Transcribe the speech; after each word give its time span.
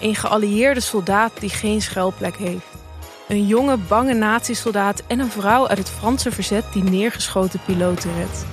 Een 0.00 0.14
geallieerde 0.14 0.80
soldaat 0.80 1.32
die 1.40 1.50
geen 1.50 1.82
schuilplek 1.82 2.36
heeft. 2.36 2.66
Een 3.28 3.46
jonge, 3.46 3.76
bange 3.76 4.14
nazi-soldaat 4.14 5.02
en 5.06 5.18
een 5.18 5.30
vrouw 5.30 5.68
uit 5.68 5.78
het 5.78 5.90
Franse 5.90 6.30
verzet 6.30 6.64
die 6.72 6.82
neergeschoten 6.82 7.60
piloten 7.64 8.14
redt. 8.14 8.46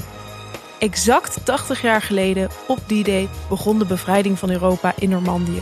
Exact 0.80 1.46
80 1.46 1.82
jaar 1.82 2.02
geleden, 2.02 2.50
op 2.68 2.80
die 2.88 3.04
day, 3.04 3.28
begon 3.50 3.80
de 3.80 3.86
bevrijding 3.86 4.40
van 4.40 4.50
Europa 4.50 4.94
in 5.00 5.10
Normandië. 5.10 5.62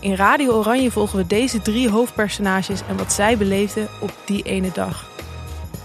In 0.00 0.14
Radio 0.14 0.52
Oranje 0.52 0.90
volgen 0.90 1.18
we 1.18 1.26
deze 1.26 1.62
drie 1.62 1.90
hoofdpersonages 1.90 2.80
en 2.88 2.96
wat 2.96 3.12
zij 3.12 3.36
beleefden 3.36 3.88
op 4.00 4.12
die 4.24 4.42
ene 4.42 4.70
dag. 4.72 5.06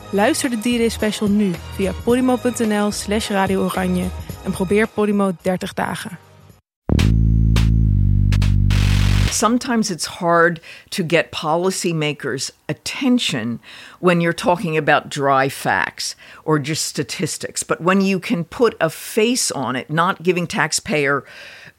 Luister 0.10 0.50
de 0.50 0.58
D-Day 0.58 0.90
special 0.90 1.30
nu 1.30 1.52
via 1.76 1.92
podimo.nl 2.04 2.92
slash 2.92 3.30
Radio 3.30 3.64
Oranje 3.64 4.06
en 4.44 4.52
probeer 4.52 4.88
Podimo 4.88 5.32
30 5.42 5.74
dagen. 5.74 6.18
Sometimes 9.44 9.92
it's 9.92 10.06
hard 10.06 10.62
to 10.90 11.04
get 11.04 11.30
policymakers' 11.34 12.50
attention 12.70 13.60
when 14.00 14.22
you're 14.22 14.32
talking 14.32 14.78
about 14.78 15.10
dry 15.10 15.50
facts 15.50 16.16
or 16.46 16.58
just 16.58 16.86
statistics. 16.86 17.62
But 17.62 17.82
when 17.82 18.00
you 18.00 18.22
can 18.22 18.46
put 18.46 18.74
a 18.80 18.90
face 18.90 19.52
on 19.52 19.76
it, 19.76 19.90
not 19.90 20.24
giving 20.24 20.48
taxpayer 20.48 21.26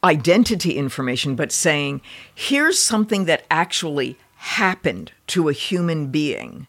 identity 0.03 0.77
information, 0.77 1.37
but 1.37 1.51
saying, 1.51 2.03
here's 2.35 2.79
something 2.79 3.25
that 3.25 3.47
actually 3.51 4.19
happened 4.37 5.13
to 5.29 5.49
a 5.49 5.55
human 5.55 6.09
being, 6.09 6.67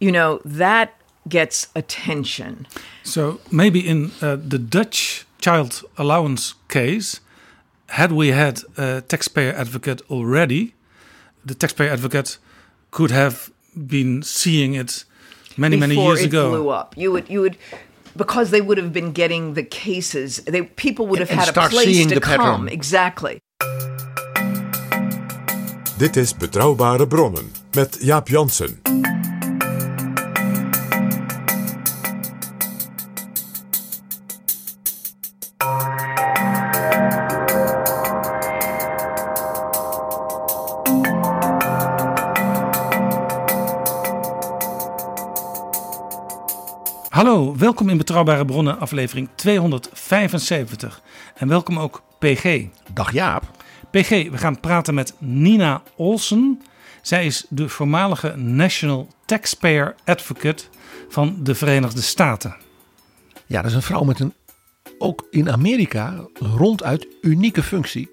you 0.00 0.10
know, 0.10 0.40
that 0.46 0.94
gets 1.28 1.68
attention. 1.76 2.66
So 3.02 3.38
maybe 3.50 3.86
in 3.86 4.12
uh, 4.22 4.36
the 4.36 4.58
Dutch 4.58 5.26
child 5.42 5.84
allowance 5.98 6.54
case, 6.68 7.20
had 7.88 8.12
we 8.12 8.28
had 8.28 8.62
a 8.76 9.00
taxpayer 9.00 9.52
advocate 9.54 10.02
already, 10.10 10.74
the 11.44 11.54
taxpayer 11.54 11.90
advocate 11.90 12.38
could 12.90 13.10
have 13.10 13.50
been 13.74 14.22
seeing 14.22 14.74
it 14.74 15.04
many 15.56 15.76
Before 15.76 15.88
many 15.88 16.00
years 16.02 16.20
it 16.20 16.26
ago. 16.26 16.50
blew 16.50 16.68
up. 16.70 16.94
You 16.96 17.12
would 17.12 17.28
you 17.28 17.40
would 17.40 17.56
because 18.16 18.50
they 18.50 18.60
would 18.60 18.78
have 18.78 18.92
been 18.92 19.12
getting 19.12 19.54
the 19.54 19.62
cases. 19.62 20.40
They 20.44 20.62
people 20.62 21.06
would 21.06 21.20
have 21.20 21.30
And- 21.30 21.38
and 21.40 21.46
had 21.46 21.48
a 21.48 21.52
start 21.52 21.70
place 21.70 22.06
to 22.06 22.14
the 22.14 22.20
come. 22.20 22.36
pattern. 22.40 22.68
Exactly. 22.68 23.38
Dit 25.98 26.16
is 26.16 26.32
Betrouwbare 26.34 27.06
Bronnen 27.06 27.50
met 27.74 27.98
Jaap 28.00 28.28
Jansen. 28.28 28.80
Hallo, 47.18 47.56
welkom 47.56 47.88
in 47.88 47.96
Betrouwbare 47.96 48.44
Bronnen, 48.44 48.78
aflevering 48.78 49.28
275. 49.34 51.02
En 51.34 51.48
welkom 51.48 51.78
ook 51.78 52.02
PG. 52.18 52.66
Dag 52.92 53.12
Jaap. 53.12 53.42
PG, 53.90 54.08
we 54.08 54.38
gaan 54.38 54.60
praten 54.60 54.94
met 54.94 55.14
Nina 55.18 55.82
Olsen. 55.96 56.62
Zij 57.02 57.26
is 57.26 57.46
de 57.48 57.68
voormalige 57.68 58.36
National 58.36 59.08
Taxpayer 59.24 59.94
Advocate 60.04 60.64
van 61.08 61.36
de 61.42 61.54
Verenigde 61.54 62.02
Staten. 62.02 62.56
Ja, 63.46 63.62
dat 63.62 63.70
is 63.70 63.76
een 63.76 63.82
vrouw 63.82 64.04
met 64.04 64.20
een, 64.20 64.34
ook 64.98 65.26
in 65.30 65.50
Amerika, 65.50 66.26
ronduit 66.34 67.06
unieke 67.20 67.62
functie. 67.62 68.10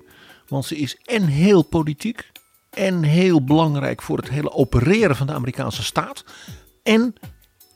Want 0.47 0.66
ze 0.66 0.75
is 0.75 0.97
en 1.03 1.25
heel 1.25 1.61
politiek 1.61 2.31
en 2.69 3.03
heel 3.03 3.43
belangrijk 3.43 4.01
voor 4.01 4.17
het 4.17 4.29
hele 4.29 4.51
opereren 4.51 5.16
van 5.16 5.27
de 5.27 5.33
Amerikaanse 5.33 5.83
staat. 5.83 6.23
En 6.83 7.16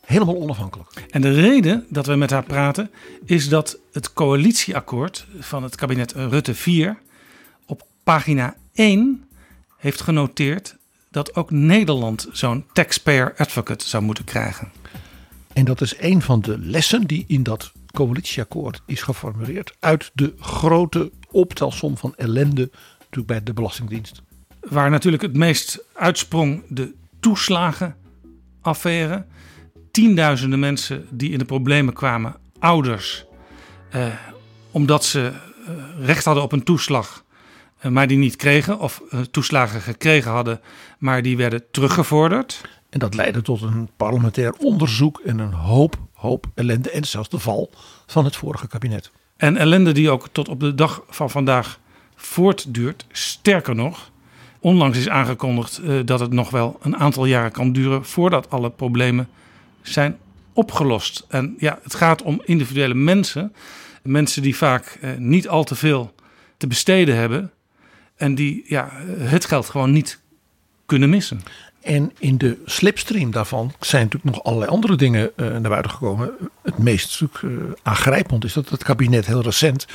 helemaal 0.09 0.41
onafhankelijk. 0.41 1.05
En 1.09 1.21
de 1.21 1.33
reden 1.33 1.85
dat 1.89 2.05
we 2.05 2.15
met 2.15 2.29
haar 2.29 2.43
praten 2.43 2.91
is 3.25 3.49
dat 3.49 3.77
het 3.91 4.13
coalitieakkoord 4.13 5.27
van 5.39 5.63
het 5.63 5.75
kabinet 5.75 6.11
Rutte 6.11 6.55
4 6.55 6.97
op 7.65 7.83
pagina 8.03 8.55
1 8.73 9.23
heeft 9.77 10.01
genoteerd 10.01 10.75
dat 11.11 11.35
ook 11.35 11.51
Nederland 11.51 12.27
zo'n 12.31 12.65
taxpayer 12.73 13.33
advocate 13.37 13.87
zou 13.87 14.03
moeten 14.03 14.23
krijgen. 14.23 14.71
En 15.53 15.65
dat 15.65 15.81
is 15.81 15.95
een 15.99 16.21
van 16.21 16.41
de 16.41 16.59
lessen 16.59 17.07
die 17.07 17.25
in 17.27 17.43
dat 17.43 17.71
coalitieakkoord 17.91 18.81
is 18.85 19.01
geformuleerd. 19.01 19.75
Uit 19.79 20.11
de 20.13 20.33
grote 20.39 21.11
optelsom 21.31 21.97
van 21.97 22.13
ellende 22.15 22.69
natuurlijk 22.97 23.27
bij 23.27 23.43
de 23.43 23.53
Belastingdienst. 23.53 24.21
Waar 24.59 24.89
natuurlijk 24.89 25.23
het 25.23 25.37
meest 25.37 25.83
uitsprong 25.93 26.63
de 26.67 26.93
toeslagenaffaire. 27.19 29.25
Tienduizenden 29.91 30.59
mensen 30.59 31.05
die 31.09 31.31
in 31.31 31.37
de 31.37 31.45
problemen 31.45 31.93
kwamen, 31.93 32.35
ouders, 32.59 33.25
eh, 33.89 34.07
omdat 34.71 35.05
ze 35.05 35.31
eh, 35.69 36.05
recht 36.05 36.25
hadden 36.25 36.43
op 36.43 36.51
een 36.51 36.63
toeslag, 36.63 37.23
eh, 37.79 37.91
maar 37.91 38.07
die 38.07 38.17
niet 38.17 38.35
kregen, 38.35 38.79
of 38.79 39.01
eh, 39.09 39.19
toeslagen 39.19 39.81
gekregen 39.81 40.31
hadden, 40.31 40.61
maar 40.99 41.21
die 41.21 41.37
werden 41.37 41.63
teruggevorderd. 41.71 42.61
En 42.89 42.99
dat 42.99 43.13
leidde 43.15 43.41
tot 43.41 43.61
een 43.61 43.89
parlementair 43.97 44.53
onderzoek 44.53 45.19
en 45.25 45.39
een 45.39 45.53
hoop, 45.53 45.95
hoop 46.13 46.45
ellende. 46.55 46.91
En 46.91 47.03
zelfs 47.03 47.29
de 47.29 47.39
val 47.39 47.69
van 48.05 48.25
het 48.25 48.35
vorige 48.35 48.67
kabinet. 48.67 49.11
En 49.37 49.57
ellende 49.57 49.91
die 49.91 50.09
ook 50.09 50.27
tot 50.31 50.49
op 50.49 50.59
de 50.59 50.75
dag 50.75 51.03
van 51.09 51.29
vandaag 51.29 51.79
voortduurt. 52.15 53.05
Sterker 53.11 53.75
nog, 53.75 54.11
onlangs 54.59 54.97
is 54.97 55.09
aangekondigd 55.09 55.81
dat 56.05 56.19
het 56.19 56.31
nog 56.31 56.49
wel 56.49 56.77
een 56.81 56.97
aantal 56.97 57.25
jaren 57.25 57.51
kan 57.51 57.71
duren 57.71 58.05
voordat 58.05 58.49
alle 58.49 58.69
problemen 58.69 59.27
zijn 59.91 60.17
opgelost. 60.53 61.25
En 61.27 61.55
ja, 61.57 61.79
het 61.83 61.95
gaat 61.95 62.21
om 62.21 62.41
individuele 62.45 62.93
mensen. 62.93 63.53
Mensen 64.03 64.41
die 64.41 64.55
vaak 64.55 64.97
eh, 65.01 65.09
niet 65.17 65.47
al 65.47 65.63
te 65.63 65.75
veel 65.75 66.13
te 66.57 66.67
besteden 66.67 67.15
hebben. 67.15 67.51
En 68.15 68.35
die 68.35 68.63
ja, 68.67 68.89
het 69.17 69.45
geld 69.45 69.69
gewoon 69.69 69.91
niet 69.91 70.19
kunnen 70.85 71.09
missen. 71.09 71.41
En 71.81 72.11
in 72.17 72.37
de 72.37 72.61
slipstream 72.65 73.31
daarvan 73.31 73.73
zijn 73.79 74.03
natuurlijk 74.03 74.35
nog 74.35 74.43
allerlei 74.43 74.71
andere 74.71 74.95
dingen 74.95 75.31
eh, 75.35 75.47
naar 75.47 75.61
buiten 75.61 75.91
gekomen. 75.91 76.31
Het 76.61 76.77
meest 76.77 77.21
eh, 77.21 77.49
aangrijpend 77.83 78.43
is 78.43 78.53
dat 78.53 78.69
het 78.69 78.83
kabinet 78.83 79.25
heel 79.25 79.41
recent 79.41 79.87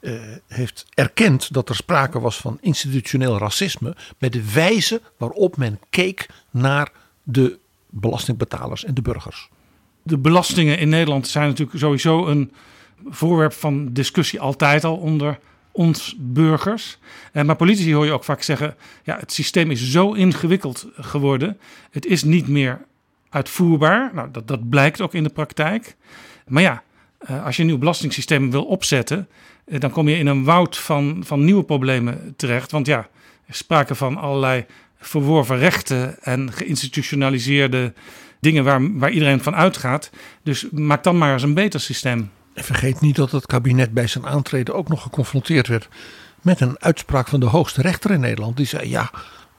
eh, 0.00 0.12
heeft 0.46 0.86
erkend 0.94 1.52
dat 1.52 1.68
er 1.68 1.74
sprake 1.74 2.20
was 2.20 2.36
van 2.36 2.58
institutioneel 2.60 3.38
racisme. 3.38 3.96
Met 4.18 4.32
de 4.32 4.52
wijze 4.52 5.00
waarop 5.16 5.56
men 5.56 5.80
keek 5.90 6.28
naar 6.50 6.92
de 7.22 7.58
belastingbetalers 7.92 8.84
en 8.84 8.94
de 8.94 9.02
burgers. 9.02 9.48
De 10.02 10.18
belastingen 10.18 10.78
in 10.78 10.88
Nederland 10.88 11.28
zijn 11.28 11.48
natuurlijk 11.48 11.78
sowieso 11.78 12.26
een 12.26 12.52
voorwerp 13.08 13.52
van 13.52 13.92
discussie 13.92 14.40
altijd 14.40 14.84
al 14.84 14.96
onder 14.96 15.38
ons 15.72 16.16
burgers. 16.18 16.98
En 17.32 17.46
maar 17.46 17.56
politici 17.56 17.94
hoor 17.94 18.04
je 18.04 18.12
ook 18.12 18.24
vaak 18.24 18.42
zeggen: 18.42 18.76
ja, 19.02 19.18
het 19.18 19.32
systeem 19.32 19.70
is 19.70 19.90
zo 19.90 20.12
ingewikkeld 20.12 20.86
geworden. 20.94 21.58
Het 21.90 22.06
is 22.06 22.24
niet 22.24 22.48
meer 22.48 22.84
uitvoerbaar. 23.28 24.10
Nou, 24.14 24.28
dat, 24.30 24.48
dat 24.48 24.68
blijkt 24.68 25.00
ook 25.00 25.14
in 25.14 25.22
de 25.22 25.28
praktijk. 25.28 25.96
Maar 26.46 26.62
ja, 26.62 26.82
eh, 27.18 27.44
als 27.44 27.56
je 27.56 27.62
een 27.62 27.68
nieuw 27.68 27.78
belastingssysteem 27.78 28.50
wil 28.50 28.64
opzetten, 28.64 29.28
eh, 29.64 29.80
dan 29.80 29.90
kom 29.90 30.08
je 30.08 30.18
in 30.18 30.26
een 30.26 30.44
woud 30.44 30.78
van, 30.78 31.22
van 31.24 31.44
nieuwe 31.44 31.64
problemen 31.64 32.34
terecht. 32.36 32.70
Want 32.70 32.86
ja, 32.86 33.08
er 33.46 33.54
sprake 33.54 33.94
van 33.94 34.16
allerlei 34.16 34.66
verworven 35.02 35.58
rechten 35.58 36.22
en 36.22 36.52
geïnstitutionaliseerde 36.52 37.92
dingen 38.40 38.64
waar, 38.64 38.98
waar 38.98 39.10
iedereen 39.10 39.42
van 39.42 39.54
uitgaat. 39.54 40.10
Dus 40.42 40.66
maak 40.70 41.02
dan 41.02 41.18
maar 41.18 41.32
eens 41.32 41.42
een 41.42 41.54
beter 41.54 41.80
systeem. 41.80 42.30
En 42.54 42.64
vergeet 42.64 43.00
niet 43.00 43.16
dat 43.16 43.30
het 43.32 43.46
kabinet 43.46 43.92
bij 43.92 44.06
zijn 44.06 44.26
aantreden 44.26 44.74
ook 44.74 44.88
nog 44.88 45.02
geconfronteerd 45.02 45.66
werd 45.66 45.88
met 46.42 46.60
een 46.60 46.76
uitspraak 46.78 47.28
van 47.28 47.40
de 47.40 47.46
hoogste 47.46 47.82
rechter 47.82 48.10
in 48.10 48.20
Nederland. 48.20 48.56
Die 48.56 48.66
zei 48.66 48.88
ja, 48.88 49.10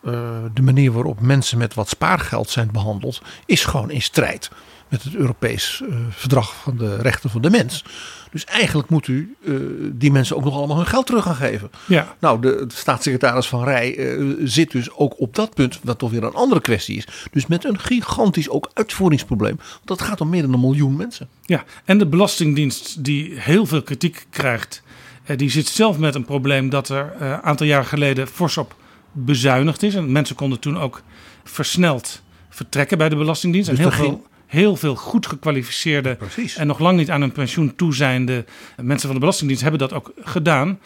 eh, 0.04 0.12
de 0.54 0.62
manier 0.62 0.92
waarop 0.92 1.22
mensen 1.22 1.58
met 1.58 1.74
wat 1.74 1.90
spaargeld 1.90 2.50
zijn 2.50 2.72
behandeld 2.72 3.22
is 3.46 3.66
gewoon 3.66 3.92
in 3.92 4.02
strijd 4.02 4.50
met 4.88 5.04
het 5.04 5.16
Europees 5.16 5.82
eh, 5.90 5.96
Verdrag 6.10 6.56
van 6.56 6.78
de 6.78 6.96
Rechten 6.96 7.30
van 7.30 7.42
de 7.42 7.50
Mens. 7.50 7.84
Dus 8.34 8.46
eigenlijk 8.46 8.90
moet 8.90 9.08
u 9.08 9.36
eh, 9.46 9.54
die 9.92 10.12
mensen 10.12 10.36
ook 10.36 10.44
nog 10.44 10.56
allemaal 10.56 10.78
hun 10.78 10.86
geld 10.86 11.06
terug 11.06 11.24
gaan 11.24 11.36
geven. 11.36 11.72
Ja. 11.88 12.16
Nou, 12.20 12.42
de, 12.42 12.66
de 12.68 12.76
staatssecretaris 12.76 13.48
van 13.48 13.64
Rij 13.64 13.98
eh, 13.98 14.24
zit 14.44 14.72
dus 14.72 14.92
ook 14.92 15.20
op 15.20 15.36
dat 15.36 15.54
punt, 15.54 15.80
wat 15.84 16.00
toch 16.00 16.12
weer 16.12 16.24
een 16.24 16.34
andere 16.34 16.62
kwestie 16.62 16.98
is. 16.98 17.08
Dus 17.32 17.48
met 17.48 17.64
een 17.64 17.80
gigantisch 17.80 18.50
ook 18.50 18.72
uitvoeringsprobleem. 18.74 19.56
Want 19.56 19.86
dat 19.86 20.02
gaat 20.02 20.22
om 20.22 20.30
meer 20.30 20.42
dan 20.42 20.54
een 20.54 20.60
miljoen 20.60 20.96
mensen. 20.96 21.28
Ja, 21.46 21.64
en 21.86 21.98
de 21.98 22.06
Belastingdienst 22.06 23.04
die 23.04 23.40
heel 23.40 23.66
veel 23.66 23.82
kritiek 23.82 24.26
krijgt, 24.30 24.84
eh, 25.24 25.38
die 25.38 25.50
zit 25.50 25.68
zelf 25.68 25.98
met 25.98 26.16
een 26.16 26.26
probleem 26.26 26.70
dat 26.70 26.90
er 26.90 27.14
een 27.20 27.42
aantal 27.42 27.66
jaar 27.66 27.86
geleden 27.86 28.28
fors 28.28 28.58
op 28.58 28.76
bezuinigd 29.12 29.84
is. 29.84 29.96
En 29.96 30.12
mensen 30.12 30.36
konden 30.36 30.60
toen 30.60 30.80
ook 30.80 31.02
versneld 31.44 32.22
vertrekken 32.50 32.98
bij 32.98 33.10
de 33.10 33.16
Belastingdienst. 33.16 33.70
Dus 33.70 33.80
en 33.80 33.84
heel 33.84 33.92
veel, 33.92 34.24
heel 34.54 34.76
veel 34.76 34.96
goed 34.96 35.28
gekwalificeerde 35.28 36.16
Precies. 36.16 36.56
en 36.56 36.68
nog 36.68 36.80
lang 36.80 36.98
niet 36.98 37.10
aan 37.10 37.22
hun 37.22 37.32
pensioen 37.32 37.76
toezijnde 37.76 38.46
mensen 38.82 39.06
van 39.06 39.14
de 39.14 39.20
Belastingdienst 39.20 39.64
hebben 39.64 39.80
dat 39.80 39.94
ook 39.94 40.14
gedaan. 40.24 40.80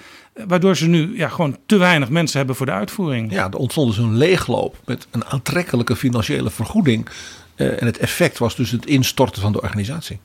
Waardoor 0.48 0.78
ze 0.78 0.88
nu 0.88 1.18
ja, 1.18 1.28
gewoon 1.28 1.58
te 1.66 1.78
weinig 1.78 2.10
mensen 2.10 2.38
hebben 2.38 2.56
voor 2.56 2.66
de 2.66 2.72
uitvoering. 2.72 3.32
Ja, 3.32 3.46
er 3.46 3.58
ontstond 3.58 3.88
dus 3.88 3.98
een 3.98 4.18
leegloop 4.18 4.76
met 4.86 5.08
een 5.12 5.26
aantrekkelijke 5.26 5.96
financiële 5.96 6.50
vergoeding. 6.50 7.10
Eh, 7.56 7.82
en 7.82 7.86
het 7.86 7.98
effect 7.98 8.38
was 8.38 8.56
dus 8.56 8.72
het 8.72 8.86
instorten 8.86 9.42
van 9.42 9.52
de 9.52 9.62
organisatie. 9.62 10.20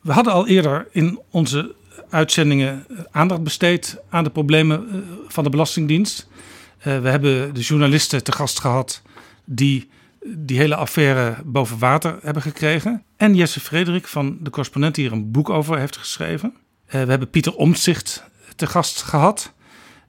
We 0.00 0.12
hadden 0.12 0.32
al 0.32 0.48
eerder 0.48 0.88
in 0.90 1.20
onze 1.30 1.74
uitzendingen 2.10 2.84
eh, 2.88 2.98
aandacht 3.10 3.42
besteed 3.42 3.96
aan 4.08 4.24
de 4.24 4.30
problemen 4.30 4.88
eh, 4.88 4.98
van 5.28 5.44
de 5.44 5.50
Belastingdienst. 5.50 6.28
We 6.82 6.90
hebben 6.90 7.54
de 7.54 7.60
journalisten 7.60 8.24
te 8.24 8.32
gast 8.32 8.60
gehad 8.60 9.02
die 9.44 9.88
die 10.26 10.58
hele 10.58 10.76
affaire 10.76 11.36
boven 11.44 11.78
water 11.78 12.18
hebben 12.22 12.42
gekregen. 12.42 13.02
En 13.16 13.34
Jesse 13.34 13.60
Frederik 13.60 14.06
van 14.06 14.36
de 14.40 14.50
correspondent 14.50 14.94
die 14.94 15.04
hier 15.04 15.12
een 15.12 15.30
boek 15.30 15.50
over 15.50 15.78
heeft 15.78 15.96
geschreven. 15.96 16.54
Eh, 16.86 17.02
We 17.02 17.10
hebben 17.10 17.30
Pieter 17.30 17.54
Omtzigt 17.54 18.24
te 18.56 18.66
gast 18.66 19.02
gehad. 19.02 19.52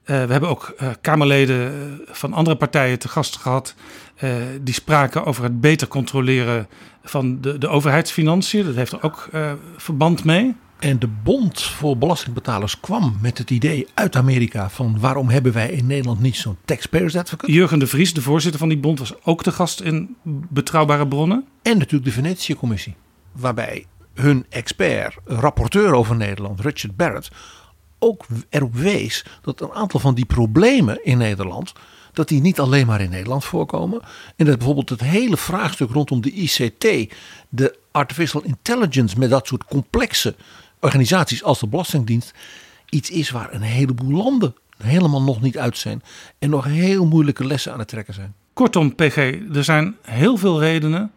Eh, 0.04 0.24
we 0.24 0.32
hebben 0.32 0.48
ook 0.50 0.74
eh, 0.76 0.88
Kamerleden 1.00 2.00
van 2.06 2.32
andere 2.32 2.56
partijen 2.56 2.98
te 2.98 3.08
gast 3.08 3.36
gehad. 3.36 3.74
eh, 4.16 4.30
die 4.60 4.74
spraken 4.74 5.24
over 5.24 5.42
het 5.42 5.60
beter 5.60 5.88
controleren 5.88 6.66
van 7.02 7.40
de, 7.40 7.58
de 7.58 7.68
overheidsfinanciën. 7.68 8.64
Dat 8.64 8.74
heeft 8.74 8.92
er 8.92 9.02
ook 9.02 9.28
verband 9.76 10.24
mee. 10.24 10.54
En 10.82 10.98
de 10.98 11.08
Bond 11.08 11.62
voor 11.62 11.98
Belastingbetalers 11.98 12.80
kwam 12.80 13.18
met 13.20 13.38
het 13.38 13.50
idee 13.50 13.86
uit 13.94 14.16
Amerika 14.16 14.70
van 14.70 15.00
waarom 15.00 15.28
hebben 15.28 15.52
wij 15.52 15.70
in 15.70 15.86
Nederland 15.86 16.20
niet 16.20 16.36
zo'n 16.36 16.56
taxpayers 16.64 17.16
advocate? 17.16 17.52
Jurgen 17.52 17.78
de 17.78 17.86
Vries, 17.86 18.14
de 18.14 18.22
voorzitter 18.22 18.60
van 18.60 18.68
die 18.68 18.78
bond, 18.78 18.98
was 18.98 19.14
ook 19.24 19.42
te 19.42 19.52
gast 19.52 19.80
in 19.80 20.16
Betrouwbare 20.48 21.08
Bronnen. 21.08 21.46
En 21.62 21.78
natuurlijk 21.78 22.04
de 22.04 22.22
Venetië-commissie, 22.22 22.94
waarbij 23.32 23.86
hun 24.14 24.46
expert, 24.48 25.16
rapporteur 25.24 25.94
over 25.94 26.16
Nederland, 26.16 26.60
Richard 26.60 26.96
Barrett, 26.96 27.30
ook 27.98 28.26
erop 28.48 28.74
wees 28.74 29.24
dat 29.42 29.60
een 29.60 29.72
aantal 29.72 30.00
van 30.00 30.14
die 30.14 30.26
problemen 30.26 31.04
in 31.04 31.18
Nederland, 31.18 31.72
dat 32.12 32.28
die 32.28 32.40
niet 32.40 32.60
alleen 32.60 32.86
maar 32.86 33.00
in 33.00 33.10
Nederland 33.10 33.44
voorkomen. 33.44 34.00
En 34.36 34.46
dat 34.46 34.56
bijvoorbeeld 34.56 34.88
het 34.88 35.00
hele 35.00 35.36
vraagstuk 35.36 35.90
rondom 35.90 36.20
de 36.20 36.32
ICT, 36.32 37.14
de 37.48 37.78
artificial 37.90 38.42
intelligence 38.42 39.18
met 39.18 39.30
dat 39.30 39.46
soort 39.46 39.64
complexe 39.64 40.34
organisaties 40.82 41.42
als 41.42 41.60
de 41.60 41.66
Belastingdienst, 41.66 42.34
iets 42.88 43.10
is 43.10 43.30
waar 43.30 43.54
een 43.54 43.62
heleboel 43.62 44.12
landen 44.12 44.54
helemaal 44.76 45.22
nog 45.22 45.40
niet 45.40 45.58
uit 45.58 45.78
zijn 45.78 46.02
en 46.38 46.50
nog 46.50 46.64
heel 46.64 47.06
moeilijke 47.06 47.46
lessen 47.46 47.72
aan 47.72 47.78
het 47.78 47.88
trekken 47.88 48.14
zijn. 48.14 48.34
Kortom, 48.52 48.94
PG, 48.94 49.16
er 49.54 49.64
zijn 49.64 49.96
heel 50.02 50.36
veel 50.36 50.60
redenen 50.60 51.12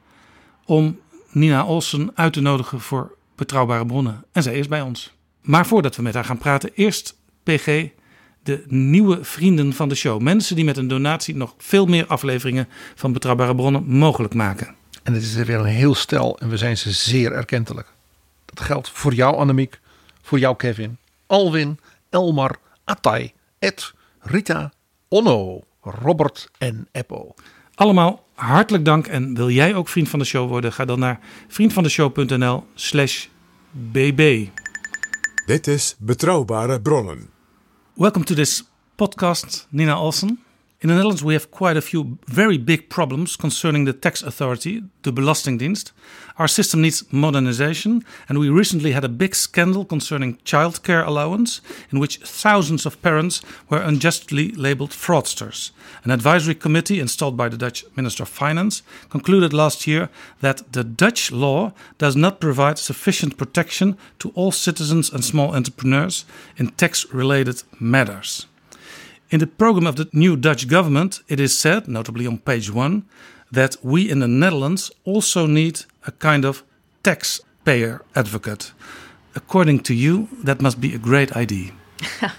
om 0.65 0.99
Nina 1.31 1.63
Olsen 1.63 2.11
uit 2.13 2.33
te 2.33 2.41
nodigen 2.41 2.79
voor 2.79 3.15
Betrouwbare 3.35 3.85
Bronnen. 3.85 4.23
En 4.31 4.43
zij 4.43 4.57
is 4.57 4.67
bij 4.67 4.81
ons. 4.81 5.13
Maar 5.41 5.65
voordat 5.65 5.95
we 5.95 6.01
met 6.01 6.13
haar 6.13 6.25
gaan 6.25 6.37
praten, 6.37 6.71
eerst 6.73 7.17
PG, 7.43 7.87
de 8.43 8.63
nieuwe 8.67 9.23
vrienden 9.23 9.73
van 9.73 9.89
de 9.89 9.95
show. 9.95 10.21
Mensen 10.21 10.55
die 10.55 10.65
met 10.65 10.77
een 10.77 10.87
donatie 10.87 11.35
nog 11.35 11.53
veel 11.57 11.85
meer 11.85 12.05
afleveringen 12.05 12.67
van 12.95 13.13
Betrouwbare 13.13 13.55
Bronnen 13.55 13.85
mogelijk 13.85 14.33
maken. 14.33 14.75
En 15.03 15.13
het 15.13 15.21
is 15.21 15.35
er 15.35 15.45
weer 15.45 15.59
een 15.59 15.65
heel 15.65 15.95
stel 15.95 16.39
en 16.39 16.49
we 16.49 16.57
zijn 16.57 16.77
ze 16.77 16.91
zeer 16.91 17.31
erkentelijk. 17.31 17.94
Dat 18.55 18.65
geldt 18.65 18.89
voor 18.89 19.13
jou 19.13 19.35
Annemiek, 19.35 19.79
voor 20.21 20.39
jou 20.39 20.55
Kevin, 20.55 20.97
Alwin, 21.27 21.79
Elmar, 22.09 22.55
Attai, 22.83 23.33
Ed, 23.59 23.93
Rita, 24.19 24.73
Onno, 25.07 25.61
Robert 25.81 26.49
en 26.57 26.87
Eppo. 26.91 27.33
Allemaal 27.73 28.27
hartelijk 28.33 28.85
dank. 28.85 29.07
En 29.07 29.35
wil 29.35 29.49
jij 29.49 29.75
ook 29.75 29.87
vriend 29.87 30.09
van 30.09 30.19
de 30.19 30.25
show 30.25 30.49
worden? 30.49 30.73
Ga 30.73 30.85
dan 30.85 30.99
naar 30.99 31.19
vriendvandeshow.nl 31.47 32.65
slash 32.73 33.25
bb. 33.71 34.47
Dit 35.45 35.67
is 35.67 35.95
Betrouwbare 35.99 36.81
Bronnen. 36.81 37.29
Welcome 37.93 38.25
to 38.25 38.35
this 38.35 38.63
podcast, 38.95 39.67
Nina 39.69 39.97
Olsen. 39.97 40.44
In 40.81 40.89
the 40.89 40.95
Netherlands, 40.95 41.23
we 41.23 41.33
have 41.33 41.51
quite 41.51 41.77
a 41.77 41.81
few 41.81 42.19
very 42.27 42.57
big 42.57 42.89
problems 42.89 43.37
concerning 43.37 43.85
the 43.85 43.93
tax 43.93 44.21
authority, 44.21 44.83
the 45.03 45.13
Belastingdienst. 45.13 45.93
Our 46.37 46.49
system 46.49 46.81
needs 46.81 47.01
modernization, 47.13 48.03
and 48.27 48.39
we 48.39 48.49
recently 48.49 48.91
had 48.91 49.05
a 49.05 49.09
big 49.09 49.35
scandal 49.35 49.85
concerning 49.85 50.35
childcare 50.43 51.07
allowance, 51.07 51.61
in 51.91 51.99
which 51.99 52.17
thousands 52.17 52.85
of 52.85 53.01
parents 53.01 53.41
were 53.69 53.81
unjustly 53.81 54.51
labeled 54.51 54.91
fraudsters. 54.91 55.71
An 56.03 56.11
advisory 56.11 56.55
committee 56.55 56.99
installed 56.99 57.37
by 57.37 57.47
the 57.47 57.57
Dutch 57.57 57.85
Minister 57.95 58.23
of 58.23 58.29
Finance 58.29 58.83
concluded 59.09 59.53
last 59.53 59.87
year 59.87 60.09
that 60.41 60.73
the 60.73 60.83
Dutch 60.83 61.31
law 61.31 61.71
does 61.97 62.17
not 62.17 62.41
provide 62.41 62.77
sufficient 62.77 63.37
protection 63.37 63.97
to 64.19 64.29
all 64.35 64.51
citizens 64.51 65.09
and 65.09 65.23
small 65.23 65.55
entrepreneurs 65.55 66.25
in 66.57 66.67
tax 66.71 67.05
related 67.13 67.63
matters. 67.79 68.47
In 69.35 69.39
the 69.39 69.47
program 69.47 69.85
of 69.85 69.97
the 69.97 70.07
new 70.13 70.37
Dutch 70.37 70.65
government, 70.65 71.19
it 71.27 71.41
is 71.41 71.59
said, 71.59 71.89
notably 71.89 72.25
on 72.25 72.37
page 72.37 72.71
one, 72.71 73.03
that 73.51 73.75
we 73.83 74.09
in 74.09 74.19
the 74.19 74.29
Netherlands 74.29 74.91
also 75.03 75.45
need 75.45 75.81
a 76.07 76.13
kind 76.13 76.45
of 76.45 76.63
taxpayer 77.03 78.01
advocate. 78.15 78.71
According 79.35 79.81
to 79.81 79.93
you, 79.93 80.29
that 80.41 80.61
must 80.61 80.79
be 80.79 80.95
a 80.95 80.97
great 80.97 81.35
idea. 81.35 81.73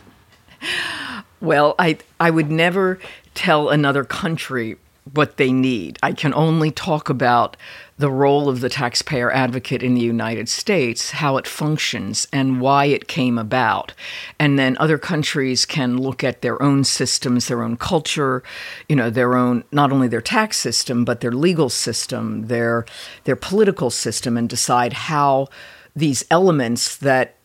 Well, 1.39 1.75
I 1.79 1.99
I 2.19 2.31
would 2.31 2.51
never 2.51 2.99
tell 3.35 3.69
another 3.69 4.05
country 4.05 4.77
what 5.13 5.37
they 5.37 5.53
need. 5.53 5.99
I 6.03 6.13
can 6.13 6.33
only 6.33 6.71
talk 6.71 7.11
about 7.11 7.59
the 7.99 8.11
role 8.11 8.49
of 8.49 8.61
the 8.61 8.69
taxpayer 8.69 9.33
advocate 9.33 9.83
in 9.83 9.95
the 9.95 10.03
United 10.03 10.49
States, 10.49 11.13
how 11.13 11.39
it 11.39 11.47
functions, 11.47 12.29
and 12.31 12.61
why 12.61 12.85
it 12.85 13.09
came 13.09 13.39
about. 13.39 13.95
And 14.39 14.59
then 14.59 14.77
other 14.79 14.99
countries 14.99 15.65
can 15.65 15.97
look 15.97 16.23
at 16.23 16.43
their 16.43 16.63
own 16.63 16.85
systems, 16.85 17.49
their 17.49 17.63
own 17.63 17.79
culture, 17.79 18.43
you 18.89 18.97
know, 18.97 19.09
their 19.09 19.35
own 19.35 19.65
not 19.73 19.93
only 19.93 20.09
their 20.09 20.21
tax 20.21 20.59
system, 20.59 21.05
but 21.05 21.21
their 21.21 21.33
legal 21.33 21.71
system, 21.71 22.49
their 22.49 22.85
their 23.25 23.37
political 23.37 23.91
system, 23.91 24.37
and 24.37 24.49
decide 24.49 24.93
how 24.93 25.49
these 25.95 26.25
elements 26.31 26.97
that 26.99 27.37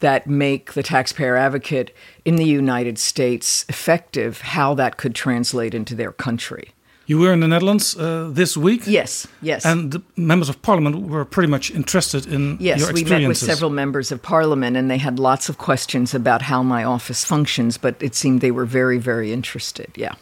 that 0.00 0.26
make 0.26 0.72
the 0.72 0.82
taxpayer 0.82 1.36
advocate 1.36 1.94
in 2.24 2.36
the 2.36 2.46
United 2.46 2.98
States 2.98 3.66
effective, 3.68 4.40
how 4.40 4.72
that 4.74 4.96
could 4.96 5.14
translate 5.14 5.74
into 5.74 5.94
their 5.94 6.12
country. 6.12 6.72
You 7.06 7.18
were 7.18 7.32
in 7.32 7.40
the 7.40 7.48
Netherlands 7.48 7.96
uh, 7.96 8.30
this 8.32 8.56
week. 8.56 8.82
Yes, 8.86 9.26
yes. 9.42 9.64
And 9.64 9.92
the 9.92 10.02
members 10.16 10.48
of 10.48 10.56
parliament 10.62 11.08
were 11.08 11.24
pretty 11.24 11.48
much 11.50 11.70
interested 11.70 12.26
in 12.26 12.56
Yes, 12.60 12.80
your 12.80 12.92
we 12.92 13.04
met 13.04 13.26
with 13.26 13.38
several 13.38 13.70
members 13.70 14.12
of 14.12 14.22
parliament 14.22 14.76
and 14.76 14.88
they 14.88 14.98
had 14.98 15.18
lots 15.18 15.48
of 15.48 15.58
questions 15.58 16.14
about 16.14 16.42
how 16.42 16.62
my 16.62 16.84
office 16.84 17.24
functions, 17.24 17.78
but 17.78 17.94
it 18.00 18.14
seemed 18.14 18.40
they 18.40 18.52
were 18.52 18.66
very, 18.66 18.98
very 18.98 19.32
interested. 19.32 19.88
Yeah. 19.96 20.14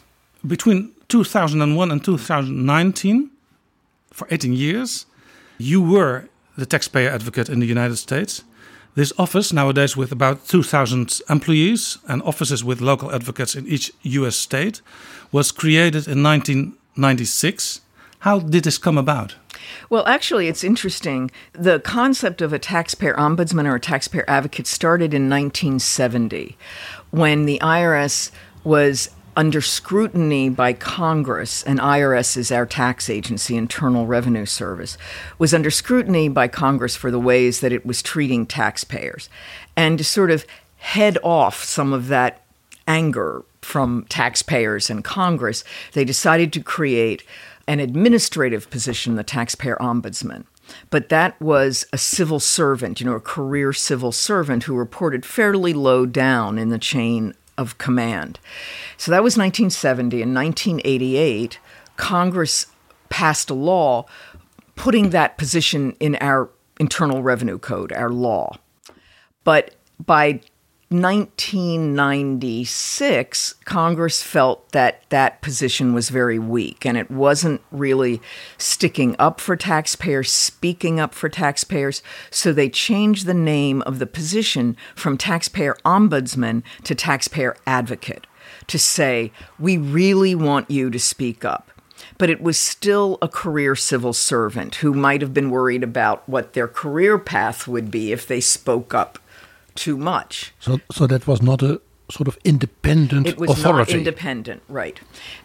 Between 0.45 0.91
2001 1.07 1.91
and 1.91 2.03
2019, 2.03 3.29
for 4.11 4.27
18 4.31 4.53
years, 4.53 5.05
you 5.57 5.81
were 5.81 6.25
the 6.57 6.65
taxpayer 6.65 7.09
advocate 7.09 7.49
in 7.49 7.59
the 7.59 7.65
United 7.65 7.97
States. 7.97 8.43
This 8.93 9.13
office, 9.17 9.53
nowadays 9.53 9.95
with 9.95 10.11
about 10.11 10.47
2,000 10.47 11.21
employees 11.29 11.97
and 12.09 12.21
offices 12.23 12.61
with 12.61 12.81
local 12.81 13.13
advocates 13.13 13.55
in 13.55 13.65
each 13.65 13.91
US 14.03 14.35
state, 14.35 14.81
was 15.31 15.53
created 15.53 16.07
in 16.07 16.21
1996. 16.21 17.81
How 18.19 18.39
did 18.39 18.65
this 18.65 18.77
come 18.77 18.97
about? 18.97 19.35
Well, 19.89 20.05
actually, 20.05 20.49
it's 20.49 20.63
interesting. 20.63 21.31
The 21.53 21.79
concept 21.79 22.41
of 22.41 22.51
a 22.51 22.59
taxpayer 22.59 23.13
ombudsman 23.15 23.65
or 23.65 23.75
a 23.75 23.79
taxpayer 23.79 24.25
advocate 24.27 24.67
started 24.67 25.13
in 25.13 25.29
1970 25.29 26.57
when 27.11 27.45
the 27.45 27.59
IRS 27.59 28.31
was 28.65 29.09
under 29.35 29.61
scrutiny 29.61 30.49
by 30.49 30.73
Congress, 30.73 31.63
and 31.63 31.79
IRS 31.79 32.35
is 32.37 32.51
our 32.51 32.65
tax 32.65 33.09
agency, 33.09 33.55
Internal 33.55 34.05
Revenue 34.05 34.45
Service, 34.45 34.97
was 35.37 35.53
under 35.53 35.71
scrutiny 35.71 36.27
by 36.27 36.47
Congress 36.47 36.95
for 36.95 37.11
the 37.11 37.19
ways 37.19 37.59
that 37.61 37.71
it 37.71 37.85
was 37.85 38.01
treating 38.01 38.45
taxpayers. 38.45 39.29
And 39.75 39.97
to 39.97 40.03
sort 40.03 40.31
of 40.31 40.45
head 40.77 41.17
off 41.23 41.63
some 41.63 41.93
of 41.93 42.07
that 42.07 42.43
anger 42.87 43.43
from 43.61 44.05
taxpayers 44.09 44.89
and 44.89 45.03
Congress, 45.03 45.63
they 45.93 46.03
decided 46.03 46.51
to 46.53 46.63
create 46.63 47.23
an 47.67 47.79
administrative 47.79 48.69
position, 48.69 49.15
the 49.15 49.23
taxpayer 49.23 49.77
ombudsman. 49.79 50.45
but 50.89 51.09
that 51.09 51.39
was 51.41 51.85
a 51.91 51.97
civil 51.97 52.39
servant, 52.39 52.99
you 52.99 53.05
know, 53.05 53.15
a 53.15 53.19
career 53.19 53.73
civil 53.73 54.11
servant 54.11 54.63
who 54.63 54.75
reported 54.75 55.25
fairly 55.25 55.73
low 55.73 56.05
down 56.05 56.57
in 56.57 56.69
the 56.69 56.79
chain 56.79 57.33
of 57.57 57.77
command. 57.77 58.39
So 58.97 59.11
that 59.11 59.23
was 59.23 59.37
1970. 59.37 60.21
In 60.21 60.33
1988, 60.33 61.59
Congress 61.97 62.67
passed 63.09 63.49
a 63.49 63.53
law 63.53 64.05
putting 64.75 65.11
that 65.11 65.37
position 65.37 65.95
in 65.99 66.15
our 66.15 66.49
Internal 66.79 67.21
Revenue 67.21 67.59
Code, 67.59 67.91
our 67.93 68.09
law. 68.09 68.57
But 69.43 69.75
by 70.03 70.41
1996, 70.91 73.53
Congress 73.63 74.21
felt 74.21 74.69
that 74.73 75.09
that 75.09 75.41
position 75.41 75.93
was 75.93 76.09
very 76.09 76.37
weak 76.37 76.85
and 76.85 76.97
it 76.97 77.09
wasn't 77.09 77.61
really 77.71 78.21
sticking 78.57 79.15
up 79.17 79.39
for 79.39 79.55
taxpayers, 79.55 80.29
speaking 80.29 80.99
up 80.99 81.15
for 81.15 81.29
taxpayers. 81.29 82.03
So 82.29 82.51
they 82.51 82.69
changed 82.69 83.25
the 83.25 83.33
name 83.33 83.81
of 83.83 83.99
the 83.99 84.05
position 84.05 84.75
from 84.93 85.17
taxpayer 85.17 85.77
ombudsman 85.85 86.61
to 86.83 86.93
taxpayer 86.93 87.55
advocate 87.65 88.27
to 88.67 88.77
say, 88.77 89.31
we 89.57 89.77
really 89.77 90.35
want 90.35 90.69
you 90.69 90.89
to 90.89 90.99
speak 90.99 91.45
up. 91.45 91.71
But 92.17 92.29
it 92.29 92.41
was 92.41 92.57
still 92.57 93.17
a 93.21 93.29
career 93.29 93.77
civil 93.77 94.11
servant 94.11 94.75
who 94.75 94.93
might 94.93 95.21
have 95.21 95.33
been 95.33 95.51
worried 95.51 95.83
about 95.83 96.27
what 96.27 96.51
their 96.51 96.67
career 96.67 97.17
path 97.17 97.65
would 97.65 97.89
be 97.89 98.11
if 98.11 98.27
they 98.27 98.41
spoke 98.41 98.93
up 98.93 99.17
too 99.75 99.97
much. 99.97 100.53
So, 100.59 100.79
so 100.91 101.07
that 101.07 101.27
was 101.27 101.41
not 101.41 101.61
a 101.61 101.81
sort 102.11 102.27
of 102.27 102.37
independent 102.43 103.25
it 103.25 103.37
was 103.37 103.51
authority. 103.51 103.93
not 103.93 103.97
independent, 103.97 104.61
right? 104.67 104.99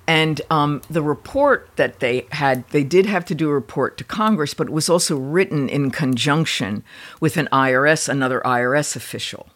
And 0.07 0.41
um, 0.51 0.83
the 0.91 1.03
report 1.03 1.71
that 1.77 2.01
they 2.01 2.27
had, 2.33 2.69
they 2.71 2.85
did 2.85 3.07
have 3.07 3.25
to 3.27 3.35
do 3.35 3.49
a 3.49 3.55
report 3.55 3.97
to 3.99 4.05
Congress, 4.05 4.53
but 4.53 4.67
it 4.67 4.73
was 4.73 4.89
also 4.89 5.17
written 5.17 5.69
in 5.69 5.91
conjunction 5.91 6.83
with 7.21 7.37
an 7.37 7.49
IRS, 7.53 8.09
another 8.09 8.43
IRS 8.45 8.97
official. 8.97 9.49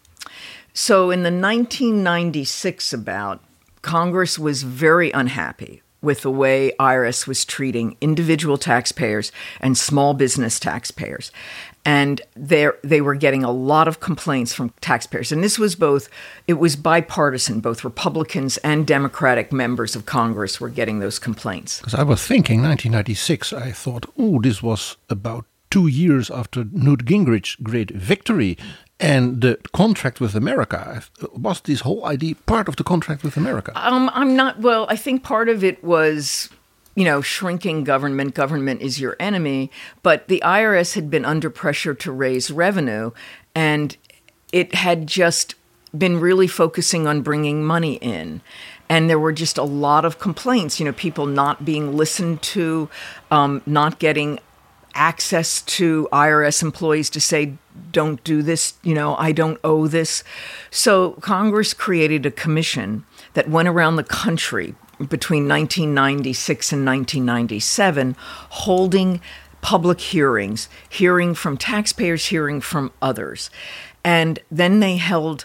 So 0.73 1.11
in 1.11 1.23
the 1.23 1.33
1996 1.33 2.93
about, 2.93 3.43
Congress 3.83 4.39
was 4.39 4.63
very 4.63 5.11
unhappy 5.11 5.83
with 6.03 6.23
the 6.23 6.31
way 6.31 6.73
IRS 6.79 7.27
was 7.27 7.45
treating 7.45 7.97
individual 8.01 8.57
taxpayers 8.57 9.33
and 9.61 9.77
small 9.77 10.15
business 10.15 10.59
taxpayers 10.59 11.31
and 11.85 12.21
they 12.35 13.01
were 13.01 13.15
getting 13.15 13.43
a 13.43 13.51
lot 13.51 13.89
of 13.89 14.01
complaints 14.01 14.53
from 14.53 14.71
taxpayers 14.81 15.33
and 15.33 15.43
this 15.43 15.59
was 15.59 15.75
both 15.75 16.09
it 16.47 16.55
was 16.55 16.77
bipartisan 16.77 17.61
both 17.61 17.85
republicans 17.85 18.57
and 18.59 18.87
democratic 18.87 19.53
members 19.53 19.97
of 19.97 20.07
congress 20.07 20.61
were 20.61 20.69
getting 20.69 21.01
those 21.01 21.19
complaints 21.19 21.79
because 21.79 21.95
i 21.95 22.03
was 22.03 22.25
thinking 22.27 22.63
1996 22.63 23.53
i 23.53 23.71
thought 23.71 24.07
oh 24.19 24.41
this 24.41 24.63
was 24.63 24.97
about 25.09 25.45
two 25.71 25.87
years 25.87 26.31
after 26.31 26.65
newt 26.73 27.05
gingrich's 27.05 27.57
great 27.57 27.91
victory 27.91 28.57
and 29.03 29.41
the 29.41 29.59
contract 29.73 30.21
with 30.21 30.35
America 30.35 31.03
was 31.33 31.63
this 31.63 31.81
whole 31.81 32.05
idea 32.05 32.35
part 32.45 32.69
of 32.69 32.77
the 32.77 32.85
contract 32.85 33.23
with 33.23 33.39
America? 33.39 33.73
Um, 33.75 34.11
I'm 34.13 34.37
not. 34.37 34.61
Well, 34.61 34.85
I 34.91 34.97
think 34.97 35.23
part 35.23 35.49
of 35.49 35.65
it 35.65 35.83
was 35.83 36.51
you 36.95 37.05
know, 37.05 37.21
shrinking 37.21 37.85
government, 37.85 38.35
government 38.35 38.83
is 38.83 39.01
your 39.01 39.17
enemy. 39.19 39.71
But 40.03 40.29
the 40.29 40.43
IRS 40.45 40.95
had 40.95 41.11
been 41.11 41.25
under 41.25 41.51
pressure 41.51 41.95
to 41.95 42.13
raise 42.13 42.51
revenue, 42.51 43.13
and 43.55 43.97
it 44.53 44.75
had 44.75 45.07
just 45.07 45.55
been 45.97 46.21
really 46.21 46.47
focusing 46.47 47.07
on 47.07 47.23
bringing 47.23 47.65
money 47.65 47.95
in. 47.97 48.41
And 48.89 49.09
there 49.09 49.19
were 49.19 49.33
just 49.33 49.57
a 49.57 49.63
lot 49.63 50.05
of 50.05 50.19
complaints, 50.19 50.81
you 50.81 50.87
know, 50.87 50.93
people 50.93 51.27
not 51.27 51.65
being 51.65 51.97
listened 51.97 52.43
to, 52.43 52.89
um, 53.31 53.63
not 53.67 53.99
getting 53.99 54.41
access 54.95 55.63
to 55.63 56.09
IRS 56.13 56.63
employees 56.63 57.11
to 57.11 57.21
say, 57.21 57.55
don't 57.93 58.23
do 58.25 58.43
this, 58.43 58.75
you 58.83 58.95
know, 58.95 59.15
I 59.17 59.31
don't 59.33 59.59
owe 59.63 59.87
this. 59.87 60.25
So 60.71 61.13
Congress 61.21 61.73
created 61.73 62.27
a 62.27 62.31
commission 62.31 63.05
that 63.35 63.49
went 63.49 63.69
around 63.69 63.97
the 63.97 64.05
country 64.05 64.75
between 65.09 65.49
1996 65.49 66.73
and 66.73 66.87
1997 66.87 68.17
holding 68.51 69.21
public 69.61 70.01
hearings, 70.01 70.69
hearing 70.89 71.35
from 71.35 71.57
taxpayers, 71.57 72.27
hearing 72.27 72.61
from 72.61 72.93
others. 73.01 73.51
And 74.05 74.39
then 74.51 74.81
they 74.81 74.97
held 74.97 75.45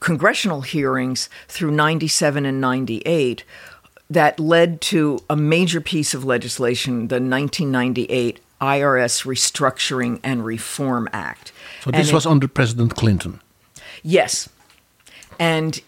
congressional 0.00 0.62
hearings 0.62 1.28
through 1.48 1.70
97 1.70 2.46
and 2.46 2.60
98 2.60 3.44
that 4.08 4.40
led 4.40 4.80
to 4.80 5.20
a 5.30 5.36
major 5.36 5.80
piece 5.80 6.14
of 6.14 6.24
legislation, 6.24 7.08
the 7.08 7.20
1998 7.20 8.40
IRS 8.60 9.24
Restructuring 9.24 10.20
and 10.22 10.44
Reform 10.44 11.08
Act. 11.12 11.52
So 11.82 11.90
this 11.90 12.08
and 12.08 12.14
was 12.14 12.26
it, 12.26 12.30
under 12.30 12.48
President 12.48 12.96
Clinton? 12.96 13.40
Yes. 14.02 14.48
And 15.38 15.80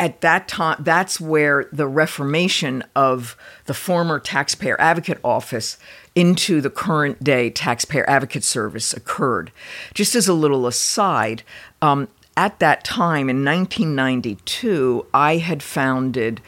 at 0.00 0.22
that 0.22 0.48
time, 0.48 0.78
that's 0.80 1.20
where 1.20 1.68
the 1.70 1.86
reformation 1.86 2.82
of 2.96 3.36
the 3.66 3.74
former 3.74 4.18
Taxpayer 4.18 4.80
Advocate 4.80 5.20
Office 5.22 5.76
into 6.14 6.62
the 6.62 6.70
current 6.70 7.22
day 7.22 7.50
Taxpayer 7.50 8.08
Advocate 8.08 8.42
Service 8.42 8.94
occurred. 8.94 9.52
Just 9.92 10.14
as 10.14 10.26
a 10.26 10.32
little 10.32 10.66
aside, 10.66 11.42
um, 11.82 12.08
at 12.34 12.58
that 12.60 12.82
time 12.82 13.28
in 13.28 13.44
1992, 13.44 15.06
I 15.12 15.36
had 15.36 15.62
founded 15.62 16.40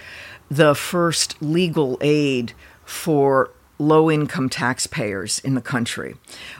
the 0.50 0.74
first 0.74 1.40
legal 1.42 1.98
aid 2.00 2.54
for 2.86 3.50
low 3.78 4.10
income 4.10 4.48
taxpayers 4.48 5.38
in 5.40 5.54
the 5.54 5.60
country, 5.60 6.14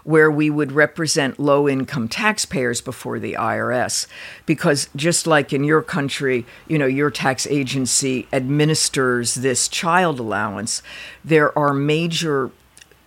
where 0.04 0.30
we 0.30 0.50
would 0.50 0.72
represent 0.72 1.38
low 1.38 1.68
income 1.68 2.08
taxpayers 2.08 2.80
before 2.80 3.18
the 3.18 3.34
IRS. 3.34 4.06
Because 4.46 4.88
just 4.96 5.26
like 5.26 5.52
in 5.52 5.64
your 5.64 5.82
country, 5.82 6.44
you 6.66 6.78
know, 6.78 6.86
your 6.86 7.10
tax 7.10 7.46
agency 7.46 8.26
administers 8.32 9.34
this 9.34 9.68
child 9.68 10.18
allowance, 10.18 10.82
there 11.24 11.56
are 11.56 11.72
major 11.72 12.50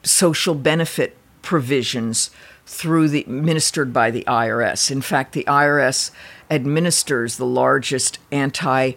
social 0.03 0.55
benefit 0.55 1.17
provisions 1.41 2.31
through 2.65 3.09
the 3.09 3.21
administered 3.21 3.93
by 3.93 4.09
the 4.09 4.23
IRS. 4.23 4.89
In 4.89 5.01
fact, 5.01 5.33
the 5.33 5.43
IRS 5.43 6.11
administers 6.49 7.37
the 7.37 7.45
largest 7.45 8.19
anti 8.31 8.93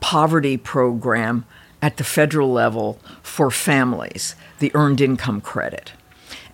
poverty 0.00 0.56
program 0.56 1.44
at 1.82 1.96
the 1.96 2.04
federal 2.04 2.52
level 2.52 2.98
for 3.22 3.50
families 3.50 4.34
the 4.58 4.70
earned 4.74 5.00
income 5.00 5.40
credit. 5.40 5.92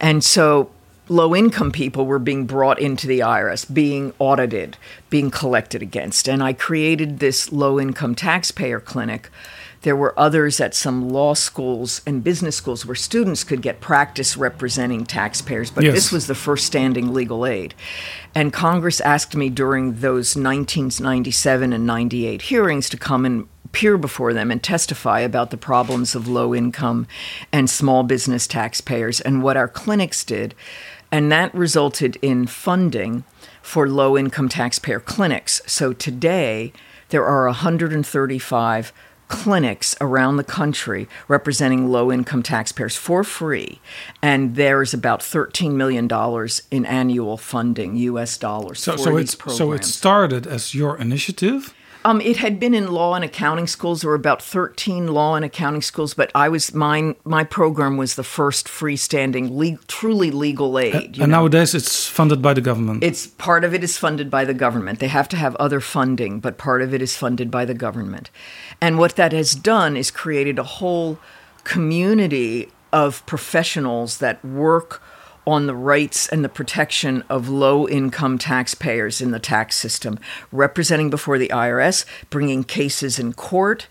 And 0.01 0.23
so 0.23 0.71
low 1.09 1.35
income 1.35 1.73
people 1.73 2.07
were 2.07 2.19
being 2.19 2.47
brought 2.47 2.79
into 2.81 3.07
the 3.07 3.21
IRS, 3.21 3.73
being 3.73 4.13
audited, 4.19 4.77
being 5.11 5.31
collected 5.31 5.83
against. 5.83 6.29
And 6.29 6.43
I 6.43 6.53
created 6.53 7.19
this 7.19 7.53
low 7.53 7.79
income 7.79 8.15
taxpayer 8.15 8.81
clinic. 8.81 9.31
There 9.87 9.95
were 9.95 10.19
others 10.19 10.59
at 10.59 10.75
some 10.75 11.11
law 11.11 11.35
schools 11.35 12.01
and 12.05 12.25
business 12.25 12.57
schools 12.57 12.85
where 12.85 12.97
students 12.97 13.45
could 13.45 13.63
get 13.63 13.79
practice 13.79 14.37
representing 14.37 15.07
taxpayers, 15.07 15.71
but 15.71 15.85
yes. 15.85 15.95
this 15.95 16.11
was 16.11 16.27
the 16.27 16.35
first 16.35 16.67
standing 16.67 17.15
legal 17.15 17.47
aid. 17.47 17.73
And 18.35 18.53
Congress 18.53 19.01
asked 19.01 19.37
me 19.37 19.49
during 19.49 20.01
those 20.01 20.35
1997 20.35 21.73
and 21.73 21.87
98 21.87 22.43
hearings 22.43 22.89
to 22.89 22.97
come 22.97 23.25
and 23.25 23.47
appear 23.65 23.97
before 23.97 24.33
them 24.33 24.51
and 24.51 24.61
testify 24.61 25.21
about 25.21 25.53
the 25.53 25.57
problems 25.57 26.17
of 26.17 26.27
low 26.27 26.53
income 26.53 27.07
and 27.53 27.71
small 27.71 28.03
business 28.03 28.49
taxpayers 28.49 29.21
and 29.21 29.41
what 29.41 29.57
our 29.57 29.69
clinics 29.69 30.25
did. 30.25 30.57
And 31.13 31.31
that 31.31 31.55
resulted 31.55 32.17
in 32.23 32.49
funding 32.49 33.23
for 33.63 33.89
low 33.89 34.19
income 34.19 34.49
taxpayer 34.49 34.99
clinics. 34.99 35.63
So 35.69 35.93
today, 35.93 36.73
there 37.11 37.25
are 37.25 37.47
135 37.47 38.93
clinics 39.29 39.97
around 40.01 40.37
the 40.37 40.45
country 40.45 41.09
representing 41.29 41.89
low 41.89 42.13
income 42.13 42.43
taxpayers 42.43 42.97
for 42.97 43.25
free. 43.25 43.81
And 44.23 44.55
there's 44.57 44.95
about 44.95 45.21
$13 45.21 45.73
million 45.73 46.09
in 46.71 46.87
annual 46.87 47.37
funding, 47.37 47.97
US 47.97 48.39
dollars. 48.39 48.81
So, 48.81 48.93
for 48.93 48.99
so, 48.99 49.17
these 49.19 49.35
it, 49.35 49.39
programs. 49.39 49.59
so 49.59 49.73
it 49.73 49.85
started 49.85 50.47
as 50.47 50.75
your 50.75 50.97
initiative? 50.99 51.75
Um, 52.07 52.21
it 52.21 52.37
had 52.37 52.61
been 52.61 52.73
in 52.73 52.93
law 52.93 53.15
and 53.15 53.25
accounting 53.25 53.67
schools. 53.67 54.03
There 54.03 54.11
were 54.11 54.15
about 54.15 54.41
thirteen 54.41 55.09
law 55.09 55.35
and 55.35 55.45
accounting 55.45 55.83
schools, 55.83 56.15
but 56.15 56.31
I 56.37 56.49
was 56.49 56.73
mine. 56.73 57.17
My 57.25 57.43
program 57.43 57.97
was 57.97 58.15
the 58.15 58.23
first 58.23 58.69
freestanding, 58.69 59.51
le- 59.51 59.85
truly 59.89 60.31
legal 60.31 60.79
aid. 60.79 60.95
and 60.95 61.19
know. 61.19 61.27
nowadays, 61.27 61.75
it's 61.75 62.07
funded 62.07 62.41
by 62.41 62.55
the 62.55 62.61
government. 62.61 63.03
It's 63.03 63.27
part 63.27 63.65
of 63.65 63.75
it 63.75 63.83
is 63.83 63.99
funded 63.99 64.31
by 64.31 64.45
the 64.45 64.55
government. 64.55 65.01
They 65.01 65.09
have 65.09 65.29
to 65.31 65.37
have 65.37 65.57
other 65.57 65.81
funding, 65.81 66.39
but 66.39 66.59
part 66.59 66.81
of 66.81 66.95
it 66.95 67.03
is 67.03 67.17
funded 67.17 67.51
by 67.51 67.65
the 67.65 67.75
government. 67.75 68.31
And 68.81 68.99
what 68.99 69.17
that 69.17 69.33
has 69.33 69.57
done 69.57 69.97
is 69.97 70.13
created 70.13 70.61
a 70.61 70.71
whole 70.79 71.19
community 71.65 72.71
of 72.93 73.27
professionals 73.27 74.19
that 74.19 74.45
work 74.45 75.03
on 75.47 75.67
the 75.67 75.75
rights 75.75 76.29
and 76.29 76.45
the 76.45 76.49
protection 76.49 77.23
of 77.29 77.49
low 77.49 77.89
income 77.89 78.37
taxpayers 78.37 79.21
in 79.21 79.31
the 79.31 79.39
tax 79.39 79.77
system, 79.77 80.19
representing 80.51 81.09
before 81.09 81.39
the 81.39 81.49
IRS, 81.49 82.05
bringing 82.31 82.65
cases 82.65 83.19
in 83.19 83.33
court, 83.33 83.87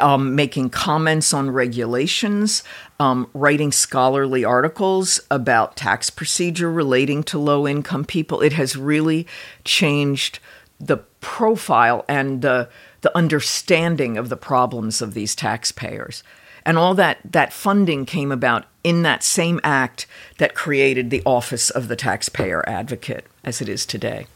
um, 0.00 0.34
making 0.34 0.70
comments 0.70 1.32
on 1.32 1.50
regulations, 1.50 2.64
um, 2.98 3.28
writing 3.34 3.70
scholarly 3.70 4.44
articles 4.44 5.20
about 5.30 5.76
tax 5.76 6.10
procedure 6.10 6.70
relating 6.70 7.22
to 7.22 7.38
low 7.38 7.68
income 7.68 8.04
people. 8.04 8.40
It 8.40 8.54
has 8.54 8.76
really 8.76 9.26
changed 9.64 10.40
the 10.80 10.98
profile 11.20 12.04
and 12.08 12.42
the, 12.42 12.68
the 13.02 13.16
understanding 13.16 14.16
of 14.16 14.28
the 14.28 14.36
problems 14.36 15.00
of 15.00 15.14
these 15.14 15.34
taxpayers. 15.34 16.22
And 16.64 16.76
all 16.76 16.94
that, 16.94 17.18
that 17.24 17.52
funding 17.52 18.06
came 18.06 18.32
about 18.32 18.66
in 18.86 19.02
that 19.02 19.24
same 19.24 19.58
act 19.64 20.06
that 20.38 20.54
created 20.54 21.10
the 21.10 21.20
Office 21.26 21.70
of 21.70 21.88
the 21.88 21.96
Taxpayer 21.96 22.62
Advocate 22.68 23.26
as 23.42 23.60
it 23.60 23.68
is 23.68 23.84
today. 23.84 24.28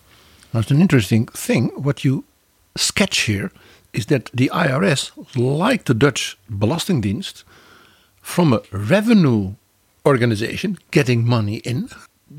That's 0.53 0.73
an 0.73 0.81
interesting 0.81 1.27
thing. 1.27 1.69
What 1.77 2.05
you 2.05 2.25
sketch 2.77 3.19
here 3.19 3.53
is 3.93 4.07
that 4.07 4.29
the 4.35 4.51
IRS, 4.53 5.13
like 5.37 5.85
the 5.85 5.95
Dutch 5.95 6.37
Belastingdienst, 6.51 7.45
from 8.21 8.53
a 8.53 8.63
revenue 8.73 9.55
organization 10.05 10.79
getting 10.91 11.25
money 11.25 11.59
in, 11.59 11.89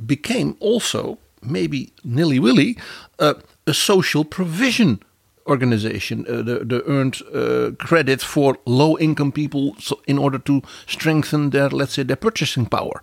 became 0.05 0.57
also, 0.59 1.17
maybe 1.41 1.93
nilly 2.03 2.39
willy, 2.39 2.77
uh, 3.19 3.35
a 3.65 3.73
social 3.73 4.25
provision 4.25 5.01
organization. 5.47 6.25
Uh, 6.27 6.41
the, 6.41 6.65
the 6.65 6.83
earned 6.87 7.21
uh, 7.33 7.71
credit 7.83 8.21
for 8.21 8.57
low 8.65 8.97
income 8.97 9.31
people 9.31 9.75
so 9.79 9.99
in 10.07 10.17
order 10.17 10.37
to 10.39 10.61
strengthen 10.87 11.49
their, 11.49 11.69
let's 11.69 11.93
say, 11.93 12.03
their 12.03 12.15
purchasing 12.15 12.65
power, 12.65 13.01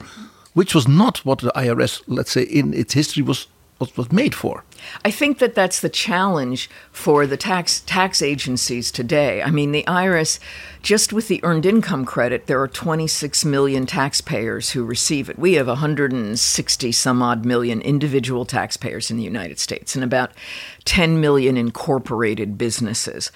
which 0.54 0.74
was 0.74 0.88
not 0.88 1.24
what 1.24 1.38
the 1.38 1.52
IRS, 1.54 2.02
let's 2.06 2.32
say, 2.32 2.42
in 2.42 2.74
its 2.74 2.94
history 2.94 3.22
was 3.22 3.46
was, 3.78 3.96
was 3.96 4.12
made 4.12 4.34
for. 4.34 4.64
I 5.04 5.10
think 5.10 5.38
that 5.38 5.54
that's 5.54 5.80
the 5.80 5.88
challenge 5.88 6.70
for 6.90 7.26
the 7.26 7.36
tax 7.36 7.80
tax 7.80 8.22
agencies 8.22 8.90
today. 8.90 9.42
I 9.42 9.50
mean, 9.50 9.72
the 9.72 9.84
IRS, 9.84 10.38
just 10.82 11.12
with 11.12 11.28
the 11.28 11.40
earned 11.42 11.66
income 11.66 12.04
credit, 12.04 12.46
there 12.46 12.60
are 12.60 12.68
26 12.68 13.44
million 13.44 13.86
taxpayers 13.86 14.70
who 14.70 14.84
receive 14.84 15.28
it. 15.28 15.38
We 15.38 15.54
have 15.54 15.66
160 15.66 16.92
some 16.92 17.22
odd 17.22 17.44
million 17.44 17.80
individual 17.80 18.44
taxpayers 18.44 19.10
in 19.10 19.16
the 19.16 19.24
United 19.24 19.58
States 19.58 19.94
and 19.94 20.04
about 20.04 20.32
10 20.84 21.20
million 21.20 21.56
incorporated 21.56 22.58
businesses. 22.58 23.30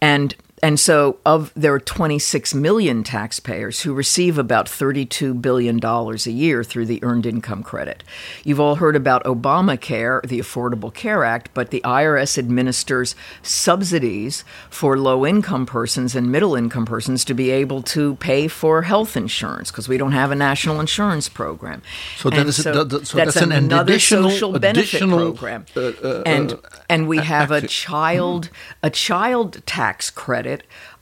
And 0.00 0.34
and 0.66 0.80
so, 0.80 1.20
of 1.24 1.52
there 1.54 1.72
are 1.74 1.78
26 1.78 2.52
million 2.52 3.04
taxpayers 3.04 3.82
who 3.82 3.94
receive 3.94 4.36
about 4.36 4.66
$32 4.66 5.40
billion 5.40 5.78
a 5.84 6.16
year 6.28 6.64
through 6.64 6.86
the 6.86 6.98
Earned 7.04 7.24
Income 7.24 7.62
Credit. 7.62 8.02
You've 8.42 8.58
all 8.58 8.74
heard 8.74 8.96
about 8.96 9.22
Obamacare, 9.22 10.26
the 10.26 10.40
Affordable 10.40 10.92
Care 10.92 11.22
Act, 11.22 11.50
but 11.54 11.70
the 11.70 11.80
IRS 11.82 12.36
administers 12.36 13.14
subsidies 13.42 14.42
for 14.68 14.98
low 14.98 15.24
income 15.24 15.66
persons 15.66 16.16
and 16.16 16.32
middle 16.32 16.56
income 16.56 16.84
persons 16.84 17.24
to 17.26 17.34
be 17.34 17.50
able 17.50 17.80
to 17.82 18.16
pay 18.16 18.48
for 18.48 18.82
health 18.82 19.16
insurance 19.16 19.70
because 19.70 19.88
we 19.88 19.96
don't 19.96 20.10
have 20.10 20.32
a 20.32 20.34
national 20.34 20.80
insurance 20.80 21.28
program. 21.28 21.80
So, 22.16 22.28
that 22.30 22.44
is, 22.44 22.60
so 22.60 22.82
that, 22.84 23.06
so 23.06 23.16
that's, 23.18 23.34
that's 23.34 23.36
an 23.36 23.52
another 23.52 23.92
additional, 23.92 24.30
social 24.30 24.58
benefit 24.58 24.94
additional, 24.94 25.30
program. 25.30 25.66
uh, 25.76 25.80
uh, 25.80 26.22
and 26.26 26.54
uh, 26.54 26.56
and 26.88 27.06
we 27.06 27.18
have 27.18 27.52
a 27.52 27.64
child 27.68 28.50
a 28.82 28.90
child 28.90 29.64
tax 29.64 30.10
credit 30.10 30.55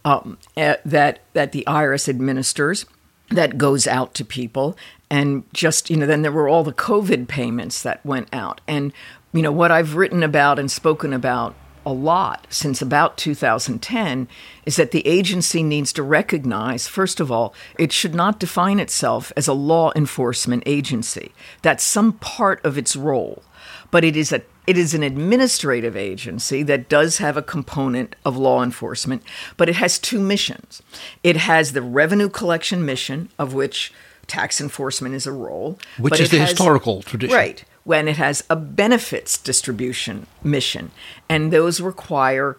um, 0.04 0.38
uh, 0.56 0.74
that 0.84 1.20
that 1.32 1.52
the 1.52 1.64
IRS 1.66 2.08
administers 2.08 2.86
that 3.30 3.58
goes 3.58 3.86
out 3.86 4.14
to 4.14 4.24
people 4.24 4.76
and 5.10 5.44
just 5.52 5.90
you 5.90 5.96
know 5.96 6.06
then 6.06 6.22
there 6.22 6.32
were 6.32 6.48
all 6.48 6.62
the 6.62 6.72
covid 6.72 7.26
payments 7.26 7.82
that 7.82 8.04
went 8.04 8.28
out 8.32 8.60
and 8.68 8.92
you 9.32 9.42
know 9.42 9.52
what 9.52 9.72
I've 9.72 9.96
written 9.96 10.22
about 10.22 10.58
and 10.58 10.70
spoken 10.70 11.12
about 11.12 11.54
a 11.86 11.92
lot 11.92 12.46
since 12.48 12.80
about 12.80 13.16
2010 13.16 14.28
is 14.64 14.76
that 14.76 14.90
the 14.90 15.06
agency 15.06 15.62
needs 15.62 15.92
to 15.92 16.02
recognize, 16.02 16.88
first 16.88 17.20
of 17.20 17.30
all, 17.30 17.54
it 17.78 17.92
should 17.92 18.14
not 18.14 18.40
define 18.40 18.80
itself 18.80 19.32
as 19.36 19.46
a 19.46 19.52
law 19.52 19.92
enforcement 19.94 20.62
agency. 20.66 21.32
That's 21.62 21.84
some 21.84 22.14
part 22.14 22.64
of 22.64 22.78
its 22.78 22.96
role, 22.96 23.42
but 23.90 24.04
it 24.04 24.16
is 24.16 24.32
a 24.32 24.42
it 24.66 24.78
is 24.78 24.94
an 24.94 25.02
administrative 25.02 25.96
agency 25.96 26.62
that 26.62 26.88
does 26.88 27.18
have 27.18 27.36
a 27.36 27.42
component 27.42 28.16
of 28.24 28.36
law 28.36 28.62
enforcement, 28.62 29.22
but 29.56 29.68
it 29.68 29.76
has 29.76 29.98
two 29.98 30.18
missions. 30.20 30.82
It 31.22 31.36
has 31.36 31.72
the 31.72 31.82
revenue 31.82 32.28
collection 32.28 32.84
mission, 32.84 33.28
of 33.38 33.52
which 33.54 33.92
tax 34.26 34.60
enforcement 34.60 35.14
is 35.14 35.26
a 35.26 35.32
role, 35.32 35.78
Which 35.98 36.18
is 36.20 36.30
the 36.30 36.38
has- 36.38 36.50
historical 36.50 37.02
tradition. 37.02 37.36
Right 37.36 37.64
when 37.84 38.08
it 38.08 38.16
has 38.16 38.42
a 38.48 38.56
benefits 38.56 39.36
distribution 39.36 40.26
mission. 40.42 40.90
And 41.28 41.52
those 41.52 41.82
require 41.82 42.56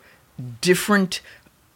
different 0.62 1.20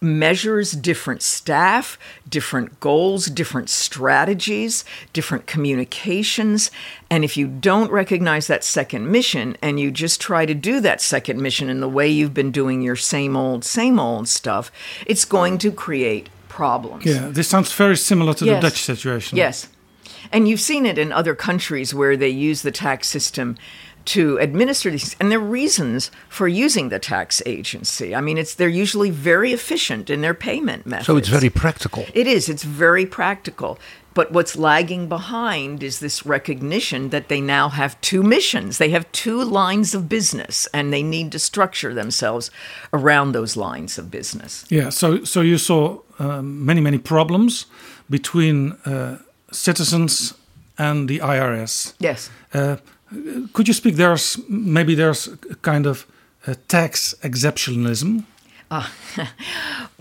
measures, 0.01 0.71
different 0.71 1.21
staff, 1.21 1.99
different 2.27 2.79
goals, 2.79 3.25
different 3.25 3.69
strategies, 3.69 4.85
different 5.13 5.45
communications. 5.45 6.71
And 7.09 7.23
if 7.23 7.35
you 7.35 7.47
don't 7.47 7.91
recognize 7.91 8.47
that 8.47 8.63
second 8.63 9.11
mission 9.11 9.57
and 9.61 9.79
you 9.79 9.91
just 9.91 10.21
try 10.21 10.45
to 10.45 10.53
do 10.53 10.79
that 10.81 11.01
second 11.01 11.41
mission 11.41 11.69
in 11.69 11.79
the 11.81 11.89
way 11.89 12.07
you've 12.07 12.33
been 12.33 12.51
doing 12.51 12.81
your 12.81 12.95
same 12.95 13.35
old, 13.35 13.65
same 13.65 13.99
old 13.99 14.27
stuff, 14.27 14.71
it's 15.05 15.25
going 15.25 15.57
to 15.59 15.71
create 15.71 16.29
problems. 16.47 17.05
Yeah, 17.05 17.29
this 17.29 17.47
sounds 17.47 17.71
very 17.73 17.97
similar 17.97 18.33
to 18.35 18.45
Yes. 18.45 18.55
the 18.61 18.69
Dutch 18.69 18.81
situation. 18.83 19.37
Yes. 19.37 19.67
And 20.31 20.47
you've 20.47 20.59
seen 20.59 20.85
it 20.85 20.97
in 20.97 21.11
other 21.11 21.33
countries 21.35 21.93
where 21.93 22.15
they 22.17 22.29
use 22.29 22.61
the 22.61 22.71
tax 22.71 23.07
system 23.07 23.57
to 24.05 24.37
administer 24.37 24.89
these 24.89 25.15
and 25.19 25.31
there 25.31 25.39
are 25.39 25.43
reasons 25.43 26.11
for 26.29 26.47
using 26.47 26.89
the 26.89 26.99
tax 26.99 27.41
agency. 27.45 28.15
I 28.15 28.21
mean 28.21 28.37
it's 28.37 28.55
they're 28.55 28.69
usually 28.69 29.09
very 29.09 29.53
efficient 29.53 30.09
in 30.09 30.21
their 30.21 30.33
payment 30.33 30.85
methods. 30.85 31.07
So 31.07 31.17
it's 31.17 31.29
very 31.29 31.49
practical. 31.49 32.05
It 32.13 32.27
is, 32.27 32.49
it's 32.49 32.63
very 32.63 33.05
practical. 33.05 33.79
But 34.15 34.31
what's 34.31 34.57
lagging 34.57 35.07
behind 35.07 35.83
is 35.83 35.99
this 35.99 36.25
recognition 36.25 37.09
that 37.09 37.29
they 37.29 37.39
now 37.39 37.69
have 37.69 37.99
two 38.01 38.23
missions. 38.23 38.77
They 38.77 38.89
have 38.89 39.09
two 39.11 39.43
lines 39.43 39.93
of 39.93 40.09
business 40.09 40.67
and 40.73 40.91
they 40.91 41.03
need 41.03 41.31
to 41.31 41.39
structure 41.39 41.93
themselves 41.93 42.51
around 42.91 43.31
those 43.31 43.55
lines 43.55 43.97
of 43.97 44.09
business. 44.09 44.65
Yeah, 44.69 44.89
so 44.89 45.23
so 45.23 45.41
you 45.41 45.57
saw 45.57 45.99
um, 46.17 46.65
many 46.65 46.81
many 46.81 46.97
problems 46.97 47.65
between 48.09 48.71
uh, 48.85 49.19
citizens 49.51 50.33
and 50.77 51.07
the 51.07 51.19
IRS. 51.19 51.93
Yes. 51.99 52.29
Uh, 52.53 52.77
could 53.53 53.67
you 53.67 53.73
speak? 53.73 53.95
There's 53.95 54.37
maybe 54.47 54.95
there's 54.95 55.27
a 55.27 55.55
kind 55.61 55.85
of 55.85 56.05
uh, 56.47 56.55
tax 56.67 57.15
exceptionalism. 57.21 58.25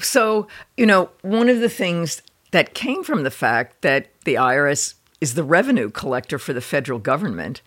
So, 0.00 0.46
you 0.76 0.86
know, 0.86 1.10
one 1.22 1.48
of 1.48 1.60
the 1.60 1.68
things 1.68 2.22
that 2.52 2.74
came 2.74 3.02
from 3.02 3.24
the 3.24 3.30
fact 3.30 3.82
that 3.82 4.08
the 4.24 4.34
IRS 4.34 4.94
is 5.20 5.34
the 5.34 5.42
revenue 5.42 5.90
collector 5.90 6.38
for 6.38 6.52
the 6.52 6.60
federal 6.60 6.98
government 6.98 7.62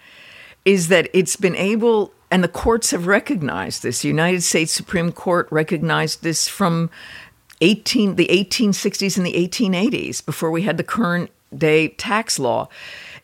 is 0.64 0.88
that 0.88 1.10
it's 1.14 1.36
been 1.36 1.56
able, 1.56 2.14
and 2.30 2.44
the 2.44 2.48
courts 2.48 2.92
have 2.92 3.08
recognized 3.08 3.84
this. 3.84 4.02
The 4.02 4.08
United 4.08 4.44
States 4.44 4.72
Supreme 4.72 5.12
Court 5.12 5.48
recognized 5.52 6.24
this 6.24 6.48
from 6.48 6.90
18, 7.60 8.16
the 8.16 8.28
1860s 8.28 9.18
and 9.18 9.26
the 9.26 9.34
1880s, 9.34 10.26
before 10.26 10.52
we 10.52 10.62
had 10.62 10.78
the 10.78 10.84
current 10.84 11.32
day 11.56 11.90
tax 11.90 12.40
law 12.40 12.70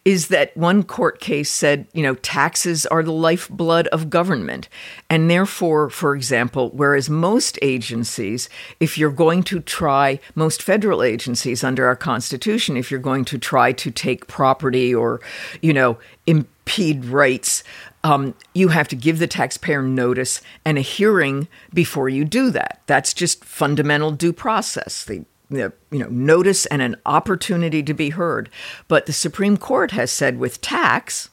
is 0.08 0.30
that 0.30 0.56
one 0.56 0.84
court 0.84 1.20
case 1.20 1.50
said, 1.50 1.86
you 1.92 2.02
know, 2.02 2.16
taxes 2.16 2.86
are 2.86 3.04
the 3.04 3.12
lifeblood 3.12 3.88
of 3.88 4.10
government. 4.10 4.70
And 5.10 5.30
therefore, 5.30 5.90
for 5.90 6.16
example, 6.16 6.70
whereas 6.70 7.10
most 7.10 7.60
agencies, 7.62 8.48
if 8.80 8.98
you're 8.98 9.12
going 9.12 9.44
to 9.44 9.60
try, 9.60 10.22
most 10.34 10.64
federal 10.64 11.04
agencies 11.04 11.62
under 11.62 11.86
our 11.86 11.96
Constitution, 11.98 12.78
if 12.78 12.90
you're 12.90 13.02
going 13.02 13.26
to 13.26 13.38
try 13.38 13.74
to 13.74 13.92
take 13.92 14.28
property 14.28 14.96
or, 14.96 15.20
you 15.62 15.74
know, 15.74 15.98
impede 16.26 17.04
rights, 17.04 17.62
um, 18.06 18.34
you 18.54 18.70
have 18.70 18.88
to 18.88 18.96
give 18.96 19.20
the 19.20 19.28
taxpayer 19.28 19.82
notice 19.82 20.42
and 20.64 20.78
a 20.78 20.82
hearing 20.82 21.50
before 21.74 22.08
you 22.08 22.24
do 22.24 22.50
that. 22.52 22.82
That's 22.88 23.14
just 23.14 23.44
fundamental 23.44 24.12
due 24.12 24.32
process. 24.32 25.04
The 25.04 25.26
you 25.50 25.72
know 25.92 26.08
notice 26.10 26.66
and 26.68 26.82
an 26.82 26.96
opportunity 27.06 27.84
to 27.84 27.94
be 27.94 28.10
heard. 28.10 28.50
But 28.88 29.06
the 29.06 29.14
Supreme 29.14 29.58
Court 29.58 29.92
has 29.92 30.12
said 30.12 30.40
with 30.40 30.62
tax 30.62 31.30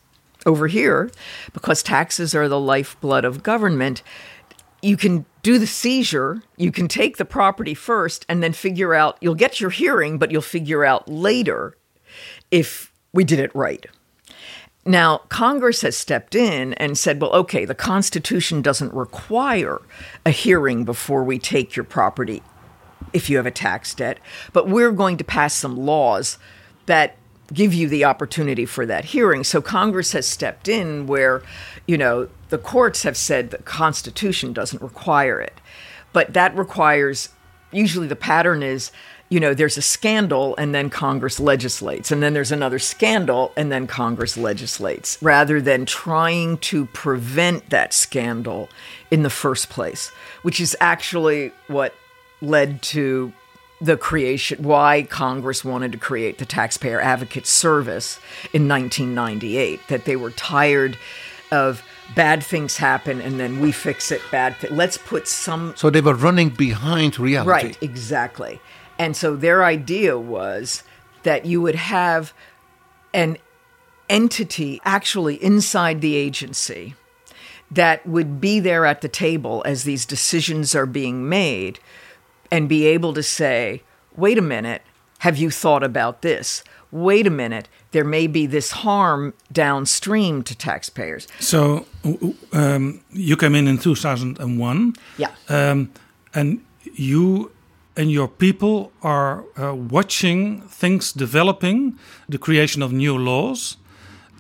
over 0.46 0.66
here, 0.66 1.11
because 1.53 1.83
taxes 1.83 2.35
are 2.35 2.48
the 2.48 2.61
lifeblood 2.61 3.24
of 3.24 3.42
government, 3.42 4.03
you 4.83 4.96
can 4.96 5.24
do 5.42 5.59
the 5.59 5.66
seizure, 5.66 6.42
you 6.57 6.70
can 6.70 6.88
take 6.88 7.16
the 7.16 7.24
property 7.24 7.74
first, 7.74 8.27
and 8.29 8.42
then 8.42 8.53
figure 8.53 8.94
out 8.94 9.16
you'll 9.20 9.35
get 9.35 9.61
your 9.61 9.70
hearing, 9.70 10.18
but 10.18 10.31
you'll 10.31 10.42
figure 10.42 10.85
out 10.85 11.09
later 11.09 11.77
if 12.50 12.92
we 13.12 13.24
did 13.24 13.38
it 13.38 13.55
right. 13.55 13.87
Now, 14.87 15.18
Congress 15.31 15.81
has 15.81 15.96
stepped 15.96 16.35
in 16.35 16.74
and 16.74 16.98
said, 16.98 17.20
well, 17.20 17.33
okay, 17.33 17.64
the 17.64 17.74
Constitution 17.74 18.61
doesn't 18.61 18.92
require 18.92 19.81
a 20.27 20.31
hearing 20.31 20.85
before 20.85 21.24
we 21.24 21.38
take 21.38 21.74
your 21.74 21.85
property 21.85 22.42
if 23.14 23.31
you 23.31 23.38
have 23.38 23.46
a 23.46 23.50
tax 23.50 23.94
debt, 23.94 24.18
but 24.53 24.68
we're 24.68 24.92
going 24.92 25.16
to 25.16 25.24
pass 25.24 25.55
some 25.55 25.77
laws 25.77 26.37
that 26.87 27.16
give 27.53 27.72
you 27.72 27.88
the 27.88 28.05
opportunity 28.05 28.66
for 28.66 28.85
that 28.85 29.07
hearing. 29.07 29.44
So 29.44 29.62
Congress 29.62 30.12
has 30.12 30.27
stepped 30.27 30.68
in 30.68 31.07
where, 31.07 31.42
you 31.87 31.96
know, 31.96 32.29
the 32.48 32.59
courts 32.59 33.03
have 33.05 33.16
said 33.16 33.50
the 33.50 33.59
Constitution 33.59 34.53
doesn't 34.53 34.83
require 34.83 35.40
it. 35.40 35.61
But 36.12 36.35
that 36.35 36.57
requires 36.57 37.31
usually 37.72 38.07
the 38.07 38.16
pattern 38.16 38.62
is 38.62 38.92
you 39.31 39.40
know, 39.40 39.55
there's 39.55 39.77
a 39.77 39.83
scandal 39.83 40.55
and 40.59 40.74
then 40.74 40.90
Congress 40.90 41.40
legislates, 41.40 42.12
and 42.12 42.22
then 42.22 42.35
there's 42.35 42.53
another 42.53 42.79
scandal 42.79 43.53
and 43.57 43.72
then 43.72 43.87
Congress 43.87 44.37
legislates, 44.37 45.20
rather 45.22 45.61
than 45.61 45.87
trying 45.87 46.59
to 46.59 46.87
prevent 46.87 47.70
that 47.70 47.92
scandal 47.92 48.68
in 49.11 49.22
the 49.22 49.31
first 49.31 49.70
place, 49.70 50.11
which 50.42 50.61
is 50.61 50.77
actually 50.81 51.53
what 51.66 51.94
led 52.45 52.83
to 52.83 53.33
the 53.81 53.97
creation, 53.97 54.63
why 54.63 55.03
Congress 55.03 55.65
wanted 55.65 55.93
to 55.93 55.99
create 55.99 56.39
the 56.39 56.47
Taxpayer 56.47 57.01
Advocate 57.01 57.47
Service 57.47 58.19
in 58.53 58.69
1998, 58.69 59.81
that 59.89 60.05
they 60.05 60.17
were 60.17 60.31
tired 60.31 60.97
of 61.51 61.83
bad 62.15 62.43
things 62.43 62.77
happen 62.77 63.21
and 63.21 63.41
then 63.41 63.61
we 63.61 63.73
fix 63.73 64.13
it 64.13 64.21
bad 64.31 64.55
th- 64.61 64.73
let's 64.73 64.99
put 64.99 65.27
some 65.27 65.73
So 65.77 65.89
they 65.89 66.01
were 66.01 66.15
running 66.15 66.51
behind 66.51 67.19
reality. 67.19 67.51
Right, 67.51 67.83
exactly. 67.83 68.61
And 68.99 69.17
so 69.17 69.37
their 69.37 69.65
idea 69.65 70.19
was 70.19 70.83
that 71.23 71.47
you 71.47 71.61
would 71.63 71.75
have 71.75 72.33
an 73.13 73.39
entity 74.09 74.81
actually 74.85 75.43
inside 75.43 76.01
the 76.01 76.15
agency 76.15 76.95
that 77.71 78.07
would 78.07 78.41
be 78.41 78.61
there 78.61 78.85
at 78.85 79.01
the 79.01 79.09
table 79.09 79.63
as 79.65 79.85
these 79.85 80.05
decisions 80.05 80.75
are 80.75 80.87
being 80.87 81.29
made 81.29 81.81
and 82.55 82.69
be 82.69 82.87
able 82.87 83.12
to 83.12 83.23
say, 83.23 83.83
wait 84.17 84.38
a 84.38 84.43
minute, 84.43 84.83
have 85.19 85.37
you 85.37 85.51
thought 85.51 85.83
about 85.83 86.23
this? 86.23 86.62
Wait 86.93 87.27
a 87.27 87.31
minute, 87.31 87.69
there 87.90 88.05
may 88.05 88.29
be 88.29 88.47
this 88.47 88.71
harm 88.71 89.35
downstream 89.51 90.43
to 90.45 90.55
taxpayers. 90.55 91.27
So 91.40 91.85
um, 92.53 93.01
you 93.11 93.37
came 93.37 93.57
in 93.57 93.67
in 93.67 93.79
2001. 93.79 94.95
Yeah. 95.19 95.33
Um, 95.49 95.90
and 96.33 96.61
you 96.95 97.51
and 97.97 98.12
your 98.12 98.29
people 98.29 98.93
are 99.03 99.45
uh, 99.57 99.75
watching 99.75 100.61
things 100.69 101.12
developing, 101.12 101.99
the 102.29 102.38
creation 102.38 102.83
of 102.83 102.93
new 102.93 103.19
laws, 103.19 103.77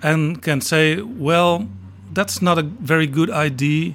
and 0.02 0.40
can 0.40 0.60
say, 0.60 1.00
well, 1.00 1.66
that's 2.12 2.40
not 2.40 2.58
a 2.58 2.62
very 2.62 3.08
good 3.08 3.30
idea, 3.30 3.94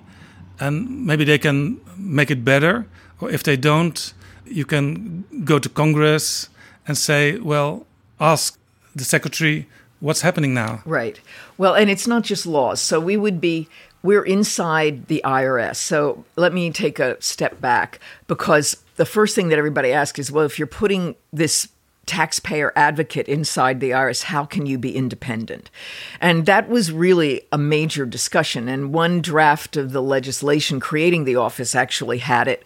and 0.59 1.05
maybe 1.05 1.23
they 1.23 1.37
can 1.37 1.79
make 1.97 2.31
it 2.31 2.43
better. 2.43 2.85
Or 3.21 3.29
if 3.29 3.43
they 3.43 3.57
don't, 3.57 4.13
you 4.45 4.65
can 4.65 5.25
go 5.43 5.59
to 5.59 5.69
Congress 5.69 6.49
and 6.87 6.97
say, 6.97 7.37
well, 7.37 7.85
ask 8.19 8.57
the 8.95 9.03
secretary 9.03 9.67
what's 9.99 10.21
happening 10.21 10.53
now. 10.53 10.81
Right. 10.85 11.19
Well, 11.57 11.75
and 11.75 11.89
it's 11.89 12.07
not 12.07 12.23
just 12.23 12.45
laws. 12.45 12.81
So 12.81 12.99
we 12.99 13.17
would 13.17 13.41
be 13.41 13.67
we're 14.01 14.23
inside 14.23 15.07
the 15.07 15.21
IRS. 15.25 15.75
So 15.75 16.23
let 16.35 16.53
me 16.53 16.71
take 16.71 16.99
a 16.99 17.21
step 17.21 17.59
back 17.59 17.99
because 18.27 18.77
the 18.95 19.05
first 19.05 19.35
thing 19.35 19.49
that 19.49 19.57
everybody 19.57 19.91
asks 19.91 20.19
is 20.19 20.31
well, 20.31 20.45
if 20.45 20.57
you're 20.57 20.67
putting 20.67 21.15
this 21.33 21.67
taxpayer 22.05 22.73
advocate 22.75 23.27
inside 23.27 23.79
the 23.79 23.91
IRS, 23.91 24.23
how 24.23 24.43
can 24.43 24.65
you 24.65 24.79
be 24.79 24.95
independent? 24.95 25.69
And 26.19 26.47
that 26.47 26.67
was 26.67 26.91
really 26.91 27.43
a 27.51 27.57
major 27.57 28.05
discussion. 28.05 28.67
And 28.67 28.91
one 28.91 29.21
draft 29.21 29.77
of 29.77 29.91
the 29.91 30.01
legislation 30.01 30.79
creating 30.79 31.25
the 31.25 31.35
office 31.35 31.75
actually 31.75 32.17
had 32.17 32.47
it 32.47 32.63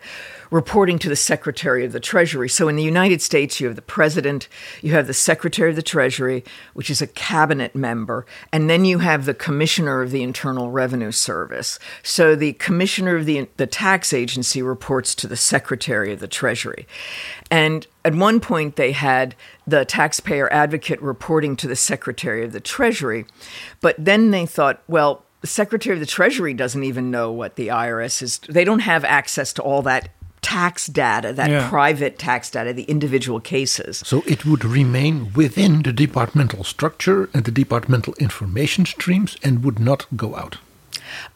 reporting 0.53 0.99
to 0.99 1.09
the 1.09 1.15
Secretary 1.15 1.83
of 1.83 1.93
the 1.93 1.99
Treasury. 1.99 2.47
So 2.47 2.67
in 2.67 2.75
the 2.75 2.83
United 2.83 3.23
States, 3.23 3.59
you 3.59 3.65
have 3.65 3.75
the 3.75 3.81
President, 3.81 4.47
you 4.83 4.93
have 4.93 5.07
the 5.07 5.13
Secretary 5.13 5.71
of 5.71 5.75
the 5.75 5.81
Treasury, 5.81 6.43
which 6.75 6.91
is 6.91 7.01
a 7.01 7.07
cabinet 7.07 7.73
member, 7.73 8.27
and 8.51 8.69
then 8.69 8.85
you 8.85 8.99
have 8.99 9.25
the 9.25 9.33
Commissioner 9.33 10.03
of 10.03 10.11
the 10.11 10.21
Internal 10.21 10.69
Revenue 10.69 11.11
Service. 11.11 11.79
So 12.03 12.35
the 12.35 12.53
Commissioner 12.53 13.15
of 13.15 13.25
the, 13.25 13.49
the 13.57 13.65
Tax 13.65 14.13
Agency 14.13 14.61
reports 14.61 15.15
to 15.15 15.27
the 15.27 15.35
Secretary 15.35 16.13
of 16.13 16.19
the 16.19 16.27
Treasury. 16.27 16.87
And 17.49 17.87
at 18.05 18.13
one 18.13 18.39
point, 18.39 18.75
they 18.75 18.91
had 18.91 19.33
the 19.65 19.85
taxpayer 19.85 20.53
advocate 20.53 21.01
reporting 21.01 21.55
to 21.55 21.67
the 21.67 21.75
Secretary 21.75 22.45
of 22.45 22.51
the 22.51 22.59
Treasury, 22.59 23.25
but 23.81 23.95
then 23.97 24.29
they 24.29 24.45
thought, 24.45 24.83
well, 24.87 25.25
the 25.41 25.47
Secretary 25.47 25.95
of 25.95 25.99
the 25.99 26.05
Treasury 26.05 26.53
doesn't 26.53 26.83
even 26.83 27.09
know 27.09 27.31
what 27.31 27.55
the 27.55 27.69
IRS 27.69 28.21
is. 28.21 28.37
They 28.47 28.63
don't 28.63 28.79
have 28.79 29.03
access 29.03 29.51
to 29.53 29.63
all 29.63 29.81
that 29.81 30.09
tax 30.43 30.85
data, 30.87 31.33
that 31.33 31.49
Yeah. 31.49 31.69
private 31.69 32.19
tax 32.19 32.51
data, 32.51 32.73
the 32.73 32.83
individual 32.83 33.39
cases. 33.39 34.03
So 34.05 34.23
it 34.27 34.45
would 34.45 34.63
remain 34.63 35.31
within 35.33 35.81
the 35.81 35.93
departmental 35.93 36.63
structure 36.63 37.29
and 37.33 37.43
the 37.45 37.51
departmental 37.51 38.13
information 38.19 38.85
streams 38.85 39.37
and 39.43 39.63
would 39.63 39.79
not 39.79 40.05
go 40.15 40.35
out. 40.35 40.57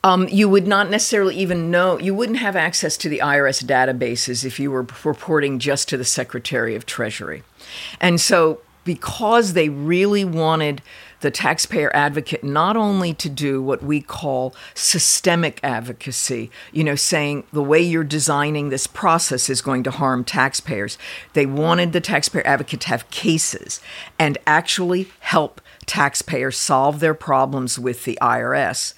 Um, 0.03 0.27
you 0.29 0.49
would 0.49 0.67
not 0.67 0.89
necessarily 0.89 1.35
even 1.35 1.71
know, 1.71 1.99
you 1.99 2.13
wouldn't 2.13 2.39
have 2.39 2.55
access 2.55 2.97
to 2.97 3.09
the 3.09 3.19
IRS 3.21 3.63
databases 3.63 4.43
if 4.43 4.59
you 4.59 4.71
were 4.71 4.85
reporting 5.03 5.59
just 5.59 5.89
to 5.89 5.97
the 5.97 6.05
Secretary 6.05 6.75
of 6.75 6.85
Treasury. 6.85 7.43
And 7.99 8.19
so, 8.19 8.59
because 8.83 9.53
they 9.53 9.69
really 9.69 10.23
wanted 10.25 10.81
the 11.21 11.31
taxpayer 11.31 11.93
advocate 11.95 12.43
not 12.43 12.77
only 12.77 13.13
to 13.15 13.29
do 13.29 13.61
what 13.61 13.83
we 13.83 14.01
call 14.01 14.53
systemic 14.73 15.59
advocacy, 15.63 16.51
you 16.71 16.83
know, 16.83 16.95
saying 16.95 17.43
the 17.51 17.63
way 17.63 17.81
you're 17.81 18.03
designing 18.03 18.69
this 18.69 18.87
process 18.87 19.49
is 19.49 19.61
going 19.61 19.83
to 19.83 19.91
harm 19.91 20.23
taxpayers, 20.23 20.97
they 21.33 21.45
wanted 21.45 21.93
the 21.93 22.01
taxpayer 22.01 22.45
advocate 22.45 22.81
to 22.81 22.87
have 22.89 23.09
cases 23.09 23.81
and 24.19 24.37
actually 24.45 25.09
help 25.19 25.61
taxpayers 25.85 26.57
solve 26.57 26.99
their 26.99 27.13
problems 27.13 27.79
with 27.79 28.03
the 28.03 28.17
IRS. 28.21 28.93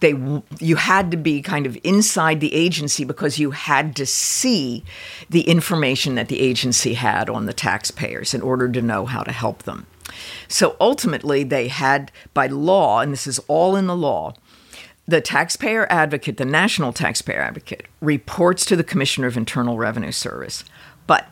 They 0.00 0.14
you 0.60 0.76
had 0.76 1.10
to 1.10 1.16
be 1.16 1.42
kind 1.42 1.66
of 1.66 1.76
inside 1.82 2.40
the 2.40 2.54
agency 2.54 3.04
because 3.04 3.40
you 3.40 3.50
had 3.50 3.96
to 3.96 4.06
see 4.06 4.84
the 5.28 5.42
information 5.42 6.14
that 6.14 6.28
the 6.28 6.40
agency 6.40 6.94
had 6.94 7.28
on 7.28 7.46
the 7.46 7.52
taxpayers 7.52 8.32
in 8.32 8.40
order 8.40 8.68
to 8.68 8.80
know 8.80 9.06
how 9.06 9.24
to 9.24 9.32
help 9.32 9.64
them. 9.64 9.86
So 10.48 10.76
ultimately 10.80 11.44
they 11.44 11.68
had 11.68 12.12
by 12.34 12.46
law 12.46 13.00
and 13.00 13.12
this 13.12 13.26
is 13.26 13.38
all 13.48 13.76
in 13.76 13.86
the 13.86 13.96
law 13.96 14.34
the 15.08 15.22
taxpayer 15.22 15.90
advocate, 15.90 16.36
the 16.36 16.44
national 16.44 16.92
taxpayer 16.92 17.40
advocate, 17.40 17.86
reports 18.02 18.66
to 18.66 18.76
the 18.76 18.84
Commissioner 18.84 19.26
of 19.26 19.38
Internal 19.38 19.78
Revenue 19.78 20.12
Service. 20.12 20.64
But 21.06 21.26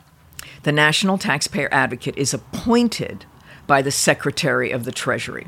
the 0.63 0.73
national 0.73 1.19
taxpayer 1.19 1.69
advocate 1.71 2.17
is 2.17 2.33
appointed 2.33 3.27
by 3.67 3.83
the 3.83 3.91
Secretary 3.91 4.71
of 4.71 4.85
the 4.85 4.93
Treasury. 4.93 5.47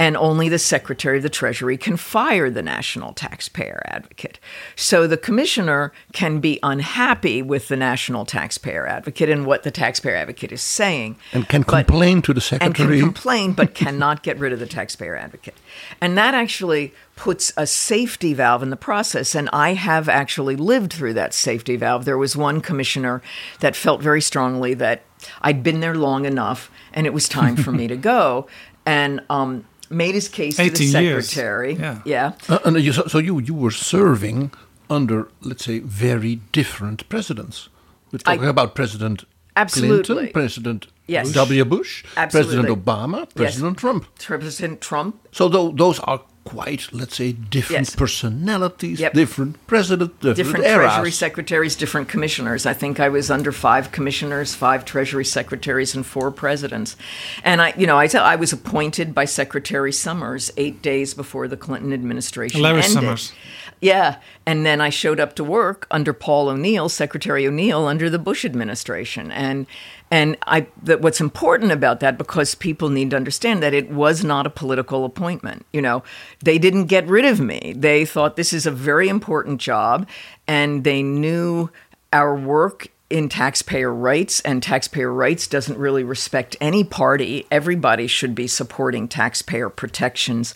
And 0.00 0.16
only 0.16 0.48
the 0.48 0.58
Secretary 0.58 1.18
of 1.18 1.22
the 1.22 1.28
Treasury 1.28 1.76
can 1.76 1.98
fire 1.98 2.48
the 2.48 2.62
national 2.62 3.12
taxpayer 3.12 3.82
advocate. 3.84 4.40
So 4.74 5.06
the 5.06 5.18
commissioner 5.18 5.92
can 6.14 6.40
be 6.40 6.58
unhappy 6.62 7.42
with 7.42 7.68
the 7.68 7.76
national 7.76 8.24
taxpayer 8.24 8.86
advocate 8.86 9.28
and 9.28 9.44
what 9.44 9.62
the 9.62 9.70
taxpayer 9.70 10.16
advocate 10.16 10.52
is 10.52 10.62
saying. 10.62 11.16
And 11.34 11.46
can 11.46 11.60
but- 11.62 11.86
complain 11.86 12.22
to 12.22 12.32
the 12.32 12.40
Secretary. 12.40 12.66
and 12.66 12.74
can 12.74 12.98
complain 13.12 13.52
but 13.52 13.74
cannot 13.82 14.22
get 14.22 14.38
rid 14.38 14.54
of 14.54 14.58
the 14.58 14.66
taxpayer 14.66 15.16
advocate. 15.16 15.58
And 16.00 16.16
that 16.16 16.32
actually 16.32 16.94
puts 17.14 17.52
a 17.58 17.66
safety 17.66 18.32
valve 18.32 18.62
in 18.62 18.70
the 18.70 18.76
process. 18.76 19.34
And 19.34 19.50
I 19.52 19.74
have 19.74 20.08
actually 20.08 20.56
lived 20.56 20.94
through 20.94 21.12
that 21.12 21.34
safety 21.34 21.76
valve. 21.76 22.06
There 22.06 22.16
was 22.16 22.34
one 22.34 22.62
commissioner 22.62 23.20
that 23.60 23.76
felt 23.76 24.00
very 24.00 24.22
strongly 24.22 24.72
that 24.72 25.02
I'd 25.42 25.62
been 25.62 25.80
there 25.80 25.94
long 25.94 26.24
enough 26.24 26.70
and 26.94 27.06
it 27.06 27.12
was 27.12 27.28
time 27.28 27.54
for 27.56 27.70
me 27.70 27.86
to 27.86 27.96
go. 28.14 28.46
And 28.86 29.20
um, 29.28 29.66
made 29.90 30.14
his 30.14 30.28
case 30.28 30.56
to 30.56 30.62
the 30.62 30.70
18 30.70 31.02
years. 31.02 31.28
secretary. 31.28 31.74
Yeah. 31.74 32.00
yeah. 32.04 32.32
Uh, 32.48 32.58
and 32.64 32.80
you, 32.80 32.92
so 32.92 33.06
so 33.06 33.18
you, 33.18 33.38
you 33.40 33.54
were 33.54 33.70
serving 33.72 34.50
under, 34.88 35.28
let's 35.42 35.64
say, 35.64 35.80
very 35.80 36.40
different 36.52 37.08
presidents. 37.08 37.68
We're 38.12 38.18
talking 38.18 38.48
about 38.48 38.74
President 38.74 39.24
Absolutely. 39.56 40.02
Clinton, 40.04 40.32
President 40.32 40.86
Yes. 41.06 41.32
W. 41.32 41.64
Bush, 41.64 42.04
Absolutely. 42.16 42.54
President 42.56 42.84
Obama, 42.84 43.26
President 43.34 43.78
Trump. 43.78 44.06
President 44.18 44.80
Trump 44.80 45.16
So 45.32 45.48
tho- 45.48 45.72
those 45.72 45.98
are 46.00 46.20
quite, 46.44 46.88
let's 46.92 47.16
say, 47.16 47.32
different 47.32 47.88
Yes. 47.88 47.96
personalities, 47.96 48.98
Yep. 49.00 49.12
different 49.12 49.66
presidents, 49.66 50.14
different, 50.20 50.36
different 50.36 50.66
eras. 50.66 50.92
treasury 50.94 51.10
secretaries, 51.12 51.76
different 51.76 52.08
commissioners. 52.08 52.66
I 52.66 52.72
think 52.72 52.98
I 52.98 53.08
was 53.08 53.30
under 53.30 53.52
five 53.52 53.92
commissioners, 53.92 54.54
five 54.54 54.84
treasury 54.84 55.24
secretaries, 55.24 55.94
and 55.94 56.04
four 56.04 56.30
presidents. 56.30 56.96
And 57.44 57.60
I, 57.60 57.74
you 57.76 57.86
know, 57.86 57.98
I 57.98 58.08
I 58.14 58.36
was 58.36 58.52
appointed 58.52 59.14
by 59.14 59.24
Secretary 59.26 59.92
Summers 59.92 60.50
eight 60.56 60.82
days 60.82 61.14
before 61.14 61.46
the 61.46 61.56
Clinton 61.56 61.92
administration 61.92 62.60
Larry 62.62 62.78
ended. 62.78 62.90
Summers. 62.92 63.32
Yeah, 63.80 64.18
and 64.44 64.66
then 64.66 64.80
I 64.82 64.90
showed 64.90 65.18
up 65.18 65.34
to 65.36 65.44
work 65.44 65.86
under 65.90 66.12
Paul 66.12 66.50
O'Neill, 66.50 66.90
Secretary 66.90 67.46
O'Neill, 67.46 67.86
under 67.86 68.10
the 68.10 68.18
Bush 68.18 68.44
administration, 68.44 69.32
and 69.32 69.66
and 70.10 70.36
I 70.46 70.66
that 70.82 71.00
what's 71.00 71.20
important 71.20 71.72
about 71.72 72.00
that 72.00 72.18
because 72.18 72.54
people 72.54 72.90
need 72.90 73.10
to 73.10 73.16
understand 73.16 73.62
that 73.62 73.72
it 73.72 73.90
was 73.90 74.22
not 74.22 74.46
a 74.46 74.50
political 74.50 75.06
appointment. 75.06 75.64
You 75.72 75.80
know, 75.80 76.02
they 76.44 76.58
didn't 76.58 76.86
get 76.86 77.06
rid 77.06 77.24
of 77.24 77.40
me. 77.40 77.72
They 77.74 78.04
thought 78.04 78.36
this 78.36 78.52
is 78.52 78.66
a 78.66 78.70
very 78.70 79.08
important 79.08 79.62
job, 79.62 80.06
and 80.46 80.84
they 80.84 81.02
knew 81.02 81.70
our 82.12 82.36
work 82.36 82.88
in 83.10 83.28
taxpayer 83.28 83.92
rights, 83.92 84.40
and 84.40 84.62
taxpayer 84.62 85.12
rights 85.12 85.46
doesn't 85.46 85.76
really 85.76 86.04
respect 86.04 86.56
any 86.60 86.84
party. 86.84 87.46
Everybody 87.50 88.06
should 88.06 88.34
be 88.34 88.46
supporting 88.46 89.08
taxpayer 89.08 89.68
protections. 89.68 90.54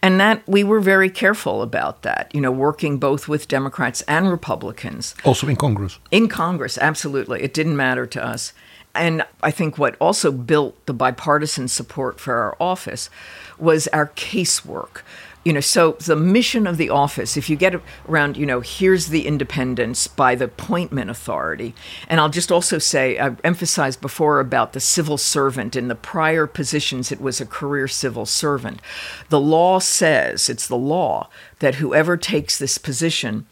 And 0.00 0.20
that 0.20 0.42
we 0.46 0.62
were 0.64 0.80
very 0.80 1.10
careful 1.10 1.62
about 1.62 2.02
that, 2.02 2.32
you 2.32 2.40
know, 2.40 2.52
working 2.52 2.98
both 2.98 3.28
with 3.28 3.48
Democrats 3.48 4.02
and 4.02 4.30
Republicans. 4.30 5.14
Also 5.24 5.48
in 5.48 5.56
Congress. 5.56 5.98
In 6.10 6.28
Congress, 6.28 6.78
absolutely. 6.78 7.42
It 7.42 7.52
didn't 7.52 7.76
matter 7.76 8.06
to 8.06 8.24
us. 8.24 8.52
And 8.94 9.24
I 9.42 9.50
think 9.50 9.76
what 9.76 9.96
also 10.00 10.32
built 10.32 10.86
the 10.86 10.94
bipartisan 10.94 11.68
support 11.68 12.18
for 12.18 12.36
our 12.36 12.56
office 12.58 13.10
was 13.58 13.88
our 13.88 14.06
casework. 14.08 15.02
You 15.46 15.52
know, 15.52 15.60
so 15.60 15.92
the 15.92 16.16
mission 16.16 16.66
of 16.66 16.76
the 16.76 16.90
office, 16.90 17.36
if 17.36 17.48
you 17.48 17.54
get 17.54 17.80
around, 18.08 18.36
you 18.36 18.46
know, 18.46 18.58
here's 18.58 19.06
the 19.06 19.28
independence 19.28 20.08
by 20.08 20.34
the 20.34 20.46
appointment 20.46 21.08
authority. 21.08 21.72
And 22.08 22.18
I'll 22.18 22.28
just 22.28 22.50
also 22.50 22.78
say, 22.78 23.16
I 23.16 23.36
emphasized 23.44 24.00
before 24.00 24.40
about 24.40 24.72
the 24.72 24.80
civil 24.80 25.16
servant. 25.16 25.76
In 25.76 25.86
the 25.86 25.94
prior 25.94 26.48
positions, 26.48 27.12
it 27.12 27.20
was 27.20 27.40
a 27.40 27.46
career 27.46 27.86
civil 27.86 28.26
servant. 28.26 28.80
The 29.28 29.38
law 29.38 29.78
says, 29.78 30.48
it's 30.48 30.66
the 30.66 30.74
law, 30.74 31.28
that 31.60 31.76
whoever 31.76 32.16
takes 32.16 32.58
this 32.58 32.76
position 32.76 33.46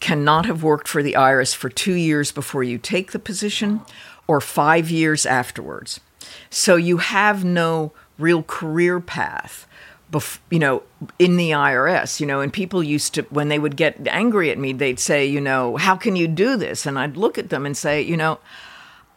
cannot 0.00 0.46
have 0.46 0.62
worked 0.62 0.88
for 0.88 1.02
the 1.02 1.12
IRS 1.12 1.54
for 1.54 1.68
two 1.68 1.92
years 1.92 2.32
before 2.32 2.62
you 2.64 2.78
take 2.78 3.12
the 3.12 3.18
position 3.18 3.82
or 4.26 4.40
five 4.40 4.90
years 4.90 5.26
afterwards. 5.26 6.00
So 6.48 6.76
you 6.76 6.96
have 6.96 7.44
no 7.44 7.92
real 8.18 8.42
career 8.42 8.98
path. 8.98 9.66
Bef- 10.14 10.38
you 10.50 10.58
know, 10.60 10.82
in 11.18 11.36
the 11.36 11.50
IRS, 11.50 12.20
you 12.20 12.26
know, 12.26 12.40
and 12.40 12.52
people 12.52 12.82
used 12.82 13.14
to, 13.14 13.22
when 13.30 13.48
they 13.48 13.58
would 13.58 13.76
get 13.76 14.06
angry 14.06 14.50
at 14.50 14.58
me, 14.58 14.72
they'd 14.72 15.00
say, 15.00 15.26
you 15.26 15.40
know, 15.40 15.76
how 15.76 15.96
can 15.96 16.14
you 16.14 16.28
do 16.28 16.56
this? 16.56 16.86
And 16.86 16.98
I'd 16.98 17.16
look 17.16 17.36
at 17.36 17.50
them 17.50 17.66
and 17.66 17.76
say, 17.76 18.00
you 18.00 18.16
know, 18.16 18.38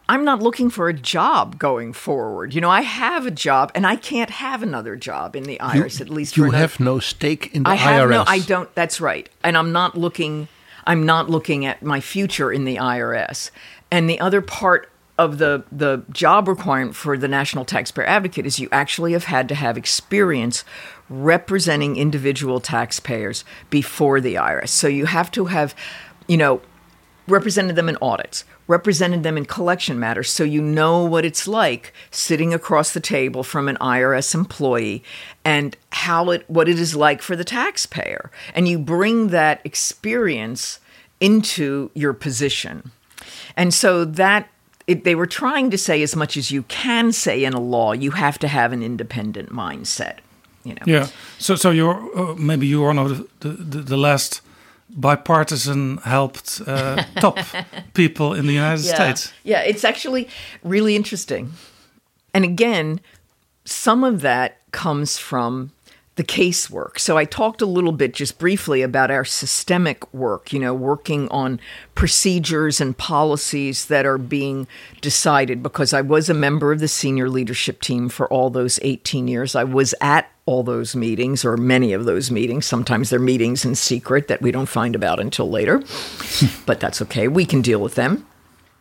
I'm 0.09 0.23
not 0.23 0.41
looking 0.41 0.69
for 0.69 0.89
a 0.89 0.93
job 0.93 1.59
going 1.59 1.93
forward. 1.93 2.53
You 2.55 2.61
know, 2.61 2.69
I 2.69 2.81
have 2.81 3.25
a 3.25 3.31
job 3.31 3.71
and 3.75 3.85
I 3.85 3.95
can't 3.95 4.29
have 4.31 4.63
another 4.63 4.95
job 4.95 5.35
in 5.35 5.43
the 5.43 5.57
IRS, 5.61 5.99
you, 5.99 6.05
at 6.05 6.09
least 6.09 6.35
you 6.37 6.43
another- 6.45 6.57
have 6.57 6.79
no 6.79 6.99
stake 6.99 7.53
in 7.53 7.63
the 7.63 7.69
I 7.69 7.75
have 7.75 8.07
IRS. 8.07 8.11
no, 8.11 8.23
I 8.25 8.39
don't. 8.39 8.73
That's 8.73 8.99
right. 8.99 9.29
And 9.43 9.57
I'm 9.57 9.71
not 9.71 9.97
looking. 9.97 10.47
I'm 10.85 11.05
not 11.05 11.29
looking 11.29 11.65
at 11.65 11.83
my 11.83 11.99
future 11.99 12.51
in 12.51 12.63
the 12.65 12.77
IRS. 12.77 13.51
And 13.91 14.09
the 14.09 14.19
other 14.19 14.41
part 14.41 14.89
of 15.17 15.37
the 15.37 15.63
the 15.71 16.03
job 16.11 16.47
requirement 16.47 16.95
for 16.95 17.17
the 17.17 17.27
National 17.27 17.65
Taxpayer 17.65 18.05
Advocate 18.05 18.45
is 18.45 18.59
you 18.59 18.69
actually 18.71 19.13
have 19.13 19.25
had 19.25 19.49
to 19.49 19.55
have 19.55 19.77
experience 19.77 20.63
representing 21.09 21.95
individual 21.95 22.59
taxpayers 22.59 23.43
before 23.69 24.21
the 24.21 24.35
IRS. 24.35 24.69
So 24.69 24.87
you 24.87 25.05
have 25.05 25.31
to 25.31 25.45
have, 25.45 25.73
you 26.27 26.37
know, 26.37 26.61
represented 27.27 27.75
them 27.75 27.89
in 27.89 27.97
audits, 28.01 28.45
represented 28.67 29.23
them 29.23 29.37
in 29.37 29.45
collection 29.45 29.99
matters, 29.99 30.29
so 30.29 30.43
you 30.43 30.61
know 30.61 31.03
what 31.03 31.25
it's 31.25 31.47
like 31.47 31.93
sitting 32.11 32.53
across 32.53 32.93
the 32.93 32.99
table 32.99 33.43
from 33.43 33.67
an 33.67 33.77
IRS 33.77 34.33
employee 34.33 35.03
and 35.43 35.75
how 35.91 36.29
it 36.29 36.49
what 36.49 36.69
it 36.69 36.79
is 36.79 36.95
like 36.95 37.21
for 37.21 37.35
the 37.35 37.43
taxpayer. 37.43 38.31
And 38.53 38.67
you 38.67 38.77
bring 38.77 39.29
that 39.29 39.61
experience 39.63 40.79
into 41.19 41.89
your 41.93 42.13
position. 42.13 42.91
And 43.55 43.73
so 43.73 44.05
that 44.05 44.49
it, 44.87 45.03
they 45.03 45.15
were 45.15 45.27
trying 45.27 45.69
to 45.71 45.77
say 45.77 46.01
as 46.01 46.15
much 46.15 46.37
as 46.37 46.49
you 46.49 46.63
can 46.63 47.11
say 47.11 47.43
in 47.43 47.53
a 47.53 47.59
law, 47.59 47.91
you 47.91 48.11
have 48.11 48.39
to 48.39 48.47
have 48.47 48.71
an 48.71 48.81
independent 48.81 49.49
mindset. 49.49 50.19
You 50.63 50.73
know. 50.73 50.81
Yeah. 50.85 51.07
So, 51.37 51.55
so 51.55 51.71
you're 51.71 52.17
uh, 52.17 52.35
maybe 52.35 52.67
you 52.67 52.83
are 52.83 52.87
one 52.87 52.99
of 52.99 53.27
the, 53.39 53.49
the, 53.49 53.79
the 53.79 53.97
last 53.97 54.41
bipartisan 54.89 55.97
helped 55.97 56.61
uh, 56.65 57.03
top 57.19 57.37
people 57.93 58.33
in 58.33 58.47
the 58.47 58.53
United 58.53 58.85
yeah. 58.85 58.95
States. 58.95 59.33
Yeah, 59.43 59.61
it's 59.61 59.83
actually 59.83 60.27
really 60.63 60.95
interesting. 60.95 61.51
And 62.33 62.43
again, 62.43 62.99
some 63.65 64.03
of 64.03 64.21
that 64.21 64.61
comes 64.71 65.17
from 65.17 65.71
the 66.17 66.23
casework. 66.23 66.99
So 66.99 67.15
I 67.15 67.25
talked 67.25 67.61
a 67.61 67.67
little 67.67 67.91
bit 67.91 68.13
just 68.13 68.39
briefly 68.39 68.81
about 68.81 69.11
our 69.11 69.23
systemic 69.23 70.11
work, 70.13 70.51
you 70.51 70.59
know, 70.59 70.73
working 70.73 71.29
on 71.29 71.59
procedures 71.93 72.81
and 72.81 72.97
policies 72.97 73.85
that 73.85 74.05
are 74.05 74.17
being 74.17 74.67
decided 74.99 75.61
because 75.61 75.93
I 75.93 76.01
was 76.01 76.27
a 76.27 76.33
member 76.33 76.71
of 76.71 76.79
the 76.79 76.87
senior 76.87 77.29
leadership 77.29 77.81
team 77.81 78.09
for 78.09 78.27
all 78.29 78.49
those 78.49 78.79
18 78.81 79.27
years. 79.27 79.55
I 79.55 79.63
was 79.63 79.93
at 80.01 80.29
all 80.47 80.63
those 80.63 80.95
meetings 80.95 81.45
or 81.45 81.55
many 81.55 81.93
of 81.93 82.05
those 82.05 82.31
meetings. 82.31 82.65
Sometimes 82.65 83.11
they're 83.11 83.19
meetings 83.19 83.63
in 83.63 83.75
secret 83.75 84.27
that 84.27 84.41
we 84.41 84.51
don't 84.51 84.65
find 84.65 84.95
about 84.95 85.19
until 85.19 85.49
later. 85.49 85.83
but 86.65 86.79
that's 86.79 86.99
okay. 87.03 87.27
We 87.27 87.45
can 87.45 87.61
deal 87.61 87.79
with 87.79 87.93
them. 87.93 88.25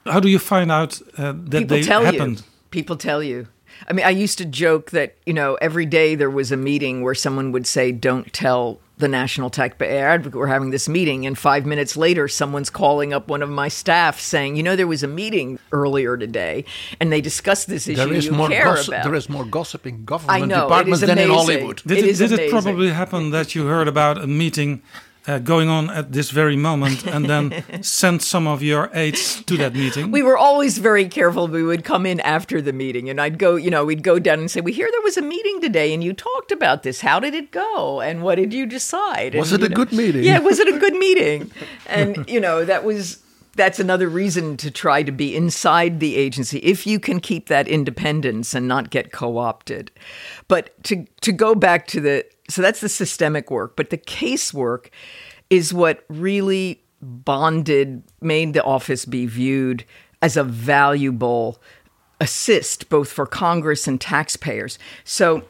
How 0.07 0.21
do 0.21 0.29
you 0.29 0.39
find 0.39 0.73
out 0.73 1.03
uh, 1.19 1.33
that 1.37 1.51
People 1.51 1.77
they 1.77 1.83
tell 1.83 2.03
happened? 2.03 2.39
you. 2.39 2.45
People 2.71 2.97
tell 2.97 3.23
you. 3.23 3.49
I 3.89 3.93
mean, 3.93 4.05
I 4.07 4.11
used 4.11 4.39
to 4.39 4.45
joke 4.45 4.91
that, 4.91 5.15
you 5.27 5.33
know, 5.33 5.55
every 5.61 5.87
day 5.87 6.15
there 6.15 6.31
was 6.31 6.53
a 6.53 6.57
meeting 6.57 7.03
where 7.03 7.15
someone 7.15 7.53
would 7.53 7.67
say, 7.67 7.93
don't 7.93 8.33
tell 8.33 8.81
the 8.99 9.09
National 9.09 9.51
Taxpayer 9.51 10.09
Advocate 10.09 10.39
we're 10.39 10.47
having 10.47 10.71
this 10.71 10.89
meeting. 10.89 11.27
And 11.27 11.37
five 11.37 11.67
minutes 11.67 11.99
later, 11.99 12.29
someone's 12.29 12.71
calling 12.71 13.13
up 13.13 13.29
one 13.29 13.43
of 13.43 13.51
my 13.51 13.69
staff 13.69 14.19
saying, 14.19 14.57
you 14.57 14.63
know, 14.63 14.75
there 14.75 14.87
was 14.87 15.03
a 15.03 15.09
meeting 15.09 15.59
earlier 15.71 16.17
today 16.17 16.65
and 16.99 17.13
they 17.13 17.21
discussed 17.21 17.69
this 17.69 17.87
issue 17.89 17.97
There 17.97 18.13
is 18.15 18.25
you 18.27 18.33
more 18.33 18.49
care 18.49 18.65
gossip. 18.65 18.89
about. 18.89 19.05
There 19.05 19.15
is 19.15 19.29
more 19.29 19.45
gossip 19.45 19.87
in 19.87 20.07
government 20.07 20.49
know, 20.49 20.63
departments 20.63 21.01
than 21.03 21.19
in. 21.19 21.29
Hollywood. 21.29 21.83
Did 21.87 21.99
It 21.99 22.05
it, 22.05 22.11
is 22.11 22.19
did 22.21 22.33
it 22.33 22.51
probably 22.51 22.89
happen 22.91 23.31
that 23.33 23.55
you 23.55 23.67
heard 23.67 23.87
about 23.87 24.17
a 24.17 24.27
meeting 24.27 24.81
uh, 25.27 25.39
going 25.39 25.69
on 25.69 25.91
at 25.91 26.13
this 26.13 26.31
very 26.31 26.57
moment 26.57 27.07
and 27.07 27.27
then 27.27 27.65
send 27.83 28.23
some 28.23 28.47
of 28.47 28.63
your 28.63 28.91
aides 28.95 29.43
to 29.45 29.57
that 29.57 29.75
meeting? 29.75 30.11
we 30.11 30.23
were 30.23 30.39
always 30.39 30.79
very 30.79 31.09
careful. 31.09 31.49
We 31.49 31.63
would 31.63 31.85
come 31.85 32.07
in 32.07 32.21
after 32.21 32.63
the 32.63 32.73
meeting 32.73 33.11
and 33.11 33.21
I'd 33.21 33.39
go, 33.39 33.57
you 33.57 33.71
know, 33.71 33.85
we'd 33.85 34.03
go 34.03 34.19
down 34.19 34.39
and 34.39 34.51
say, 34.51 34.61
We 34.61 34.73
hear 34.73 34.89
there 34.91 35.03
was 35.03 35.17
a 35.17 35.23
meeting 35.23 35.61
today 35.61 35.93
and 35.93 36.03
you 36.03 36.13
talked 36.13 36.53
about 36.53 36.83
this. 36.83 37.01
How 37.01 37.21
did 37.21 37.35
it 37.35 37.51
go? 37.51 38.01
And 38.01 38.23
what 38.23 38.37
did 38.37 38.53
you 38.53 38.67
decide? 38.67 39.35
Was 39.35 39.53
And, 39.53 39.63
it 39.63 39.71
you 39.71 39.75
a 39.75 39.77
good 39.77 39.93
meeting? 39.93 40.23
Yeah, 40.25 40.39
was 40.39 40.59
it 40.59 40.69
a 40.69 40.79
good 40.79 40.95
meeting? 41.07 41.51
And, 41.87 42.29
you 42.29 42.41
know, 42.41 42.65
that 42.65 42.85
was 42.85 43.23
that's 43.57 43.81
another 43.81 44.09
reason 44.09 44.57
to 44.59 44.71
try 44.71 45.03
to 45.03 45.11
be 45.11 45.35
inside 45.35 45.99
the 45.99 46.17
agency 46.17 46.59
if 46.59 46.87
you 46.87 47.01
can 47.01 47.21
keep 47.21 47.49
that 47.49 47.67
independence 47.67 48.55
and 48.55 48.69
not 48.69 48.91
get 48.91 49.13
co-opted. 49.13 49.91
But 50.47 50.83
to 50.85 51.07
to 51.23 51.33
go 51.33 51.55
back 51.55 51.87
to 51.89 52.01
the 52.01 52.25
so 52.49 52.63
that's 52.63 52.81
the 52.81 52.89
systemic 52.89 53.51
work, 53.51 53.77
but 53.77 53.91
the 53.91 53.99
casework 53.99 54.89
is 55.51 55.73
what 55.75 56.05
really 56.09 56.83
bonded 57.03 58.03
made 58.21 58.53
the 58.55 58.63
office 58.65 59.05
be 59.05 59.27
viewed 59.27 59.85
as 60.23 60.37
a 60.37 60.43
valuable 60.45 61.61
assist 62.21 62.89
both 62.89 63.11
for 63.13 63.27
Congress 63.27 63.87
and 63.87 64.01
taxpayers. 64.01 64.79
So 65.05 65.43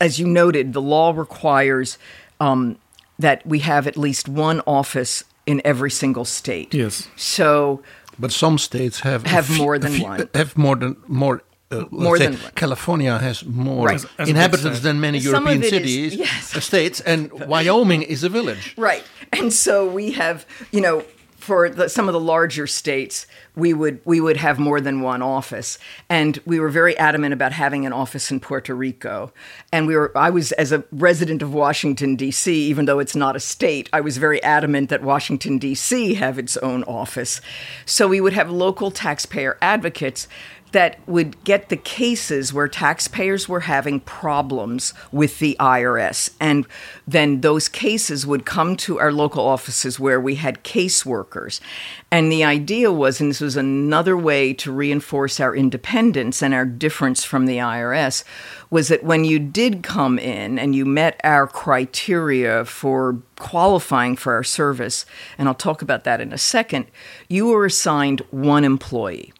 as 0.00 0.18
you 0.18 0.26
noted, 0.26 0.72
the 0.72 0.82
law 0.82 1.12
requires 1.12 1.98
um, 2.40 2.76
that 3.18 3.46
we 3.46 3.60
have 3.60 3.86
at 3.86 3.96
least 3.96 4.28
one 4.28 4.60
office 4.66 5.24
in 5.46 5.62
every 5.64 5.90
single 5.90 6.24
state. 6.24 6.74
Yes. 6.74 7.08
So 7.16 7.82
But 8.18 8.32
some 8.32 8.58
states 8.58 9.00
have 9.00 9.24
Have 9.26 9.46
few- 9.46 9.56
more 9.56 9.78
than 9.78 9.92
few- 9.92 10.04
one. 10.04 10.28
Have 10.34 10.56
more 10.58 10.76
than 10.76 10.96
more. 11.06 11.42
Uh, 11.80 11.84
More 11.90 12.18
than. 12.18 12.36
California 12.54 13.18
has 13.18 13.44
more 13.44 13.86
Right. 13.86 13.94
As- 13.96 14.04
as 14.04 14.10
a 14.12 14.16
big 14.18 14.28
inhabitants 14.28 14.80
than 14.80 15.00
many 15.00 15.20
Some 15.20 15.32
European 15.32 15.58
it 15.62 15.64
is- 15.64 15.70
cities, 15.70 16.14
yes. 16.14 16.56
uh, 16.56 16.60
states, 16.60 17.00
and 17.00 17.30
Wyoming 17.52 18.02
is 18.02 18.24
a 18.24 18.28
village. 18.28 18.74
Right. 18.76 19.04
And 19.32 19.52
so 19.52 19.86
we 19.86 20.12
have, 20.12 20.46
you 20.70 20.80
know, 20.80 21.04
for 21.36 21.68
the, 21.68 21.88
some 21.90 22.08
of 22.08 22.14
the 22.14 22.20
larger 22.34 22.66
states, 22.66 23.26
we 23.54 23.74
would 23.74 24.00
we 24.06 24.18
would 24.18 24.38
have 24.38 24.58
more 24.58 24.80
than 24.80 25.02
one 25.02 25.20
office, 25.20 25.78
and 26.08 26.40
we 26.46 26.58
were 26.58 26.70
very 26.70 26.96
adamant 26.96 27.34
about 27.34 27.52
having 27.52 27.84
an 27.86 27.92
office 27.92 28.30
in 28.32 28.40
Puerto 28.40 28.74
Rico. 28.74 29.30
And 29.70 29.86
we 29.86 29.94
were 29.94 30.10
I 30.16 30.30
was 30.30 30.52
as 30.52 30.72
a 30.72 30.84
resident 30.90 31.42
of 31.42 31.52
Washington 31.52 32.16
D.C., 32.16 32.50
even 32.70 32.86
though 32.86 32.98
it's 32.98 33.14
not 33.14 33.36
a 33.36 33.40
state, 33.40 33.90
I 33.92 34.00
was 34.00 34.16
very 34.16 34.42
adamant 34.42 34.88
that 34.88 35.02
Washington 35.02 35.58
D.C. 35.58 36.14
have 36.14 36.38
its 36.38 36.56
own 36.56 36.82
office. 36.84 37.42
So 37.84 38.08
we 38.08 38.20
would 38.22 38.32
have 38.32 38.50
local 38.50 38.90
taxpayer 38.90 39.58
advocates 39.60 40.26
that 40.74 40.98
would 41.08 41.42
get 41.44 41.68
the 41.68 41.76
cases 41.76 42.52
where 42.52 42.66
taxpayers 42.66 43.48
were 43.48 43.60
having 43.60 44.00
problems 44.00 44.92
with 45.12 45.38
the 45.38 45.56
IRS. 45.60 46.30
And 46.40 46.66
then 47.06 47.42
those 47.42 47.68
cases 47.68 48.26
would 48.26 48.44
come 48.44 48.76
to 48.78 48.98
our 48.98 49.12
local 49.12 49.46
offices 49.46 50.00
where 50.00 50.20
we 50.20 50.34
had 50.34 50.64
caseworkers. 50.64 51.60
And 52.10 52.30
the 52.30 52.42
idea 52.42 52.90
was, 52.90 53.20
and 53.20 53.30
this 53.30 53.40
was 53.40 53.56
another 53.56 54.16
way 54.16 54.52
to 54.54 54.72
reinforce 54.72 55.38
our 55.38 55.54
independence 55.54 56.42
and 56.42 56.52
our 56.52 56.66
difference 56.66 57.22
from 57.22 57.46
the 57.46 57.58
IRS, 57.58 58.24
was 58.68 58.88
that 58.88 59.04
when 59.04 59.24
you 59.24 59.38
did 59.38 59.84
come 59.84 60.18
in 60.18 60.58
and 60.58 60.74
you 60.74 60.84
met 60.84 61.20
our 61.22 61.46
criteria 61.46 62.64
for 62.64 63.22
qualifying 63.38 64.16
for 64.16 64.32
our 64.32 64.42
service, 64.42 65.06
and 65.38 65.46
I'll 65.46 65.54
talk 65.54 65.82
about 65.82 66.02
that 66.02 66.20
in 66.20 66.32
a 66.32 66.38
second, 66.38 66.86
you 67.28 67.46
were 67.46 67.64
assigned 67.64 68.22
one 68.32 68.64
employee 68.64 69.32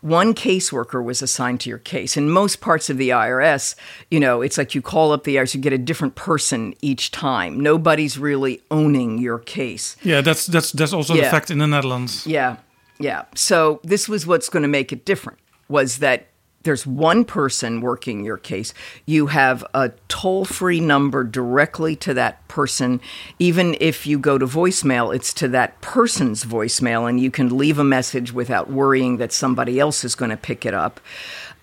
one 0.00 0.34
caseworker 0.34 1.02
was 1.02 1.22
assigned 1.22 1.60
to 1.60 1.68
your 1.68 1.78
case. 1.78 2.16
In 2.16 2.30
most 2.30 2.60
parts 2.60 2.90
of 2.90 2.98
the 2.98 3.10
IRS, 3.10 3.74
you 4.10 4.20
know, 4.20 4.42
it's 4.42 4.58
like 4.58 4.74
you 4.74 4.82
call 4.82 5.12
up 5.12 5.24
the 5.24 5.36
IRS, 5.36 5.54
you 5.54 5.60
get 5.60 5.72
a 5.72 5.78
different 5.78 6.14
person 6.14 6.74
each 6.80 7.10
time. 7.10 7.60
Nobody's 7.60 8.18
really 8.18 8.62
owning 8.70 9.18
your 9.18 9.38
case. 9.38 9.96
Yeah, 10.02 10.20
that's 10.20 10.46
that's 10.46 10.72
that's 10.72 10.92
also 10.92 11.14
the 11.14 11.24
fact 11.24 11.50
in 11.50 11.58
the 11.58 11.66
Netherlands. 11.66 12.26
Yeah. 12.26 12.56
Yeah. 12.98 13.24
So 13.34 13.80
this 13.84 14.08
was 14.08 14.26
what's 14.26 14.48
going 14.48 14.62
to 14.62 14.68
make 14.68 14.92
it 14.92 15.04
different 15.04 15.38
was 15.68 15.98
that 15.98 16.26
there's 16.64 16.86
one 16.86 17.24
person 17.24 17.80
working 17.80 18.24
your 18.24 18.36
case. 18.36 18.74
You 19.06 19.28
have 19.28 19.64
a 19.74 19.92
toll 20.08 20.44
free 20.44 20.80
number 20.80 21.24
directly 21.24 21.94
to 21.96 22.14
that 22.14 22.46
person. 22.48 23.00
Even 23.38 23.76
if 23.80 24.06
you 24.06 24.18
go 24.18 24.38
to 24.38 24.46
voicemail, 24.46 25.14
it's 25.14 25.32
to 25.34 25.48
that 25.48 25.80
person's 25.80 26.44
voicemail, 26.44 27.08
and 27.08 27.20
you 27.20 27.30
can 27.30 27.56
leave 27.56 27.78
a 27.78 27.84
message 27.84 28.32
without 28.32 28.70
worrying 28.70 29.18
that 29.18 29.32
somebody 29.32 29.78
else 29.78 30.04
is 30.04 30.14
going 30.14 30.30
to 30.30 30.36
pick 30.36 30.66
it 30.66 30.74
up. 30.74 31.00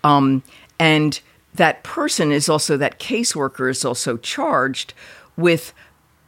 Um, 0.02 0.42
and 0.78 1.20
that 1.54 1.82
person 1.82 2.32
is 2.32 2.48
also, 2.48 2.76
that 2.76 2.98
caseworker 2.98 3.70
is 3.70 3.84
also 3.84 4.16
charged 4.16 4.94
with 5.36 5.74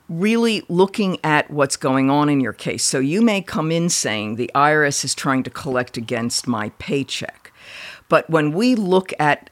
really 0.09 0.63
looking 0.69 1.19
at 1.23 1.51
what's 1.51 1.77
going 1.77 2.11
on 2.11 2.29
in 2.29 2.41
your 2.41 2.53
case. 2.53 2.85
So 2.85 2.99
you 2.99 3.21
may 3.21 3.43
come 3.43 3.71
in 3.71 3.89
saying 3.89 4.37
the 4.37 4.51
IRS 4.55 5.05
is 5.05 5.15
trying 5.15 5.43
to 5.43 5.51
collect 5.51 5.97
against 5.97 6.47
my 6.47 6.71
paycheck. 6.79 7.48
But 8.09 8.29
when 8.31 8.53
we 8.53 8.75
look 8.75 9.13
at 9.19 9.51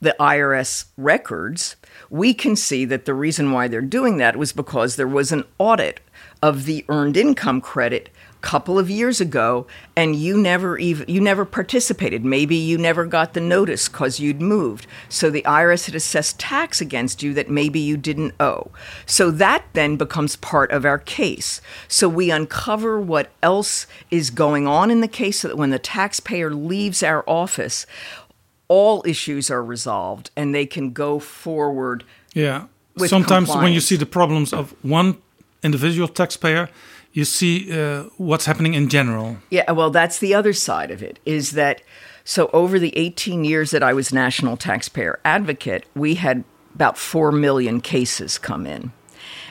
the 0.00 0.16
IRS 0.18 0.86
records, 0.96 1.76
we 2.10 2.34
can 2.34 2.56
see 2.56 2.84
that 2.86 3.04
the 3.04 3.14
reason 3.14 3.52
why 3.52 3.68
they're 3.68 3.80
doing 3.80 4.16
that 4.16 4.36
was 4.36 4.52
because 4.52 4.96
there 4.96 5.06
was 5.06 5.30
an 5.30 5.44
audit 5.58 6.00
of 6.42 6.64
the 6.64 6.84
earned 6.88 7.16
income 7.16 7.60
credit 7.60 8.10
couple 8.42 8.78
of 8.78 8.90
years 8.90 9.20
ago 9.20 9.66
and 9.96 10.16
you 10.16 10.36
never 10.36 10.76
even 10.76 11.08
you 11.08 11.20
never 11.20 11.44
participated. 11.44 12.24
Maybe 12.24 12.56
you 12.56 12.76
never 12.76 13.06
got 13.06 13.32
the 13.32 13.40
notice 13.40 13.88
cuz 13.88 14.20
you'd 14.20 14.42
moved. 14.42 14.86
So 15.08 15.30
the 15.30 15.42
IRS 15.42 15.86
had 15.86 15.94
assessed 15.94 16.38
tax 16.38 16.80
against 16.80 17.22
you 17.22 17.32
that 17.34 17.48
maybe 17.48 17.80
you 17.80 17.96
didn't 17.96 18.34
owe. 18.40 18.70
So 19.06 19.30
that 19.30 19.64
then 19.72 19.96
becomes 19.96 20.36
part 20.36 20.70
of 20.72 20.84
our 20.84 20.98
case. 20.98 21.60
So 21.88 22.08
we 22.08 22.30
uncover 22.30 23.00
what 23.00 23.30
else 23.42 23.86
is 24.10 24.30
going 24.30 24.66
on 24.66 24.90
in 24.90 25.00
the 25.00 25.08
case 25.08 25.40
so 25.40 25.48
that 25.48 25.56
when 25.56 25.70
the 25.70 25.78
taxpayer 25.78 26.50
leaves 26.52 27.02
our 27.02 27.24
office 27.26 27.86
all 28.68 29.02
issues 29.06 29.50
are 29.50 29.62
resolved 29.62 30.30
and 30.36 30.54
they 30.54 30.66
can 30.66 30.92
go 30.92 31.18
forward 31.18 32.04
Yeah. 32.34 32.66
Sometimes 33.06 33.48
when 33.48 33.72
you 33.72 33.80
see 33.80 33.96
the 33.96 34.06
problems 34.06 34.52
of 34.52 34.74
one 34.82 35.16
individual 35.62 36.08
taxpayer, 36.08 36.68
you 37.12 37.24
see 37.24 37.72
uh, 37.72 38.04
what's 38.16 38.46
happening 38.46 38.74
in 38.74 38.88
general. 38.88 39.38
Yeah, 39.50 39.70
well, 39.72 39.90
that's 39.90 40.18
the 40.18 40.34
other 40.34 40.52
side 40.52 40.90
of 40.90 41.02
it 41.02 41.18
is 41.24 41.52
that 41.52 41.82
so 42.24 42.48
over 42.52 42.78
the 42.78 42.96
18 42.96 43.44
years 43.44 43.70
that 43.72 43.82
I 43.82 43.92
was 43.92 44.12
National 44.12 44.56
Taxpayer 44.56 45.18
Advocate, 45.24 45.84
we 45.94 46.14
had 46.14 46.44
about 46.74 46.96
4 46.96 47.32
million 47.32 47.80
cases 47.80 48.38
come 48.38 48.66
in. 48.66 48.92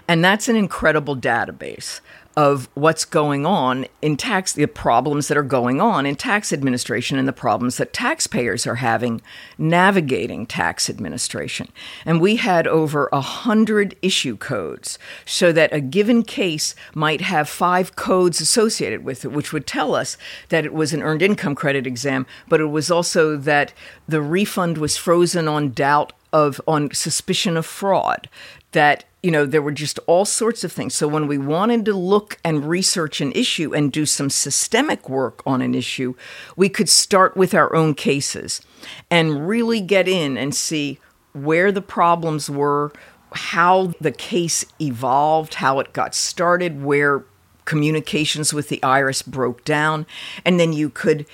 And 0.08 0.24
that's 0.24 0.50
an 0.50 0.56
incredible 0.56 1.16
database 1.16 2.02
of 2.38 2.70
what's 2.76 3.04
going 3.04 3.46
on 3.46 3.86
in 4.02 4.16
tax, 4.16 4.54
the 4.54 4.66
problems 4.66 5.28
that 5.28 5.38
are 5.38 5.44
going 5.44 5.82
on 5.82 6.06
in 6.06 6.16
tax 6.16 6.54
administration 6.54 7.18
and 7.18 7.28
the 7.28 7.34
problems 7.34 7.78
that 7.78 7.94
taxpayers 7.94 8.66
are 8.66 8.76
having 8.76 9.22
navigating 9.58 10.46
tax 10.46 10.90
administration. 10.90 11.68
And 12.06 12.22
we 12.22 12.38
had 12.38 12.68
over 12.68 13.10
a 13.12 13.22
hundred 13.22 13.96
issue 14.02 14.38
codes 14.38 14.98
so 15.26 15.52
that 15.52 15.74
a 15.74 15.82
given 15.82 16.24
case 16.24 16.74
might 16.94 17.22
have 17.22 17.50
five 17.50 17.96
codes 17.96 18.40
associated 18.40 19.04
with 19.04 19.26
it, 19.26 19.32
which 19.32 19.52
would 19.52 19.68
tell 19.68 19.94
us 19.94 20.18
that 20.50 20.66
it 20.66 20.74
was 20.74 20.94
an 20.94 21.02
earned 21.02 21.22
income 21.22 21.56
credit 21.56 21.86
exam, 21.86 22.26
but 22.48 22.62
it 22.62 22.66
was 22.66 22.90
also 22.90 23.36
that 23.36 23.74
the 24.08 24.22
refund 24.22 24.78
was 24.78 24.96
frozen 24.96 25.48
on 25.48 25.72
doubt 25.72 26.14
of 26.34 26.62
on 26.66 26.94
suspicion 26.94 27.58
of 27.58 27.66
fraud 27.66 28.30
that 28.72 29.04
you 29.24 29.32
know 29.32 29.46
there 29.46 29.62
were 29.62 29.72
just 29.72 30.00
all 30.08 30.26
sorts 30.26 30.64
of 30.64 30.72
things. 30.72 30.96
So 30.96 31.08
when 31.08 31.28
we 31.28 31.38
wanted 31.38 31.86
to 31.86 31.94
look 31.94 32.40
and 32.44 32.66
research 32.66 33.22
an 33.22 33.32
issue 33.34 33.74
and 33.74 33.92
do 33.92 34.06
some 34.06 34.30
systemic 34.30 35.10
work 35.10 35.42
on 35.46 35.62
an 35.62 35.76
issue 35.76 36.16
we 36.56 36.70
could 36.70 36.90
start 36.90 37.38
with 37.38 37.54
our 37.54 37.74
own 37.76 37.94
cases 37.94 38.62
and 39.10 39.48
really 39.48 39.82
get 39.82 40.08
in 40.08 40.38
and 40.38 40.56
see 40.56 41.00
where 41.34 41.72
the 41.72 41.82
problems 41.82 42.50
were 42.50 42.92
how 43.34 43.94
the 44.02 44.12
case 44.12 44.66
evolved 44.80 45.56
how 45.56 45.80
it 45.80 45.94
got 45.94 46.14
started 46.14 46.84
where 46.84 47.24
communications 47.66 48.54
with 48.54 48.70
the 48.70 48.80
IRS 48.84 49.26
broke 49.26 49.64
down 49.64 50.06
and 50.44 50.60
then 50.60 50.74
you 50.74 50.90
could 50.90 51.26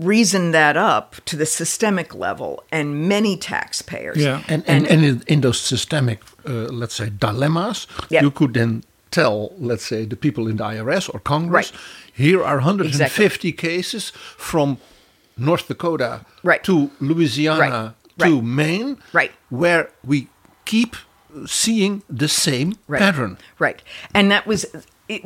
reason 0.00 0.50
that 0.52 0.76
up 0.76 1.14
to 1.24 1.36
the 1.36 1.46
systemic 1.46 2.14
level 2.14 2.62
and 2.72 3.08
many 3.08 3.36
taxpayers 3.36 4.16
Yeah. 4.16 4.42
And, 4.48 4.64
and, 4.66 4.86
and 4.86 5.04
in, 5.04 5.22
in 5.26 5.40
those 5.40 5.60
systemic, 5.60 6.20
uh, 6.46 6.50
let's 6.72 6.94
say, 6.94 7.10
dilemmas, 7.10 7.86
Yep. 8.10 8.22
you 8.22 8.30
could 8.30 8.54
then 8.54 8.82
tell, 9.10 9.52
let's 9.58 9.84
say, 9.86 10.04
the 10.06 10.16
people 10.16 10.48
in 10.48 10.56
the 10.56 10.64
IRS 10.64 11.08
or 11.14 11.20
Congress, 11.20 11.72
Right. 11.72 11.80
here 12.12 12.42
are 12.42 12.56
150 12.60 13.52
cases 13.52 14.12
from 14.36 14.78
North 15.36 15.68
Dakota 15.68 16.20
Right. 16.42 16.62
to 16.64 16.90
Louisiana 17.00 17.58
Right. 17.60 18.28
to 18.28 18.34
Right. 18.36 18.44
Maine, 18.44 18.96
Right. 19.12 19.32
where 19.50 19.90
we 20.04 20.26
keep 20.64 20.96
seeing 21.46 22.02
the 22.08 22.28
same 22.28 22.74
Right. 22.88 23.00
pattern. 23.00 23.38
Right. 23.60 23.80
And 24.12 24.30
that 24.32 24.46
was 24.46 24.66
it, 25.08 25.22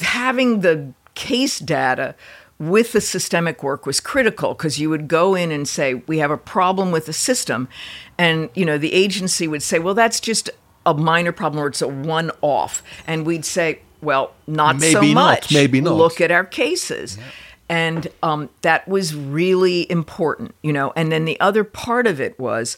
having 0.00 0.60
the 0.60 0.92
case 1.14 1.58
data 1.58 2.14
with 2.58 2.92
the 2.92 3.00
systemic 3.00 3.62
work 3.62 3.84
was 3.84 4.00
critical 4.00 4.54
because 4.54 4.78
you 4.78 4.88
would 4.88 5.08
go 5.08 5.34
in 5.34 5.50
and 5.50 5.66
say 5.68 5.94
we 5.94 6.18
have 6.18 6.30
a 6.30 6.36
problem 6.36 6.92
with 6.92 7.06
the 7.06 7.12
system 7.12 7.68
and 8.16 8.48
you 8.54 8.64
know 8.64 8.78
the 8.78 8.92
agency 8.92 9.48
would 9.48 9.62
say 9.62 9.78
well 9.78 9.94
that's 9.94 10.20
just 10.20 10.50
a 10.86 10.94
minor 10.94 11.32
problem 11.32 11.62
or 11.62 11.66
it's 11.66 11.82
a 11.82 11.88
one 11.88 12.30
off 12.42 12.82
and 13.06 13.26
we'd 13.26 13.44
say 13.44 13.80
well 14.00 14.32
not 14.46 14.80
so 14.80 15.00
Maybe 15.00 15.14
not, 15.14 15.30
much. 15.42 15.52
maybe 15.52 15.80
not. 15.80 15.94
look 15.94 16.20
at 16.20 16.30
our 16.30 16.44
cases. 16.44 17.18
And 17.66 18.08
um, 18.22 18.50
that 18.60 18.86
was 18.86 19.14
really 19.14 19.90
important 19.90 20.54
you 20.62 20.72
know 20.72 20.92
and 20.94 21.10
then 21.10 21.24
the 21.24 21.40
other 21.40 21.64
part 21.64 22.06
of 22.06 22.20
it 22.20 22.38
was 22.38 22.76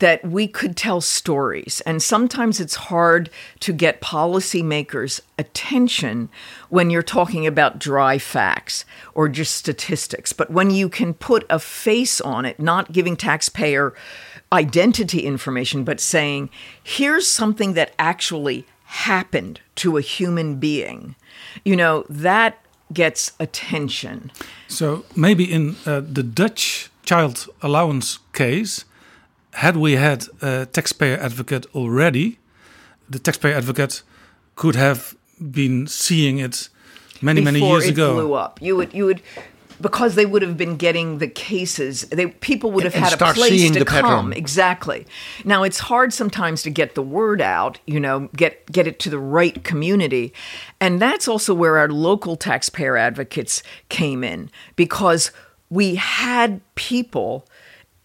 that 0.00 0.24
we 0.24 0.48
could 0.48 0.76
tell 0.76 1.00
stories. 1.00 1.80
And 1.86 2.02
sometimes 2.02 2.58
it's 2.60 2.74
hard 2.74 3.30
to 3.60 3.72
get 3.72 4.00
policymakers' 4.00 5.20
attention 5.38 6.28
when 6.68 6.90
you're 6.90 7.02
talking 7.02 7.46
about 7.46 7.78
dry 7.78 8.18
facts 8.18 8.84
or 9.14 9.28
just 9.28 9.54
statistics. 9.54 10.32
But 10.32 10.50
when 10.50 10.70
you 10.70 10.88
can 10.88 11.14
put 11.14 11.46
a 11.48 11.58
face 11.58 12.20
on 12.20 12.44
it, 12.44 12.58
not 12.58 12.92
giving 12.92 13.16
taxpayer 13.16 13.94
identity 14.52 15.20
information, 15.20 15.84
but 15.84 16.00
saying, 16.00 16.50
here's 16.82 17.26
something 17.26 17.74
that 17.74 17.94
actually 17.98 18.66
happened 18.84 19.60
to 19.76 19.96
a 19.96 20.00
human 20.00 20.56
being, 20.56 21.14
you 21.64 21.76
know, 21.76 22.04
that 22.08 22.58
gets 22.92 23.32
attention. 23.38 24.32
So 24.66 25.04
maybe 25.14 25.44
in 25.44 25.76
uh, 25.86 26.00
the 26.00 26.24
Dutch 26.24 26.90
child 27.04 27.48
allowance 27.62 28.18
case, 28.32 28.84
had 29.54 29.76
we 29.76 29.92
had 29.92 30.26
a 30.42 30.66
taxpayer 30.66 31.16
advocate 31.18 31.66
already, 31.74 32.38
the 33.08 33.18
taxpayer 33.18 33.54
advocate 33.54 34.02
could 34.56 34.76
have 34.76 35.14
been 35.40 35.86
seeing 35.86 36.38
it 36.38 36.68
many 37.22 37.40
many 37.40 37.60
before 37.60 37.78
years 37.78 37.86
it 37.86 37.90
ago. 37.92 38.14
blew 38.14 38.34
up. 38.34 38.60
You 38.62 38.76
would 38.76 38.92
you 38.94 39.06
would 39.06 39.22
because 39.80 40.14
they 40.14 40.26
would 40.26 40.42
have 40.42 40.58
been 40.58 40.76
getting 40.76 41.18
the 41.18 41.26
cases. 41.26 42.02
They 42.10 42.26
people 42.26 42.70
would 42.72 42.84
have 42.84 42.94
And 42.94 43.02
had 43.04 43.14
a 43.14 43.32
place 43.32 43.48
seeing 43.50 43.72
to 43.72 43.78
the 43.78 43.84
come. 43.86 44.04
pattern. 44.04 44.32
Exactly. 44.34 45.06
Now 45.44 45.62
it's 45.62 45.78
hard 45.78 46.12
sometimes 46.12 46.62
to 46.64 46.70
get 46.70 46.94
the 46.94 47.02
word 47.02 47.40
out. 47.40 47.78
You 47.86 47.98
know, 47.98 48.28
get 48.36 48.70
get 48.70 48.86
it 48.86 48.98
to 49.00 49.10
the 49.10 49.18
right 49.18 49.64
community, 49.64 50.32
and 50.80 51.00
that's 51.00 51.26
also 51.26 51.54
where 51.54 51.78
our 51.78 51.88
local 51.88 52.36
taxpayer 52.36 52.96
advocates 52.96 53.62
came 53.88 54.22
in 54.22 54.50
because 54.76 55.30
we 55.70 55.94
had 55.94 56.60
people 56.74 57.46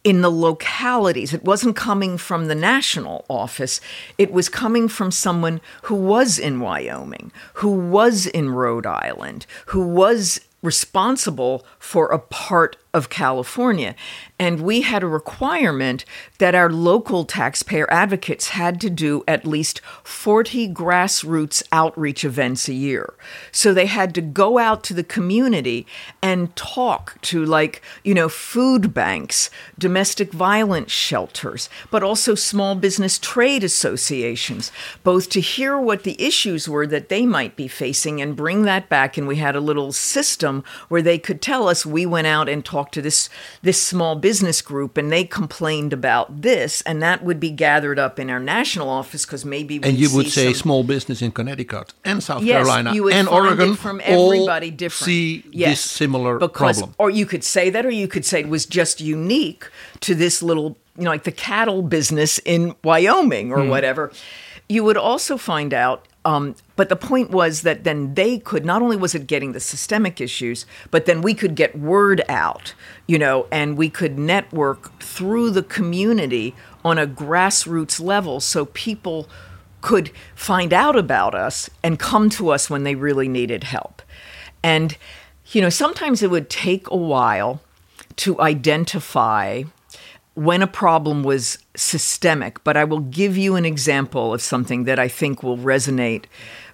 in 0.05 0.21
the 0.21 0.31
localities. 0.31 1.33
It 1.33 1.43
wasn't 1.43 1.75
coming 1.75 2.17
from 2.17 2.47
the 2.47 2.55
national 2.55 3.25
office. 3.27 3.81
It 4.19 4.31
was 4.31 4.47
coming 4.47 4.87
from 4.87 5.11
someone 5.11 5.59
who 5.83 5.95
was 5.95 6.37
in 6.37 6.59
Wyoming, 6.61 7.31
who 7.55 7.71
was 7.71 8.27
in 8.27 8.51
Rhode 8.51 8.85
Island, 8.85 9.47
who 9.67 9.85
was 9.85 10.39
responsible 10.61 11.65
for 11.79 12.07
a 12.07 12.19
part 12.19 12.77
of 12.95 13.09
California. 13.09 13.93
And 14.39 14.61
we 14.61 14.81
had 14.81 15.03
a 15.03 15.07
requirement 15.07 16.05
that 16.39 16.55
our 16.55 16.69
local 16.69 17.25
taxpayer 17.25 17.91
advocates 17.91 18.49
had 18.49 18.79
to 18.81 18.89
do 18.89 19.23
at 19.27 19.45
least 19.45 19.81
40 20.03 20.73
grassroots 20.73 21.61
outreach 21.73 22.23
events 22.23 22.69
a 22.69 22.73
year. 22.73 23.13
So 23.51 23.73
they 23.73 23.85
had 23.85 24.15
to 24.15 24.21
go 24.21 24.57
out 24.57 24.81
to 24.85 24.93
the 24.93 25.03
community 25.03 25.85
and 26.21 26.55
talk 26.55 27.21
to, 27.23 27.43
like, 27.43 27.81
you 28.05 28.13
know, 28.13 28.29
food 28.29 28.93
banks, 28.93 29.49
domestic 29.77 30.31
violence 30.31 30.91
shelters, 30.91 31.69
but 31.91 32.01
also 32.01 32.33
small 32.33 32.75
business 32.75 33.19
trade 33.19 33.63
associations, 33.63 34.71
both 35.03 35.29
to 35.29 35.41
hear 35.41 35.77
what 35.77 36.03
the 36.03 36.21
issues 36.21 36.69
were 36.69 36.87
that 36.87 37.09
they 37.09 37.25
might 37.25 37.57
be 37.57 37.67
facing 37.67 38.21
and 38.21 38.37
bring 38.37 38.61
that 38.61 38.87
back. 38.87 39.17
And 39.17 39.27
we 39.27 39.35
had 39.35 39.55
a 39.55 39.59
little 39.59 39.91
system 39.91 40.63
where 40.87 41.01
they 41.01 41.17
could 41.17 41.41
tell 41.41 41.67
us 41.67 41.85
we 41.85 42.05
went 42.05 42.27
out 42.27 42.47
and 42.47 42.63
talked 42.63 42.84
to 42.91 43.01
this, 43.01 43.29
this 43.61 43.81
small 43.81 44.15
business 44.15 44.61
group 44.61 44.97
and 44.97 45.11
they 45.11 45.23
complained 45.23 45.93
about 45.93 46.41
this, 46.41 46.81
and 46.81 47.01
that 47.01 47.23
would 47.23 47.39
be 47.39 47.51
gathered 47.51 47.99
up 47.99 48.19
in 48.19 48.29
our 48.29 48.39
national 48.39 48.89
office 48.89 49.25
because 49.25 49.45
maybe 49.45 49.79
And 49.83 49.97
you 49.97 50.13
would 50.15 50.29
say 50.29 50.45
some- 50.45 50.53
small 50.53 50.83
business 50.83 51.21
in 51.21 51.31
Connecticut 51.31 51.93
and 52.03 52.21
South 52.23 52.43
Yes, 52.43 52.57
Carolina 52.57 52.93
you 52.93 53.03
would 53.03 53.13
and 53.13 53.27
Oregon 53.27 53.75
from 53.75 54.01
everybody 54.03 54.69
all 54.69 54.77
different. 54.77 55.05
see 55.05 55.43
Yes, 55.51 55.83
this 55.83 55.91
similar 55.91 56.39
because, 56.39 56.79
problem. 56.79 56.95
Or 56.97 57.09
you 57.09 57.25
could 57.25 57.43
say 57.43 57.69
that, 57.69 57.85
or 57.85 57.91
you 57.91 58.07
could 58.07 58.25
say 58.25 58.41
it 58.41 58.49
was 58.49 58.65
just 58.65 59.01
unique 59.01 59.67
to 60.01 60.15
this 60.15 60.41
little, 60.41 60.77
you 60.97 61.03
know, 61.03 61.09
like 61.09 61.23
the 61.23 61.31
cattle 61.31 61.81
business 61.81 62.39
in 62.39 62.75
Wyoming 62.83 63.51
or 63.51 63.61
hmm. 63.61 63.69
whatever. 63.69 64.11
You 64.67 64.83
would 64.83 64.97
also 64.97 65.37
find 65.37 65.73
out. 65.73 66.07
Um, 66.25 66.55
but 66.75 66.89
the 66.89 66.95
point 66.95 67.29
was 67.29 67.61
that 67.61 67.83
then 67.83 68.15
they 68.15 68.39
could 68.39 68.65
not 68.65 68.81
only 68.81 68.97
was 68.97 69.13
it 69.13 69.27
getting 69.27 69.51
the 69.51 69.59
systemic 69.59 70.19
issues, 70.19 70.65
but 70.89 71.05
then 71.05 71.21
we 71.21 71.35
could 71.35 71.53
get 71.55 71.77
word 71.77 72.23
out, 72.27 72.73
you 73.05 73.19
know, 73.19 73.45
and 73.51 73.77
we 73.77 73.89
could 73.89 74.17
network 74.17 74.99
through 74.99 75.51
the 75.51 75.61
community 75.61 76.55
on 76.83 76.97
a 76.97 77.05
grassroots 77.05 78.01
level, 78.01 78.39
so 78.39 78.65
people 78.65 79.29
could 79.81 80.09
find 80.33 80.73
out 80.73 80.95
about 80.95 81.35
us 81.35 81.69
and 81.83 81.99
come 81.99 82.27
to 82.31 82.49
us 82.49 82.71
when 82.71 82.83
they 82.83 82.95
really 82.95 83.27
needed 83.27 83.63
help. 83.63 84.01
And, 84.63 84.97
you 85.51 85.61
know, 85.61 85.69
sometimes 85.69 86.23
it 86.23 86.31
would 86.31 86.49
take 86.49 86.89
a 86.89 86.97
while 86.97 87.61
to 88.15 88.41
identify 88.41 89.63
when 90.35 90.61
a 90.61 90.67
problem 90.67 91.23
was 91.23 91.57
systemic, 91.75 92.63
but 92.63 92.77
I 92.77 92.83
will 92.83 92.99
give 92.99 93.37
you 93.37 93.55
an 93.55 93.65
example 93.65 94.33
of 94.33 94.41
something 94.41 94.83
that 94.83 94.99
I 94.99 95.07
think 95.07 95.41
will 95.41 95.57
resonate 95.57 96.25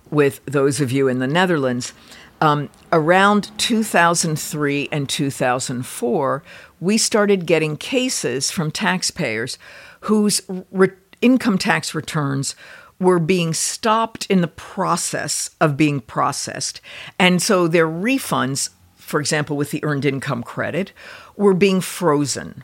with 0.10 0.44
those 0.46 0.82
of 0.82 0.92
you 0.92 1.08
in 1.08 1.20
the 1.20 1.28
Netherlands. 1.28 1.94
Um, 2.42 2.70
around 2.92 3.52
2003 3.60 4.90
and 4.92 5.08
2004, 5.08 6.44
we 6.80 6.98
started 6.98 7.46
getting 7.46 7.78
cases 7.78 8.50
from 8.50 8.72
taxpayers 8.72 9.60
whose 10.02 10.42
re- 10.72 10.90
income 11.22 11.60
tax 11.60 11.94
returns 11.94 12.56
were 13.00 13.20
being 13.20 13.54
stopped 13.54 14.26
in 14.26 14.42
the 14.42 14.48
process 14.48 15.52
of 15.62 15.78
being 15.78 16.00
processed. 16.00 16.82
And 17.20 17.42
so 17.42 17.68
their 17.68 17.88
refunds, 17.88 18.70
for 18.96 19.20
example, 19.20 19.56
with 19.56 19.70
the 19.70 19.84
earned 19.84 20.06
income 20.06 20.42
credit, 20.42 20.92
were 21.36 21.54
being 21.54 21.80
frozen. 21.80 22.64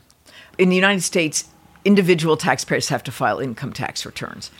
In 0.58 0.68
the 0.68 0.76
United 0.76 1.02
States, 1.02 1.44
individual 1.84 2.36
taxpayers 2.36 2.88
have 2.88 3.02
to 3.04 3.12
file 3.12 3.38
income 3.38 3.72
tax 3.72 4.04
returns, 4.04 4.50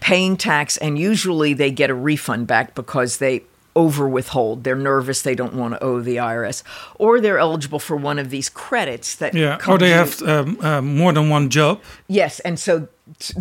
paying 0.00 0.36
tax, 0.36 0.76
and 0.76 0.98
usually 0.98 1.54
they 1.54 1.70
get 1.70 1.90
a 1.90 1.94
refund 1.94 2.46
back 2.46 2.74
because 2.74 3.18
they 3.18 3.42
over 3.74 4.08
withhold. 4.08 4.64
They're 4.64 4.74
nervous, 4.74 5.22
they 5.22 5.34
don't 5.34 5.54
want 5.54 5.74
to 5.74 5.82
owe 5.82 6.00
the 6.00 6.16
IRS, 6.16 6.62
or 6.98 7.20
they're 7.20 7.38
eligible 7.38 7.78
for 7.78 7.96
one 7.96 8.18
of 8.18 8.30
these 8.30 8.48
credits 8.48 9.16
that 9.16 9.34
Yeah, 9.34 9.58
or 9.68 9.78
they 9.78 9.90
have 9.90 10.22
um, 10.22 10.58
uh, 10.60 10.80
more 10.80 11.12
than 11.12 11.28
one 11.28 11.50
job. 11.50 11.82
Yes, 12.08 12.40
and 12.40 12.58
so 12.58 12.88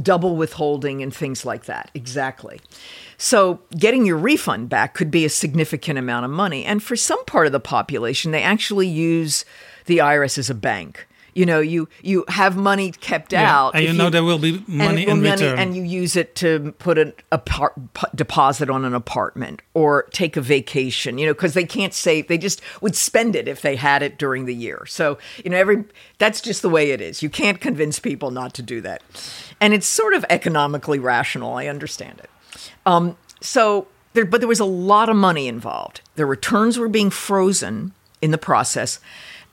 double 0.01 0.35
withholding 0.35 1.01
and 1.01 1.15
things 1.15 1.45
like 1.45 1.65
that. 1.65 1.89
Exactly. 1.93 2.59
So 3.17 3.61
getting 3.77 4.05
your 4.05 4.17
refund 4.17 4.69
back 4.69 4.93
could 4.93 5.09
be 5.09 5.25
a 5.25 5.29
significant 5.29 5.97
amount 5.97 6.25
of 6.25 6.31
money. 6.31 6.65
And 6.65 6.83
for 6.83 6.95
some 6.95 7.23
part 7.25 7.47
of 7.47 7.53
the 7.53 7.59
population, 7.59 8.31
they 8.31 8.43
actually 8.43 8.87
use 8.87 9.45
the 9.85 9.99
IRS 9.99 10.37
as 10.37 10.49
a 10.49 10.55
bank. 10.55 11.07
You 11.35 11.45
know, 11.45 11.59
you 11.59 11.89
you 12.01 12.23
have 12.29 12.55
money 12.55 12.91
kept 12.91 13.33
Yeah, 13.33 13.53
out, 13.53 13.75
and 13.75 13.83
you 13.83 13.89
if 13.89 13.95
know 13.97 14.09
there 14.09 14.23
will 14.23 14.39
be 14.39 14.63
money 14.67 15.05
will 15.05 15.11
in 15.15 15.21
money- 15.21 15.31
return. 15.43 15.59
and 15.59 15.75
you 15.75 15.83
use 15.83 16.15
it 16.15 16.33
to 16.35 16.73
put 16.79 16.97
an 16.97 17.11
a 17.29 17.37
par- 17.37 17.73
deposit 18.15 18.69
on 18.69 18.85
an 18.85 18.93
apartment 18.93 19.61
or 19.73 20.03
take 20.13 20.37
a 20.37 20.41
vacation. 20.41 21.17
You 21.17 21.25
know, 21.27 21.33
because 21.33 21.53
they 21.53 21.65
can't 21.65 21.93
save; 21.93 22.29
they 22.29 22.37
just 22.37 22.61
would 22.81 22.95
spend 22.95 23.35
it 23.35 23.49
if 23.49 23.61
they 23.61 23.75
had 23.75 24.01
it 24.01 24.17
during 24.17 24.45
the 24.45 24.55
year. 24.55 24.85
So 24.87 25.17
you 25.43 25.49
know, 25.51 25.57
every 25.57 25.83
that's 26.19 26.39
just 26.39 26.61
the 26.61 26.69
way 26.69 26.91
it 26.91 27.01
is. 27.01 27.21
You 27.21 27.29
can't 27.29 27.59
convince 27.59 27.99
people 27.99 28.31
not 28.31 28.53
to 28.53 28.61
do 28.61 28.79
that, 28.81 29.03
and 29.59 29.73
it's 29.73 29.87
sort 29.87 30.13
of 30.13 30.25
economically 30.29 30.99
rational. 30.99 31.53
I 31.55 31.67
understand 31.67 32.19
it. 32.23 32.29
Um, 32.85 33.17
so 33.41 33.87
there, 34.13 34.23
but 34.25 34.39
there 34.39 34.47
was 34.47 34.61
a 34.61 34.65
lot 34.65 35.09
of 35.09 35.17
money 35.17 35.49
involved. 35.49 35.99
The 36.15 36.25
returns 36.25 36.79
were 36.79 36.87
being 36.87 37.09
frozen 37.09 37.91
in 38.21 38.31
the 38.31 38.37
process, 38.37 38.99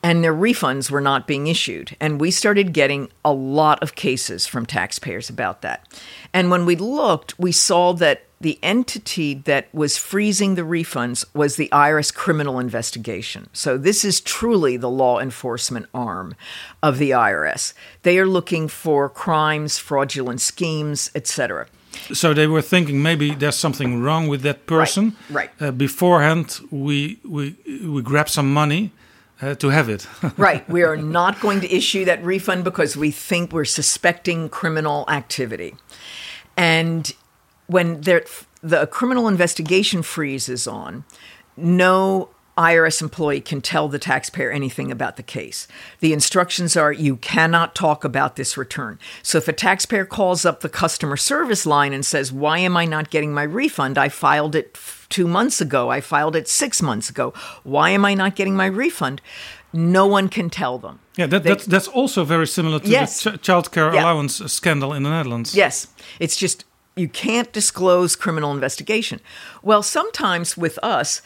and 0.02 0.24
their 0.24 0.34
refunds 0.34 0.90
were 0.90 1.00
not 1.00 1.26
being 1.26 1.46
issued. 1.46 1.96
And 2.00 2.20
we 2.20 2.30
started 2.30 2.72
getting 2.72 3.08
a 3.24 3.32
lot 3.32 3.82
of 3.82 3.94
cases 3.94 4.46
from 4.46 4.66
taxpayers 4.66 5.30
about 5.30 5.62
that. 5.62 5.86
And 6.32 6.50
when 6.50 6.66
we 6.66 6.76
looked, 6.76 7.38
we 7.38 7.52
saw 7.52 7.92
that 7.94 8.24
the 8.40 8.58
entity 8.60 9.34
that 9.34 9.72
was 9.72 9.96
freezing 9.96 10.56
the 10.56 10.62
refunds 10.62 11.24
was 11.32 11.54
the 11.54 11.68
IRS 11.70 12.12
criminal 12.12 12.58
investigation. 12.58 13.48
So 13.52 13.78
this 13.78 14.04
is 14.04 14.20
truly 14.20 14.76
the 14.76 14.90
law 14.90 15.20
enforcement 15.20 15.86
arm 15.94 16.34
of 16.82 16.98
the 16.98 17.10
IRS. 17.10 17.72
They 18.02 18.18
are 18.18 18.26
looking 18.26 18.66
for 18.66 19.08
crimes, 19.08 19.78
fraudulent 19.78 20.40
schemes, 20.40 21.08
etc. 21.14 21.68
So 22.12 22.34
they 22.34 22.48
were 22.48 22.62
thinking 22.62 23.00
maybe 23.00 23.32
there's 23.32 23.54
something 23.56 24.02
wrong 24.02 24.26
with 24.26 24.42
that 24.42 24.66
person. 24.66 25.16
right. 25.30 25.50
Uh, 25.60 25.70
beforehand, 25.70 26.58
we 26.72 27.18
we 27.24 27.54
we 27.86 28.02
grab 28.02 28.28
some 28.28 28.52
money 28.52 28.90
uh, 29.42 29.54
to 29.56 29.68
have 29.68 29.88
it. 29.88 30.06
right. 30.38 30.66
We 30.68 30.82
are 30.84 30.96
not 30.96 31.40
going 31.40 31.60
to 31.60 31.74
issue 31.74 32.04
that 32.04 32.24
refund 32.24 32.64
because 32.64 32.96
we 32.96 33.10
think 33.10 33.52
we're 33.52 33.64
suspecting 33.64 34.48
criminal 34.48 35.04
activity. 35.08 35.74
And 36.56 37.12
when 37.66 38.02
there, 38.02 38.24
the 38.62 38.86
criminal 38.86 39.28
investigation 39.28 40.02
freeze 40.02 40.48
is 40.48 40.66
on, 40.66 41.04
no 41.56 42.30
IRS 42.56 43.00
employee 43.00 43.40
can 43.40 43.62
tell 43.62 43.88
the 43.88 43.98
taxpayer 43.98 44.50
anything 44.50 44.92
about 44.92 45.16
the 45.16 45.22
case. 45.22 45.66
The 46.00 46.12
instructions 46.12 46.76
are 46.76 46.92
you 46.92 47.16
cannot 47.16 47.74
talk 47.74 48.04
about 48.04 48.36
this 48.36 48.58
return. 48.58 48.98
So 49.22 49.38
if 49.38 49.48
a 49.48 49.54
taxpayer 49.54 50.04
calls 50.04 50.44
up 50.44 50.60
the 50.60 50.68
customer 50.68 51.16
service 51.16 51.64
line 51.64 51.94
and 51.94 52.04
says, 52.04 52.30
Why 52.30 52.58
am 52.58 52.76
I 52.76 52.84
not 52.84 53.10
getting 53.10 53.32
my 53.32 53.44
refund? 53.44 53.96
I 53.96 54.10
filed 54.10 54.54
it 54.54 54.76
two 55.12 55.26
months 55.28 55.60
ago. 55.60 55.90
I 55.96 56.00
filed 56.00 56.36
it 56.36 56.48
six 56.48 56.80
months 56.82 57.10
ago. 57.10 57.32
Why 57.64 57.90
am 57.94 58.04
I 58.04 58.14
not 58.14 58.36
getting 58.36 58.56
my 58.56 58.66
refund? 58.66 59.20
No 59.72 60.06
one 60.06 60.28
can 60.28 60.50
tell 60.50 60.78
them. 60.78 60.98
yeah, 61.18 61.28
that, 61.28 61.42
They- 61.42 61.50
that's 61.50 61.66
that's 61.66 61.88
also 61.88 62.24
very 62.24 62.46
similar 62.46 62.78
to 62.80 62.88
Yes. 62.88 63.22
the 63.22 63.30
ch- 63.38 63.42
child 63.46 63.70
care 63.70 63.92
Yeah. 63.94 64.02
allowance 64.02 64.44
uh, 64.44 64.48
scandal 64.48 64.92
in 64.96 65.02
the 65.02 65.10
Netherlands. 65.10 65.54
Yes, 65.54 65.86
it's 66.18 66.36
just 66.42 66.64
you 66.96 67.08
can't 67.08 67.52
disclose 67.54 68.16
criminal 68.16 68.50
investigation. 68.52 69.18
Well, 69.62 69.82
sometimes 69.82 70.56
with 70.58 70.78
us, 70.82 71.22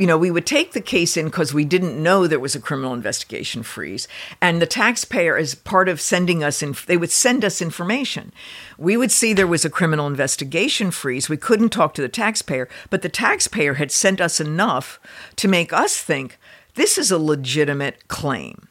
you 0.00 0.06
know, 0.06 0.16
we 0.16 0.30
would 0.30 0.46
take 0.46 0.72
the 0.72 0.80
case 0.80 1.18
in 1.18 1.26
because 1.26 1.52
we 1.52 1.66
didn't 1.66 2.02
know 2.02 2.26
there 2.26 2.40
was 2.40 2.54
a 2.54 2.60
criminal 2.60 2.94
investigation 2.94 3.62
freeze. 3.62 4.08
And 4.40 4.60
the 4.60 4.66
taxpayer, 4.66 5.36
as 5.36 5.54
part 5.54 5.90
of 5.90 6.00
sending 6.00 6.42
us 6.42 6.62
in, 6.62 6.74
they 6.86 6.96
would 6.96 7.10
send 7.10 7.44
us 7.44 7.60
information. 7.60 8.32
We 8.78 8.96
would 8.96 9.10
see 9.10 9.34
there 9.34 9.46
was 9.46 9.66
a 9.66 9.70
criminal 9.70 10.06
investigation 10.06 10.90
freeze. 10.90 11.28
We 11.28 11.36
couldn't 11.36 11.68
talk 11.68 11.92
to 11.94 12.02
the 12.02 12.08
taxpayer, 12.08 12.66
but 12.88 13.02
the 13.02 13.10
taxpayer 13.10 13.74
had 13.74 13.92
sent 13.92 14.22
us 14.22 14.40
enough 14.40 14.98
to 15.36 15.48
make 15.48 15.70
us 15.70 16.00
think 16.00 16.38
this 16.76 16.96
is 16.96 17.10
a 17.10 17.18
legitimate 17.18 18.08
claim. 18.08 18.68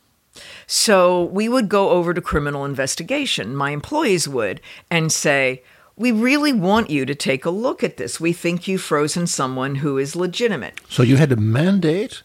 So 0.66 1.26
we 1.26 1.48
would 1.48 1.70
go 1.70 1.90
over 1.90 2.12
to 2.16 2.22
criminal 2.22 2.66
investigation, 2.66 3.56
my 3.56 3.70
employees 3.70 4.28
would, 4.28 4.62
and 4.90 5.12
say, 5.12 5.62
We 6.00 6.12
really 6.14 6.54
want 6.54 6.90
you 6.90 7.06
to 7.06 7.14
take 7.14 7.44
a 7.46 7.50
look 7.50 7.84
at 7.84 7.98
this. 7.98 8.22
We 8.22 8.32
think 8.32 8.68
you've 8.70 8.82
frozen 8.82 9.28
someone 9.28 9.76
who 9.76 9.98
is 9.98 10.16
legitimate. 10.16 10.76
So 10.90 11.04
you 11.04 11.18
had 11.18 11.32
a 11.32 11.36
mandate 11.36 12.24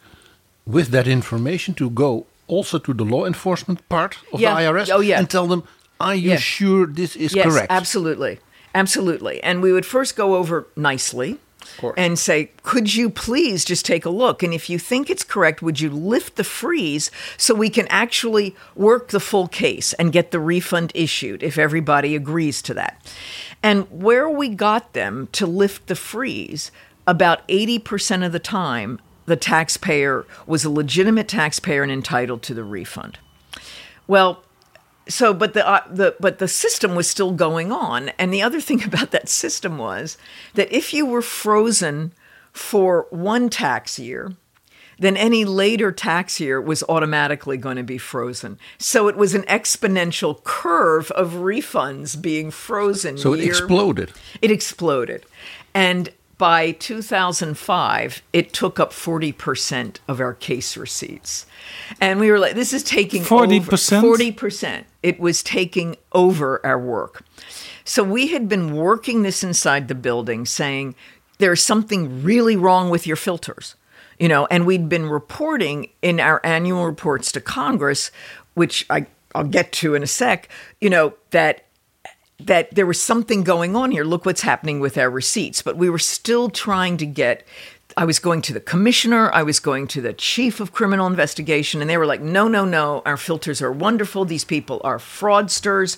with 0.65 0.89
that 0.91 1.09
information 1.09 1.75
to 1.75 1.91
go 1.91 2.25
also 2.47 2.79
to 2.79 2.95
the 2.95 3.05
law 3.05 3.27
enforcement 3.27 3.87
part 3.89 4.17
of 4.33 4.41
Yeah. 4.41 4.55
the 4.55 4.61
IRS 4.61 4.91
Oh, 4.93 5.01
yeah. 5.01 5.19
and 5.19 5.29
tell 5.29 5.49
them, 5.49 5.65
are 5.99 6.15
you 6.15 6.31
Yeah. 6.31 6.37
sure 6.37 6.87
this 6.87 7.17
is 7.17 7.35
yes, 7.35 7.45
correct? 7.47 7.67
absolutely. 7.73 8.39
Absolutely. 8.77 9.43
And 9.43 9.61
we 9.61 9.73
would 9.73 9.85
first 9.87 10.15
go 10.17 10.37
over 10.37 10.67
nicely. 10.77 11.39
And 11.97 12.19
say, 12.19 12.51
Could 12.63 12.95
you 12.95 13.11
please 13.11 13.65
just 13.65 13.85
take 13.85 14.05
a 14.05 14.11
look? 14.11 14.43
And 14.43 14.53
if 14.53 14.69
you 14.69 14.79
think 14.79 15.11
it's 15.11 15.25
correct, 15.25 15.63
would 15.63 15.81
you 15.81 15.91
lift 15.91 16.37
the 16.37 16.45
freeze 16.45 17.11
so 17.37 17.55
we 17.55 17.71
can 17.71 17.87
actually 17.89 18.55
work 18.75 19.09
the 19.09 19.21
full 19.21 19.49
case 19.49 19.93
and 19.95 20.13
get 20.13 20.31
the 20.31 20.41
refund 20.41 20.93
issued 20.95 21.43
if 21.43 21.59
everybody 21.59 22.15
agrees 22.15 22.63
to 22.63 22.75
that? 22.75 23.01
And 23.63 23.91
where 23.91 24.29
we 24.29 24.51
got 24.51 24.93
them 24.93 25.29
to 25.33 25.47
lift 25.47 25.87
the 25.87 25.97
freeze, 25.97 26.71
about 27.07 27.47
80% 27.49 28.25
of 28.25 28.33
the 28.33 28.39
time, 28.39 29.01
the 29.27 29.37
taxpayer 29.37 30.27
was 30.47 30.65
a 30.65 30.71
legitimate 30.71 31.29
taxpayer 31.29 31.83
and 31.83 31.93
entitled 31.93 32.43
to 32.43 32.55
the 32.55 32.65
refund. 32.65 33.19
Well, 34.07 34.43
so 35.09 35.35
but 35.35 35.55
the 35.55 35.67
uh, 35.67 35.83
the 35.91 36.15
but 36.21 36.39
the 36.39 36.49
system 36.49 36.95
was 36.95 37.09
still 37.09 37.33
going 37.33 37.71
on 37.73 38.11
and 38.19 38.33
the 38.33 38.43
other 38.43 38.61
thing 38.61 38.83
about 38.91 39.11
that 39.11 39.29
system 39.29 39.79
was 39.79 40.17
that 40.55 40.73
if 40.73 40.93
you 40.95 41.05
were 41.07 41.23
frozen 41.23 42.13
for 42.53 43.07
one 43.11 43.49
tax 43.51 43.99
year 43.99 44.35
then 44.99 45.17
any 45.17 45.45
later 45.45 45.91
tax 45.91 46.39
year 46.39 46.61
was 46.61 46.85
automatically 46.89 47.57
going 47.57 47.77
to 47.77 47.83
be 47.83 47.99
frozen 47.99 48.59
so 48.79 49.09
it 49.09 49.17
was 49.17 49.35
an 49.35 49.43
exponential 49.43 50.43
curve 50.45 51.11
of 51.13 51.33
refunds 51.33 52.21
being 52.21 52.51
frozen 52.51 53.19
so 53.19 53.33
it 53.33 53.41
year- 53.41 53.49
exploded. 53.49 54.13
it 54.41 54.51
exploded. 54.51 55.25
And 55.75 56.11
by 56.39 56.73
2005, 56.73 58.23
it 58.33 58.53
took 58.53 58.81
up 58.81 58.93
40% 58.93 59.99
of 60.09 60.21
our 60.21 60.35
case 60.35 60.77
receipts. 60.77 61.47
And 62.01 62.19
we 62.19 62.31
were 62.31 62.39
like, 62.39 62.55
this 62.55 62.73
is 62.73 62.83
taking 62.83 63.23
40%? 63.23 64.03
over 64.03 64.17
40%. 64.17 64.85
It 65.03 65.21
was 65.21 65.43
taking 65.43 65.97
over 66.13 66.65
our 66.65 66.79
work. 66.79 67.25
So 67.85 68.03
we 68.03 68.29
had 68.29 68.49
been 68.49 68.75
working 68.75 69.23
this 69.23 69.45
inside 69.45 69.89
the 69.89 69.95
building 69.95 70.47
saying, 70.47 70.95
there's 71.39 71.63
something 71.63 72.23
really 72.23 72.57
wrong 72.57 72.91
with 72.91 73.07
your 73.07 73.17
filters. 73.17 73.75
You 74.19 74.29
know, 74.29 74.47
and 74.47 74.65
we'd 74.65 74.89
been 74.89 75.09
reporting 75.09 75.91
in 76.01 76.21
our 76.21 76.41
annual 76.45 76.87
reports 76.87 77.33
to 77.33 77.41
Congress, 77.41 78.13
which 78.55 78.87
I, 78.89 79.07
I'll 79.35 79.45
get 79.45 79.73
to 79.73 79.97
in 79.97 80.05
a 80.05 80.07
sec, 80.07 80.49
you 80.81 80.89
know, 80.89 81.15
that 81.31 81.65
that 82.41 82.75
there 82.75 82.87
was 82.87 83.01
something 83.01 83.43
going 83.43 83.77
on 83.77 83.91
here. 83.91 84.05
Look 84.05 84.27
what's 84.27 84.43
happening 84.43 84.81
with 84.81 84.99
our 84.99 85.11
receipts. 85.11 85.63
But 85.63 85.77
we 85.77 85.89
were 85.89 85.99
still 85.99 86.51
trying 86.51 86.97
to 86.99 87.07
get. 87.07 87.47
I 87.97 88.05
was 88.05 88.19
going 88.19 88.43
to 88.43 88.53
the 88.53 88.61
commissioner, 88.61 89.31
I 89.33 89.45
was 89.45 89.61
going 89.61 89.87
to 89.89 90.01
the 90.01 90.13
chief 90.13 90.59
of 90.59 90.73
criminal 90.73 91.07
investigation, 91.07 91.81
and 91.81 91.89
they 91.89 91.97
were 91.97 92.07
like, 92.07 92.21
no, 92.21 92.49
no, 92.49 92.65
no, 92.65 93.03
our 93.07 93.17
filters 93.17 93.63
are 93.63 93.71
wonderful. 93.71 94.25
These 94.25 94.45
people 94.45 94.81
are 94.83 94.99
fraudsters, 94.99 95.97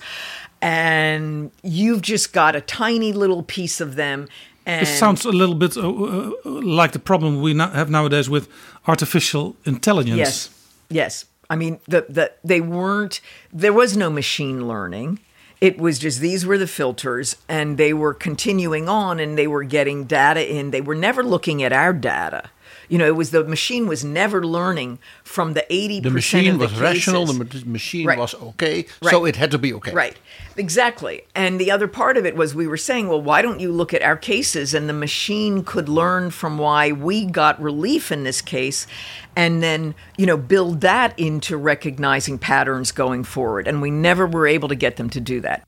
and 0.61 1.51
you've 1.63 2.03
just 2.03 2.35
got 2.35 2.55
a 2.55 2.61
tiny 2.61 3.15
little 3.15 3.43
piece 3.43 3.81
of 3.81 3.95
them. 3.95 4.29
And 4.67 4.83
This 4.83 4.99
sounds 4.99 5.25
a 5.25 5.31
little 5.31 5.55
bit 5.55 5.77
uh, 5.77 5.89
uh, 5.89 6.33
like 6.45 6.93
the 6.93 6.99
problem 6.99 7.41
we 7.41 7.55
now 7.55 7.71
have 7.71 7.89
nowadays 7.89 8.29
with 8.29 8.49
artificial 8.87 9.57
intelligence. 9.65 10.19
Yes, 10.19 10.51
yes. 10.91 11.25
I 11.49 11.57
mean, 11.57 11.79
the, 11.87 12.05
the 12.09 12.33
they 12.45 12.61
weren't. 12.61 13.21
There 13.53 13.73
was 13.73 13.97
no 13.97 14.11
machine 14.11 14.69
learning. 14.69 15.21
It 15.61 15.79
was 15.79 15.99
just 15.99 16.21
these 16.21 16.45
were 16.45 16.59
the 16.59 16.67
filters, 16.67 17.37
and 17.49 17.79
they 17.79 17.93
were 17.93 18.13
continuing 18.13 18.89
on, 18.89 19.19
and 19.19 19.39
they 19.39 19.47
were 19.47 19.65
getting 19.65 20.05
data 20.05 20.47
in. 20.47 20.71
They 20.71 20.83
were 20.83 20.95
never 20.95 21.23
looking 21.23 21.63
at 21.63 21.73
our 21.73 21.93
data. 21.93 22.51
You 22.89 22.99
know, 22.99 23.07
it 23.07 23.17
was 23.17 23.31
the 23.31 23.45
machine 23.45 23.87
was 23.87 24.05
never 24.05 24.45
learning 24.45 24.99
from 25.25 25.55
the 25.55 25.65
80% 25.71 26.03
The 26.03 26.11
machine 26.11 26.53
of 26.53 26.59
the 26.59 26.67
was 26.67 26.81
rational. 26.81 27.27
The 27.27 27.65
machine 27.67 28.07
Right. 28.07 28.19
was 28.19 28.35
okay, 28.35 28.87
so 29.03 29.25
it 29.25 29.37
had 29.37 29.51
to 29.51 29.59
be 29.59 29.73
okay. 29.75 29.93
Right. 29.93 30.17
Exactly. 30.57 31.25
And 31.35 31.61
the 31.61 31.71
other 31.71 31.87
part 31.89 32.17
of 32.17 32.25
it 32.25 32.35
was 32.37 32.55
we 32.55 32.67
were 32.67 32.77
saying, 32.77 33.09
well, 33.09 33.21
why 33.21 33.43
don't 33.43 33.61
you 33.61 33.71
look 33.73 33.93
at 33.93 34.03
our 34.03 34.17
cases 34.17 34.73
and 34.75 34.89
the 34.89 34.95
machine 34.95 35.65
could 35.65 35.89
learn 35.89 36.31
from 36.31 36.59
why 36.59 36.93
we 36.93 37.27
got 37.27 37.61
relief 37.61 38.11
in 38.11 38.25
this 38.25 38.41
case 38.41 38.87
and 39.35 39.63
then, 39.63 39.95
you 40.17 40.25
know, 40.25 40.37
build 40.39 40.81
that 40.81 41.19
into 41.19 41.57
recognizing 41.57 42.39
patterns 42.39 42.91
going 42.93 43.23
forward. 43.25 43.69
And 43.69 43.83
we 43.83 43.91
never 43.91 44.27
were 44.27 44.47
able 44.47 44.69
to 44.69 44.75
get 44.75 44.97
them 44.97 45.11
to 45.11 45.21
do 45.21 45.41
that. 45.43 45.65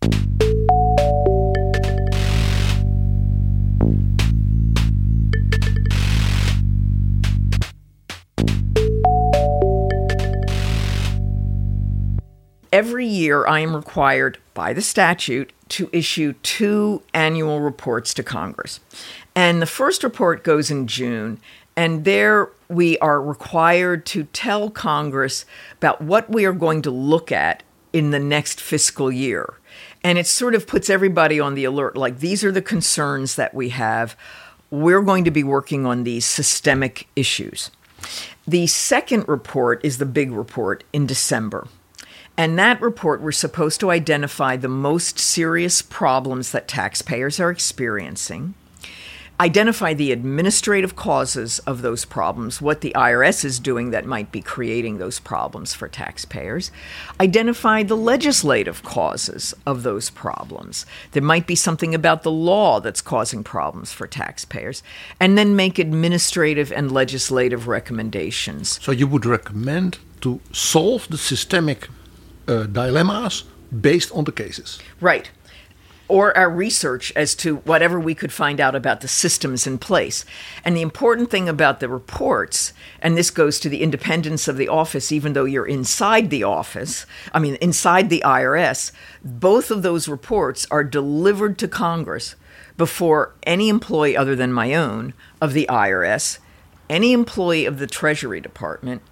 Every 12.73 13.07
year, 13.07 13.47
I 13.47 13.61
am 13.61 13.75
required 13.75 14.39
by 14.53 14.73
the 14.73 14.83
statute 14.83 15.53
to 15.71 15.89
issue 15.93 16.35
two 16.43 17.03
annual 17.15 17.61
reports 17.61 18.13
to 18.15 18.23
Congress. 18.23 18.81
And 19.35 19.63
the 19.63 19.67
first 19.67 20.05
report 20.05 20.45
goes 20.45 20.71
in 20.71 20.87
June, 20.87 21.41
and 21.77 22.05
there 22.05 22.51
we 22.69 22.99
are 22.99 23.23
required 23.23 24.05
to 24.07 24.25
tell 24.25 24.69
Congress 24.69 25.47
about 25.79 26.03
what 26.03 26.29
we 26.29 26.45
are 26.45 26.53
going 26.53 26.83
to 26.83 26.91
look 26.91 27.33
at 27.33 27.63
in 27.93 28.11
the 28.11 28.19
next 28.19 28.61
fiscal 28.61 29.11
year. 29.11 29.55
And 30.05 30.19
it 30.19 30.27
sort 30.27 30.55
of 30.55 30.67
puts 30.67 30.91
everybody 30.91 31.41
on 31.41 31.55
the 31.55 31.65
alert 31.65 31.97
like, 31.97 32.19
these 32.19 32.45
are 32.45 32.53
the 32.53 32.61
concerns 32.61 33.37
that 33.37 33.55
we 33.55 33.71
have. 33.71 34.17
We're 34.71 35.03
going 35.03 35.25
to 35.25 35.31
be 35.31 35.45
working 35.45 35.87
on 35.87 36.05
these 36.05 36.27
systemic 36.27 37.09
issues. 37.17 37.71
The 38.47 38.67
second 38.67 39.27
report 39.27 39.83
is 39.85 39.97
the 39.97 40.07
big 40.07 40.33
report 40.33 40.85
in 40.93 41.07
December. 41.07 41.67
And 42.39 42.57
that 42.57 42.81
report, 42.81 43.21
we're 43.21 43.33
supposed 43.33 43.81
to 43.81 43.91
identify 43.91 44.57
the 44.57 44.69
most 44.69 45.19
serious 45.19 45.83
problems 45.83 46.53
that 46.53 46.69
taxpayers 46.69 47.41
are 47.41 47.51
experiencing, 47.51 48.55
identify 49.41 49.93
the 49.93 50.13
administrative 50.13 50.95
causes 50.95 51.59
of 51.61 51.83
those 51.83 52.05
problems, 52.05 52.63
what 52.63 52.81
the 52.81 52.93
IRS 52.95 53.45
is 53.45 53.59
doing 53.59 53.91
that 53.91 54.07
might 54.07 54.31
be 54.31 54.41
creating 54.41 54.99
those 54.99 55.19
problems 55.19 55.75
for 55.75 55.89
taxpayers, 55.89 56.71
identify 57.21 57.83
the 57.83 57.97
legislative 57.97 58.85
causes 58.85 59.53
of 59.67 59.83
those 59.83 60.09
problems. 60.09 60.87
There 61.11 61.23
might 61.25 61.49
be 61.49 61.57
something 61.57 61.93
about 61.93 62.23
the 62.23 62.31
law 62.31 62.79
that's 62.79 63.01
causing 63.01 63.43
problems 63.43 63.93
for 63.93 64.07
taxpayers, 64.07 64.85
and 65.19 65.37
then 65.37 65.57
make 65.57 65.81
administrative 65.81 66.71
and 66.71 66.93
legislative 66.93 67.67
recommendations. 67.67 68.79
So 68.81 68.93
you 68.93 69.09
would 69.09 69.27
recommend 69.27 69.99
to 70.21 70.41
solve 70.53 71.09
the 71.09 71.19
systemic 71.19 71.89
uh, 72.49 72.65
dilemmas 72.65 73.45
based 73.81 74.11
on 74.13 74.25
the 74.25 74.33
cases. 74.33 74.79
Right. 75.01 75.31
Or 76.09 76.35
our 76.35 76.49
research 76.49 77.13
as 77.15 77.35
to 77.37 77.57
whatever 77.57 78.01
we 78.01 78.15
could 78.15 78.33
find 78.33 78.61
out 78.61 78.75
about 78.75 79.03
the 79.03 79.09
systems 79.09 79.67
in 79.67 79.77
place. 79.77 80.25
And 80.65 80.75
the 80.75 80.81
important 80.81 81.31
thing 81.31 81.51
about 81.51 81.81
the 81.81 81.89
reports, 81.89 82.73
and 83.03 83.15
this 83.15 83.31
goes 83.31 83.61
to 83.61 83.69
the 83.69 83.83
independence 83.83 84.49
of 84.49 84.57
the 84.57 84.69
office, 84.69 85.13
even 85.13 85.35
though 85.35 85.45
you're 85.45 85.67
inside 85.67 86.31
the 86.31 86.45
office, 86.45 87.05
I 87.35 87.39
mean, 87.39 87.57
inside 87.57 88.09
the 88.09 88.23
IRS, 88.25 88.91
both 89.23 89.71
of 89.71 89.83
those 89.83 90.09
reports 90.09 90.67
are 90.71 90.83
delivered 90.83 91.59
to 91.59 91.69
Congress 91.69 92.37
before 92.79 93.35
any 93.43 93.69
employee 93.69 94.17
other 94.17 94.35
than 94.35 94.53
my 94.53 94.73
own 94.73 95.13
of 95.43 95.53
the 95.53 95.67
IRS, 95.69 96.39
any 96.89 97.13
employee 97.13 97.67
of 97.67 97.79
the 97.79 97.87
Treasury 97.87 98.41
Department, 98.41 99.03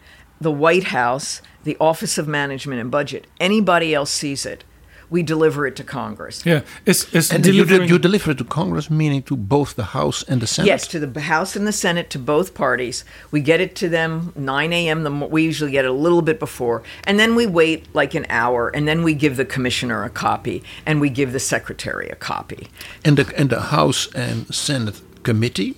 the 0.41 0.53
White 0.53 0.84
House, 0.84 1.43
the 1.64 1.76
Office 1.80 2.18
of 2.18 2.28
Management 2.28 2.80
and 2.80 2.91
Budget, 2.91 3.26
anybody 3.41 3.95
else 3.95 4.11
sees 4.11 4.47
it, 4.47 4.64
we 5.09 5.22
deliver 5.22 5.68
it 5.68 5.76
to 5.76 5.84
Congress. 5.84 6.45
Yeah, 6.45 6.62
it's, 6.84 7.05
it's 7.14 7.30
And 7.30 7.47
you, 7.47 7.53
de- 7.53 7.59
delivering. 7.64 7.89
you 7.89 7.97
deliver 7.99 8.32
it 8.32 8.39
to 8.39 8.45
Congress, 8.45 8.91
meaning 8.91 9.22
to 9.24 9.37
both 9.37 9.76
the 9.76 9.84
House 9.84 10.24
and 10.24 10.41
the 10.43 10.49
Senate. 10.49 10.66
Yes, 10.66 10.89
to 10.89 10.99
the 10.99 11.20
House 11.20 11.55
and 11.55 11.64
the 11.64 11.72
Senate, 11.72 12.11
to 12.11 12.18
both 12.18 12.55
parties. 12.55 13.05
We 13.30 13.41
get 13.41 13.61
it 13.61 13.76
to 13.76 13.89
them 13.89 14.32
9 14.34 14.72
a.m. 14.72 15.05
The 15.05 15.11
mo- 15.11 15.28
we 15.28 15.45
usually 15.45 15.70
get 15.70 15.84
it 15.84 15.91
a 15.93 15.95
little 15.95 16.22
bit 16.22 16.41
before, 16.41 16.82
and 17.05 17.20
then 17.20 17.37
we 17.37 17.47
wait 17.47 17.87
like 17.95 18.14
an 18.16 18.26
hour, 18.28 18.68
and 18.68 18.89
then 18.89 19.05
we 19.05 19.14
give 19.14 19.37
the 19.37 19.45
commissioner 19.45 20.03
a 20.03 20.11
copy, 20.11 20.64
and 20.84 21.01
we 21.01 21.09
give 21.09 21.32
the 21.32 21.39
secretary 21.41 22.09
a 22.09 22.16
copy. 22.16 22.66
and 23.05 23.16
the 23.16 23.32
and 23.39 23.49
the 23.51 23.61
House 23.61 24.12
and 24.12 24.53
Senate 24.53 25.01
committee 25.22 25.76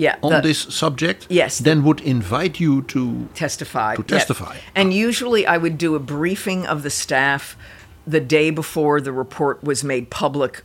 Yeah, 0.00 0.16
on 0.22 0.32
the- 0.32 0.40
this 0.40 0.60
subject. 0.70 1.26
Yes. 1.28 1.58
then 1.58 1.84
would 1.84 2.00
invite 2.00 2.58
you 2.58 2.82
to 2.82 3.28
testify. 3.34 3.96
To 3.96 4.02
Yeah. 4.02 4.18
testify. 4.18 4.56
And 4.74 4.94
usually 4.94 5.46
I 5.46 5.58
would 5.58 5.76
do 5.76 5.94
a 5.94 5.98
briefing 5.98 6.66
of 6.66 6.82
the 6.82 6.90
staff 6.90 7.54
the 8.06 8.20
day 8.20 8.48
before 8.50 9.00
the 9.02 9.12
report 9.12 9.62
was 9.62 9.84
made 9.84 10.08
public 10.08 10.62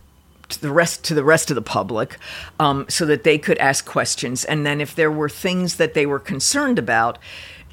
to 0.47 0.61
the 0.61 0.71
rest 0.71 1.03
to 1.03 1.13
the 1.13 1.23
rest 1.23 1.49
of 1.51 1.55
the 1.55 1.61
public 1.61 2.17
um, 2.59 2.85
so 2.87 3.05
that 3.07 3.23
they 3.23 3.37
could 3.37 3.57
ask 3.57 3.83
questions 3.85 4.45
and 4.45 4.65
then 4.65 4.79
if 4.79 4.93
there 4.95 5.11
were 5.11 5.27
things 5.27 5.75
that 5.75 5.95
they 5.95 6.05
were 6.05 6.19
concerned 6.19 6.77
about 6.77 7.17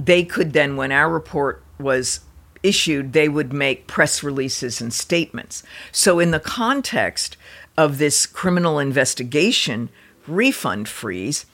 they 0.01 0.25
could 0.25 0.55
then 0.55 0.75
when 0.75 0.91
our 0.91 1.11
report 1.11 1.63
was 1.79 2.21
issued 2.63 3.13
they 3.13 3.29
would 3.29 3.53
make 3.53 3.87
press 3.87 4.23
releases 4.23 4.81
and 4.81 4.93
statements 4.95 5.63
so 5.93 6.19
in 6.19 6.31
the 6.31 6.41
context 6.41 7.37
of 7.77 7.99
this 7.99 8.25
criminal 8.25 8.79
investigation 8.79 9.91
refund 10.27 10.89
freeze 10.89 11.45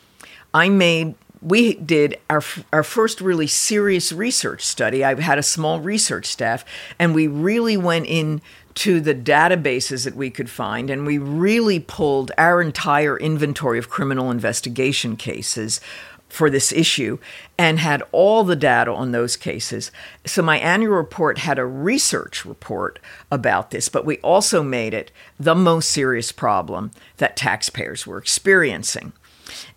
I 0.55 0.69
made 0.69 1.15
we 1.41 1.75
did 1.75 2.19
our 2.29 2.43
our 2.73 2.83
first 2.83 3.21
really 3.21 3.47
serious 3.47 4.13
research 4.13 4.65
study. 4.65 5.05
I 5.05 5.21
had 5.21 5.39
a 5.39 5.43
small 5.43 5.81
research 5.81 6.27
staff 6.27 6.65
and 6.99 7.15
we 7.15 7.27
really 7.27 7.77
went 7.77 8.07
in 8.07 8.43
to 8.75 9.01
the 9.01 9.15
databases 9.15 10.05
that 10.05 10.15
we 10.15 10.31
could 10.31 10.51
find 10.51 10.91
and 10.91 11.07
we 11.07 11.19
really 11.19 11.81
pulled 11.81 12.33
our 12.39 12.61
entire 12.61 13.17
inventory 13.19 13.79
of 13.79 13.91
criminal 13.91 14.31
investigation 14.31 15.17
cases 15.17 15.81
for 16.29 16.51
this 16.51 16.73
issue 16.73 17.19
and 17.57 17.79
had 17.79 18.03
all 18.13 18.45
the 18.45 18.57
data 18.57 18.93
on 18.93 19.13
those 19.13 19.37
cases. 19.37 19.91
So 20.27 20.43
my 20.43 20.59
annual 20.59 20.95
report 20.95 21.39
had 21.39 21.59
a 21.59 21.65
research 21.65 22.45
report 22.45 22.99
about 23.31 23.71
this, 23.71 23.89
but 23.89 24.05
we 24.05 24.19
also 24.19 24.63
made 24.63 24.93
it 24.93 25.11
the 25.41 25.55
most 25.55 25.91
serious 25.91 26.31
problem 26.31 26.91
that 27.17 27.37
taxpayers 27.37 28.07
were 28.07 28.19
experiencing. 28.19 29.13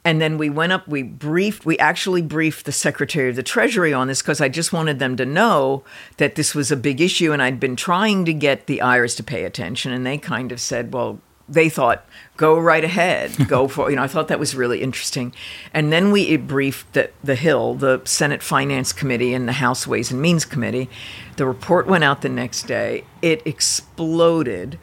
And 0.03 0.19
then 0.19 0.37
we 0.37 0.49
went 0.49 0.71
up, 0.71 0.87
we 0.87 1.03
briefed, 1.03 1.65
we 1.65 1.77
actually 1.77 2.23
briefed 2.23 2.65
the 2.65 2.71
Secretary 2.71 3.29
of 3.29 3.35
the 3.35 3.43
Treasury 3.43 3.93
on 3.93 4.07
this 4.07 4.21
because 4.21 4.41
I 4.41 4.49
just 4.49 4.73
wanted 4.73 4.97
them 4.97 5.15
to 5.17 5.25
know 5.25 5.83
that 6.17 6.35
this 6.35 6.55
was 6.55 6.71
a 6.71 6.75
big 6.75 6.99
issue. 6.99 7.31
And 7.31 7.41
I'd 7.41 7.59
been 7.59 7.75
trying 7.75 8.25
to 8.25 8.33
get 8.33 8.65
the 8.65 8.79
IRS 8.79 9.15
to 9.17 9.23
pay 9.23 9.43
attention. 9.43 9.91
And 9.91 10.05
they 10.05 10.17
kind 10.17 10.51
of 10.51 10.59
said, 10.59 10.91
well, 10.91 11.19
they 11.47 11.69
thought, 11.69 12.05
go 12.37 12.57
right 12.57 12.83
ahead, 12.83 13.31
go 13.47 13.67
for, 13.67 13.89
you 13.89 13.97
know, 13.97 14.03
I 14.03 14.07
thought 14.07 14.29
that 14.29 14.39
was 14.39 14.55
really 14.55 14.81
interesting. 14.81 15.33
And 15.73 15.91
then 15.91 16.11
we 16.11 16.35
briefed 16.37 16.93
the, 16.93 17.11
the 17.23 17.35
Hill, 17.35 17.75
the 17.75 18.01
Senate 18.05 18.41
Finance 18.41 18.93
Committee, 18.93 19.33
and 19.33 19.47
the 19.47 19.53
House 19.53 19.85
Ways 19.85 20.11
and 20.11 20.21
Means 20.21 20.45
Committee. 20.45 20.89
The 21.35 21.45
report 21.45 21.87
went 21.87 22.03
out 22.03 22.21
the 22.21 22.29
next 22.29 22.63
day. 22.63 23.03
It 23.21 23.45
exploded 23.45 24.79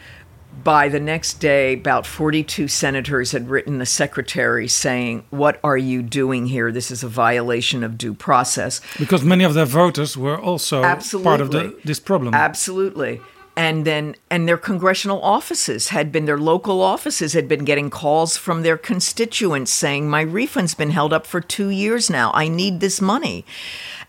by 0.64 0.88
the 0.88 1.00
next 1.00 1.34
day, 1.34 1.74
about 1.74 2.06
42 2.06 2.68
senators 2.68 3.32
had 3.32 3.48
written 3.48 3.78
the 3.78 3.86
secretary 3.86 4.68
saying, 4.68 5.24
What 5.30 5.60
are 5.62 5.76
you 5.78 6.02
doing 6.02 6.46
here? 6.46 6.72
This 6.72 6.90
is 6.90 7.02
a 7.02 7.08
violation 7.08 7.84
of 7.84 7.98
due 7.98 8.14
process. 8.14 8.80
Because 8.98 9.24
many 9.24 9.44
of 9.44 9.54
their 9.54 9.66
voters 9.66 10.16
were 10.16 10.38
also 10.38 10.82
Absolutely. 10.82 11.24
part 11.24 11.40
of 11.40 11.50
the, 11.50 11.78
this 11.84 12.00
problem. 12.00 12.34
Absolutely. 12.34 13.20
And 13.56 13.84
then, 13.84 14.14
and 14.30 14.46
their 14.46 14.56
congressional 14.56 15.20
offices 15.20 15.88
had 15.88 16.12
been, 16.12 16.26
their 16.26 16.38
local 16.38 16.80
offices 16.80 17.32
had 17.32 17.48
been 17.48 17.64
getting 17.64 17.90
calls 17.90 18.36
from 18.36 18.62
their 18.62 18.78
constituents 18.78 19.72
saying, 19.72 20.08
My 20.08 20.20
refund's 20.20 20.74
been 20.74 20.90
held 20.90 21.12
up 21.12 21.26
for 21.26 21.40
two 21.40 21.68
years 21.68 22.08
now. 22.08 22.30
I 22.34 22.46
need 22.46 22.78
this 22.78 23.00
money. 23.00 23.44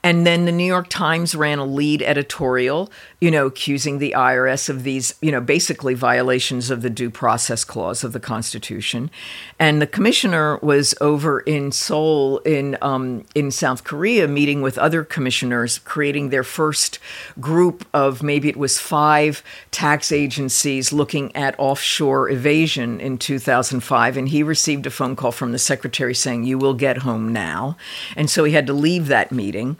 And 0.03 0.25
then 0.25 0.45
the 0.45 0.51
New 0.51 0.65
York 0.65 0.87
Times 0.87 1.35
ran 1.35 1.59
a 1.59 1.65
lead 1.65 2.01
editorial, 2.03 2.91
you 3.21 3.29
know, 3.29 3.47
accusing 3.47 3.99
the 3.99 4.13
IRS 4.15 4.69
of 4.69 4.83
these, 4.83 5.13
you 5.21 5.29
know, 5.29 5.41
basically 5.41 5.93
violations 5.93 6.69
of 6.69 6.81
the 6.81 6.89
due 6.89 7.09
process 7.09 7.65
clause 7.65 8.03
of 8.03 8.13
the 8.13 8.19
Constitution. 8.19 9.11
And 9.59 9.81
the 9.81 9.87
commissioner 9.87 10.57
was 10.61 10.95
over 11.01 11.41
in 11.41 11.73
Seoul 11.73 12.37
in 12.39 12.77
um, 12.81 13.25
in 13.35 13.51
South 13.51 13.83
Korea 13.83 14.25
meeting 14.27 14.61
with 14.61 14.77
other 14.77 15.03
commissioners, 15.03 15.79
creating 15.79 16.29
their 16.29 16.45
first 16.45 16.99
group 17.41 17.85
of 17.93 18.23
maybe 18.23 18.47
it 18.47 18.57
was 18.57 18.79
five 18.79 19.43
tax 19.71 20.13
agencies 20.13 20.93
looking 20.93 21.35
at 21.35 21.59
offshore 21.59 22.29
evasion 22.29 23.01
in 23.01 23.17
2005. 23.17 24.15
And 24.15 24.29
he 24.29 24.43
received 24.43 24.85
a 24.85 24.89
phone 24.89 25.17
call 25.17 25.33
from 25.33 25.51
the 25.51 25.59
secretary 25.59 26.15
saying, 26.15 26.45
"You 26.45 26.57
will 26.57 26.73
get 26.73 26.99
home 26.99 27.33
now," 27.33 27.75
and 28.15 28.29
so 28.29 28.45
he 28.45 28.53
had 28.53 28.67
to 28.67 28.73
leave 28.73 29.07
that 29.07 29.33
meeting 29.33 29.75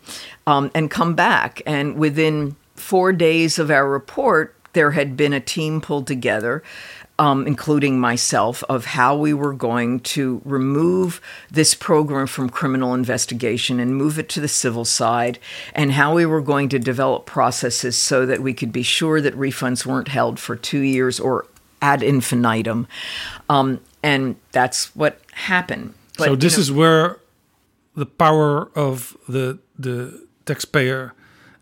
um, 0.46 0.72
and 0.76 0.92
come 0.92 1.16
back. 1.16 1.62
And 1.66 1.96
within 1.96 2.58
four 2.80 3.14
days 3.14 3.60
of 3.60 3.70
our 3.70 3.88
report, 3.90 4.56
there 4.74 4.92
had 4.92 5.18
been 5.18 5.34
a 5.34 5.40
team 5.40 5.82
pulled 5.82 6.08
together, 6.08 6.64
um, 7.18 7.46
including 7.48 8.00
myself, 8.00 8.64
of 8.70 8.86
how 8.86 9.16
we 9.16 9.34
were 9.34 9.54
going 9.54 10.00
to 10.00 10.42
remove 10.46 11.20
this 11.52 11.74
program 11.76 12.28
from 12.28 12.50
criminal 12.50 12.94
investigation 12.94 13.80
and 13.80 13.96
move 13.96 14.18
it 14.20 14.30
to 14.30 14.40
the 14.40 14.48
civil 14.48 14.86
side, 14.86 15.40
and 15.74 15.92
how 15.94 16.14
we 16.16 16.26
were 16.26 16.42
going 16.42 16.70
to 16.70 16.80
develop 16.80 17.26
processes 17.26 17.98
so 17.98 18.26
that 18.26 18.42
we 18.42 18.54
could 18.54 18.72
be 18.72 18.84
sure 18.84 19.20
that 19.22 19.36
refunds 19.36 19.86
weren't 19.86 20.08
held 20.08 20.40
for 20.40 20.56
two 20.56 20.80
years 20.80 21.20
or 21.20 21.46
ad 21.82 22.02
infinitum. 22.04 22.88
Um, 23.50 23.80
and 24.02 24.36
that's 24.52 24.96
what 24.96 25.20
happened. 25.34 25.94
But, 26.18 26.26
so 26.26 26.32
you 26.32 26.38
this 26.38 26.58
know- 26.58 26.62
is 26.62 26.72
where 26.72 27.18
the 27.96 28.06
power 28.06 28.70
of 28.76 29.18
the 29.28 29.60
the 29.78 30.26
taxpayer 30.46 31.14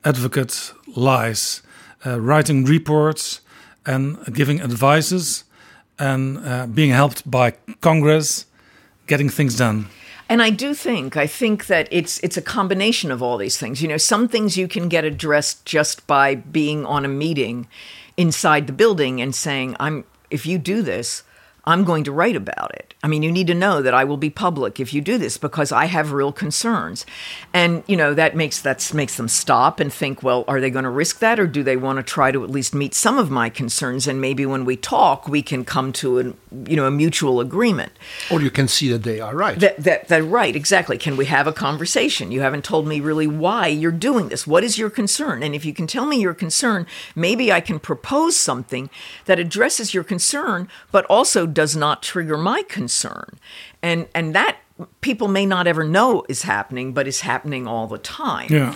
advocate 0.03 0.73
lies, 0.97 1.61
uh, 2.05 2.19
writing 2.19 2.65
reports 2.65 3.41
and 3.85 4.17
giving 4.33 4.59
advices 4.61 5.43
and 5.99 6.37
uh, 6.39 6.67
being 6.67 6.91
helped 6.91 7.29
by 7.29 7.51
Congress, 7.81 8.45
getting 9.07 9.29
things 9.29 9.55
done. 9.57 9.87
And 10.29 10.41
I 10.41 10.49
do 10.49 10.73
think 10.73 11.15
I 11.15 11.25
think 11.25 11.67
that 11.67 11.87
it's 11.89 12.19
it's 12.19 12.35
a 12.35 12.41
combination 12.41 13.11
of 13.11 13.23
all 13.23 13.37
these 13.37 13.57
things. 13.57 13.81
You 13.81 13.87
know, 13.87 13.97
some 13.97 14.27
things 14.27 14.57
you 14.57 14.67
can 14.67 14.89
get 14.89 15.05
addressed 15.05 15.65
just 15.65 16.05
by 16.05 16.35
being 16.35 16.85
on 16.85 17.05
a 17.05 17.07
meeting 17.07 17.67
inside 18.17 18.67
the 18.67 18.73
building 18.73 19.21
and 19.21 19.33
saying, 19.33 19.77
"I'm 19.79 20.03
if 20.29 20.45
you 20.45 20.57
do 20.57 20.81
this, 20.81 21.23
I'm 21.67 21.83
going 21.83 22.03
to 22.05 22.11
write 22.11 22.35
about 22.35 22.71
it." 22.73 22.95
I 23.03 23.07
mean, 23.07 23.21
you 23.21 23.31
need 23.31 23.47
to 23.47 23.53
know 23.53 23.81
that 23.83 23.93
I 23.93 24.03
will 24.03 24.17
be 24.17 24.31
public 24.31 24.79
if 24.79 24.91
you 24.93 25.01
do 25.01 25.19
this 25.19 25.37
because 25.37 25.71
I 25.71 25.85
have 25.85 26.11
real 26.11 26.31
concerns. 26.31 27.05
And, 27.53 27.83
you 27.87 27.95
know, 27.95 28.15
that 28.15 28.35
makes 28.35 28.59
that 28.61 28.91
makes 28.93 29.17
them 29.17 29.27
stop 29.27 29.79
and 29.79 29.93
think, 29.93 30.23
"Well, 30.23 30.43
are 30.47 30.59
they 30.59 30.71
going 30.71 30.83
to 30.83 30.89
risk 30.89 31.19
that 31.19 31.39
or 31.39 31.45
do 31.45 31.61
they 31.61 31.77
want 31.77 31.97
to 31.97 32.03
try 32.03 32.31
to 32.31 32.43
at 32.43 32.49
least 32.49 32.73
meet 32.73 32.95
some 32.95 33.19
of 33.19 33.29
my 33.29 33.49
concerns 33.49 34.07
and 34.07 34.19
maybe 34.19 34.45
when 34.45 34.65
we 34.65 34.75
talk, 34.75 35.27
we 35.27 35.43
can 35.43 35.63
come 35.63 35.93
to 35.93 36.17
an, 36.17 36.37
you 36.67 36.75
know, 36.75 36.85
a 36.85 36.91
mutual 36.91 37.39
agreement." 37.39 37.91
Or 38.31 38.41
you 38.41 38.49
can 38.49 38.67
see 38.67 38.89
that 38.89 39.03
they 39.03 39.19
are 39.19 39.35
right. 39.35 39.59
That, 39.59 39.77
that, 39.83 40.07
that, 40.07 40.23
right, 40.23 40.55
exactly. 40.55 40.97
Can 40.97 41.17
we 41.17 41.25
have 41.25 41.47
a 41.47 41.53
conversation? 41.53 42.31
You 42.31 42.41
haven't 42.41 42.63
told 42.63 42.87
me 42.87 42.99
really 42.99 43.27
why 43.27 43.67
you're 43.67 43.91
doing 43.91 44.29
this. 44.29 44.47
What 44.47 44.63
is 44.63 44.77
your 44.77 44.89
concern? 44.89 45.43
And 45.43 45.53
if 45.53 45.65
you 45.65 45.73
can 45.73 45.87
tell 45.87 46.05
me 46.05 46.19
your 46.19 46.33
concern, 46.33 46.87
maybe 47.15 47.51
I 47.51 47.61
can 47.61 47.79
propose 47.79 48.35
something 48.35 48.89
that 49.25 49.39
addresses 49.39 49.93
your 49.93 50.03
concern, 50.03 50.67
but 50.91 51.05
also 51.05 51.45
does 51.57 51.75
not 51.75 52.03
trigger 52.03 52.37
my 52.37 52.61
concern. 52.77 53.29
And, 53.81 54.07
and 54.13 54.35
that 54.35 54.57
people 55.01 55.27
may 55.27 55.43
not 55.43 55.65
ever 55.65 55.83
know 55.83 56.23
is 56.29 56.43
happening, 56.43 56.93
but 56.93 57.07
is 57.07 57.21
happening 57.21 57.65
all 57.67 57.87
the 57.87 57.97
time. 57.97 58.47
Yeah. 58.51 58.75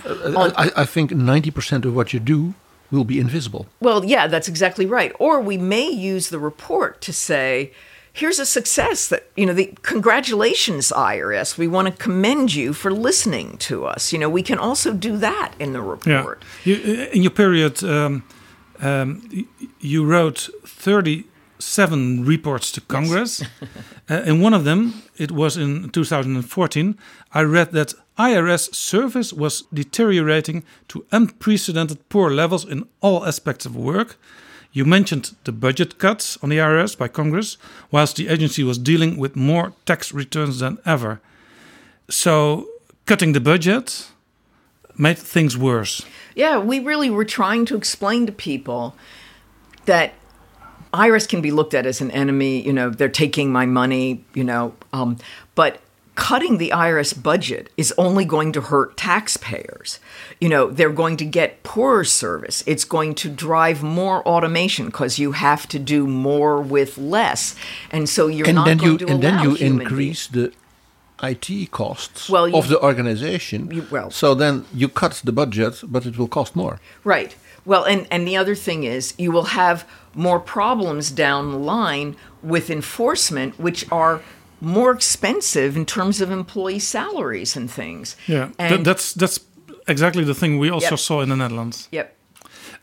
I, 0.56 0.72
I 0.82 0.84
think 0.84 1.12
90% 1.12 1.84
of 1.84 1.94
what 1.94 2.12
you 2.12 2.18
do 2.18 2.54
will 2.90 3.04
be 3.04 3.20
invisible. 3.20 3.66
Well, 3.80 4.04
yeah, 4.04 4.26
that's 4.26 4.48
exactly 4.48 4.84
right. 4.84 5.12
Or 5.20 5.40
we 5.40 5.56
may 5.58 5.88
use 5.88 6.28
the 6.30 6.40
report 6.40 7.00
to 7.02 7.12
say, 7.12 7.70
here's 8.12 8.40
a 8.40 8.46
success 8.46 9.06
that, 9.10 9.22
you 9.36 9.46
know, 9.46 9.54
the 9.54 9.72
congratulations, 9.82 10.92
IRS. 10.92 11.56
We 11.56 11.68
want 11.68 11.86
to 11.86 11.94
commend 12.02 12.52
you 12.52 12.72
for 12.72 12.90
listening 12.90 13.56
to 13.58 13.84
us. 13.86 14.12
You 14.12 14.18
know, 14.18 14.28
we 14.28 14.42
can 14.42 14.58
also 14.58 14.92
do 14.92 15.16
that 15.18 15.52
in 15.60 15.72
the 15.72 15.78
Yeah. 16.04 16.16
report. 16.18 16.42
You, 16.64 16.74
in 17.12 17.22
your 17.22 17.30
period, 17.30 17.84
um, 17.84 18.24
um, 18.80 19.06
you 19.78 20.04
wrote 20.04 20.50
37 21.62 22.24
reports 22.24 22.72
to 22.72 22.80
Congress. 22.80 23.42
uh, 24.10 24.22
in 24.26 24.40
one 24.40 24.52
of 24.52 24.64
them, 24.64 25.02
it 25.16 25.30
was 25.30 25.56
in 25.56 25.90
2014, 25.90 26.98
I 27.32 27.42
read 27.42 27.70
that 27.72 27.94
IRS 28.18 28.74
service 28.74 29.32
was 29.32 29.62
deteriorating 29.72 30.64
to 30.88 31.06
unprecedented 31.12 32.08
poor 32.08 32.30
levels 32.30 32.64
in 32.64 32.88
all 33.00 33.24
aspects 33.24 33.64
of 33.64 33.76
work. 33.76 34.16
You 34.72 34.84
mentioned 34.84 35.36
the 35.44 35.52
budget 35.52 35.98
cuts 35.98 36.36
on 36.42 36.48
the 36.48 36.58
IRS 36.58 36.98
by 36.98 37.08
Congress, 37.08 37.58
whilst 37.90 38.16
the 38.16 38.28
agency 38.28 38.64
was 38.64 38.78
dealing 38.78 39.16
with 39.16 39.36
more 39.36 39.72
tax 39.86 40.12
returns 40.12 40.58
than 40.58 40.78
ever. 40.84 41.20
So, 42.08 42.66
cutting 43.06 43.34
the 43.34 43.40
budget 43.40 44.08
made 44.98 45.18
things 45.18 45.56
worse. 45.56 46.04
Yeah, 46.34 46.58
we 46.58 46.80
really 46.80 47.10
were 47.10 47.24
trying 47.24 47.66
to 47.66 47.76
explain 47.76 48.26
to 48.26 48.32
people 48.32 48.94
that 49.84 50.14
IRS 50.92 51.28
can 51.28 51.40
be 51.40 51.50
looked 51.50 51.74
at 51.74 51.86
as 51.86 52.00
an 52.00 52.10
enemy. 52.10 52.60
You 52.60 52.72
know, 52.72 52.90
they're 52.90 53.08
taking 53.08 53.52
my 53.52 53.66
money. 53.66 54.24
You 54.34 54.44
know, 54.44 54.74
um, 54.92 55.18
but 55.54 55.80
cutting 56.14 56.58
the 56.58 56.70
IRS 56.70 57.14
budget 57.20 57.70
is 57.78 57.92
only 57.96 58.24
going 58.26 58.52
to 58.52 58.60
hurt 58.60 58.96
taxpayers. 58.98 59.98
You 60.40 60.48
know, 60.50 60.68
they're 60.68 60.90
going 60.92 61.16
to 61.16 61.24
get 61.24 61.62
poorer 61.62 62.04
service. 62.04 62.62
It's 62.66 62.84
going 62.84 63.14
to 63.16 63.30
drive 63.30 63.82
more 63.82 64.26
automation 64.28 64.86
because 64.86 65.18
you 65.18 65.32
have 65.32 65.66
to 65.68 65.78
do 65.78 66.06
more 66.06 66.60
with 66.60 66.98
less, 66.98 67.56
and 67.90 68.08
so 68.08 68.26
you're 68.26 68.46
and 68.46 68.56
not 68.56 68.66
then 68.66 68.78
going 68.78 68.92
you 68.92 68.98
to 68.98 69.06
and 69.08 69.22
then 69.22 69.42
you 69.42 69.54
increase 69.56 70.26
the 70.26 70.52
IT 71.22 71.70
costs 71.70 72.28
Well, 72.28 72.48
you- 72.48 72.56
of 72.56 72.68
the 72.68 72.80
organization. 72.82 73.70
You- 73.70 73.86
well- 73.90 74.10
so 74.10 74.34
then 74.34 74.64
you 74.74 74.88
cut 74.88 75.22
the 75.24 75.32
budget, 75.32 75.80
but 75.84 76.04
it 76.04 76.18
will 76.18 76.28
cost 76.28 76.54
more. 76.56 76.80
Right. 77.04 77.34
Well, 77.64 77.84
and, 77.84 78.06
and 78.10 78.26
the 78.26 78.36
other 78.36 78.54
thing 78.56 78.84
is, 78.84 79.14
you 79.18 79.30
will 79.32 79.44
have 79.62 79.84
more 80.14 80.40
problems 80.40 81.10
down 81.10 81.50
the 81.52 81.58
line 81.58 82.16
with 82.42 82.70
enforcement, 82.70 83.58
which 83.58 83.84
are 83.92 84.20
more 84.60 84.90
expensive 84.92 85.76
in 85.76 85.84
terms 85.86 86.20
of 86.20 86.30
employee 86.30 86.78
salaries 86.80 87.56
and 87.56 87.70
things. 87.70 88.16
Yeah, 88.26 88.48
And, 88.58 88.68
Th- 88.74 88.84
that's 88.84 89.12
that's 89.14 89.40
exactly 89.88 90.24
the 90.24 90.34
thing 90.34 90.58
we 90.60 90.70
also 90.70 90.90
Yep. 90.90 90.98
saw 90.98 91.22
in 91.22 91.28
the 91.28 91.36
Netherlands. 91.36 91.88
yep. 91.92 92.16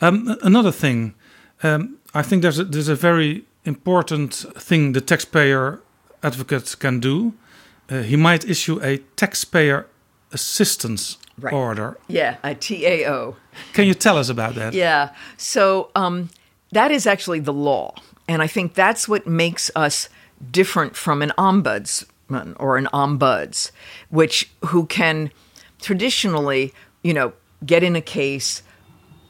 Um, 0.01 0.37
another 0.41 0.71
thing, 0.71 1.13
um, 1.63 1.97
I 2.13 2.21
think 2.23 2.41
there's 2.41 2.59
a, 2.59 2.63
there's 2.63 2.89
a 2.89 2.95
very 2.95 3.43
important 3.65 4.33
thing 4.57 4.93
the 4.93 5.01
taxpayer 5.01 5.79
advocate 6.23 6.75
can 6.79 6.99
do. 6.99 7.33
Uh, 7.89 8.01
he 8.03 8.15
might 8.15 8.45
issue 8.49 8.79
a 8.83 8.97
taxpayer 9.15 9.85
assistance 10.33 11.17
Right. 11.39 11.53
order. 11.53 11.97
Yeah, 12.07 12.37
a 12.43 12.55
TAO. 12.55 13.35
Can 13.73 13.85
you 13.85 13.93
tell 13.93 14.17
us 14.17 14.29
about 14.29 14.55
that? 14.55 14.73
Yeah. 14.73 15.09
So 15.37 15.89
um, 15.95 16.29
that 16.71 16.91
is 16.91 17.07
actually 17.07 17.39
the 17.39 17.53
law. 17.53 17.95
And 18.27 18.41
I 18.41 18.47
think 18.47 18.73
that's 18.75 19.07
what 19.07 19.25
makes 19.25 19.71
us 19.75 20.09
different 20.51 20.95
from 20.95 21.21
an 21.21 21.31
ombudsman 21.37 22.55
or 22.57 22.77
an 22.77 22.87
ombuds, 22.93 23.71
which 24.09 24.49
who 24.65 24.85
can 24.85 25.31
traditionally, 25.81 26.73
you 27.03 27.13
know, 27.13 27.33
get 27.65 27.83
in 27.83 27.95
a 27.95 28.01
case, 28.01 28.61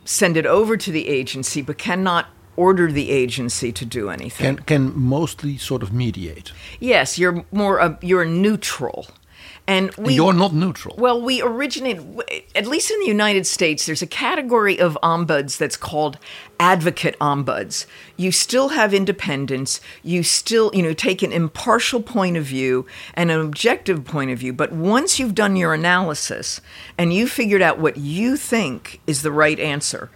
send 0.05 0.38
it 0.38 0.45
over 0.45 0.78
to 0.78 0.91
the 0.91 1.07
agency, 1.07 1.62
but 1.62 1.78
cannot 1.78 2.28
order 2.55 2.91
the 2.91 3.10
agency 3.10 3.72
to 3.72 3.86
do 3.86 4.10
anything. 4.10 4.57
Can 4.57 4.66
can 4.66 4.99
mostly 4.99 5.57
sort 5.57 5.82
of 5.82 5.93
mediate. 5.93 6.51
yes, 6.80 7.18
you're 7.18 7.45
more 7.51 7.80
a, 7.80 7.97
you're 8.01 8.26
neutral. 8.26 9.07
And 9.70 9.93
we 9.97 10.15
You're 10.15 10.34
not 10.34 10.51
neutral. 10.51 10.95
well, 10.97 11.22
we 11.22 11.43
originate, 11.43 11.99
at 12.55 12.65
least 12.65 12.89
in 12.89 12.99
the 13.01 13.05
United 13.05 13.45
States, 13.45 13.86
there's 13.86 14.01
a 14.01 14.07
category 14.07 14.80
of 14.80 14.97
ombuds 15.03 15.59
that's 15.59 15.78
called 15.78 16.17
advocate 16.59 17.15
ombuds. 17.20 17.86
You 18.17 18.32
still 18.32 18.70
have 18.70 18.95
independence. 18.95 19.80
You 20.01 20.24
still, 20.24 20.72
you 20.74 20.82
know, 20.82 20.93
take 20.93 21.22
an 21.22 21.32
impartial 21.32 22.01
point 22.01 22.36
of 22.36 22.45
view 22.45 22.88
and 23.13 23.30
an 23.30 23.39
objective 23.39 24.05
point 24.05 24.32
of 24.32 24.39
view. 24.39 24.53
But 24.53 24.72
once 24.72 25.20
you've 25.20 25.36
done 25.36 25.55
your 25.55 25.76
analysis 25.76 26.61
and 26.97 27.13
you 27.13 27.28
figured 27.28 27.61
out 27.61 27.78
what 27.78 27.97
you 27.97 28.38
think 28.38 28.99
is 29.05 29.22
the 29.22 29.32
right 29.32 29.59
answer, 29.59 30.09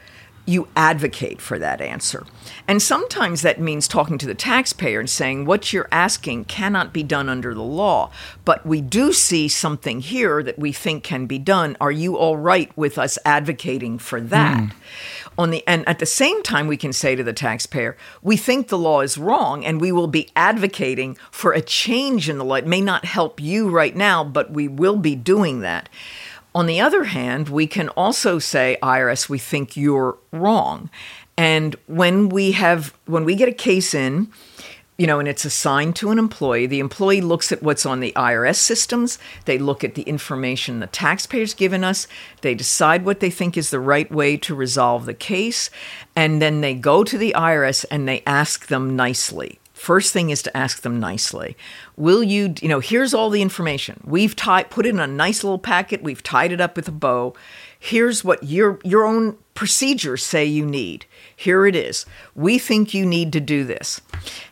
you 0.45 0.67
advocate 0.75 1.39
for 1.39 1.57
that 1.57 1.79
answer. 1.79 2.25
And 2.67 2.81
sometimes 2.81 3.41
that 3.41 3.59
means 3.59 3.87
talking 3.87 4.17
to 4.17 4.25
the 4.25 4.35
taxpayer 4.35 4.99
and 4.99 5.09
saying, 5.09 5.45
what 5.45 5.71
you're 5.71 5.87
asking 5.91 6.45
cannot 6.45 6.91
be 6.91 7.03
done 7.03 7.29
under 7.29 7.53
the 7.53 7.61
law, 7.61 8.11
but 8.43 8.65
we 8.65 8.81
do 8.81 9.13
see 9.13 9.47
something 9.47 10.01
here 10.01 10.43
that 10.43 10.59
we 10.59 10.71
think 10.71 11.03
can 11.03 11.25
be 11.25 11.39
done. 11.39 11.77
Are 11.79 11.91
you 11.91 12.17
all 12.17 12.37
right 12.37 12.75
with 12.77 12.97
us 12.97 13.17
advocating 13.25 13.97
for 13.97 14.19
that? 14.19 14.59
Hmm. 14.59 14.77
On 15.35 15.49
the 15.49 15.65
and 15.65 15.87
at 15.87 15.97
the 15.97 16.05
same 16.05 16.43
time 16.43 16.67
we 16.67 16.77
can 16.77 16.93
say 16.93 17.15
to 17.15 17.23
the 17.23 17.33
taxpayer, 17.33 17.97
we 18.21 18.37
think 18.37 18.67
the 18.67 18.77
law 18.77 19.01
is 19.01 19.17
wrong 19.17 19.65
and 19.65 19.81
we 19.81 19.91
will 19.91 20.07
be 20.07 20.29
advocating 20.35 21.17
for 21.31 21.53
a 21.53 21.61
change 21.61 22.29
in 22.29 22.37
the 22.37 22.45
law. 22.45 22.55
It 22.55 22.67
may 22.67 22.81
not 22.81 23.05
help 23.05 23.41
you 23.41 23.69
right 23.69 23.95
now, 23.95 24.23
but 24.23 24.51
we 24.51 24.67
will 24.67 24.97
be 24.97 25.15
doing 25.15 25.61
that. 25.61 25.89
On 26.55 26.67
the 26.67 26.79
other 26.79 27.05
hand, 27.05 27.49
we 27.49 27.65
can 27.65 27.89
also 27.89 28.37
say, 28.37 28.77
IRS, 28.83 29.27
we 29.27 29.39
think 29.39 29.75
you're 29.75 30.17
wrong. 30.31 30.89
And 31.35 31.75
when 31.87 32.29
we 32.29 32.51
have 32.51 32.93
when 33.05 33.25
we 33.25 33.35
get 33.35 33.49
a 33.49 33.53
case 33.53 33.95
in, 33.95 34.31
you 34.97 35.07
know, 35.07 35.17
and 35.17 35.27
it's 35.27 35.45
assigned 35.45 35.95
to 35.95 36.11
an 36.11 36.19
employee, 36.19 36.67
the 36.67 36.79
employee 36.79 37.21
looks 37.21 37.51
at 37.51 37.63
what's 37.63 37.85
on 37.85 37.99
the 37.99 38.13
IRS 38.15 38.57
systems, 38.57 39.17
they 39.45 39.57
look 39.57 39.83
at 39.83 39.95
the 39.95 40.03
information 40.03 40.79
the 40.79 40.87
taxpayer's 40.87 41.55
given 41.55 41.83
us, 41.83 42.07
they 42.41 42.53
decide 42.53 43.03
what 43.03 43.19
they 43.19 43.31
think 43.31 43.57
is 43.57 43.71
the 43.71 43.79
right 43.79 44.11
way 44.11 44.37
to 44.37 44.53
resolve 44.53 45.05
the 45.07 45.13
case, 45.15 45.71
and 46.15 46.39
then 46.39 46.61
they 46.61 46.75
go 46.75 47.03
to 47.03 47.17
the 47.17 47.33
IRS 47.35 47.85
and 47.89 48.07
they 48.07 48.21
ask 48.27 48.67
them 48.67 48.95
nicely. 48.95 49.59
First 49.83 50.13
thing 50.13 50.29
is 50.29 50.41
to 50.43 50.55
ask 50.55 50.81
them 50.81 51.01
nicely. 51.01 51.57
Will 51.97 52.23
you, 52.23 52.53
you 52.61 52.69
know, 52.69 52.79
here's 52.79 53.13
all 53.13 53.29
the 53.29 53.41
information. 53.41 53.99
We've 54.05 54.33
tied 54.33 54.69
put 54.69 54.85
it 54.85 54.91
in 54.91 54.99
a 55.01 55.07
nice 55.07 55.43
little 55.43 55.59
packet, 55.59 56.01
we've 56.01 56.23
tied 56.23 56.53
it 56.53 56.61
up 56.61 56.77
with 56.77 56.87
a 56.87 56.91
bow. 56.93 57.33
Here's 57.77 58.23
what 58.23 58.41
your 58.43 58.79
your 58.85 59.03
own 59.03 59.37
procedures 59.55 60.23
say 60.23 60.45
you 60.45 60.65
need. 60.65 61.05
Here 61.35 61.65
it 61.65 61.75
is. 61.75 62.05
We 62.33 62.59
think 62.59 62.93
you 62.93 63.05
need 63.05 63.33
to 63.33 63.41
do 63.41 63.65
this. 63.65 63.99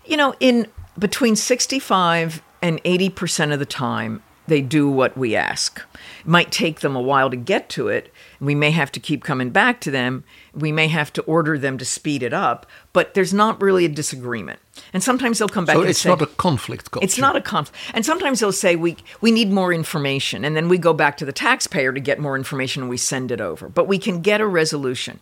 You 0.03 0.17
know, 0.17 0.35
in 0.41 0.67
between 0.99 1.37
65 1.37 2.43
and 2.61 2.83
80% 2.83 3.53
of 3.53 3.59
the 3.59 3.65
time, 3.65 4.21
they 4.47 4.61
do 4.61 4.89
what 4.89 5.17
we 5.17 5.37
ask. 5.37 5.81
It 6.19 6.27
might 6.27 6.51
take 6.51 6.81
them 6.81 6.93
a 6.93 7.01
while 7.01 7.29
to 7.29 7.37
get 7.37 7.69
to 7.69 7.87
it. 7.87 8.11
We 8.41 8.53
may 8.53 8.71
have 8.71 8.91
to 8.91 8.99
keep 8.99 9.23
coming 9.23 9.51
back 9.51 9.79
to 9.81 9.91
them. 9.91 10.25
We 10.53 10.73
may 10.73 10.89
have 10.89 11.13
to 11.13 11.21
order 11.21 11.57
them 11.57 11.77
to 11.77 11.85
speed 11.85 12.21
it 12.21 12.33
up, 12.33 12.65
but 12.91 13.13
there's 13.13 13.33
not 13.33 13.61
really 13.61 13.85
a 13.85 13.89
disagreement. 13.89 14.59
And 14.93 15.03
sometimes 15.03 15.39
they'll 15.39 15.47
come 15.47 15.65
back 15.65 15.75
So 15.75 15.81
it's 15.83 15.99
say, 15.99 16.09
not 16.09 16.21
a 16.21 16.27
conflict 16.27 16.91
culture. 16.91 17.03
it's 17.03 17.17
not 17.17 17.35
a 17.35 17.41
conflict. 17.41 17.77
And 17.93 18.05
sometimes 18.05 18.39
they'll 18.39 18.51
say 18.51 18.75
we 18.75 18.97
we 19.21 19.31
need 19.31 19.51
more 19.51 19.73
information, 19.73 20.43
and 20.45 20.55
then 20.55 20.69
we 20.69 20.77
go 20.77 20.93
back 20.93 21.17
to 21.17 21.25
the 21.25 21.31
taxpayer 21.31 21.93
to 21.93 21.99
get 21.99 22.19
more 22.19 22.35
information, 22.35 22.83
and 22.83 22.89
we 22.89 22.97
send 22.97 23.31
it 23.31 23.41
over. 23.41 23.69
But 23.69 23.87
we 23.87 23.97
can 23.97 24.21
get 24.21 24.41
a 24.41 24.47
resolution. 24.47 25.19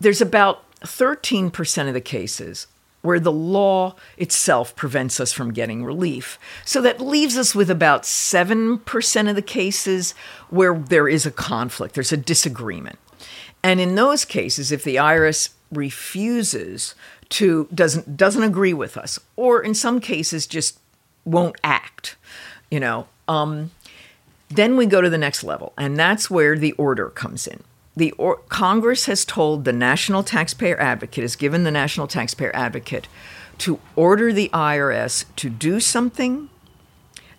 There's 0.00 0.20
about 0.20 0.62
13% 0.80 1.88
of 1.88 1.94
the 1.94 2.00
cases 2.00 2.66
where 3.02 3.20
the 3.20 3.32
law 3.32 3.94
itself 4.16 4.74
prevents 4.74 5.20
us 5.20 5.32
from 5.32 5.52
getting 5.52 5.84
relief. 5.84 6.38
So 6.64 6.80
that 6.82 7.00
leaves 7.00 7.36
us 7.36 7.54
with 7.54 7.70
about 7.70 8.02
7% 8.02 9.30
of 9.30 9.36
the 9.36 9.42
cases 9.42 10.12
where 10.50 10.76
there 10.76 11.08
is 11.08 11.24
a 11.24 11.30
conflict, 11.30 11.94
there's 11.94 12.12
a 12.12 12.16
disagreement. 12.16 12.98
And 13.62 13.80
in 13.80 13.94
those 13.94 14.24
cases, 14.24 14.72
if 14.72 14.82
the 14.82 14.96
IRS 14.96 15.50
refuses 15.72 16.94
to 17.28 17.68
doesn't 17.74 18.16
doesn't 18.16 18.42
agree 18.42 18.74
with 18.74 18.96
us, 18.96 19.18
or 19.36 19.62
in 19.62 19.74
some 19.74 20.00
cases 20.00 20.46
just 20.46 20.78
won't 21.24 21.56
act, 21.64 22.16
you 22.70 22.78
know, 22.78 23.08
um, 23.26 23.70
then 24.48 24.76
we 24.76 24.86
go 24.86 25.00
to 25.00 25.10
the 25.10 25.18
next 25.18 25.42
level, 25.42 25.72
and 25.76 25.98
that's 25.98 26.30
where 26.30 26.56
the 26.56 26.72
order 26.72 27.10
comes 27.10 27.46
in. 27.46 27.62
The 27.96 28.12
or- 28.12 28.40
Congress 28.48 29.06
has 29.06 29.24
told 29.24 29.64
the 29.64 29.72
National 29.72 30.22
Taxpayer 30.22 30.78
Advocate, 30.78 31.22
has 31.22 31.34
given 31.34 31.64
the 31.64 31.70
National 31.70 32.06
Taxpayer 32.06 32.54
Advocate 32.54 33.08
to 33.58 33.80
order 33.96 34.32
the 34.32 34.50
IRS 34.52 35.24
to 35.36 35.48
do 35.48 35.80
something, 35.80 36.48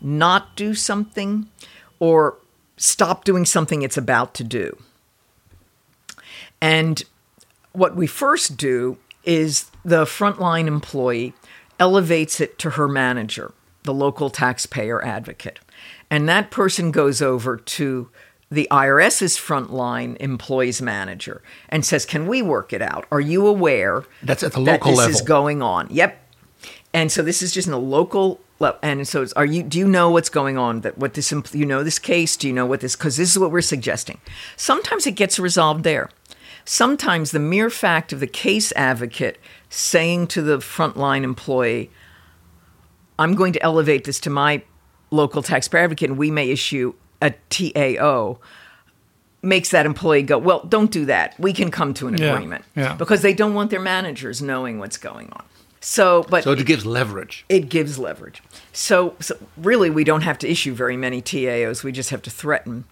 not 0.01 0.55
do 0.55 0.73
something, 0.73 1.47
or 1.99 2.37
stop 2.75 3.23
doing 3.23 3.45
something 3.45 3.83
it's 3.83 3.97
about 3.97 4.33
to 4.33 4.43
do. 4.43 4.75
And 6.59 7.03
what 7.71 7.95
we 7.95 8.07
first 8.07 8.57
do 8.57 8.97
is 9.23 9.69
the 9.87 10.03
frontline 10.03 10.67
employee 10.67 11.33
elevates 11.79 12.41
it 12.41 12.59
to 12.59 12.71
her 12.71 12.89
manager, 12.89 13.53
the 13.83 13.93
local 13.93 14.29
taxpayer 14.29 15.03
advocate. 15.03 15.59
And 16.11 16.27
that 16.27 16.51
person 16.51 16.91
goes 16.91 17.21
over 17.21 17.55
to 17.55 18.09
the 18.51 18.67
IRS's 18.69 19.37
frontline 19.37 20.17
employees 20.17 20.81
manager 20.81 21.41
and 21.69 21.85
says, 21.85 22.05
Can 22.05 22.27
we 22.27 22.41
work 22.41 22.73
it 22.73 22.81
out? 22.81 23.05
Are 23.11 23.21
you 23.21 23.47
aware 23.47 24.03
That's 24.21 24.43
at 24.43 24.51
the 24.51 24.63
that 24.65 24.71
local 24.73 24.91
this 24.91 24.97
level. 24.99 25.15
is 25.15 25.21
going 25.21 25.61
on? 25.61 25.87
Yep. 25.89 26.21
And 26.93 27.09
so 27.09 27.23
this 27.23 27.41
is 27.41 27.53
just 27.53 27.67
in 27.67 27.73
a 27.73 27.79
local 27.79 28.41
level. 28.59 28.79
And 28.83 29.07
so 29.07 29.21
it's, 29.21 29.31
are 29.33 29.45
you, 29.45 29.63
do 29.63 29.79
you 29.79 29.87
know 29.87 30.09
what's 30.09 30.29
going 30.29 30.57
on? 30.57 30.81
That 30.81 30.97
what 30.97 31.13
this, 31.13 31.33
you 31.53 31.65
know 31.65 31.83
this 31.83 31.99
case? 31.99 32.35
Do 32.35 32.47
you 32.47 32.53
know 32.53 32.65
what 32.65 32.81
this, 32.81 32.97
because 32.97 33.15
this 33.15 33.31
is 33.31 33.39
what 33.39 33.51
we're 33.51 33.61
suggesting. 33.61 34.19
Sometimes 34.57 35.07
it 35.07 35.11
gets 35.11 35.39
resolved 35.39 35.85
there. 35.85 36.09
Sometimes 36.69 37.31
the 37.31 37.39
mere 37.39 37.69
fact 37.69 38.11
of 38.11 38.19
the 38.19 38.27
case 38.27 38.73
advocate 38.75 39.39
saying 39.69 40.27
to 40.27 40.41
the 40.41 40.57
frontline 40.57 41.23
employee, 41.23 41.89
I'm 43.19 43.35
going 43.35 43.53
to 43.53 43.63
elevate 43.63 44.03
this 44.05 44.19
to 44.21 44.29
my 44.29 44.61
local 45.11 45.41
taxpayer 45.41 45.83
advocate 45.83 46.09
and 46.09 46.17
we 46.19 46.31
may 46.31 46.49
issue 46.49 46.93
a 47.21 47.31
TAO 47.49 48.39
makes 49.41 49.69
that 49.69 49.85
employee 49.85 50.23
go, 50.23 50.37
well, 50.37 50.63
don't 50.67 50.91
do 50.91 51.05
that. 51.05 51.39
We 51.39 51.53
can 51.53 51.71
come 51.71 51.93
to 51.95 52.07
an 52.07 52.17
Yeah, 52.17 52.33
agreement. 52.33 52.65
yeah. 52.75 52.95
Because 52.95 53.21
they 53.21 53.33
don't 53.33 53.53
want 53.53 53.69
their 53.71 53.79
managers 53.79 54.41
knowing 54.41 54.79
what's 54.79 54.97
going 54.97 55.29
on. 55.31 55.43
So, 55.79 56.23
but 56.29 56.43
So 56.43 56.51
it 56.51 56.65
gives 56.65 56.85
leverage. 56.85 57.45
it 57.47 57.69
gives 57.69 57.97
leverage. 57.99 58.41
So, 58.73 59.15
so 59.19 59.37
really, 59.55 59.89
we 59.89 60.03
don't 60.03 60.21
have 60.21 60.37
to 60.39 60.49
issue 60.49 60.73
very 60.73 60.97
many 60.97 61.21
TAOs. 61.21 61.83
We 61.83 61.91
just 61.91 62.09
have 62.09 62.21
to 62.23 62.29
threaten. 62.29 62.85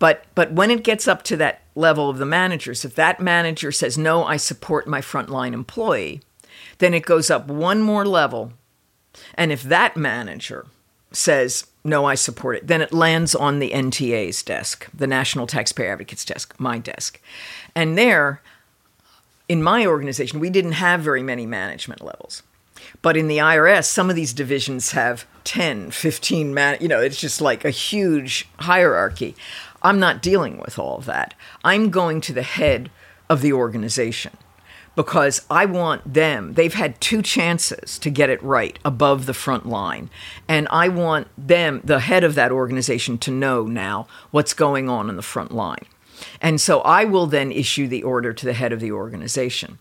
But 0.00 0.24
but 0.34 0.50
when 0.50 0.72
it 0.72 0.82
gets 0.82 1.06
up 1.06 1.22
to 1.24 1.36
that 1.36 1.60
level 1.76 2.10
of 2.10 2.18
the 2.18 2.26
managers, 2.26 2.84
if 2.84 2.96
that 2.96 3.20
manager 3.20 3.70
says 3.70 3.96
no, 3.96 4.24
I 4.24 4.36
support 4.36 4.88
my 4.88 5.00
frontline 5.00 5.52
employee, 5.52 6.22
then 6.78 6.92
it 6.92 7.06
goes 7.06 7.30
up 7.30 7.46
one 7.46 7.82
more 7.82 8.04
level. 8.04 8.52
And 9.34 9.52
if 9.52 9.62
that 9.62 9.96
manager 9.96 10.66
says 11.12 11.66
no, 11.84 12.04
I 12.04 12.16
support 12.16 12.56
it, 12.56 12.66
then 12.66 12.82
it 12.82 12.92
lands 12.92 13.34
on 13.34 13.58
the 13.60 13.70
NTA's 13.70 14.42
desk, 14.42 14.88
the 14.92 15.06
National 15.06 15.46
Taxpayer 15.46 15.92
Advocate's 15.92 16.24
desk, 16.24 16.54
my 16.58 16.78
desk, 16.78 17.20
and 17.76 17.96
there 17.96 18.42
in 19.50 19.64
my 19.64 19.84
organization, 19.84 20.38
we 20.38 20.48
didn't 20.48 20.72
have 20.72 21.00
very 21.00 21.24
many 21.24 21.44
management 21.44 22.00
levels. 22.02 22.44
But 23.02 23.16
in 23.16 23.26
the 23.26 23.38
IRS, 23.38 23.86
some 23.86 24.08
of 24.08 24.14
these 24.14 24.32
divisions 24.32 24.92
have 24.92 25.26
10, 25.42 25.90
15 25.90 26.54
man, 26.54 26.78
you 26.80 26.86
know, 26.86 27.00
it's 27.00 27.20
just 27.20 27.40
like 27.40 27.64
a 27.64 27.70
huge 27.70 28.48
hierarchy. 28.60 29.34
I'm 29.82 29.98
not 29.98 30.22
dealing 30.22 30.58
with 30.58 30.78
all 30.78 30.98
of 30.98 31.06
that. 31.06 31.34
I'm 31.64 31.90
going 31.90 32.20
to 32.22 32.32
the 32.32 32.42
head 32.42 32.90
of 33.28 33.40
the 33.40 33.52
organization 33.52 34.36
because 34.96 35.46
I 35.48 35.66
want 35.66 36.12
them, 36.12 36.54
they've 36.54 36.74
had 36.74 37.00
two 37.00 37.22
chances 37.22 37.98
to 38.00 38.10
get 38.10 38.28
it 38.28 38.42
right 38.42 38.78
above 38.84 39.26
the 39.26 39.34
front 39.34 39.66
line. 39.66 40.10
And 40.48 40.66
I 40.70 40.88
want 40.88 41.28
them, 41.38 41.80
the 41.84 42.00
head 42.00 42.24
of 42.24 42.34
that 42.34 42.52
organization, 42.52 43.16
to 43.18 43.30
know 43.30 43.64
now 43.64 44.08
what's 44.30 44.52
going 44.52 44.88
on 44.88 45.08
in 45.08 45.16
the 45.16 45.22
front 45.22 45.52
line. 45.52 45.86
And 46.40 46.60
so 46.60 46.80
I 46.80 47.04
will 47.04 47.26
then 47.26 47.52
issue 47.52 47.88
the 47.88 48.02
order 48.02 48.32
to 48.32 48.46
the 48.46 48.52
head 48.52 48.72
of 48.72 48.80
the 48.80 48.92
organization. 48.92 49.78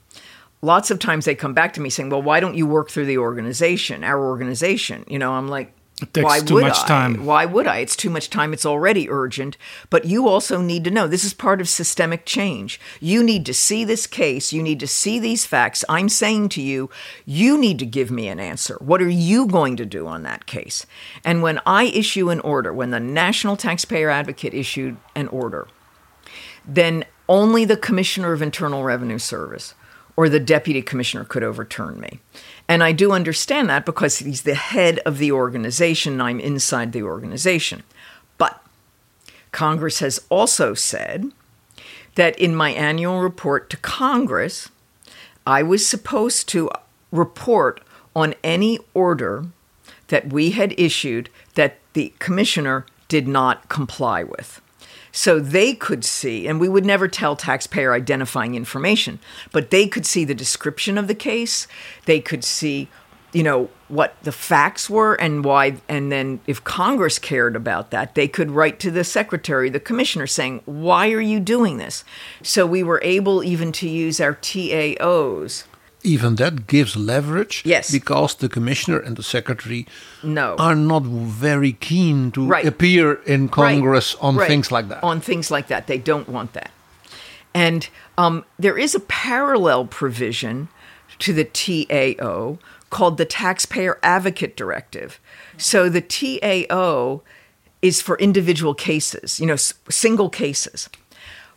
Lots 0.62 0.92
of 0.92 1.00
times 1.00 1.26
they 1.26 1.36
come 1.36 1.54
back 1.54 1.74
to 1.74 1.82
me 1.82 1.90
saying, 1.90 2.10
Well, 2.10 2.22
why 2.22 2.40
don't 2.40 2.56
you 2.56 2.68
work 2.68 2.90
through 2.90 3.06
the 3.06 3.18
organization, 3.18 4.04
our 4.04 4.24
organization? 4.26 5.06
You 5.08 5.20
know, 5.20 5.34
I'm 5.34 5.48
like, 5.48 5.74
takes 6.00 6.24
why 6.24 6.40
too 6.40 6.56
would 6.56 6.64
much 6.64 6.80
I? 6.84 6.88
time. 6.88 7.26
Why 7.26 7.46
would 7.46 7.68
I? 7.68 7.78
It's 7.78 7.96
too 7.96 8.10
much 8.10 8.30
time. 8.30 8.54
It's 8.54 8.66
already 8.66 9.10
urgent. 9.10 9.58
But 9.90 10.06
you 10.06 10.28
also 10.28 10.62
need 10.62 10.84
to 10.86 10.92
know 10.92 11.08
this 11.08 11.24
is 11.24 11.34
part 11.34 11.62
of 11.62 11.70
systemic 11.70 12.26
change. 12.26 12.80
You 13.00 13.24
need 13.24 13.46
to 13.46 13.54
see 13.54 13.84
this 13.84 14.08
case. 14.08 14.54
You 14.54 14.62
need 14.64 14.80
to 14.80 14.88
see 14.88 15.20
these 15.20 15.46
facts. 15.46 15.84
I'm 15.90 16.10
saying 16.10 16.50
to 16.50 16.62
you, 16.62 16.90
you 17.26 17.58
need 17.58 17.80
to 17.80 17.86
give 17.86 18.12
me 18.12 18.28
an 18.28 18.40
answer. 18.40 18.78
What 18.80 19.02
are 19.02 19.10
you 19.10 19.48
going 19.48 19.76
to 19.78 19.86
do 19.86 20.08
on 20.08 20.24
that 20.24 20.46
case? 20.46 20.86
And 21.24 21.42
when 21.42 21.60
I 21.66 21.86
issue 21.86 22.30
an 22.30 22.40
order, 22.42 22.74
when 22.74 22.92
the 22.92 23.00
National 23.00 23.56
Taxpayer 23.56 24.10
Advocate 24.10 24.54
issued 24.54 24.98
an 25.16 25.28
order, 25.28 25.68
then 26.66 27.06
only 27.28 27.66
the 27.66 27.78
Commissioner 27.78 28.34
of 28.34 28.42
Internal 28.42 28.84
Revenue 28.84 29.20
Service 29.20 29.76
or 30.16 30.28
the 30.28 30.40
Deputy 30.40 30.82
Commissioner 30.82 31.24
could 31.24 31.44
overturn 31.44 32.00
me. 32.00 32.20
And 32.70 32.84
I 32.84 32.92
do 32.92 33.12
understand 33.12 33.68
that 33.72 33.84
because 33.84 34.20
he's 34.20 34.44
the 34.44 34.54
head 34.54 35.00
of 35.00 35.18
the 35.18 35.32
organization 35.32 36.14
and 36.14 36.22
I'm 36.22 36.40
inside 36.40 36.92
the 36.92 37.02
organization. 37.02 37.82
But 38.38 38.64
Congress 39.52 40.00
has 40.00 40.22
also 40.30 40.76
said 40.76 41.32
that 42.14 42.38
in 42.38 42.56
my 42.56 42.70
annual 42.70 43.22
report 43.22 43.72
to 43.72 43.78
Congress, 43.78 44.70
I 45.48 45.64
was 45.64 45.86
supposed 45.86 46.48
to 46.50 46.70
report 47.12 47.82
on 48.16 48.36
any 48.44 48.78
order 48.94 49.48
that 50.10 50.32
we 50.32 50.52
had 50.52 50.80
issued 50.80 51.32
that 51.56 51.80
the 51.94 52.14
commissioner 52.20 52.86
did 53.08 53.28
not 53.28 53.68
comply 53.68 54.24
with. 54.24 54.62
So 55.12 55.40
they 55.40 55.74
could 55.74 56.06
see, 56.06 56.48
and 56.48 56.60
we 56.60 56.70
would 56.70 56.86
never 56.86 57.08
tell 57.08 57.36
taxpayer 57.36 57.94
identifying 57.94 58.56
information, 58.56 59.20
but 59.52 59.72
they 59.72 59.88
could 59.88 60.06
see 60.06 60.24
the 60.24 60.36
description 60.36 60.98
of 60.98 61.08
the 61.08 61.16
case. 61.16 61.68
They 62.06 62.20
could 62.20 62.44
see, 62.44 62.90
you 63.34 63.44
know, 63.44 63.70
what 63.88 64.16
the 64.22 64.32
facts 64.32 64.90
were 64.90 65.16
and 65.16 65.44
why. 65.44 65.78
And 65.88 66.12
then 66.12 66.40
if 66.46 66.64
Congress 66.64 67.18
cared 67.18 67.56
about 67.56 67.92
that, 67.92 68.16
they 68.16 68.28
could 68.28 68.52
write 68.52 68.80
to 68.82 68.92
the 68.92 69.04
secretary, 69.04 69.70
the 69.70 69.80
commissioner, 69.80 70.28
saying, 70.28 70.62
Why 70.66 71.12
are 71.12 71.22
you 71.22 71.40
doing 71.40 71.78
this? 71.78 72.04
So 72.44 72.66
we 72.66 72.84
were 72.84 73.02
able 73.04 73.44
even 73.44 73.72
to 73.74 73.90
use 73.90 74.22
our 74.22 74.36
TAOs. 74.36 75.64
Even 76.04 76.36
that 76.36 76.66
gives 76.68 76.96
leverage. 76.96 77.62
Yes. 77.66 77.92
Because 77.92 78.36
the 78.36 78.48
commissioner 78.50 79.00
and 79.00 79.18
the 79.18 79.24
secretary 79.24 79.86
No. 80.24 80.56
are 80.58 80.76
not 80.76 81.04
very 81.04 81.74
keen 81.74 82.32
to 82.32 82.46
Right. 82.48 82.66
appear 82.66 83.14
in 83.26 83.50
Congress 83.50 84.16
Right, 84.16 84.24
on 84.28 84.36
right. 84.38 84.48
things 84.48 84.72
like 84.72 84.88
that. 84.90 85.04
On 85.04 85.20
things 85.22 85.52
like 85.52 85.68
that. 85.68 85.88
They 85.88 85.98
don't 85.98 86.30
want 86.30 86.54
that. 86.54 86.72
And 87.54 87.90
um, 88.18 88.46
there 88.58 88.78
is 88.78 88.96
a 88.96 89.00
parallel 89.02 89.86
provision 89.88 90.70
to 91.20 91.34
the 91.34 91.44
TAO 91.44 92.58
called 92.90 93.18
the 93.18 93.26
Taxpayer 93.26 94.00
Advocate 94.02 94.56
Directive. 94.56 95.20
So 95.58 95.90
the 95.90 96.02
TAO 96.02 97.22
is 97.82 98.02
for 98.02 98.18
individual 98.20 98.74
cases, 98.74 99.40
you 99.40 99.46
know, 99.46 99.54
s- 99.54 99.74
single 99.90 100.30
cases. 100.30 100.90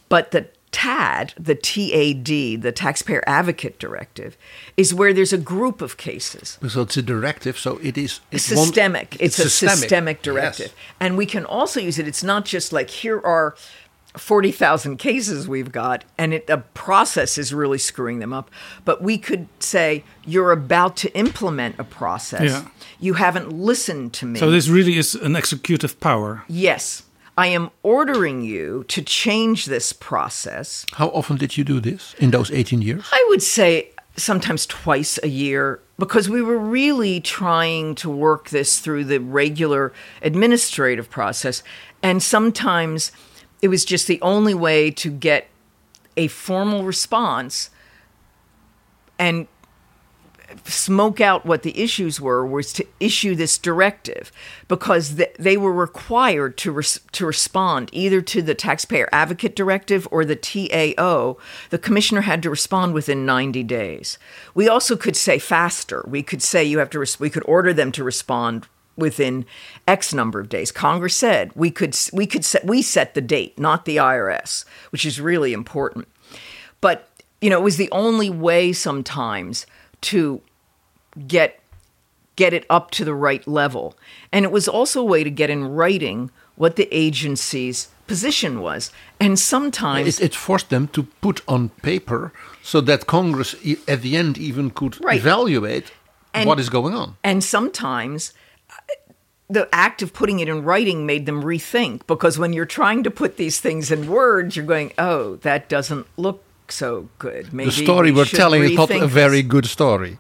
But 0.09 0.30
the 0.32 0.47
TAD, 0.73 1.35
the 1.39 1.55
TAD, 1.55 2.27
the 2.62 2.73
Taxpayer 2.75 3.23
Advocate 3.27 3.79
Directive, 3.79 4.37
is 4.77 4.93
where 4.95 5.12
there's 5.12 5.33
a 5.33 5.39
group 5.39 5.81
of 5.83 5.97
cases. 5.97 6.59
so 6.68 6.83
it's 6.83 6.97
a 6.97 7.03
directive. 7.03 7.59
So 7.59 7.79
it 7.83 7.97
is 7.99 8.20
it 8.31 8.43
won't- 8.55 8.66
systemic. 8.68 9.16
It's, 9.20 9.39
a 9.39 9.49
systemic, 9.51 10.16
Yes. 10.18 10.25
directive. 10.25 10.75
And 10.99 11.16
we 11.16 11.27
can 11.27 11.45
also 11.45 11.79
use 11.79 11.99
it. 11.99 12.09
It's 12.09 12.25
not 12.25 12.45
just 12.47 12.73
like 12.73 12.91
here 12.91 13.20
are 13.20 13.55
40,000 14.16 14.99
cases 14.99 15.49
we've 15.49 15.73
got 15.73 16.05
and 16.18 16.35
it, 16.35 16.47
the 16.47 16.59
process 16.75 17.39
is 17.39 17.53
really 17.55 17.79
screwing 17.79 18.18
them 18.18 18.33
up. 18.33 18.51
But 18.85 19.03
we 19.03 19.16
could 19.18 19.49
say 19.59 20.05
you're 20.27 20.53
about 20.53 20.97
to 20.99 21.12
implement 21.16 21.77
a 21.79 21.85
process. 21.85 22.51
Yeah. 22.51 22.64
You 23.01 23.14
haven't 23.14 23.53
listened 23.53 24.12
to 24.14 24.27
me. 24.27 24.39
So 24.39 24.51
this 24.51 24.68
really 24.68 24.97
is 24.99 25.14
an 25.14 25.35
executive 25.37 25.99
power. 26.01 26.45
yes. 26.49 27.05
I 27.37 27.47
am 27.49 27.70
ordering 27.83 28.43
you 28.43 28.85
to 28.89 29.03
change 29.03 29.66
this 29.66 29.93
process. 29.93 30.85
How 30.93 31.09
often 31.09 31.37
did 31.37 31.57
you 31.57 31.64
do 31.64 31.80
this 31.80 32.14
in 32.18 32.30
those 32.30 32.51
18 32.51 32.83
years? 32.83 33.09
I 33.11 33.26
would 33.30 33.43
say 33.43 33.91
sometimes 34.16 34.66
twice 34.66 35.18
a 35.22 35.28
year 35.28 35.80
because 35.99 36.28
we 36.28 36.43
were 36.43 36.59
really 36.59 37.20
trying 37.20 37.95
to 37.95 38.11
work 38.11 38.51
this 38.51 38.80
through 38.80 39.05
the 39.05 39.18
regular 39.18 39.93
administrative 40.20 41.09
process. 41.09 41.62
And 42.03 42.22
sometimes 42.22 43.12
it 43.62 43.68
was 43.68 43.85
just 43.85 44.09
the 44.09 44.20
only 44.20 44.55
way 44.55 44.91
to 44.91 45.11
get 45.11 45.49
a 46.16 46.26
formal 46.28 46.85
response 46.85 47.70
and 49.18 49.47
smoke 50.64 51.20
out 51.20 51.46
what 51.46 51.62
the 51.62 51.78
issues 51.80 52.20
were 52.20 52.46
was 52.46 52.72
to 52.74 52.86
issue 53.00 53.34
this 53.34 53.59
directive 53.59 54.32
because 54.68 55.16
th- 55.16 55.34
they 55.38 55.57
were 55.57 55.72
required 55.72 56.57
to 56.59 56.72
res- 56.72 57.00
to 57.12 57.26
respond 57.26 57.90
either 57.92 58.20
to 58.20 58.42
the 58.42 58.55
taxpayer 58.55 59.09
advocate 59.12 59.57
directive 59.57 60.07
or 60.11 60.24
the 60.24 60.36
TAO 60.36 61.36
the 61.70 61.78
commissioner 61.78 62.22
had 62.22 62.42
to 62.42 62.50
respond 62.50 62.94
within 62.94 63.26
90 63.26 63.62
days. 63.64 64.18
We 64.55 64.68
also 64.68 64.96
could 64.96 65.16
say 65.16 65.38
faster. 65.38 66.05
We 66.09 66.22
could 66.22 66.42
say 66.42 66.64
you 66.64 66.78
have 66.78 66.90
to 66.90 66.98
res- 66.98 67.20
we 67.20 67.30
could 67.30 67.44
order 67.46 67.72
them 67.72 67.92
to 67.92 68.05
respond 68.05 68.66
within 68.96 69.46
x 69.88 70.12
number 70.12 70.40
of 70.40 70.48
days. 70.48 70.70
Congress 70.70 71.14
said 71.14 71.50
we 71.55 71.70
could 71.70 71.96
we 72.12 72.26
could 72.26 72.44
set 72.44 72.64
we 72.64 72.82
set 72.82 73.14
the 73.14 73.20
date 73.20 73.59
not 73.59 73.84
the 73.84 73.96
IRS 73.96 74.64
which 74.90 75.05
is 75.05 75.20
really 75.20 75.53
important. 75.53 76.09
But 76.80 77.09
you 77.40 77.50
know 77.50 77.59
it 77.59 77.64
was 77.64 77.76
the 77.76 77.90
only 77.90 78.30
way 78.30 78.72
sometimes 78.72 79.66
to 80.03 80.40
get 81.26 81.59
get 82.36 82.53
it 82.55 82.64
up 82.70 82.90
to 82.90 83.05
the 83.05 83.14
right 83.14 83.46
level 83.46 83.94
and 84.32 84.44
it 84.44 84.50
was 84.53 84.66
also 84.66 85.00
a 85.00 85.05
way 85.05 85.22
to 85.22 85.30
get 85.30 85.50
in 85.50 85.64
writing 85.68 86.30
what 86.57 86.76
the 86.76 86.88
agency's 86.90 87.88
position 88.07 88.61
was 88.61 88.90
and 89.20 89.38
sometimes 89.38 90.18
It, 90.18 90.24
it 90.26 90.34
forced 90.34 90.70
them 90.70 90.88
to 90.88 91.03
put 91.20 91.42
on 91.46 91.68
paper 91.82 92.32
so 92.62 92.80
that 92.82 93.07
Congress 93.07 93.55
at 93.86 94.03
the 94.03 94.16
end 94.16 94.38
even 94.38 94.70
could 94.70 95.03
Right. 95.05 95.18
evaluate 95.18 95.92
And- 96.34 96.46
what 96.48 96.59
is 96.59 96.70
going 96.70 96.94
on. 96.94 97.16
And 97.22 97.44
sometimes 97.44 98.32
uh, 98.70 98.74
the 99.50 99.68
act 99.72 100.00
of 100.03 100.12
putting 100.14 100.40
it 100.40 100.48
in 100.48 100.62
writing 100.64 101.05
made 101.05 101.26
them 101.26 101.42
rethink 101.42 102.07
because 102.07 102.38
when 102.38 102.53
you're 102.55 102.64
trying 102.80 103.03
to 103.05 103.11
put 103.11 103.36
these 103.36 103.61
things 103.61 103.90
in 103.90 104.09
words, 104.09 104.57
you're 104.57 104.64
going, 104.64 104.92
oh, 104.96 105.36
that 105.42 105.68
doesn't 105.68 106.07
look 106.16 106.42
so 106.73 107.09
good. 107.18 107.53
Maybe 107.53 107.70
the 107.70 107.83
story 107.83 108.11
we 108.11 108.16
we're 108.16 108.25
telling 108.25 108.62
is 108.62 108.77
not 108.77 108.91
a 108.91 108.99
this." 108.99 109.12
very 109.12 109.47
good 109.47 109.66
story. 109.66 110.18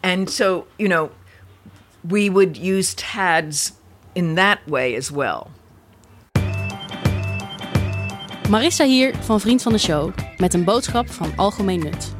And 0.00 0.30
so, 0.30 0.66
you 0.76 0.88
know, 0.88 1.10
we 2.08 2.30
would 2.30 2.56
use 2.56 2.94
TADs 2.94 3.72
in 4.12 4.34
that 4.34 4.58
way 4.66 4.96
as 4.96 5.10
well. 5.10 5.50
Marissa 8.48 8.84
hier 8.84 9.14
van 9.20 9.40
Vriend 9.40 9.62
van 9.62 9.72
de 9.72 9.78
Show 9.78 10.12
met 10.36 10.54
een 10.54 10.64
boodschap 10.64 11.10
van 11.10 11.32
algemeen 11.36 11.78
nut. 11.78 12.14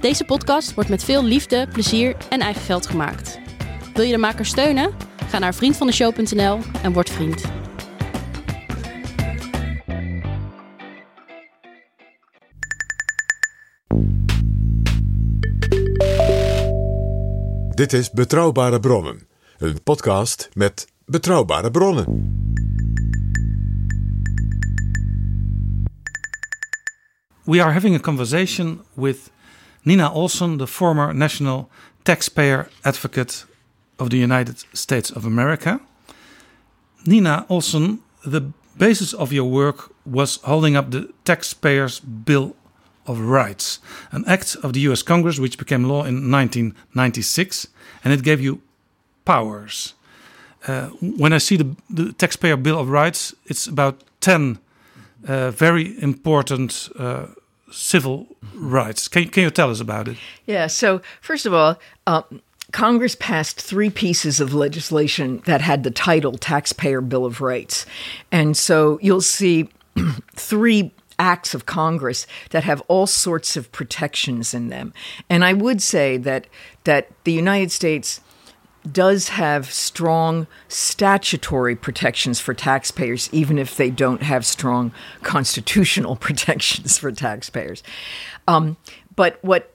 Deze 0.00 0.24
podcast 0.24 0.74
wordt 0.74 0.90
met 0.90 1.04
veel 1.04 1.24
liefde, 1.24 1.68
plezier 1.72 2.16
en 2.28 2.40
eigen 2.40 2.62
geld 2.62 2.86
gemaakt. 2.86 3.38
Wil 3.94 4.04
je 4.04 4.12
de 4.12 4.18
maker 4.18 4.46
steunen? 4.46 4.90
Ga 5.28 5.38
naar 5.38 5.54
vriendvandeshow.nl 5.54 6.58
en 6.82 6.92
word 6.92 7.10
vriend. 7.10 7.63
Dit 17.74 17.92
is 17.92 18.10
Betrouwbare 18.10 18.80
Bronnen, 18.80 19.26
een 19.58 19.82
podcast 19.82 20.48
met 20.52 20.88
betrouwbare 21.06 21.70
bronnen. 21.70 22.04
We 27.44 27.62
are 27.62 27.72
having 27.72 27.96
a 27.96 27.98
conversation 27.98 28.80
with 28.92 29.30
Nina 29.82 30.12
Olson, 30.12 30.56
the 30.56 30.66
former 30.66 31.14
National 31.14 31.68
Taxpayer 32.02 32.68
Advocate 32.80 33.46
of 33.96 34.08
the 34.08 34.18
United 34.18 34.66
States 34.72 35.12
of 35.12 35.24
America. 35.24 35.80
Nina 37.02 37.44
Olson, 37.48 38.02
the 38.22 38.42
basis 38.76 39.14
of 39.14 39.30
your 39.30 39.50
work 39.50 39.90
was 40.02 40.38
holding 40.42 40.76
up 40.76 40.90
the 40.90 41.08
Taxpayers' 41.22 42.00
Bill 42.24 42.54
of 43.06 43.20
Rights, 43.20 43.78
an 44.12 44.24
act 44.26 44.56
of 44.62 44.72
the 44.72 44.80
US 44.80 45.02
Congress 45.02 45.38
which 45.38 45.58
became 45.58 45.84
law 45.84 46.04
in 46.04 46.30
1996, 46.30 47.68
and 48.02 48.12
it 48.12 48.22
gave 48.22 48.40
you 48.40 48.60
powers. 49.24 49.94
Uh, 50.66 50.88
when 51.00 51.32
I 51.32 51.38
see 51.38 51.56
the, 51.56 51.76
the 51.90 52.12
Taxpayer 52.12 52.56
Bill 52.56 52.78
of 52.78 52.88
Rights, 52.88 53.34
it's 53.46 53.66
about 53.66 54.02
10 54.20 54.58
uh, 55.26 55.50
very 55.50 56.00
important 56.02 56.90
uh, 56.98 57.26
civil 57.70 58.26
rights. 58.54 59.08
Can, 59.08 59.28
can 59.28 59.42
you 59.42 59.50
tell 59.50 59.70
us 59.70 59.80
about 59.80 60.08
it? 60.08 60.16
Yeah. 60.46 60.66
So, 60.66 61.00
first 61.20 61.46
of 61.46 61.54
all, 61.54 61.78
um, 62.06 62.42
Congress 62.72 63.14
passed 63.14 63.60
three 63.60 63.90
pieces 63.90 64.40
of 64.40 64.52
legislation 64.52 65.42
that 65.46 65.60
had 65.60 65.84
the 65.84 65.90
title 65.90 66.32
Taxpayer 66.32 67.00
Bill 67.00 67.24
of 67.24 67.40
Rights. 67.40 67.86
And 68.32 68.56
so 68.56 68.98
you'll 69.00 69.20
see 69.20 69.68
three 70.34 70.92
acts 71.18 71.54
of 71.54 71.66
Congress 71.66 72.26
that 72.50 72.64
have 72.64 72.82
all 72.88 73.06
sorts 73.06 73.56
of 73.56 73.70
protections 73.72 74.54
in 74.54 74.68
them. 74.68 74.92
And 75.28 75.44
I 75.44 75.52
would 75.52 75.80
say 75.82 76.16
that 76.18 76.46
that 76.84 77.08
the 77.24 77.32
United 77.32 77.70
States 77.72 78.20
does 78.90 79.28
have 79.28 79.72
strong 79.72 80.46
statutory 80.68 81.74
protections 81.74 82.38
for 82.38 82.52
taxpayers, 82.52 83.30
even 83.32 83.58
if 83.58 83.76
they 83.76 83.90
don't 83.90 84.22
have 84.22 84.44
strong 84.44 84.92
constitutional 85.22 86.16
protections 86.26 86.98
for 86.98 87.10
taxpayers. 87.10 87.82
Um, 88.46 88.76
but 89.16 89.38
what 89.42 89.74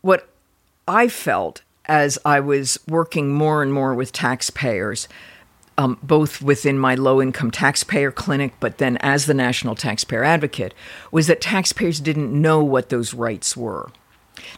what 0.00 0.28
I 0.88 1.08
felt 1.08 1.62
as 1.86 2.18
I 2.24 2.40
was 2.40 2.78
working 2.88 3.32
more 3.32 3.62
and 3.62 3.72
more 3.72 3.94
with 3.94 4.12
taxpayers, 4.12 5.08
um, 5.78 5.98
both 6.02 6.40
within 6.40 6.78
my 6.78 6.94
low 6.94 7.20
income 7.20 7.50
taxpayer 7.50 8.10
clinic, 8.10 8.54
but 8.60 8.78
then 8.78 8.96
as 8.98 9.26
the 9.26 9.34
national 9.34 9.74
taxpayer 9.74 10.24
advocate, 10.24 10.74
was 11.10 11.26
that 11.26 11.40
taxpayers 11.40 12.00
didn't 12.00 12.32
know 12.32 12.62
what 12.62 12.88
those 12.88 13.12
rights 13.12 13.56
were. 13.56 13.90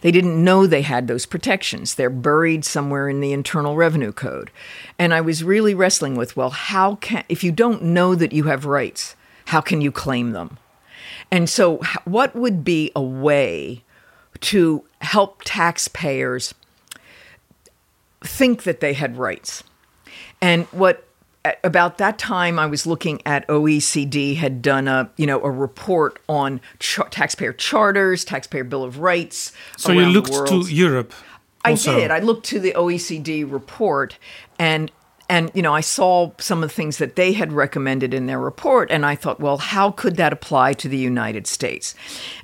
They 0.01 0.11
didn't 0.11 0.43
know 0.43 0.65
they 0.65 0.81
had 0.81 1.07
those 1.07 1.25
protections. 1.25 1.95
They're 1.95 2.09
buried 2.09 2.63
somewhere 2.63 3.09
in 3.09 3.21
the 3.21 3.33
Internal 3.33 3.75
Revenue 3.75 4.11
Code. 4.11 4.51
And 4.97 5.13
I 5.13 5.21
was 5.21 5.43
really 5.43 5.73
wrestling 5.73 6.15
with 6.15 6.37
well, 6.37 6.51
how 6.51 6.95
can, 6.95 7.23
if 7.29 7.43
you 7.43 7.51
don't 7.51 7.83
know 7.83 8.15
that 8.15 8.33
you 8.33 8.45
have 8.45 8.65
rights, 8.65 9.15
how 9.45 9.61
can 9.61 9.81
you 9.81 9.91
claim 9.91 10.31
them? 10.31 10.57
And 11.31 11.49
so, 11.49 11.81
what 12.05 12.35
would 12.35 12.63
be 12.63 12.91
a 12.95 13.01
way 13.01 13.83
to 14.41 14.83
help 15.01 15.41
taxpayers 15.43 16.53
think 18.21 18.63
that 18.63 18.79
they 18.79 18.93
had 18.93 19.17
rights? 19.17 19.63
And 20.41 20.65
what 20.67 21.08
at 21.49 21.59
about 21.63 21.97
that 21.97 22.17
time, 22.17 22.59
I 22.59 22.67
was 22.67 22.85
looking 22.85 23.21
at 23.25 23.47
OECD 23.47 24.35
had 24.35 24.61
done 24.61 24.87
a 24.87 25.09
you 25.17 25.25
know 25.25 25.41
a 25.41 25.51
report 25.51 26.19
on 26.29 26.61
taxpayer 26.79 27.53
charters, 27.53 28.23
taxpayer 28.23 28.63
bill 28.63 28.83
of 28.83 28.99
rights. 28.99 29.51
So 29.77 29.91
you 29.91 30.05
looked 30.05 30.47
to 30.47 30.67
Europe. 30.69 31.13
I 31.65 31.73
did. 31.73 32.11
I 32.11 32.19
looked 32.19 32.45
to 32.47 32.59
the 32.59 32.73
OECD 32.73 33.49
report 33.51 34.17
and 34.57 34.91
and 35.27 35.51
you 35.53 35.61
know, 35.61 35.73
I 35.73 35.81
saw 35.81 36.31
some 36.39 36.63
of 36.63 36.69
the 36.69 36.75
things 36.75 36.97
that 36.97 37.15
they 37.15 37.33
had 37.33 37.51
recommended 37.51 38.13
in 38.13 38.25
their 38.27 38.39
report 38.39 38.89
and 38.91 39.05
I 39.05 39.15
thought, 39.15 39.39
well, 39.39 39.57
how 39.57 39.91
could 39.91 40.15
that 40.17 40.33
apply 40.33 40.73
to 40.73 40.87
the 40.87 40.97
United 40.97 41.47
States? 41.47 41.95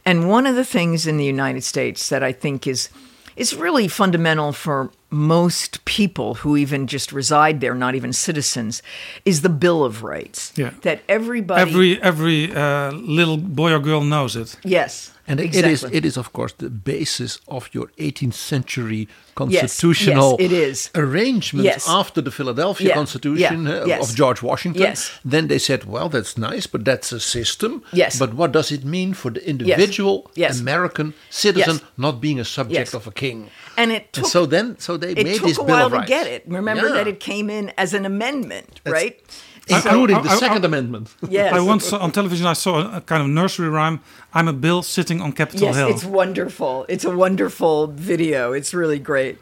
And 0.03 0.29
one 0.29 0.45
of 0.45 0.55
the 0.55 0.65
things 0.65 1.07
in 1.07 1.17
the 1.17 1.25
United 1.25 1.63
States 1.63 2.09
that 2.09 2.23
I 2.23 2.31
think 2.31 2.67
is 2.67 2.89
is 3.36 3.55
really 3.55 3.88
fundamental 3.88 4.51
for 4.53 4.89
most 5.09 5.83
people 5.86 6.36
who 6.36 6.57
even 6.57 6.88
just 6.88 7.11
reside 7.11 7.61
there, 7.61 7.75
not 7.75 7.95
even 7.95 8.13
citizens, 8.13 8.81
is 9.23 9.41
the 9.41 9.49
Bill 9.49 9.83
of 9.83 10.03
Rights. 10.03 10.53
Yeah. 10.55 10.71
That 10.81 11.01
everybody 11.07 11.61
Every 11.61 12.01
every 12.01 12.53
uh, 12.53 12.91
little 12.91 13.38
boy 13.38 13.71
or 13.71 13.79
girl 13.79 14.01
knows 14.01 14.36
it. 14.36 14.57
Yes. 14.63 15.11
And 15.28 15.39
exactly. 15.39 15.71
it 15.71 15.73
is 15.73 15.84
it 15.84 16.05
is 16.05 16.17
of 16.17 16.32
course 16.34 16.53
the 16.57 16.69
basis 16.69 17.39
of 17.47 17.69
your 17.73 17.88
18th 17.97 18.36
century 18.36 19.07
yes, 19.07 19.09
constitutional 19.36 20.36
it 20.39 20.51
is. 20.51 20.89
arrangements 20.93 21.65
Yes. 21.65 21.86
after 21.89 22.21
the 22.21 22.32
Philadelphia 22.32 22.88
Yeah, 22.89 22.95
Constitution 22.95 23.65
yeah, 23.65 23.82
uh, 23.82 23.86
yes. 23.86 24.09
of 24.09 24.15
George 24.15 24.41
Washington. 24.43 24.82
Yes. 24.84 25.11
Then 25.32 25.47
they 25.47 25.59
said, 25.59 25.84
well, 25.86 26.09
that's 26.09 26.38
nice, 26.38 26.67
but 26.67 26.86
that's 26.86 27.11
a 27.11 27.19
system. 27.19 27.82
Yes. 27.91 28.19
But 28.19 28.34
what 28.34 28.51
does 28.51 28.71
it 28.71 28.84
mean 28.86 29.13
for 29.13 29.32
the 29.32 29.41
individual 29.49 30.30
Yes. 30.36 30.59
American 30.61 31.13
citizen 31.30 31.76
Yes. 31.76 31.84
not 31.97 32.21
being 32.21 32.39
a 32.39 32.45
subject 32.45 32.88
Yes. 32.89 32.93
of 32.93 33.07
a 33.07 33.11
king? 33.11 33.49
And 33.78 33.91
it 33.91 33.95
And 33.95 34.13
took 34.13 34.26
so 34.28 34.45
then, 34.45 34.78
so 34.80 34.97
they 34.97 35.11
it 35.11 35.23
made 35.23 35.38
took 35.39 35.47
this 35.47 35.57
a 35.57 35.63
Bill 35.63 35.89
while 35.89 36.01
to 36.01 36.05
get 36.07 36.28
it. 36.28 36.43
Remember 36.47 36.88
Yeah. 36.88 36.95
that 36.97 37.07
it 37.07 37.19
came 37.19 37.49
in 37.49 37.71
as 37.78 37.93
an 37.93 38.05
amendment, 38.05 38.80
right? 38.86 39.19
Including 39.68 40.18
I- 40.18 40.22
the 40.22 40.30
I- 40.30 40.34
I- 40.34 40.38
Second 40.38 40.66
Amendment. 40.66 41.13
Yes. 41.30 41.53
I 41.53 41.59
once 41.59 41.86
saw 41.89 41.97
on 41.99 42.11
television. 42.11 42.45
I 42.47 42.53
saw 42.53 42.74
a, 42.82 42.97
a 42.97 43.01
kind 43.01 43.22
of 43.24 43.28
nursery 43.30 43.70
rhyme. 43.70 43.99
I'm 44.34 44.47
a 44.47 44.53
bill 44.53 44.82
sitting 44.84 45.22
on 45.22 45.32
Capitol 45.32 45.68
Yes, 45.68 45.76
Hill. 45.78 45.89
it's 45.89 46.03
wonderful. 46.05 46.86
It's 46.88 47.05
a 47.05 47.16
wonderful 47.16 47.88
video. 47.88 48.53
It's 48.53 48.74
really 48.74 48.99
great. 48.99 49.38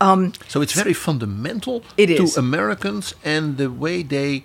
Um, 0.00 0.32
So 0.48 0.60
it's 0.62 0.74
very 0.74 0.94
fundamental 0.94 1.82
It 1.96 2.06
to 2.08 2.22
is. 2.24 2.36
Americans 2.36 3.14
and 3.24 3.56
the 3.56 3.70
way 3.70 4.02
they 4.02 4.44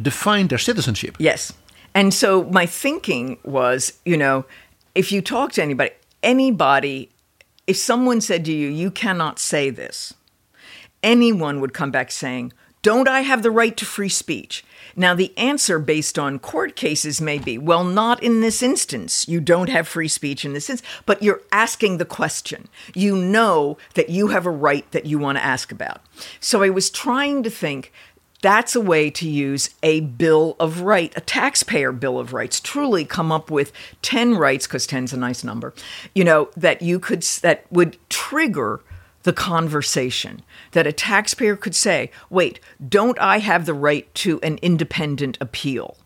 define 0.00 0.48
their 0.48 0.58
citizenship. 0.58 1.16
yes. 1.18 1.52
And 1.94 2.12
so 2.12 2.44
my 2.52 2.66
thinking 2.66 3.38
was, 3.42 3.92
you 4.04 4.18
know, 4.18 4.44
if 4.94 5.10
you 5.12 5.22
talk 5.22 5.52
to 5.52 5.62
anybody, 5.62 5.92
anybody, 6.22 7.08
if 7.66 7.76
someone 7.78 8.20
said 8.20 8.44
to 8.44 8.52
you, 8.52 8.68
you 8.68 8.90
cannot 8.90 9.38
say 9.38 9.70
this, 9.70 10.12
anyone 11.02 11.60
would 11.60 11.72
come 11.72 11.90
back 11.90 12.10
saying, 12.10 12.52
Don't 12.82 13.08
I 13.08 13.20
have 13.22 13.42
the 13.42 13.50
right 13.50 13.74
to 13.78 13.84
free 13.86 14.10
speech? 14.10 14.62
Now, 14.96 15.14
the 15.14 15.36
answer 15.36 15.78
based 15.78 16.18
on 16.18 16.38
court 16.38 16.74
cases 16.74 17.20
may 17.20 17.38
be, 17.38 17.58
Well, 17.58 17.84
not 17.84 18.22
in 18.22 18.40
this 18.40 18.62
instance. 18.62 19.28
You 19.28 19.40
don't 19.40 19.68
have 19.68 19.86
free 19.86 20.08
speech 20.08 20.44
in 20.44 20.54
this 20.54 20.70
instance, 20.70 20.90
but 21.04 21.22
you're 21.22 21.42
asking 21.52 21.98
the 21.98 22.06
question. 22.06 22.68
You 22.94 23.14
know 23.14 23.76
that 23.94 24.08
you 24.08 24.28
have 24.28 24.46
a 24.46 24.50
right 24.50 24.90
that 24.92 25.04
you 25.04 25.18
want 25.18 25.36
to 25.36 25.44
ask 25.44 25.70
about. 25.70 26.00
So 26.40 26.62
I 26.62 26.70
was 26.70 26.90
trying 26.90 27.42
to 27.42 27.50
think. 27.50 27.92
That's 28.42 28.76
a 28.76 28.82
way 28.82 29.10
to 29.10 29.28
use 29.28 29.70
a 29.82 30.00
Bill 30.00 30.56
of 30.60 30.82
Right, 30.82 31.12
a 31.16 31.22
taxpayer 31.22 31.90
Bill 31.90 32.18
of 32.18 32.34
Rights. 32.34 32.60
Truly 32.60 33.04
come 33.04 33.32
up 33.32 33.50
with 33.50 33.72
10 34.02 34.34
rights, 34.34 34.66
because 34.66 34.86
10's 34.86 35.14
a 35.14 35.16
nice 35.16 35.42
number, 35.42 35.72
you 36.14 36.22
know, 36.22 36.50
that 36.54 36.82
you 36.82 37.00
could, 37.00 37.22
that 37.42 37.64
would 37.72 37.96
trigger 38.10 38.82
the 39.26 39.32
conversation 39.32 40.40
that 40.70 40.86
a 40.86 40.92
taxpayer 40.92 41.56
could 41.56 41.74
say, 41.74 42.12
wait, 42.30 42.60
don't 42.88 43.18
I 43.18 43.38
have 43.40 43.66
the 43.66 43.74
right 43.74 44.12
to 44.14 44.38
an 44.42 44.58
independent 44.62 45.36
appeal? 45.40 45.96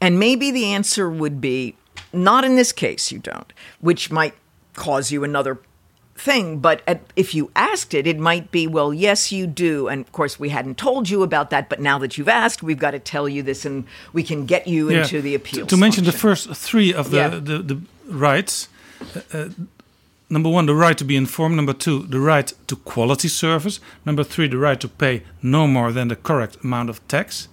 And 0.00 0.16
maybe 0.18 0.52
the 0.52 0.66
answer 0.66 1.10
would 1.10 1.40
be, 1.40 1.74
not 2.12 2.44
in 2.44 2.54
this 2.54 2.70
case, 2.72 3.10
you 3.10 3.18
don't, 3.18 3.52
which 3.80 4.12
might 4.12 4.34
cause 4.74 5.10
you 5.10 5.24
another 5.24 5.58
thing. 6.14 6.60
But 6.60 6.82
at, 6.86 7.00
if 7.16 7.34
you 7.34 7.50
asked 7.56 7.94
it, 7.94 8.06
it 8.06 8.18
might 8.18 8.52
be, 8.52 8.68
well, 8.68 8.94
yes, 8.94 9.32
you 9.32 9.48
do. 9.48 9.88
And 9.88 10.02
of 10.02 10.12
course, 10.12 10.38
we 10.38 10.50
hadn't 10.50 10.78
told 10.78 11.10
you 11.10 11.24
about 11.24 11.50
that. 11.50 11.68
But 11.68 11.80
now 11.80 11.98
that 11.98 12.16
you've 12.16 12.28
asked, 12.28 12.62
we've 12.62 12.78
got 12.78 12.92
to 12.92 13.00
tell 13.00 13.28
you 13.28 13.42
this 13.42 13.64
and 13.64 13.84
we 14.12 14.22
can 14.22 14.46
get 14.46 14.68
you 14.68 14.88
Yeah. 14.88 15.02
into 15.02 15.20
the 15.20 15.34
appeal. 15.34 15.66
To, 15.66 15.76
mention 15.76 16.04
the 16.04 16.12
first 16.12 16.48
three 16.54 16.94
of 16.94 17.10
the 17.10 17.16
Yeah. 17.16 17.28
the, 17.30 17.58
the 17.58 17.80
rights. 18.06 18.68
uh, 19.16 19.20
uh, 19.32 19.48
number 20.32 20.48
one, 20.48 20.66
the 20.66 20.74
right 20.74 20.96
to 20.98 21.04
be 21.04 21.16
informed. 21.16 21.56
Number 21.56 21.74
two, 21.74 22.06
the 22.06 22.18
right 22.18 22.52
to 22.66 22.76
quality 22.76 23.28
service. 23.28 23.80
Number 24.04 24.24
three, 24.24 24.48
the 24.48 24.58
right 24.58 24.80
to 24.80 24.88
pay 24.88 25.22
no 25.42 25.66
more 25.66 25.92
than 25.92 26.08
the 26.08 26.16
correct 26.16 26.56
amount 26.64 26.90
of 26.90 27.06
tax. 27.06 27.48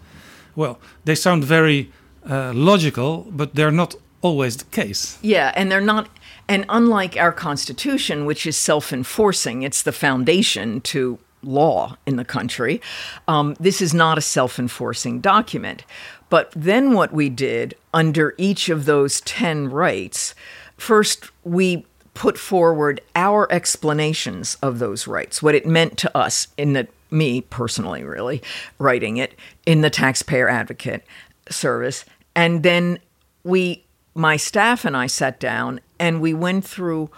Well, 0.56 0.80
they 1.06 1.16
sound 1.16 1.44
very 1.44 1.92
uh, 2.30 2.54
logical, 2.54 3.28
but 3.30 3.56
they're 3.56 3.72
not 3.72 3.96
always 4.22 4.58
the 4.58 4.66
case. 4.66 5.18
Yeah, 5.22 5.52
and 5.56 5.72
they're 5.72 5.82
not. 5.82 6.10
And 6.48 6.66
unlike 6.70 7.16
our 7.18 7.32
Constitution, 7.32 8.26
which 8.26 8.46
is 8.46 8.58
self 8.58 8.92
enforcing, 8.92 9.62
it's 9.64 9.84
the 9.84 9.92
foundation 9.92 10.82
to 10.82 11.20
law 11.42 11.98
in 12.06 12.18
the 12.18 12.26
country, 12.26 12.82
um, 13.28 13.56
this 13.60 13.82
is 13.82 13.94
not 13.94 14.18
a 14.18 14.22
self 14.22 14.60
enforcing 14.60 15.20
document. 15.22 15.84
But 16.30 16.52
then 16.56 16.94
what 16.94 17.12
we 17.12 17.30
did 17.30 17.76
under 17.94 18.36
each 18.38 18.70
of 18.70 18.86
those 18.86 19.22
10 19.22 19.70
rights, 19.70 20.36
first 20.78 21.32
we 21.44 21.86
put 22.14 22.38
forward 22.38 23.02
our 23.16 23.52
explanations 23.52 24.56
of 24.62 24.80
those 24.80 25.08
rights, 25.08 25.42
what 25.42 25.56
it 25.56 25.66
meant 25.66 25.98
to 26.00 26.18
us 26.18 26.48
in 26.58 26.74
the 26.74 26.88
me 27.12 27.42
personally 27.42 28.04
really 28.04 28.40
writing 28.78 29.18
it 29.18 29.34
in 29.66 29.82
the 29.82 29.90
taxpayer 29.90 30.48
advocate 30.48 31.04
service 31.50 32.06
and 32.36 32.62
then 32.62 33.00
we 33.44 33.84
my 34.14 34.38
staff 34.38 34.86
and 34.86 34.96
I 34.96 35.08
sat 35.08 35.40
down 35.40 35.80
and 36.00 36.22
we 36.22 36.36
went 36.36 36.66
through 36.66 37.10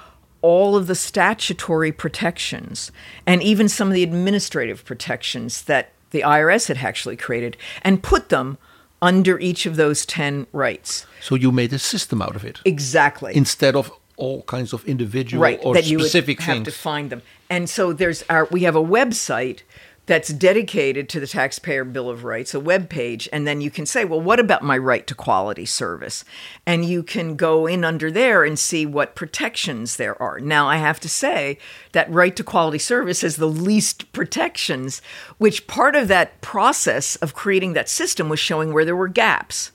all 0.41 0.75
of 0.75 0.87
the 0.87 0.95
statutory 0.95 1.91
protections 1.91 2.91
and 3.25 3.43
even 3.43 3.67
some 3.67 3.89
of 3.89 3.93
the 3.93 4.03
administrative 4.03 4.85
protections 4.85 5.63
that 5.63 5.91
the 6.11 6.21
IRS 6.21 6.67
had 6.67 6.77
actually 6.77 7.17
created 7.17 7.57
and 7.81 8.01
put 8.01 8.29
them 8.29 8.57
under 9.01 9.39
each 9.39 9.65
of 9.65 9.75
those 9.75 10.05
10 10.05 10.47
rights. 10.53 11.05
So 11.21 11.35
you 11.35 11.51
made 11.51 11.73
a 11.73 11.79
system 11.79 12.21
out 12.21 12.35
of 12.35 12.45
it 12.45 12.59
Exactly. 12.65 13.35
instead 13.35 13.75
of 13.75 13.91
all 14.21 14.43
kinds 14.43 14.71
of 14.71 14.85
individual 14.85 15.41
right 15.41 15.59
or 15.63 15.73
that 15.73 15.87
you 15.87 15.99
specific 15.99 16.37
would 16.37 16.45
have 16.45 16.55
things. 16.57 16.65
to 16.67 16.71
find 16.71 17.09
them. 17.09 17.23
And 17.49 17.69
so 17.69 17.91
there's 17.91 18.23
our 18.29 18.47
we 18.51 18.61
have 18.63 18.75
a 18.75 18.83
website 18.83 19.63
that's 20.05 20.29
dedicated 20.29 21.07
to 21.09 21.19
the 21.19 21.27
taxpayer 21.27 21.83
bill 21.85 22.09
of 22.09 22.23
rights 22.23 22.53
a 22.53 22.59
web 22.59 22.89
page 22.89 23.29
and 23.31 23.47
then 23.47 23.61
you 23.61 23.71
can 23.71 23.85
say 23.85 24.03
well 24.03 24.21
what 24.21 24.39
about 24.39 24.61
my 24.61 24.77
right 24.77 25.07
to 25.07 25.15
quality 25.15 25.65
service? 25.65 26.23
And 26.67 26.85
you 26.85 27.01
can 27.01 27.35
go 27.35 27.65
in 27.65 27.83
under 27.83 28.11
there 28.11 28.43
and 28.43 28.59
see 28.59 28.85
what 28.85 29.15
protections 29.15 29.97
there 29.97 30.21
are. 30.21 30.39
Now 30.39 30.67
i 30.67 30.77
have 30.77 30.99
to 30.99 31.09
say 31.09 31.57
that 31.93 32.11
right 32.11 32.35
to 32.35 32.43
quality 32.43 32.79
service 32.79 33.21
has 33.21 33.37
the 33.37 33.47
least 33.47 34.11
protections 34.13 35.01
which 35.39 35.65
part 35.65 35.95
of 35.95 36.07
that 36.09 36.39
process 36.41 37.15
of 37.17 37.33
creating 37.33 37.73
that 37.73 37.89
system 37.89 38.29
was 38.29 38.39
showing 38.39 38.71
where 38.71 38.85
there 38.85 38.95
were 38.95 39.07
gaps 39.07 39.71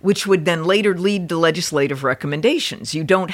which 0.00 0.26
would 0.26 0.44
then 0.44 0.64
later 0.64 0.96
lead 0.96 1.28
to 1.28 1.36
legislative 1.36 2.04
recommendations. 2.04 2.94
You 2.94 3.04
don't, 3.04 3.30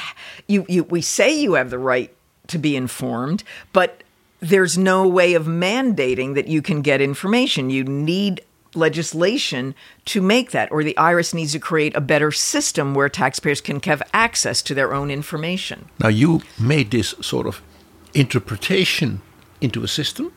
you, 0.46 0.64
you, 0.68 0.84
we 0.84 1.00
say 1.00 1.38
you 1.38 1.54
have 1.54 1.70
the 1.70 1.78
right 1.78 2.14
to 2.48 2.58
be 2.58 2.76
informed, 2.76 3.44
but 3.72 4.02
there's 4.40 4.76
no 4.76 5.08
way 5.08 5.34
of 5.34 5.46
mandating 5.46 6.34
that 6.34 6.48
you 6.48 6.60
can 6.60 6.82
get 6.82 7.00
information. 7.00 7.70
You 7.70 7.84
need 7.84 8.42
legislation 8.74 9.74
to 10.06 10.20
make 10.20 10.50
that, 10.50 10.70
or 10.70 10.82
the 10.82 10.94
IRS 10.94 11.32
needs 11.32 11.52
to 11.52 11.58
create 11.58 11.96
a 11.96 12.00
better 12.00 12.30
system 12.32 12.94
where 12.94 13.08
taxpayers 13.08 13.60
can 13.60 13.80
have 13.82 14.02
access 14.12 14.62
to 14.62 14.74
their 14.74 14.92
own 14.92 15.10
information. 15.10 15.88
Now 16.00 16.08
you 16.08 16.42
made 16.58 16.90
this 16.90 17.14
sort 17.20 17.46
of 17.46 17.62
interpretation 18.12 19.22
into 19.60 19.82
a 19.82 19.88
system, 19.88 20.32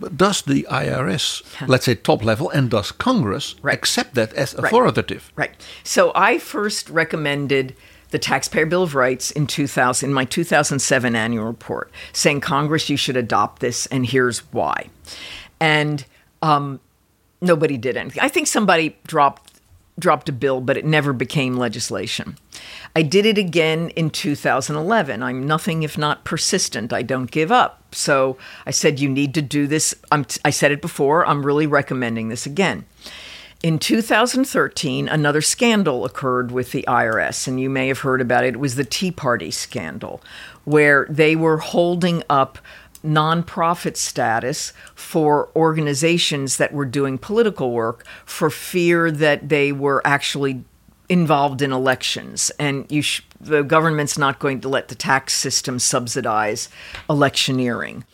but 0.00 0.16
does 0.16 0.42
the 0.42 0.66
IRS, 0.70 1.42
let's 1.68 1.84
say 1.86 1.94
top 1.94 2.24
level, 2.24 2.50
and 2.50 2.70
does 2.70 2.92
Congress 2.92 3.54
Right. 3.62 3.74
accept 3.74 4.14
that 4.14 4.32
as 4.34 4.54
Right. 4.54 4.64
authoritative? 4.66 5.32
Right. 5.36 5.52
So 5.84 6.12
I 6.14 6.38
first 6.38 6.88
recommended 6.90 7.74
the 8.10 8.18
Taxpayer 8.18 8.64
Bill 8.66 8.82
of 8.84 8.94
Rights 8.94 9.30
in 9.30 9.46
2000, 9.46 10.08
in 10.10 10.14
my 10.14 10.24
2007 10.24 11.14
annual 11.14 11.44
report, 11.44 11.90
saying 12.12 12.40
Congress, 12.40 12.88
you 12.88 12.96
should 12.96 13.16
adopt 13.16 13.60
this, 13.60 13.86
and 13.86 14.06
here's 14.06 14.38
why. 14.52 14.86
And 15.60 16.04
um, 16.40 16.80
nobody 17.42 17.76
did 17.76 17.96
anything. 17.96 18.22
I 18.22 18.28
think 18.28 18.46
somebody 18.46 18.96
dropped 19.06 19.57
dropped 19.98 20.28
a 20.28 20.32
bill, 20.32 20.60
but 20.60 20.76
it 20.76 20.84
never 20.84 21.12
became 21.12 21.56
legislation. 21.56 22.36
I 22.94 23.02
did 23.02 23.26
it 23.26 23.38
again 23.38 23.90
in 23.90 24.10
2011. 24.10 25.22
I'm 25.22 25.46
nothing 25.46 25.82
if 25.82 25.98
not 25.98 26.24
persistent. 26.24 26.92
I 26.92 27.02
don't 27.02 27.30
give 27.30 27.52
up. 27.52 27.94
So 27.94 28.36
I 28.66 28.70
said, 28.70 29.00
you 29.00 29.08
need 29.08 29.34
to 29.34 29.42
do 29.42 29.66
this. 29.66 29.94
I'm, 30.10 30.26
I 30.44 30.50
said 30.50 30.72
it 30.72 30.82
before. 30.82 31.26
I'm 31.26 31.44
really 31.44 31.66
recommending 31.66 32.28
this 32.28 32.46
again. 32.46 32.84
In 33.60 33.80
2013, 33.80 35.08
another 35.08 35.40
scandal 35.40 36.04
occurred 36.04 36.52
with 36.52 36.70
the 36.70 36.84
IRS, 36.86 37.48
and 37.48 37.58
you 37.58 37.68
may 37.68 37.88
have 37.88 38.00
heard 38.00 38.20
about 38.20 38.44
it. 38.44 38.54
It 38.54 38.60
was 38.60 38.76
the 38.76 38.84
Tea 38.84 39.10
Party 39.10 39.50
scandal, 39.50 40.22
where 40.64 41.08
they 41.10 41.34
were 41.34 41.58
holding 41.58 42.22
up 42.30 42.60
nonprofit 43.04 43.96
status 43.96 44.72
for 44.94 45.50
organizations 45.54 46.56
that 46.56 46.72
were 46.72 46.84
doing 46.84 47.18
political 47.18 47.72
work 47.72 48.06
for 48.24 48.50
fear 48.50 49.10
that 49.10 49.48
they 49.48 49.72
were 49.72 50.00
actually 50.04 50.62
involved 51.08 51.62
in 51.62 51.72
elections 51.72 52.50
and 52.58 52.90
you 52.90 53.00
sh- 53.00 53.22
the 53.40 53.62
government's 53.62 54.18
not 54.18 54.38
going 54.38 54.60
to 54.60 54.68
let 54.68 54.88
the 54.88 54.94
tax 54.94 55.32
system 55.32 55.78
subsidize 55.78 56.68
electioneering 57.08 58.04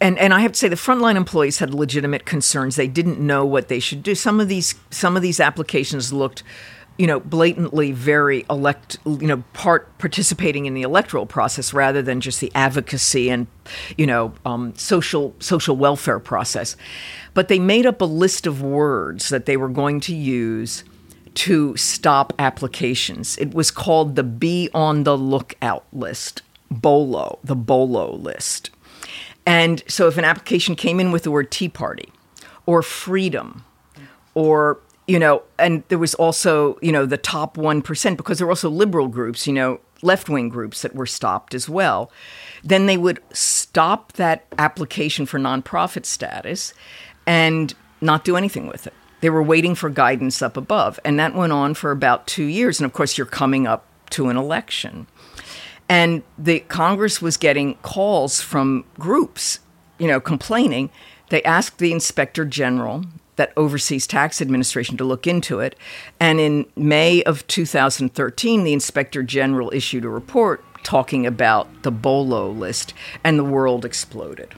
and 0.00 0.18
and 0.18 0.32
I 0.32 0.40
have 0.40 0.52
to 0.52 0.58
say 0.58 0.68
the 0.68 0.76
frontline 0.76 1.16
employees 1.16 1.58
had 1.58 1.74
legitimate 1.74 2.24
concerns. 2.24 2.76
They 2.76 2.88
didn't 2.88 3.20
know 3.20 3.44
what 3.44 3.68
they 3.68 3.78
should 3.80 4.02
do. 4.02 4.14
Some 4.14 4.40
of 4.40 4.48
these 4.48 4.74
some 4.90 5.16
of 5.16 5.22
these 5.22 5.40
applications 5.40 6.12
looked, 6.12 6.42
you 7.00 7.06
know, 7.06 7.18
blatantly 7.18 7.92
very 7.92 8.44
elect, 8.50 8.98
you 9.06 9.26
know, 9.26 9.42
part 9.54 9.96
participating 9.96 10.66
in 10.66 10.74
the 10.74 10.82
electoral 10.82 11.24
process 11.24 11.72
rather 11.72 12.02
than 12.02 12.20
just 12.20 12.40
the 12.40 12.52
advocacy 12.54 13.30
and, 13.30 13.46
you 13.96 14.06
know, 14.06 14.34
um, 14.44 14.74
social 14.76 15.34
social 15.38 15.74
welfare 15.76 16.18
process. 16.18 16.76
But 17.32 17.48
they 17.48 17.58
made 17.58 17.86
up 17.86 18.02
a 18.02 18.04
list 18.04 18.46
of 18.46 18.60
words 18.60 19.30
that 19.30 19.46
they 19.46 19.56
were 19.56 19.70
going 19.70 20.00
to 20.00 20.14
use 20.14 20.84
to 21.36 21.74
stop 21.74 22.34
applications. 22.38 23.38
It 23.38 23.54
was 23.54 23.70
called 23.70 24.14
the 24.14 24.22
Be 24.22 24.68
on 24.74 25.04
the 25.04 25.16
Lookout 25.16 25.86
list, 25.94 26.42
BOLO, 26.70 27.38
the 27.42 27.56
BOLO 27.56 28.14
list. 28.14 28.68
And 29.46 29.82
so 29.88 30.06
if 30.06 30.18
an 30.18 30.24
application 30.24 30.74
came 30.74 31.00
in 31.00 31.12
with 31.12 31.22
the 31.22 31.30
word 31.30 31.50
Tea 31.50 31.70
Party 31.70 32.12
or 32.66 32.82
freedom 32.82 33.64
or 34.34 34.80
you 35.10 35.18
know, 35.18 35.42
and 35.58 35.82
there 35.88 35.98
was 35.98 36.14
also, 36.14 36.78
you 36.80 36.92
know, 36.92 37.04
the 37.04 37.16
top 37.16 37.56
1%, 37.56 38.16
because 38.16 38.38
there 38.38 38.46
were 38.46 38.52
also 38.52 38.70
liberal 38.70 39.08
groups, 39.08 39.44
you 39.44 39.52
know, 39.52 39.80
left 40.02 40.28
wing 40.28 40.48
groups 40.48 40.82
that 40.82 40.94
were 40.94 41.04
stopped 41.04 41.52
as 41.52 41.68
well. 41.68 42.12
Then 42.62 42.86
they 42.86 42.96
would 42.96 43.20
stop 43.32 44.12
that 44.12 44.46
application 44.56 45.26
for 45.26 45.40
nonprofit 45.40 46.06
status 46.06 46.72
and 47.26 47.74
not 48.00 48.22
do 48.22 48.36
anything 48.36 48.68
with 48.68 48.86
it. 48.86 48.94
They 49.20 49.30
were 49.30 49.42
waiting 49.42 49.74
for 49.74 49.90
guidance 49.90 50.42
up 50.42 50.56
above. 50.56 51.00
And 51.04 51.18
that 51.18 51.34
went 51.34 51.52
on 51.52 51.74
for 51.74 51.90
about 51.90 52.28
two 52.28 52.44
years. 52.44 52.78
And 52.78 52.86
of 52.86 52.92
course, 52.92 53.18
you're 53.18 53.26
coming 53.26 53.66
up 53.66 53.86
to 54.10 54.28
an 54.28 54.36
election. 54.36 55.08
And 55.88 56.22
the 56.38 56.60
Congress 56.60 57.20
was 57.20 57.36
getting 57.36 57.74
calls 57.82 58.40
from 58.40 58.84
groups, 58.96 59.58
you 59.98 60.06
know, 60.06 60.20
complaining. 60.20 60.88
They 61.30 61.42
asked 61.42 61.78
the 61.78 61.90
inspector 61.90 62.44
general 62.44 63.06
that 63.40 63.54
oversees 63.56 64.06
tax 64.06 64.42
administration 64.42 64.98
to 64.98 65.02
look 65.02 65.26
into 65.26 65.60
it. 65.60 65.74
And 66.20 66.38
in 66.38 66.66
May 66.76 67.22
of 67.22 67.46
2013, 67.46 68.64
the 68.64 68.74
inspector 68.74 69.22
general 69.22 69.70
issued 69.72 70.04
a 70.04 70.10
report 70.10 70.62
talking 70.82 71.24
about 71.24 71.82
the 71.82 71.90
BOLO 71.90 72.50
list, 72.50 72.92
and 73.24 73.38
the 73.38 73.44
world 73.44 73.86
exploded. 73.86 74.54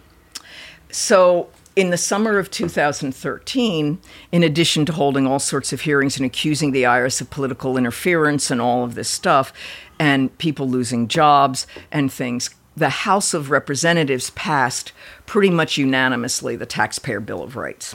So, 0.90 1.48
in 1.76 1.90
the 1.90 1.96
summer 1.96 2.38
of 2.38 2.50
2013, 2.50 4.00
in 4.32 4.42
addition 4.42 4.84
to 4.86 4.92
holding 4.92 5.28
all 5.28 5.38
sorts 5.38 5.72
of 5.72 5.82
hearings 5.82 6.16
and 6.16 6.26
accusing 6.26 6.72
the 6.72 6.82
IRS 6.82 7.20
of 7.20 7.30
political 7.30 7.76
interference 7.76 8.50
and 8.50 8.60
all 8.60 8.82
of 8.82 8.96
this 8.96 9.08
stuff, 9.08 9.52
and 10.00 10.36
people 10.38 10.68
losing 10.68 11.06
jobs 11.06 11.68
and 11.92 12.12
things, 12.12 12.50
the 12.76 12.90
House 12.90 13.32
of 13.32 13.52
Representatives 13.52 14.30
passed 14.30 14.90
pretty 15.24 15.50
much 15.50 15.78
unanimously 15.78 16.56
the 16.56 16.66
Taxpayer 16.66 17.20
Bill 17.20 17.44
of 17.44 17.54
Rights. 17.54 17.94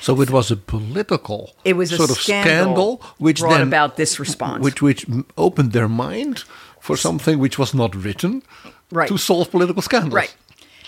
So 0.00 0.20
it 0.20 0.30
was 0.30 0.50
a 0.50 0.56
political 0.56 1.54
It 1.64 1.74
was 1.76 1.92
a 1.92 1.96
sort 1.96 2.10
of 2.10 2.16
scandal 2.16 2.98
scandal, 2.98 3.02
which 3.18 3.40
brought 3.40 3.58
then 3.58 3.68
about 3.68 3.96
this 3.96 4.18
response. 4.20 4.62
which 4.62 4.80
which 4.82 5.06
opened 5.36 5.72
their 5.72 5.88
mind 5.88 6.44
for 6.80 6.96
something 6.96 7.38
which 7.38 7.58
was 7.58 7.72
not 7.74 7.94
written 7.94 8.42
Right. 8.90 9.08
to 9.08 9.16
solve 9.16 9.50
political 9.50 9.82
scandals. 9.82 10.14
Right. 10.14 10.34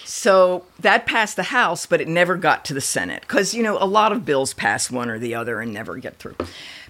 So 0.05 0.65
that 0.79 1.07
passed 1.07 1.37
the 1.37 1.45
House, 1.45 1.87
but 1.87 2.01
it 2.01 2.09
never 2.09 2.37
got 2.37 2.65
to 2.67 2.75
the 2.75 2.81
Senate 2.81 3.23
because, 3.23 3.55
you 3.55 3.63
know, 3.63 3.79
a 3.83 3.87
lot 3.87 4.13
of 4.13 4.25
bills 4.25 4.55
pass 4.55 4.91
one 4.91 5.09
or 5.11 5.19
the 5.19 5.35
other 5.35 5.61
and 5.61 5.73
never 5.73 5.97
get 5.97 6.19
through. 6.19 6.37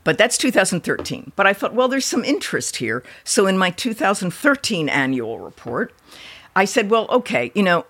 But 0.02 0.18
that's 0.18 0.36
2013. 0.36 1.32
But 1.36 1.46
I 1.46 1.52
thought, 1.52 1.74
well, 1.74 1.88
there's 1.88 2.05
some 2.05 2.24
interest 2.24 2.76
here. 2.76 3.02
So 3.22 3.46
in 3.46 3.57
my 3.57 3.70
2013 3.70 4.88
annual 4.88 5.38
report, 5.38 5.92
I 6.55 6.64
said, 6.66 6.90
well, 6.90 7.07
okay, 7.09 7.50
you 7.55 7.62
know, 7.62 7.86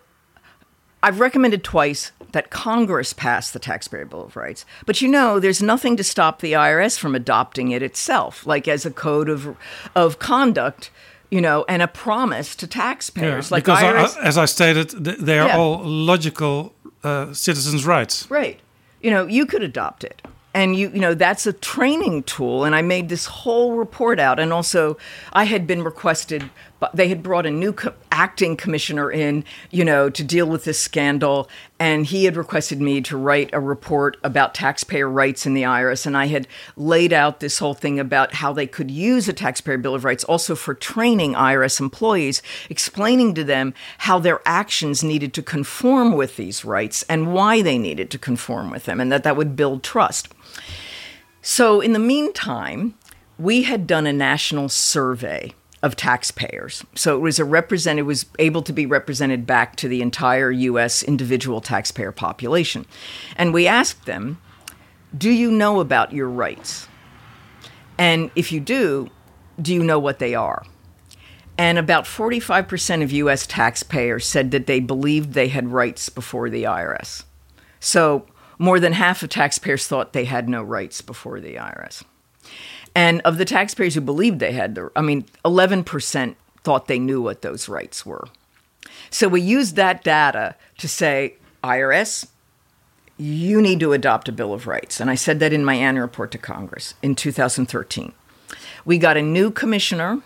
I've 1.03 1.21
recommended 1.21 1.65
twice 1.65 2.13
that 2.35 2.51
Congress 2.51 3.13
passed 3.15 3.53
the 3.55 3.59
Taxpayer 3.59 4.05
Bill 4.05 4.25
of 4.25 4.37
Rights. 4.37 4.65
But 4.87 5.01
you 5.01 5.09
know, 5.09 5.41
there's 5.41 5.63
nothing 5.63 5.97
to 5.97 6.05
stop 6.05 6.41
the 6.41 6.53
IRS 6.53 6.99
from 6.99 7.15
adopting 7.15 7.71
it 7.71 7.83
itself, 7.83 8.47
like 8.47 8.69
as 8.69 8.85
a 8.87 8.91
code 8.91 9.29
of, 9.31 9.57
of 9.97 10.19
conduct. 10.19 10.91
You 11.31 11.41
know, 11.41 11.65
and 11.69 11.83
a 11.83 11.89
promise 11.89 12.55
to 12.57 12.67
taxpayers. 12.69 13.51
like 13.51 13.65
because 13.65 13.83
IRS, 13.83 14.17
I- 14.19 14.23
as 14.29 14.39
I 14.39 14.45
stated, 14.45 14.91
they 14.91 15.39
are 15.41 15.49
Yeah. 15.49 15.59
all 15.59 15.83
logical 15.83 16.75
uh, 17.03 17.33
citizens' 17.33 17.85
rights. 17.85 18.31
Right. 18.31 18.61
You 19.03 19.11
know, 19.11 19.27
you 19.27 19.45
could 19.47 19.63
adopt 19.65 20.05
it. 20.05 20.23
And 20.55 20.77
you, 20.77 20.91
you 20.95 21.01
know, 21.01 21.15
that's 21.15 21.45
a 21.47 21.53
training 21.53 22.23
tool. 22.25 22.65
And 22.65 22.73
I 22.77 22.83
made 22.83 23.09
this 23.09 23.27
whole 23.27 23.73
report 23.73 24.21
out. 24.21 24.39
And 24.39 24.53
also, 24.53 24.97
I 25.33 25.45
had 25.45 25.67
been 25.67 25.83
requested, 25.83 26.49
but 26.81 26.95
they 26.95 27.09
had 27.09 27.23
brought 27.23 27.47
a 27.47 27.51
new 27.51 27.73
co- 27.73 27.95
acting 28.11 28.57
commissioner 28.57 29.11
in, 29.11 29.45
you 29.71 29.85
know, 29.85 30.11
to 30.11 30.23
deal 30.23 30.47
with 30.47 30.65
this 30.65 30.81
scandal. 30.81 31.49
And 31.79 32.07
he 32.07 32.25
had 32.25 32.37
requested 32.37 32.81
me 32.81 33.01
to 33.03 33.17
write 33.17 33.51
a 33.53 33.61
report 33.61 34.17
about 34.23 34.55
taxpayer 34.55 35.09
rights 35.09 35.47
in 35.47 35.55
the 35.55 35.63
IRS. 35.63 36.07
And 36.07 36.17
I 36.17 36.27
had 36.27 36.47
laid 36.77 37.13
out 37.13 37.41
this 37.41 37.59
whole 37.59 37.75
thing 37.75 37.99
about 37.99 38.35
how 38.35 38.53
they 38.53 38.67
could 38.67 38.91
use 38.91 39.29
a 39.29 39.33
taxpayer 39.33 39.79
bill 39.79 39.95
of 39.95 40.05
rights 40.05 40.25
also 40.25 40.55
for 40.55 40.75
training 40.75 41.35
IRS 41.35 41.81
employees, 41.81 42.43
explaining 42.69 43.35
to 43.35 43.45
them 43.45 43.75
how 43.99 44.19
their 44.19 44.41
actions 44.45 45.03
needed 45.03 45.33
to 45.35 45.43
conform 45.43 46.13
with 46.13 46.37
these 46.37 46.65
rights 46.65 47.05
and 47.09 47.33
why 47.33 47.63
they 47.63 47.79
needed 47.79 48.11
to 48.11 48.19
conform 48.19 48.71
with 48.71 48.85
them, 48.85 49.01
and 49.01 49.11
that 49.11 49.25
that 49.25 49.37
would 49.37 49.57
build 49.57 49.83
trust. 49.83 50.29
So, 51.43 51.81
in 51.81 51.93
the 51.93 51.99
meantime, 51.99 52.95
we 53.39 53.65
had 53.65 53.87
done 53.87 54.07
a 54.07 54.13
national 54.13 54.69
survey 54.69 55.53
of 55.85 55.97
taxpayers. 55.97 56.83
So 56.95 57.15
it 57.15 57.21
was 57.21 57.39
a 57.39 57.45
represent 57.45 57.99
it 57.99 58.05
was 58.05 58.25
able 58.39 58.63
to 58.63 58.73
be 58.73 58.87
represented 58.87 59.47
back 59.47 59.77
to 59.77 59.87
the 59.87 60.01
entire 60.01 60.51
US 60.51 61.03
individual 61.03 61.61
taxpayer 61.61 62.11
population. 62.11 62.87
And 63.37 63.53
we 63.53 63.67
asked 63.67 64.07
them, 64.07 64.39
"Do 65.17 65.31
you 65.31 65.51
know 65.51 65.81
about 65.81 66.15
your 66.15 66.31
rights?" 66.31 66.89
And 67.99 68.31
if 68.35 68.51
you 68.51 68.61
do, 68.61 69.11
do 69.61 69.75
you 69.75 69.85
know 69.85 69.99
what 69.99 70.21
they 70.21 70.35
are? 70.35 70.65
And 71.59 71.77
about 71.79 72.07
45% 72.07 73.03
of 73.03 73.13
US 73.13 73.47
taxpayers 73.47 74.27
said 74.27 74.53
that 74.53 74.67
they 74.67 74.81
believed 74.81 75.35
they 75.35 75.49
had 75.49 75.69
rights 75.69 76.09
before 76.09 76.49
the 76.49 76.65
IRS. 76.65 77.25
So 77.79 78.25
more 78.59 78.81
than 78.81 78.95
half 78.95 79.23
of 79.23 79.29
taxpayers 79.29 79.87
thought 79.87 80.15
they 80.15 80.25
had 80.25 80.49
no 80.49 80.63
rights 80.63 81.03
before 81.03 81.41
the 81.41 81.57
IRS. 81.57 82.05
And 82.95 83.21
of 83.23 83.39
the 83.39 83.45
taxpayers 83.45 83.95
who 83.95 84.01
believed 84.01 84.39
they 84.39 84.53
had 84.53 84.75
the, 84.75 84.91
I 84.95 85.03
mean, 85.03 85.25
11% 85.45 86.37
thought 86.63 86.87
they 86.87 86.99
knew 86.99 87.21
what 87.21 87.43
those 87.43 87.69
rights 87.69 88.07
were. 88.07 88.29
So 89.11 89.29
we 89.29 89.41
used 89.41 89.77
that 89.77 90.05
data 90.05 90.55
to 90.79 90.89
say, 90.89 91.35
IRS, 91.63 92.27
you 93.17 93.61
need 93.61 93.81
to 93.81 93.93
adopt 93.93 94.29
a 94.29 94.33
Bill 94.33 94.53
of 94.53 94.67
Rights. 94.67 95.01
And 95.01 95.11
I 95.11 95.15
said 95.15 95.41
that 95.41 95.53
in 95.53 95.65
my 95.65 95.75
annual 95.75 96.03
report 96.03 96.31
to 96.33 96.39
Congress 96.39 96.95
in 97.03 97.15
2013. 97.15 98.13
We 98.85 98.99
got 98.99 99.17
a 99.17 99.23
new 99.23 99.51
commissioner 99.51 100.23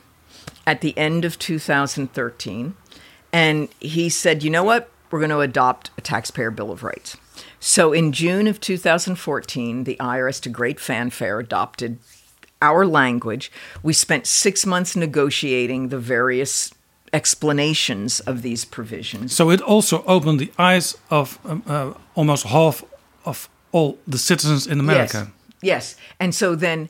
at 0.66 0.80
the 0.80 0.96
end 0.98 1.24
of 1.24 1.38
2013, 1.38 2.74
and 3.32 3.68
he 3.80 4.08
said, 4.08 4.42
you 4.42 4.50
know 4.50 4.64
what? 4.64 4.90
We're 5.10 5.20
going 5.20 5.30
to 5.30 5.40
adopt 5.40 5.90
a 5.96 6.00
taxpayer 6.00 6.50
Bill 6.50 6.70
of 6.70 6.82
Rights. 6.82 7.16
So 7.60 7.92
in 7.92 8.12
June 8.12 8.46
of 8.46 8.60
2014, 8.60 9.84
the 9.84 9.96
IRS, 10.00 10.40
to 10.42 10.48
great 10.48 10.80
fanfare, 10.80 11.38
adopted 11.38 11.98
our 12.60 12.86
language. 12.86 13.50
We 13.82 13.92
spent 13.92 14.26
six 14.26 14.66
months 14.66 14.96
negotiating 14.96 15.88
the 15.88 15.98
various 15.98 16.72
explanations 17.12 18.20
of 18.20 18.42
these 18.42 18.64
provisions. 18.64 19.34
So 19.34 19.50
it 19.50 19.60
also 19.60 20.04
opened 20.04 20.40
the 20.40 20.52
eyes 20.58 20.96
of 21.10 21.38
um, 21.44 21.62
uh, 21.66 21.94
almost 22.14 22.46
half 22.46 22.84
of 23.24 23.48
all 23.72 23.98
the 24.06 24.18
citizens 24.18 24.66
in 24.66 24.80
America. 24.80 25.28
Yes. 25.28 25.32
Yes. 25.60 25.96
And 26.20 26.34
so 26.34 26.54
then 26.54 26.88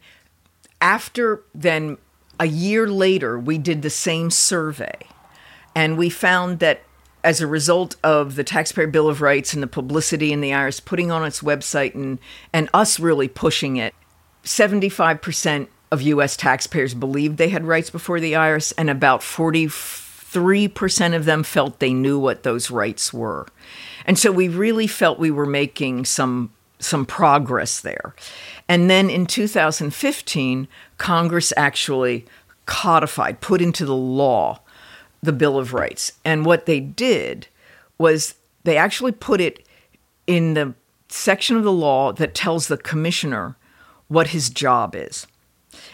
after 0.81 1.43
then 1.55 1.99
a 2.39 2.47
year 2.47 2.89
later 2.89 3.39
we 3.39 3.59
did 3.59 3.83
the 3.83 3.91
same 3.91 4.31
survey 4.31 4.97
and 5.75 5.97
we 5.97 6.11
found 6.11 6.61
that 6.61 6.83
as 7.25 7.41
a 7.41 7.47
result 7.47 7.97
of 8.05 8.37
the 8.37 8.45
taxpayer 8.45 8.87
bill 8.87 9.09
of 9.09 9.21
rights 9.21 9.53
and 9.53 9.63
the 9.63 9.67
publicity 9.67 10.33
and 10.33 10.42
the 10.42 10.51
IRS 10.51 10.84
putting 10.84 11.11
on 11.11 11.25
its 11.25 11.41
website 11.41 11.95
and 11.95 12.18
and 12.53 12.68
us 12.72 13.01
really 13.01 13.29
pushing 13.29 13.76
it 13.76 13.95
75% 14.49 15.68
of 15.92 16.03
US 16.03 16.37
taxpayers 16.37 16.95
believed 16.95 17.37
they 17.37 17.50
had 17.50 17.66
rights 17.66 17.91
before 17.91 18.18
the 18.18 18.33
IRS 18.33 18.72
and 18.79 18.88
about 18.88 19.20
43% 19.20 21.14
of 21.14 21.25
them 21.26 21.42
felt 21.42 21.79
they 21.79 21.92
knew 21.92 22.18
what 22.18 22.42
those 22.42 22.70
rights 22.70 23.12
were. 23.12 23.46
And 24.07 24.18
so 24.18 24.33
we 24.33 24.49
really 24.49 24.87
felt 24.87 25.18
we 25.18 25.30
were 25.30 25.46
making 25.46 26.07
some 26.07 26.50
some 26.80 27.04
progress 27.04 27.80
there. 27.80 28.14
And 28.68 28.88
then 28.88 29.11
in 29.11 29.26
2015, 29.26 30.68
Congress 30.96 31.53
actually 31.57 32.25
codified, 32.66 33.41
put 33.41 33.61
into 33.61 33.84
the 33.84 33.96
law 33.96 34.61
the 35.20 35.33
Bill 35.33 35.58
of 35.58 35.75
Rights. 35.75 36.12
And 36.25 36.46
what 36.46 36.66
they 36.66 36.79
did 36.79 37.49
was 37.99 38.37
they 38.62 38.76
actually 38.76 39.11
put 39.11 39.41
it 39.41 39.66
in 40.29 40.54
the 40.54 40.75
section 41.08 41.57
of 41.57 41.64
the 41.64 41.72
law 41.72 42.12
that 42.12 42.34
tells 42.34 42.68
the 42.68 42.76
commissioner 42.76 43.57
what 44.09 44.29
his 44.29 44.51
job 44.51 44.95
is. 44.95 45.26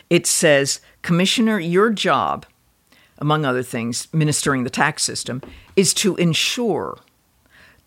It 0.09 0.27
says, 0.27 0.81
Commissioner, 1.03 1.59
your 1.59 1.91
job, 1.91 2.47
among 3.19 3.45
other 3.45 3.63
things, 3.63 4.09
ministering 4.13 4.65
the 4.65 4.71
tax 4.71 5.03
system, 5.03 5.43
is 5.77 5.93
to 5.95 6.17
ensure 6.17 6.99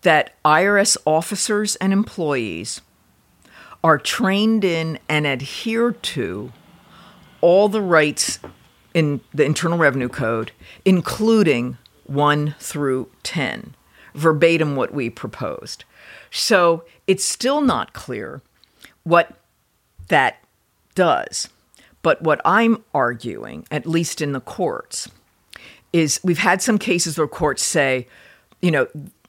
that 0.02 0.34
IRS 0.44 0.96
officers 1.04 1.76
and 1.76 1.92
employees 1.92 2.80
are 3.82 3.98
trained 3.98 4.64
in 4.64 4.98
and 5.08 5.26
adhere 5.26 5.92
to 5.92 6.52
all 7.40 7.68
the 7.68 7.82
rights 7.82 8.38
in 8.94 9.20
the 9.32 9.44
Internal 9.44 9.78
Revenue 9.78 10.08
Code, 10.08 10.52
including 10.84 11.78
1 12.04 12.54
through 12.58 13.08
10, 13.22 13.74
verbatim 14.14 14.76
what 14.76 14.92
we 14.92 15.08
proposed. 15.10 15.84
So 16.30 16.84
it's 17.06 17.24
still 17.24 17.60
not 17.60 17.92
clear 17.92 18.42
what 19.04 19.37
that 20.08 20.38
does. 20.94 21.48
But 22.02 22.22
what 22.22 22.40
I'm 22.44 22.84
arguing, 22.94 23.66
at 23.70 23.86
least 23.86 24.20
in 24.20 24.32
the 24.32 24.40
courts, 24.40 25.08
is 25.92 26.20
we've 26.22 26.38
had 26.38 26.62
some 26.62 26.78
cases 26.78 27.18
where 27.18 27.26
courts 27.26 27.62
say, 27.62 28.06
you 28.60 28.70
know, 28.70 28.86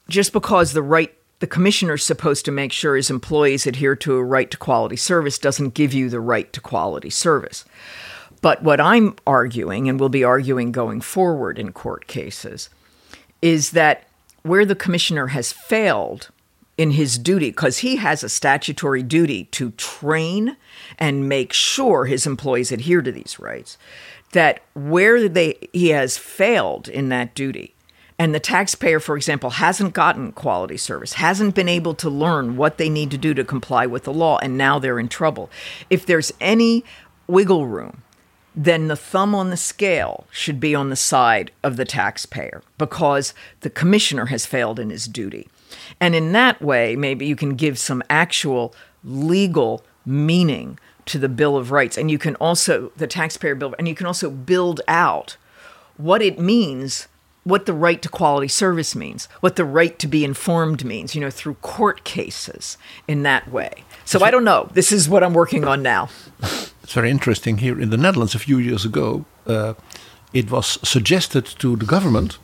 just 0.08 0.34
because 0.34 0.74
the 0.74 0.82
right 0.82 1.14
the 1.40 1.48
commissioner 1.48 1.94
is 1.94 2.04
supposed 2.04 2.46
to 2.46 2.52
make 2.52 2.72
sure 2.72 2.96
his 2.96 3.10
employees 3.10 3.66
adhere 3.66 3.96
to 3.96 4.16
a 4.16 4.24
right 4.24 4.52
to 4.52 4.58
quality 4.58 4.98
service 4.98 5.40
doesn't 5.40 5.74
give 5.74 5.94
you 5.94 6.10
the 6.10 6.20
right 6.20 6.52
to 6.52 6.60
quality 6.60 7.10
service. 7.10 7.64
But 8.42 8.62
what 8.62 8.80
I'm 8.80 9.16
arguing, 9.26 9.90
and 9.90 10.00
will 10.00 10.10
be 10.10 10.24
arguing 10.24 10.72
going 10.72 11.02
forward 11.02 11.58
in 11.58 11.72
court 11.72 12.08
cases, 12.08 12.70
is 13.42 13.72
that 13.72 14.06
where 14.44 14.66
the 14.66 14.76
commissioner 14.76 15.28
has 15.28 15.52
failed 15.52 16.30
in 16.80 16.92
his 16.92 17.18
duty, 17.18 17.50
because 17.50 17.80
he 17.80 17.98
has 17.98 18.24
a 18.24 18.30
statutory 18.30 19.04
duty 19.04 19.44
to 19.52 19.72
train 19.72 20.56
and 20.98 21.28
make 21.28 21.52
sure 21.52 22.06
his 22.06 22.26
employees 22.26 22.72
adhere 22.72 23.02
to 23.02 23.12
these 23.12 23.38
rights, 23.38 23.78
that 24.32 24.62
where 24.76 25.28
they 25.28 25.58
he 25.74 25.90
has 25.90 26.18
failed 26.18 26.88
in 26.88 27.10
that 27.10 27.36
duty, 27.36 27.76
and 28.18 28.34
the 28.34 28.40
taxpayer, 28.40 29.02
for 29.02 29.18
example, 29.18 29.50
hasn't 29.50 29.94
gotten 29.94 30.32
quality 30.32 30.78
service, 30.78 31.14
hasn't 31.14 31.54
been 31.54 31.68
able 31.68 31.94
to 31.96 32.10
learn 32.10 32.56
what 32.56 32.78
they 32.78 32.88
need 32.88 33.12
to 33.12 33.18
do 33.18 33.34
to 33.34 33.44
comply 33.44 33.86
with 33.86 34.06
the 34.06 34.14
law, 34.14 34.38
and 34.38 34.58
now 34.58 34.80
they're 34.80 35.00
in 35.00 35.10
trouble. 35.10 35.50
If 35.90 36.06
there's 36.06 36.32
any 36.40 36.86
wiggle 37.28 37.68
room 37.68 38.04
then 38.56 38.88
the 38.88 38.96
thumb 38.96 39.36
on 39.36 39.52
the 39.52 39.58
scale 39.58 40.26
should 40.32 40.60
be 40.60 40.74
on 40.74 40.90
the 40.90 40.96
side 40.96 41.52
of 41.64 41.78
the 41.78 41.86
taxpayer 41.86 42.62
because 42.78 43.34
the 43.62 43.70
commissioner 43.70 44.26
has 44.26 44.46
failed 44.46 44.80
in 44.80 44.90
his 44.90 45.06
duty. 45.06 45.48
And 46.00 46.16
in 46.16 46.32
that 46.34 46.62
way, 46.62 46.96
maybe 46.96 47.26
you 47.26 47.36
can 47.36 47.56
give 47.56 47.78
some 47.78 48.04
actual 48.10 48.74
legal 49.04 49.84
meaning 50.06 50.80
to 51.06 51.18
the 51.18 51.30
Bill 51.30 51.58
of 51.58 51.72
Rights. 51.72 51.98
And 51.98 52.10
you 52.10 52.18
can 52.18 52.36
also, 52.36 52.91
the 52.98 53.08
taxpayer 53.08 53.56
bill, 53.56 53.76
and 53.78 53.88
you 53.88 53.96
can 53.96 54.06
also 54.06 54.30
build 54.30 54.82
out 54.88 55.38
what 55.98 56.22
it 56.22 56.40
means, 56.40 57.08
what 57.44 57.66
the 57.66 57.74
right 57.74 58.02
to 58.02 58.10
quality 58.10 58.48
service 58.48 58.96
means, 58.96 59.28
what 59.40 59.56
the 59.56 59.66
right 59.66 59.98
to 60.00 60.08
be 60.08 60.24
informed 60.24 60.86
means, 60.86 61.16
you 61.16 61.22
know, 61.22 61.30
through 61.30 61.56
court 61.56 62.04
cases 62.04 62.78
in 63.08 63.24
that 63.24 63.52
way. 63.52 63.84
So 64.06 64.24
I 64.24 64.32
don't 64.32 64.46
know. 64.46 64.70
This 64.74 64.91
is 64.91 65.10
what 65.10 65.24
I'm 65.24 65.34
working 65.34 65.66
on 65.66 65.82
now. 65.82 66.10
It's 66.84 66.94
very 66.94 67.10
interesting 67.12 67.58
here 67.58 67.80
in 67.80 67.90
the 67.90 67.98
Netherlands 67.98 68.36
a 68.36 68.40
few 68.40 68.58
years 68.58 68.86
ago. 68.86 69.26
Uh, 69.46 69.74
it 70.34 70.50
was 70.52 70.80
suggested 70.88 71.46
to 71.46 71.76
the 71.76 71.86
government 71.86 72.38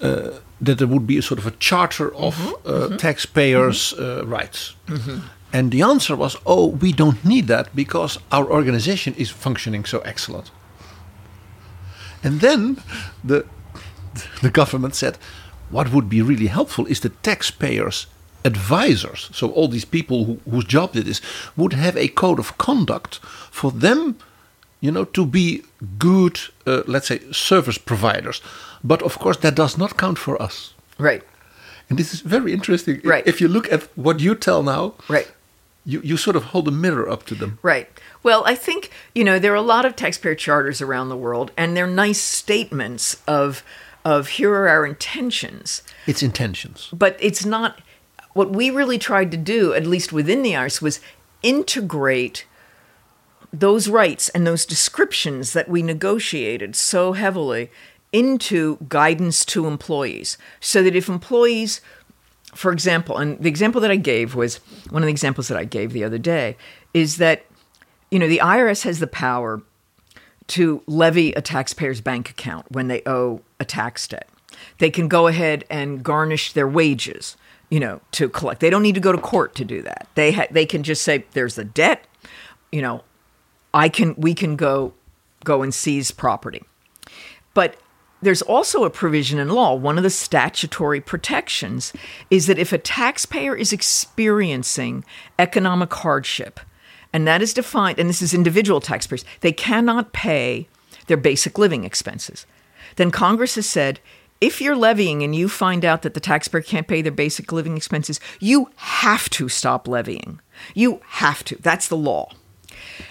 uh, 0.00 0.30
that 0.60 0.78
there 0.78 0.86
would 0.86 1.06
be 1.06 1.18
a 1.18 1.22
sort 1.22 1.38
of 1.38 1.46
a 1.46 1.52
charter 1.58 2.14
of 2.14 2.36
mm 2.36 2.44
-hmm, 2.44 2.66
uh, 2.66 2.72
mm 2.72 2.88
-hmm. 2.88 2.96
taxpayers' 2.96 3.94
-hmm. 3.96 4.30
rights. 4.38 4.76
Mm-hmm. 4.86 5.20
And 5.52 5.70
the 5.70 5.82
answer 5.82 6.16
was, 6.16 6.36
oh, 6.44 6.66
we 6.80 6.92
don't 6.92 7.24
need 7.24 7.46
that 7.46 7.74
because 7.74 8.20
our 8.28 8.46
organization 8.50 9.14
is 9.14 9.30
functioning 9.30 9.86
so 9.86 10.00
excellent. 10.00 10.50
And 12.22 12.40
then 12.40 12.76
the, 13.24 13.44
the 14.42 14.50
government 14.50 14.94
said, 14.94 15.18
what 15.70 15.92
would 15.92 16.08
be 16.08 16.22
really 16.22 16.48
helpful 16.48 16.86
is 16.86 17.00
the 17.00 17.08
taxpayers' 17.22 18.06
advisors, 18.44 19.30
so 19.32 19.50
all 19.50 19.68
these 19.68 19.84
people 19.84 20.24
who, 20.24 20.40
whose 20.50 20.64
job 20.64 20.96
it 20.96 21.08
is, 21.08 21.20
would 21.56 21.72
have 21.72 21.96
a 21.96 22.08
code 22.08 22.38
of 22.38 22.56
conduct 22.58 23.18
for 23.50 23.72
them, 23.72 24.16
you 24.80 24.92
know, 24.92 25.04
to 25.04 25.26
be 25.26 25.62
good, 25.98 26.38
uh, 26.66 26.82
let's 26.86 27.08
say, 27.08 27.20
service 27.32 27.78
providers. 27.78 28.40
But 28.82 29.02
of 29.02 29.18
course, 29.18 29.36
that 29.38 29.54
does 29.54 29.76
not 29.76 29.96
count 29.96 30.18
for 30.18 30.40
us. 30.40 30.74
Right. 30.98 31.22
And 31.88 31.98
this 31.98 32.12
is 32.12 32.20
very 32.20 32.52
interesting. 32.52 33.00
Right. 33.04 33.26
If 33.26 33.40
you 33.40 33.48
look 33.48 33.70
at 33.72 33.84
what 33.96 34.20
you 34.20 34.34
tell 34.34 34.62
now, 34.62 34.94
right. 35.08 35.30
You, 35.88 36.00
you 36.02 36.16
sort 36.16 36.34
of 36.34 36.46
hold 36.46 36.66
a 36.66 36.72
mirror 36.72 37.08
up 37.08 37.26
to 37.26 37.36
them. 37.36 37.60
Right. 37.62 37.88
Well, 38.24 38.42
I 38.44 38.56
think, 38.56 38.90
you 39.14 39.22
know, 39.22 39.38
there 39.38 39.52
are 39.52 39.54
a 39.54 39.62
lot 39.62 39.84
of 39.84 39.94
taxpayer 39.94 40.34
charters 40.34 40.82
around 40.82 41.10
the 41.10 41.16
world, 41.16 41.52
and 41.56 41.76
they're 41.76 41.86
nice 41.86 42.20
statements 42.20 43.22
of 43.28 43.62
of 44.04 44.28
here 44.28 44.52
are 44.52 44.68
our 44.68 44.86
intentions. 44.86 45.82
It's 46.06 46.22
intentions. 46.22 46.88
But 46.92 47.16
it's 47.18 47.44
not 47.44 47.80
what 48.34 48.50
we 48.50 48.70
really 48.70 48.98
tried 48.98 49.32
to 49.32 49.36
do, 49.36 49.74
at 49.74 49.84
least 49.84 50.12
within 50.12 50.42
the 50.42 50.52
IRS, 50.52 50.80
was 50.80 51.00
integrate 51.42 52.46
those 53.52 53.88
rights 53.88 54.28
and 54.28 54.46
those 54.46 54.66
descriptions 54.66 55.52
that 55.54 55.68
we 55.68 55.82
negotiated 55.82 56.76
so 56.76 57.14
heavily 57.14 57.70
into 58.16 58.78
guidance 58.88 59.44
to 59.44 59.66
employees 59.66 60.38
so 60.60 60.82
that 60.82 60.96
if 60.96 61.08
employees 61.08 61.80
for 62.54 62.72
example 62.72 63.18
and 63.18 63.38
the 63.38 63.48
example 63.48 63.80
that 63.80 63.90
i 63.90 63.96
gave 63.96 64.34
was 64.34 64.56
one 64.90 65.02
of 65.02 65.06
the 65.06 65.10
examples 65.10 65.48
that 65.48 65.58
i 65.58 65.64
gave 65.64 65.92
the 65.92 66.04
other 66.04 66.18
day 66.18 66.56
is 66.94 67.18
that 67.18 67.44
you 68.10 68.18
know 68.18 68.28
the 68.28 68.38
irs 68.38 68.84
has 68.84 69.00
the 69.00 69.06
power 69.06 69.60
to 70.46 70.82
levy 70.86 71.32
a 71.32 71.42
taxpayer's 71.42 72.00
bank 72.00 72.30
account 72.30 72.64
when 72.70 72.88
they 72.88 73.02
owe 73.04 73.40
a 73.60 73.64
tax 73.64 74.08
debt 74.08 74.28
they 74.78 74.90
can 74.90 75.08
go 75.08 75.26
ahead 75.26 75.64
and 75.68 76.02
garnish 76.02 76.52
their 76.52 76.68
wages 76.68 77.36
you 77.68 77.80
know, 77.80 78.00
to 78.12 78.28
collect. 78.28 78.60
They 78.60 78.70
don't 78.70 78.82
need 78.84 78.94
to 78.94 79.00
go 79.00 79.10
to 79.10 79.18
court 79.18 79.56
to 79.56 79.64
do 79.64 79.82
that. 79.82 80.06
They 80.14 80.30
ha- 80.30 80.46
they 80.52 80.66
can 80.66 80.84
just 80.84 81.02
say 81.02 81.24
there's 81.32 81.58
a 81.58 81.64
debt, 81.64 82.06
you 82.70 82.80
know, 82.80 83.02
I 83.74 83.88
can 83.88 84.14
we 84.16 84.34
can 84.34 84.54
go 84.54 84.94
go 85.44 85.62
and 85.62 85.74
seize 85.74 86.10
property. 86.10 86.62
But 87.54 87.76
there's 88.22 88.42
also 88.42 88.84
a 88.84 88.90
provision 88.90 89.38
in 89.38 89.50
law. 89.50 89.74
One 89.74 89.98
of 89.98 90.02
the 90.02 90.10
statutory 90.10 91.00
protections 91.00 91.92
is 92.30 92.46
that 92.46 92.58
if 92.58 92.72
a 92.72 92.78
taxpayer 92.78 93.54
is 93.54 93.72
experiencing 93.72 95.04
economic 95.38 95.92
hardship, 95.92 96.60
and 97.12 97.26
that 97.26 97.42
is 97.42 97.54
defined, 97.54 97.98
and 97.98 98.08
this 98.08 98.22
is 98.22 98.34
individual 98.34 98.80
taxpayers, 98.80 99.24
they 99.40 99.52
cannot 99.52 100.12
pay 100.12 100.68
their 101.06 101.16
basic 101.16 101.58
living 101.58 101.84
expenses. 101.84 102.46
Then 102.96 103.10
Congress 103.10 103.54
has 103.54 103.68
said 103.68 104.00
if 104.40 104.60
you're 104.60 104.76
levying 104.76 105.22
and 105.22 105.34
you 105.34 105.48
find 105.48 105.84
out 105.84 106.02
that 106.02 106.14
the 106.14 106.20
taxpayer 106.20 106.60
can't 106.60 106.86
pay 106.86 107.00
their 107.02 107.12
basic 107.12 107.52
living 107.52 107.76
expenses, 107.76 108.20
you 108.38 108.70
have 108.76 109.30
to 109.30 109.48
stop 109.48 109.88
levying. 109.88 110.40
You 110.74 111.00
have 111.06 111.42
to. 111.44 111.56
That's 111.56 111.88
the 111.88 111.96
law. 111.96 112.30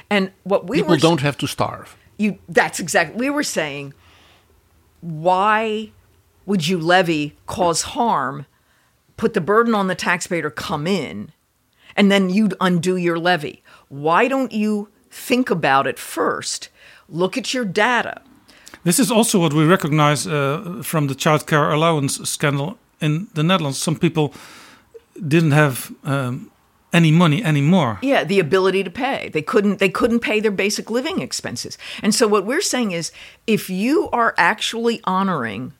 And 0.10 0.32
what 0.44 0.68
we 0.68 0.78
people 0.78 0.92
were, 0.92 1.00
don't 1.00 1.22
have 1.22 1.38
to 1.40 1.48
starve. 1.48 1.98
You 2.18 2.38
that's 2.48 2.80
exactly 2.80 3.18
we 3.18 3.30
were 3.30 3.44
saying. 3.44 3.94
Why 5.06 5.92
would 6.46 6.68
you 6.68 6.80
levy, 6.80 7.36
cause 7.46 7.82
harm, 7.82 8.46
put 9.18 9.34
the 9.34 9.42
burden 9.42 9.76
on 9.76 9.88
the 9.88 9.96
taxpayer 9.96 10.50
come 10.50 10.88
in, 10.88 11.32
and 11.96 12.12
then 12.12 12.30
you'd 12.30 12.56
undo 12.60 12.96
your 12.96 13.20
levy? 13.20 13.64
Why 13.90 14.28
don't 14.28 14.52
you 14.52 14.90
think 15.12 15.50
about 15.50 15.88
it 15.88 16.00
first? 16.00 16.70
Look 17.08 17.38
at 17.38 17.54
your 17.54 17.66
data 17.66 18.22
this 18.86 19.00
is 19.00 19.12
also 19.12 19.40
what 19.40 19.54
we 19.54 19.66
recognize 19.66 20.28
uh, 20.28 20.82
from 20.84 21.08
the 21.08 21.16
child 21.16 21.48
care 21.48 21.72
allowance 21.72 22.22
scandal 22.30 22.78
in 23.02 23.28
the 23.34 23.44
Netherlands. 23.44 23.82
Some 23.82 23.96
people 23.96 24.32
didn't 25.28 25.52
have 25.52 25.92
um, 26.04 26.52
any 26.96 27.12
money 27.12 27.44
anymore. 27.44 28.00
Yeah, 28.02 28.24
the 28.24 28.40
ability 28.40 28.84
to 28.84 28.90
pay. 28.90 29.30
They 29.30 29.42
couldn't 29.42 29.80
they 29.80 29.90
couldn't 29.90 30.22
pay 30.22 30.40
their 30.40 30.52
basic 30.52 30.90
living 30.90 31.22
expenses. 31.22 31.78
And 32.02 32.16
so 32.16 32.28
what 32.28 32.46
we're 32.46 32.62
saying 32.62 32.92
is 32.92 33.12
if 33.46 33.70
you 33.70 34.10
are 34.12 34.34
actually 34.38 35.02
honoring 35.04 35.74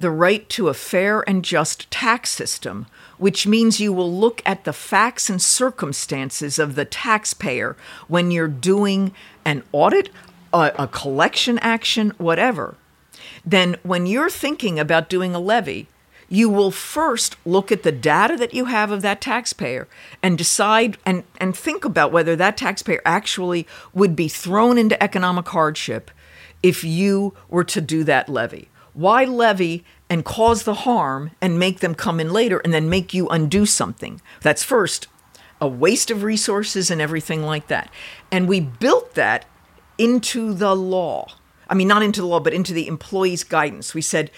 the 0.00 0.10
right 0.10 0.48
to 0.50 0.68
a 0.68 0.74
fair 0.74 1.28
and 1.28 1.44
just 1.44 1.90
tax 1.90 2.30
system, 2.30 2.86
which 3.16 3.48
means 3.48 3.80
you 3.80 3.92
will 3.92 4.12
look 4.12 4.40
at 4.46 4.62
the 4.62 4.72
facts 4.72 5.28
and 5.28 5.42
circumstances 5.42 6.58
of 6.60 6.76
the 6.76 6.84
taxpayer 6.84 7.76
when 8.06 8.30
you're 8.30 8.46
doing 8.46 9.12
an 9.44 9.64
audit 9.72 10.10
a, 10.52 10.72
a 10.78 10.86
collection 10.86 11.58
action, 11.58 12.12
whatever, 12.18 12.76
then 13.44 13.76
when 13.82 14.06
you're 14.06 14.30
thinking 14.30 14.78
about 14.78 15.08
doing 15.08 15.34
a 15.34 15.40
levy, 15.40 15.88
you 16.28 16.48
will 16.48 16.70
first 16.70 17.36
look 17.46 17.72
at 17.72 17.82
the 17.82 17.92
data 17.92 18.36
that 18.36 18.52
you 18.52 18.66
have 18.66 18.90
of 18.90 19.02
that 19.02 19.20
taxpayer 19.20 19.88
and 20.22 20.36
decide 20.36 20.98
and, 21.06 21.24
and 21.40 21.56
think 21.56 21.84
about 21.84 22.12
whether 22.12 22.36
that 22.36 22.56
taxpayer 22.56 23.00
actually 23.04 23.66
would 23.94 24.14
be 24.14 24.28
thrown 24.28 24.76
into 24.76 25.02
economic 25.02 25.48
hardship 25.48 26.10
if 26.62 26.84
you 26.84 27.34
were 27.48 27.64
to 27.64 27.80
do 27.80 28.04
that 28.04 28.28
levy. 28.28 28.68
Why 28.92 29.24
levy 29.24 29.84
and 30.10 30.24
cause 30.24 30.64
the 30.64 30.74
harm 30.74 31.30
and 31.40 31.58
make 31.58 31.80
them 31.80 31.94
come 31.94 32.20
in 32.20 32.32
later 32.32 32.58
and 32.58 32.74
then 32.74 32.90
make 32.90 33.14
you 33.14 33.28
undo 33.28 33.64
something? 33.64 34.20
That's 34.40 34.64
first 34.64 35.06
a 35.60 35.68
waste 35.68 36.10
of 36.10 36.22
resources 36.22 36.90
and 36.90 37.00
everything 37.00 37.42
like 37.42 37.66
that. 37.68 37.90
And 38.30 38.48
we 38.48 38.60
built 38.60 39.14
that 39.14 39.44
into 39.96 40.54
the 40.54 40.74
law. 40.74 41.28
I 41.68 41.74
mean, 41.74 41.88
not 41.88 42.02
into 42.02 42.20
the 42.20 42.26
law, 42.26 42.40
but 42.40 42.54
into 42.54 42.72
the 42.72 42.86
employee's 42.86 43.44
guidance. 43.44 43.92
We 43.92 44.02
said 44.02 44.30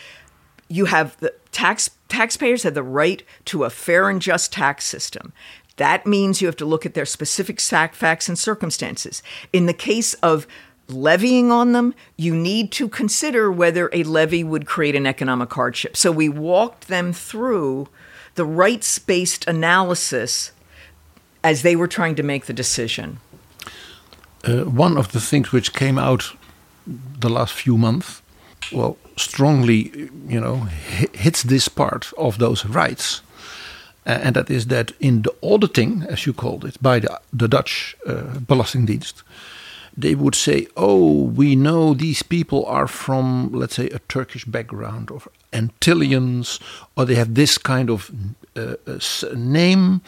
you 0.71 0.87
have 0.87 1.19
the 1.19 1.35
tax 1.53 1.91
taxpayers 2.09 2.63
have 2.63 2.75
the 2.75 2.83
right 2.83 3.23
to 3.45 3.65
a 3.65 3.71
fair 3.71 4.09
and 4.09 4.23
just 4.23 4.53
tax 4.53 4.87
system. 4.87 5.33
That 5.77 6.07
means 6.07 6.41
you 6.41 6.47
have 6.47 6.57
to 6.57 6.65
look 6.65 6.87
at 6.87 6.95
their 6.95 7.07
specific 7.07 7.61
facts 7.61 8.29
and 8.29 8.39
circumstances. 8.39 9.23
In 9.53 9.67
the 9.67 9.75
case 9.75 10.15
of 10.15 10.47
levying 10.89 11.51
on 11.51 11.73
them, 11.73 11.95
you 12.17 12.35
need 12.35 12.73
to 12.73 12.89
consider 12.89 13.51
whether 13.51 13.91
a 13.93 14.03
levy 14.05 14.45
would 14.45 14.67
create 14.67 14.95
an 14.95 15.07
economic 15.07 15.53
hardship. 15.53 15.97
So 15.97 16.13
we 16.13 16.29
walked 16.29 16.89
them 16.89 17.13
through 17.13 17.89
the 18.35 18.45
rights 18.45 18.99
based 18.99 19.47
analysis 19.47 20.53
as 21.43 21.63
they 21.63 21.77
were 21.77 21.89
trying 21.89 22.15
to 22.17 22.23
make 22.23 22.47
the 22.47 22.53
decision. 22.53 23.19
Uh, 24.45 24.65
one 24.65 24.97
of 24.97 25.13
the 25.13 25.21
things 25.21 25.53
which 25.53 25.73
came 25.73 25.99
out 25.99 26.37
the 26.87 27.29
last 27.29 27.53
few 27.53 27.77
months, 27.77 28.23
well, 28.73 28.97
strongly, 29.17 30.09
you 30.29 30.41
know, 30.41 30.57
hits 31.13 31.43
this 31.43 31.69
part 31.69 32.13
of 32.17 32.39
those 32.39 32.65
rights. 32.65 33.23
And 34.07 34.35
that 34.35 34.51
is 34.51 34.67
that 34.67 34.93
in 34.99 35.23
the 35.23 35.35
auditing, 35.43 36.05
as 36.09 36.27
you 36.27 36.33
called 36.33 36.65
it, 36.65 36.83
by 36.83 37.01
the, 37.01 37.21
the 37.33 37.49
Dutch 37.49 37.97
uh, 38.07 38.39
Belastingdienst, 38.47 39.23
they 39.97 40.15
would 40.15 40.35
say, 40.35 40.67
oh, 40.77 41.25
we 41.25 41.55
know 41.55 41.95
these 41.95 42.23
people 42.23 42.65
are 42.67 42.87
from, 42.87 43.51
let's 43.53 43.75
say, 43.75 43.89
a 43.89 43.99
Turkish 44.09 44.45
background 44.45 45.11
or 45.11 45.21
Antilleans, 45.53 46.61
or 46.97 47.05
they 47.05 47.17
have 47.17 47.35
this 47.35 47.59
kind 47.59 47.91
of 47.91 48.11
uh, 48.57 48.75
uh 48.87 49.35
name. 49.35 50.01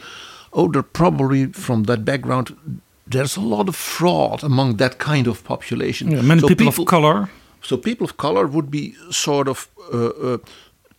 Oh, 0.53 0.71
they're 0.71 0.83
probably 0.83 1.47
from 1.47 1.83
that 1.83 2.03
background. 2.03 2.81
There's 3.05 3.37
a 3.37 3.41
lot 3.41 3.69
of 3.69 3.75
fraud 3.75 4.43
among 4.43 4.77
that 4.77 4.97
kind 4.97 5.27
of 5.27 5.43
population. 5.43 6.11
Yeah, 6.11 6.21
many 6.21 6.41
so 6.41 6.47
people, 6.47 6.67
people, 6.67 6.83
of 6.83 6.89
color. 6.89 7.29
So 7.63 7.77
people 7.77 8.05
of 8.05 8.17
color 8.17 8.45
would 8.45 8.69
be 8.69 8.95
sort 9.09 9.47
of 9.47 9.67
uh, 9.91 10.07
uh, 10.07 10.37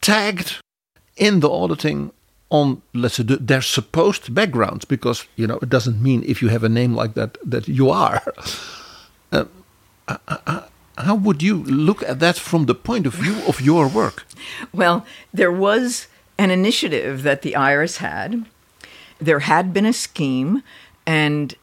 tagged 0.01 0.57
in 1.17 1.41
the 1.41 1.51
auditing 1.51 2.11
on 2.51 2.83
let's 2.93 3.15
say 3.15 3.23
their 3.23 3.63
supposed 3.63 4.35
backgrounds 4.35 4.85
because 4.85 5.27
you 5.37 5.47
know 5.47 5.59
it 5.63 5.69
doesn't 5.69 6.03
mean 6.03 6.23
if 6.27 6.43
you 6.43 6.49
have 6.49 6.65
a 6.65 6.69
name 6.69 6.95
like 6.95 7.15
that 7.15 7.39
that 7.45 7.69
you 7.69 7.91
are. 7.91 8.23
Uh, 9.33 9.47
uh, 10.07 10.17
uh, 10.29 10.37
uh, 10.47 10.63
how 10.99 11.17
would 11.17 11.43
you 11.43 11.65
look 11.65 12.05
at 12.05 12.21
that 12.21 12.37
from 12.37 12.67
the 12.67 12.75
point 12.75 13.05
of 13.05 13.15
view 13.15 13.37
of 13.49 13.61
your 13.61 13.89
work? 13.89 14.25
Well 14.73 15.05
there 15.33 15.51
was 15.51 16.07
an 16.39 16.51
initiative 16.53 17.25
that 17.25 17.43
the 17.43 17.55
irs 17.55 17.97
had. 17.97 18.45
There 19.19 19.41
had 19.41 19.73
been 19.73 19.87
a 19.87 19.93
scheme 19.93 20.63
and 21.05 21.55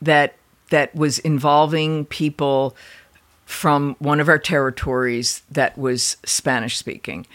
that 0.00 0.36
that 0.70 0.94
was 0.94 1.18
involving 1.18 2.06
people 2.06 2.74
from 3.50 3.96
one 3.98 4.20
of 4.20 4.28
our 4.28 4.38
territories 4.38 5.42
that 5.50 5.76
was 5.76 6.16
spanish 6.24 6.76
speaking 6.76 7.26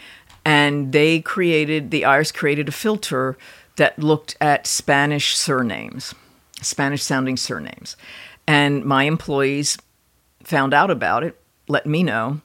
and 0.46 0.92
they 0.92 1.20
created 1.20 1.90
the 1.90 2.02
IRS 2.02 2.32
created 2.32 2.68
a 2.68 2.72
filter 2.72 3.36
that 3.76 3.98
looked 3.98 4.36
at 4.40 4.66
Spanish 4.66 5.36
surnames, 5.36 6.14
Spanish 6.62 7.02
sounding 7.02 7.36
surnames. 7.36 7.96
And 8.46 8.84
my 8.84 9.04
employees 9.04 9.76
found 10.44 10.72
out 10.72 10.88
about 10.88 11.24
it, 11.24 11.38
let 11.66 11.84
me 11.84 12.04
know. 12.04 12.40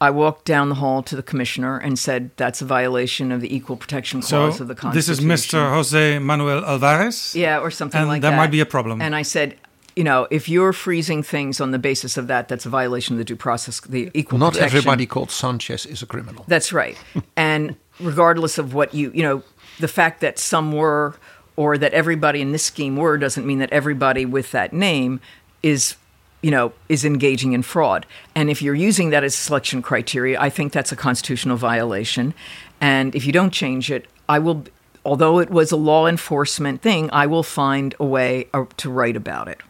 I 0.00 0.10
walked 0.10 0.44
down 0.44 0.68
the 0.68 0.74
hall 0.74 1.04
to 1.04 1.14
the 1.14 1.22
commissioner 1.22 1.78
and 1.78 1.96
said 1.98 2.30
that's 2.36 2.60
a 2.60 2.66
violation 2.66 3.30
of 3.30 3.40
the 3.40 3.54
equal 3.54 3.76
protection 3.76 4.20
clause 4.20 4.56
so 4.56 4.62
of 4.62 4.68
the 4.68 4.74
Constitution. 4.74 5.14
This 5.14 5.36
is 5.40 5.48
Mr. 5.48 5.70
Jose 5.72 6.18
Manuel 6.18 6.64
Alvarez? 6.64 7.34
Yeah, 7.34 7.60
or 7.60 7.70
something 7.70 8.00
and 8.00 8.08
like 8.08 8.22
that. 8.22 8.28
And 8.28 8.34
that. 8.34 8.36
might 8.36 8.50
be 8.50 8.60
a 8.60 8.66
problem. 8.66 9.00
And 9.00 9.14
I 9.14 9.22
said, 9.22 9.56
you 9.96 10.04
know, 10.04 10.28
if 10.30 10.48
you're 10.48 10.74
freezing 10.74 11.22
things 11.22 11.60
on 11.60 11.70
the 11.70 11.78
basis 11.78 12.18
of 12.18 12.26
that, 12.26 12.48
that's 12.48 12.66
a 12.66 12.68
violation 12.68 13.14
of 13.14 13.18
the 13.18 13.24
due 13.24 13.34
process, 13.34 13.80
the 13.80 14.10
equal 14.12 14.38
Not 14.38 14.52
protection. 14.52 14.76
everybody 14.76 15.06
called 15.06 15.30
Sanchez 15.30 15.86
is 15.86 16.02
a 16.02 16.06
criminal. 16.06 16.44
That's 16.46 16.70
right. 16.72 16.96
and 17.36 17.76
regardless 17.98 18.58
of 18.58 18.74
what 18.74 18.92
you, 18.94 19.10
you 19.14 19.22
know, 19.22 19.42
the 19.80 19.88
fact 19.88 20.20
that 20.20 20.38
some 20.38 20.72
were 20.72 21.16
or 21.56 21.78
that 21.78 21.94
everybody 21.94 22.42
in 22.42 22.52
this 22.52 22.62
scheme 22.62 22.96
were 22.96 23.16
doesn't 23.16 23.46
mean 23.46 23.58
that 23.58 23.72
everybody 23.72 24.26
with 24.26 24.52
that 24.52 24.72
name 24.72 25.20
is 25.62 25.96
you 26.42 26.50
know 26.50 26.72
is 26.88 27.04
engaging 27.04 27.54
in 27.54 27.62
fraud 27.62 28.04
and 28.34 28.50
if 28.50 28.60
you're 28.60 28.74
using 28.74 29.08
that 29.08 29.24
as 29.24 29.34
selection 29.34 29.80
criteria 29.80 30.38
i 30.38 30.50
think 30.50 30.70
that's 30.72 30.92
a 30.92 30.96
constitutional 30.96 31.56
violation 31.56 32.34
and 32.78 33.14
if 33.14 33.26
you 33.26 33.32
don't 33.32 33.52
change 33.52 33.90
it 33.90 34.06
i 34.28 34.38
will 34.38 34.64
although 35.04 35.38
it 35.38 35.48
was 35.48 35.72
a 35.72 35.76
law 35.76 36.06
enforcement 36.06 36.82
thing 36.82 37.08
i 37.10 37.26
will 37.26 37.42
find 37.42 37.94
a 37.98 38.04
way 38.04 38.46
uh, 38.52 38.66
to 38.76 38.90
write 38.90 39.16
about 39.16 39.48
it 39.48 39.60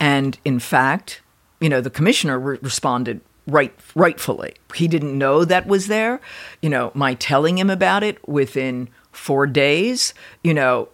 and 0.00 0.38
in 0.44 0.58
fact, 0.58 1.20
you 1.60 1.68
know, 1.68 1.80
the 1.80 1.90
commissioner 1.90 2.38
re- 2.38 2.58
responded 2.62 3.20
right 3.46 3.72
rightfully. 3.94 4.54
He 4.74 4.88
didn't 4.88 5.16
know 5.16 5.44
that 5.44 5.66
was 5.66 5.86
there. 5.86 6.20
You 6.62 6.70
know, 6.70 6.90
my 6.94 7.14
telling 7.14 7.58
him 7.58 7.70
about 7.70 8.02
it 8.02 8.26
within 8.28 8.88
4 9.12 9.46
days, 9.46 10.14
you 10.42 10.54
know, 10.54 10.88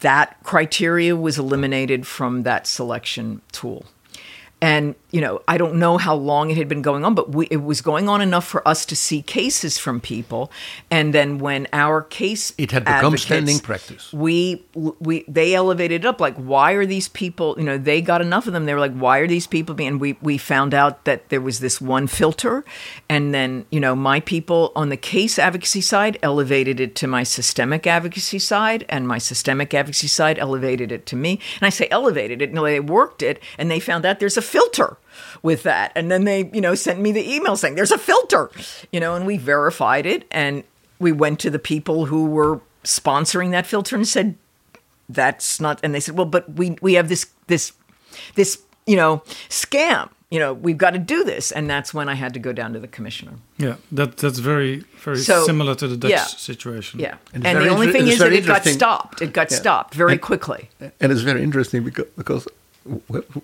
that 0.00 0.36
criteria 0.42 1.16
was 1.16 1.38
eliminated 1.38 2.06
from 2.06 2.42
that 2.42 2.66
selection 2.66 3.40
tool. 3.52 3.86
And, 4.60 4.96
you 5.12 5.20
know, 5.20 5.40
I 5.46 5.56
don't 5.56 5.76
know 5.76 5.98
how 5.98 6.16
long 6.16 6.50
it 6.50 6.56
had 6.56 6.68
been 6.68 6.82
going 6.82 7.04
on, 7.04 7.14
but 7.14 7.30
we, 7.30 7.46
it 7.46 7.62
was 7.62 7.80
going 7.80 8.08
on 8.08 8.20
enough 8.20 8.44
for 8.44 8.66
us 8.66 8.84
to 8.86 8.96
see 8.96 9.22
cases 9.22 9.78
from 9.78 10.00
people. 10.00 10.50
And 10.90 11.14
then 11.14 11.38
when 11.38 11.68
our 11.72 12.02
case 12.02 12.52
it 12.58 12.72
had 12.72 12.84
become 12.84 13.16
standing 13.18 13.60
practice. 13.60 14.12
We 14.12 14.64
we 14.74 15.24
they 15.28 15.54
elevated 15.54 16.04
it 16.04 16.08
up 16.08 16.20
like 16.20 16.34
why 16.36 16.72
are 16.72 16.86
these 16.86 17.08
people, 17.08 17.54
you 17.56 17.64
know, 17.64 17.78
they 17.78 18.02
got 18.02 18.20
enough 18.20 18.48
of 18.48 18.52
them. 18.52 18.66
They 18.66 18.74
were 18.74 18.80
like 18.80 18.94
why 18.94 19.18
are 19.18 19.28
these 19.28 19.46
people 19.46 19.76
being 19.76 20.00
we 20.00 20.16
we 20.22 20.38
found 20.38 20.74
out 20.74 21.04
that 21.04 21.28
there 21.28 21.40
was 21.40 21.60
this 21.60 21.80
one 21.80 22.08
filter 22.08 22.64
and 23.08 23.32
then, 23.32 23.64
you 23.70 23.78
know, 23.78 23.94
my 23.94 24.18
people 24.20 24.72
on 24.74 24.88
the 24.88 24.96
case 24.96 25.38
advocacy 25.38 25.82
side 25.82 26.18
elevated 26.20 26.80
it 26.80 26.96
to 26.96 27.06
my 27.06 27.22
systemic 27.22 27.86
advocacy 27.86 28.40
side 28.40 28.84
and 28.88 29.06
my 29.06 29.18
systemic 29.18 29.72
advocacy 29.72 30.08
side 30.08 30.38
elevated 30.38 30.90
it 30.90 31.06
to 31.06 31.16
me. 31.16 31.38
And 31.60 31.66
I 31.66 31.70
say 31.70 31.86
elevated 31.92 32.42
it, 32.42 32.52
no, 32.52 32.64
they 32.64 32.80
worked 32.80 33.22
it 33.22 33.40
and 33.56 33.70
they 33.70 33.78
found 33.78 34.04
out 34.04 34.18
there's 34.18 34.36
a 34.36 34.47
filter 34.48 34.96
with 35.42 35.62
that. 35.62 35.92
And 35.94 36.10
then 36.10 36.24
they, 36.24 36.50
you 36.52 36.60
know, 36.60 36.74
sent 36.74 37.00
me 37.00 37.12
the 37.12 37.34
email 37.34 37.56
saying 37.56 37.74
there's 37.74 37.92
a 37.92 37.98
filter, 37.98 38.50
you 38.92 39.00
know, 39.00 39.14
and 39.14 39.26
we 39.26 39.36
verified 39.36 40.06
it. 40.06 40.26
And 40.30 40.64
we 40.98 41.12
went 41.12 41.38
to 41.40 41.50
the 41.50 41.58
people 41.58 42.06
who 42.06 42.26
were 42.26 42.60
sponsoring 42.84 43.50
that 43.52 43.66
filter 43.66 43.94
and 43.94 44.06
said, 44.06 44.36
that's 45.08 45.60
not, 45.60 45.80
and 45.82 45.94
they 45.94 46.00
said, 46.00 46.16
well, 46.16 46.26
but 46.26 46.52
we, 46.54 46.76
we 46.82 46.94
have 46.94 47.08
this, 47.08 47.26
this, 47.46 47.72
this, 48.34 48.60
you 48.86 48.96
know, 48.96 49.22
scam 49.48 50.10
you 50.30 50.38
know, 50.38 50.52
we've 50.52 50.76
got 50.76 50.90
to 50.90 50.98
do 50.98 51.24
this. 51.24 51.52
And 51.52 51.70
that's 51.70 51.94
when 51.94 52.08
I 52.08 52.14
had 52.14 52.34
to 52.34 52.40
go 52.40 52.52
down 52.52 52.72
to 52.74 52.78
the 52.78 52.88
commissioner. 52.88 53.32
Yeah, 53.56 53.76
that 53.92 54.18
that's 54.18 54.38
very, 54.38 54.84
very 55.02 55.18
so, 55.18 55.44
similar 55.44 55.74
to 55.76 55.88
the 55.88 55.96
Dutch 55.96 56.10
yeah, 56.10 56.24
situation. 56.24 57.00
Yeah. 57.00 57.16
And, 57.32 57.46
and 57.46 57.58
the 57.58 57.68
only 57.68 57.90
thing 57.92 58.08
is 58.08 58.18
that 58.18 58.32
it 58.32 58.46
got 58.46 58.64
stopped. 58.64 59.22
It 59.22 59.32
got 59.32 59.50
yeah. 59.50 59.56
stopped 59.56 59.94
very 59.94 60.12
and, 60.12 60.22
quickly. 60.22 60.68
And 60.80 61.12
it's 61.12 61.22
very 61.22 61.42
interesting 61.42 61.82
because, 61.82 62.06
because 62.16 62.46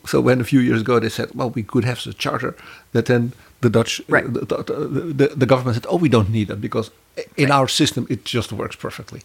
so 0.06 0.20
when 0.20 0.40
a 0.40 0.44
few 0.44 0.60
years 0.60 0.80
ago 0.80 0.98
they 0.98 1.08
said, 1.08 1.34
well, 1.34 1.50
we 1.50 1.62
could 1.62 1.84
have 1.84 2.02
the 2.04 2.14
charter, 2.14 2.56
that 2.92 3.06
then 3.06 3.32
the 3.60 3.70
Dutch, 3.70 4.00
right. 4.08 4.24
the, 4.32 4.40
the, 4.40 5.32
the, 5.34 5.46
government 5.46 5.76
said, 5.76 5.86
oh, 5.88 5.96
we 5.96 6.08
don't 6.08 6.30
need 6.30 6.48
that 6.48 6.60
because 6.60 6.90
in 7.36 7.48
right. 7.48 7.56
our 7.56 7.68
system 7.68 8.06
it 8.10 8.24
just 8.24 8.52
works 8.52 8.76
perfectly. 8.76 9.22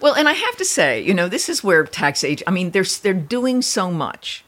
Well, 0.00 0.14
and 0.14 0.28
I 0.28 0.32
have 0.32 0.56
to 0.56 0.64
say, 0.64 1.00
you 1.00 1.14
know, 1.14 1.28
this 1.28 1.48
is 1.48 1.62
where 1.62 1.84
tax 1.84 2.24
age. 2.24 2.42
I 2.46 2.50
mean, 2.50 2.70
they're 2.70 2.84
they're 2.84 3.14
doing 3.14 3.62
so 3.62 3.90
much. 3.90 4.44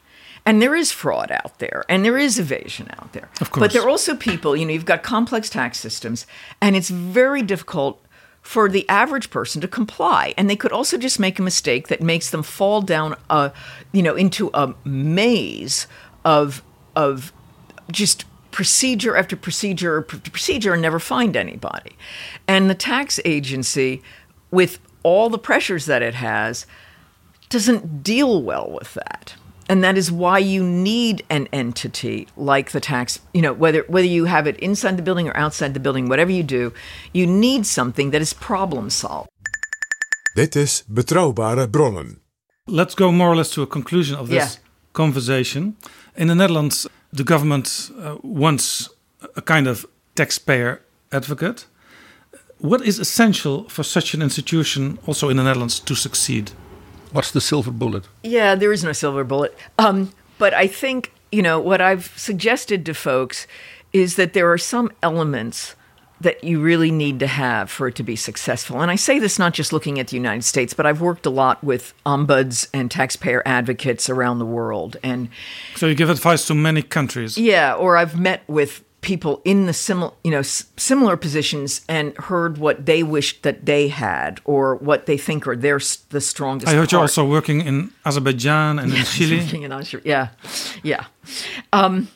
And 0.47 0.61
there 0.61 0.75
is 0.75 0.93
fraud 0.93 1.31
out 1.33 1.59
there, 1.59 1.87
and 1.89 2.05
there 2.05 2.19
is 2.19 2.39
evasion 2.39 2.91
out 2.99 3.15
there. 3.15 3.31
Of 3.41 3.51
course. 3.51 3.63
But 3.65 3.73
there 3.73 3.83
are 3.83 3.89
also 3.89 4.15
people, 4.15 4.55
you 4.55 4.67
know, 4.67 4.75
you've 4.75 4.85
got 4.85 5.03
complex 5.03 5.49
tax 5.49 5.79
systems, 5.79 6.27
and 6.61 6.77
it's 6.77 6.91
very 6.91 7.41
difficult 7.41 8.04
for 8.45 8.69
the 8.69 8.87
average 8.91 9.31
person 9.31 9.61
to 9.63 9.67
comply. 9.67 10.35
And 10.37 10.49
they 10.49 10.55
could 10.55 10.71
also 10.71 10.99
just 10.99 11.19
make 11.19 11.39
a 11.39 11.43
mistake 11.43 11.89
that 11.89 12.03
makes 12.03 12.31
them 12.31 12.43
fall 12.43 12.83
down 12.83 13.17
a 13.31 13.51
you 13.91 14.03
know 14.03 14.15
into 14.15 14.51
a 14.55 14.75
maze 14.85 15.89
of 16.25 16.63
of 16.95 17.33
just 17.91 18.27
procedure 18.51 19.17
after 19.17 19.35
procedure 19.35 20.03
after 20.03 20.31
procedure 20.31 20.75
and 20.75 20.83
never 20.83 21.01
find 21.01 21.37
anybody. 21.37 21.97
And 22.47 22.71
the 22.71 22.75
tax 22.75 23.19
agency 23.25 24.03
with 24.51 24.79
all 25.03 25.31
the 25.31 25.39
pressures 25.39 25.87
that 25.87 26.03
it 26.03 26.15
has 26.15 26.67
doesn't 27.49 28.03
deal 28.03 28.43
well 28.43 28.71
with 28.71 28.95
that 28.95 29.35
and 29.69 29.83
that 29.83 29.97
is 29.97 30.11
why 30.11 30.39
you 30.39 30.63
need 30.63 31.25
an 31.31 31.49
entity 31.53 32.27
like 32.37 32.71
the 32.71 32.81
tax 32.81 33.21
you 33.33 33.43
know 33.43 33.53
whether 33.53 33.85
whether 33.89 34.07
you 34.07 34.25
have 34.27 34.47
it 34.47 34.57
inside 34.59 34.97
the 34.97 35.03
building 35.03 35.29
or 35.29 35.37
outside 35.37 35.75
the 35.75 35.81
building 35.81 36.09
whatever 36.09 36.31
you 36.31 36.43
do 36.43 36.73
you 37.13 37.27
need 37.27 37.67
something 37.67 38.11
that 38.11 38.21
is 38.21 38.33
problem 38.33 38.91
solved 38.91 39.29
dit 40.37 40.57
is 40.57 40.85
betrouwbare 40.89 41.67
bronnen 41.67 42.21
let's 42.67 42.95
go 42.95 43.13
more 43.13 43.29
or 43.29 43.37
less 43.37 43.51
to 43.51 43.63
a 43.63 43.67
conclusion 43.67 44.19
of 44.19 44.29
this 44.29 44.55
yeah. 44.55 44.63
conversation 44.93 45.77
in 46.17 46.29
the 46.29 46.35
netherlands 46.35 46.87
the 47.13 47.25
government 47.25 47.91
uh, 47.99 48.17
wants 48.23 48.91
a 49.37 49.43
kind 49.43 49.67
of 49.67 49.87
taxpayer 50.15 50.81
advocate. 51.13 51.67
What 52.59 52.81
is 52.83 52.99
essential 52.99 53.69
for 53.69 53.83
such 53.83 54.15
an 54.15 54.23
institution, 54.23 54.99
also 55.07 55.29
in 55.29 55.37
the 55.37 55.45
Netherlands, 55.45 55.81
to 55.81 55.95
succeed? 55.95 56.53
What's 57.15 57.31
the 57.31 57.41
silver 57.41 57.71
bullet? 57.71 58.09
Yeah, 58.25 58.57
there 58.57 58.73
is 58.73 58.83
no 58.83 58.91
silver 58.93 59.23
bullet. 59.23 59.57
Um, 59.79 60.13
but 60.37 60.53
I 60.53 60.67
think, 60.67 61.13
you 61.31 61.43
know, 61.43 61.61
what 61.61 61.81
I've 61.81 62.13
suggested 62.17 62.85
to 62.87 62.93
folks 62.95 63.47
is 63.93 64.17
that 64.17 64.33
there 64.33 64.51
are 64.53 64.59
some 64.59 64.91
elements 65.01 65.77
that 66.21 66.43
you 66.43 66.61
really 66.61 66.91
need 66.91 67.21
to 67.21 67.27
have 67.29 67.71
for 67.71 67.87
it 67.87 67.95
to 67.97 68.03
be 68.03 68.17
successful. 68.17 68.81
And 68.81 68.91
I 68.91 68.97
say 68.97 69.21
this 69.21 69.39
not 69.39 69.53
just 69.55 69.73
looking 69.73 70.01
at 70.01 70.09
the 70.09 70.17
United 70.17 70.43
States, 70.43 70.75
but 70.75 70.87
I've 70.87 71.01
worked 71.01 71.25
a 71.27 71.31
lot 71.31 71.63
with 71.63 71.95
ombuds 72.05 72.69
and 72.75 72.91
taxpayer 72.91 73.43
advocates 73.47 74.11
around 74.11 74.41
the 74.41 74.47
world. 74.47 74.97
And 75.05 75.29
So 75.77 75.87
you 75.87 75.95
give 75.95 76.11
advice 76.11 76.47
to 76.49 76.55
many 76.55 76.83
countries. 76.83 77.39
yeah, 77.39 77.75
or 77.75 77.97
I've 77.97 78.19
met 78.19 78.43
with 78.49 78.83
people 79.05 79.41
in 79.45 79.67
the 79.67 79.73
similar, 79.73 80.13
you 80.25 80.31
know, 80.33 80.41
s- 80.41 80.65
similar 80.77 81.17
positions 81.17 81.83
and 81.89 82.17
heard 82.17 82.59
what 82.59 82.87
they 82.87 83.03
wished 83.03 83.43
that 83.43 83.67
they 83.67 83.89
had 83.89 84.41
or 84.45 84.77
what 84.77 85.07
they 85.07 85.17
think 85.19 85.47
are 85.47 85.55
their 85.57 85.77
s- 85.77 85.97
the 86.11 86.21
strongest. 86.21 86.69
I 86.73 86.75
heard 86.75 86.91
you're 86.91 87.01
also 87.03 87.25
working 87.25 87.61
in 87.61 87.91
Azerbaijan 88.05 88.79
and 88.81 88.93
in 88.93 89.05
Chile. 89.15 89.65
In 89.65 89.71
Austria. 89.73 90.03
Yeah, 90.05 90.29
yeah. 90.83 91.05
Um, 91.73 92.09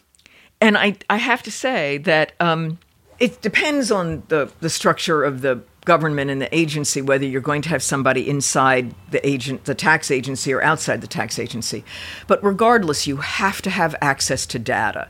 and 0.60 0.76
I, 0.76 0.96
I 1.08 1.18
have 1.18 1.42
to 1.44 1.50
say 1.50 1.98
that 1.98 2.32
um, 2.40 2.78
it 3.20 3.40
depends 3.42 3.90
on 3.92 4.22
the, 4.28 4.50
the 4.60 4.70
structure 4.70 5.22
of 5.22 5.42
the 5.42 5.60
government 5.84 6.30
and 6.30 6.40
the 6.42 6.54
agency 6.54 7.00
whether 7.00 7.24
you're 7.24 7.40
going 7.40 7.62
to 7.62 7.68
have 7.70 7.82
somebody 7.82 8.28
inside 8.28 8.94
the 9.10 9.26
agent, 9.26 9.64
the 9.64 9.74
tax 9.74 10.10
agency, 10.10 10.52
or 10.52 10.62
outside 10.62 11.00
the 11.00 11.06
tax 11.06 11.38
agency. 11.38 11.82
But 12.26 12.42
regardless, 12.44 13.06
you 13.06 13.16
have 13.18 13.62
to 13.62 13.70
have 13.70 13.94
access 14.02 14.44
to 14.46 14.58
data, 14.58 15.08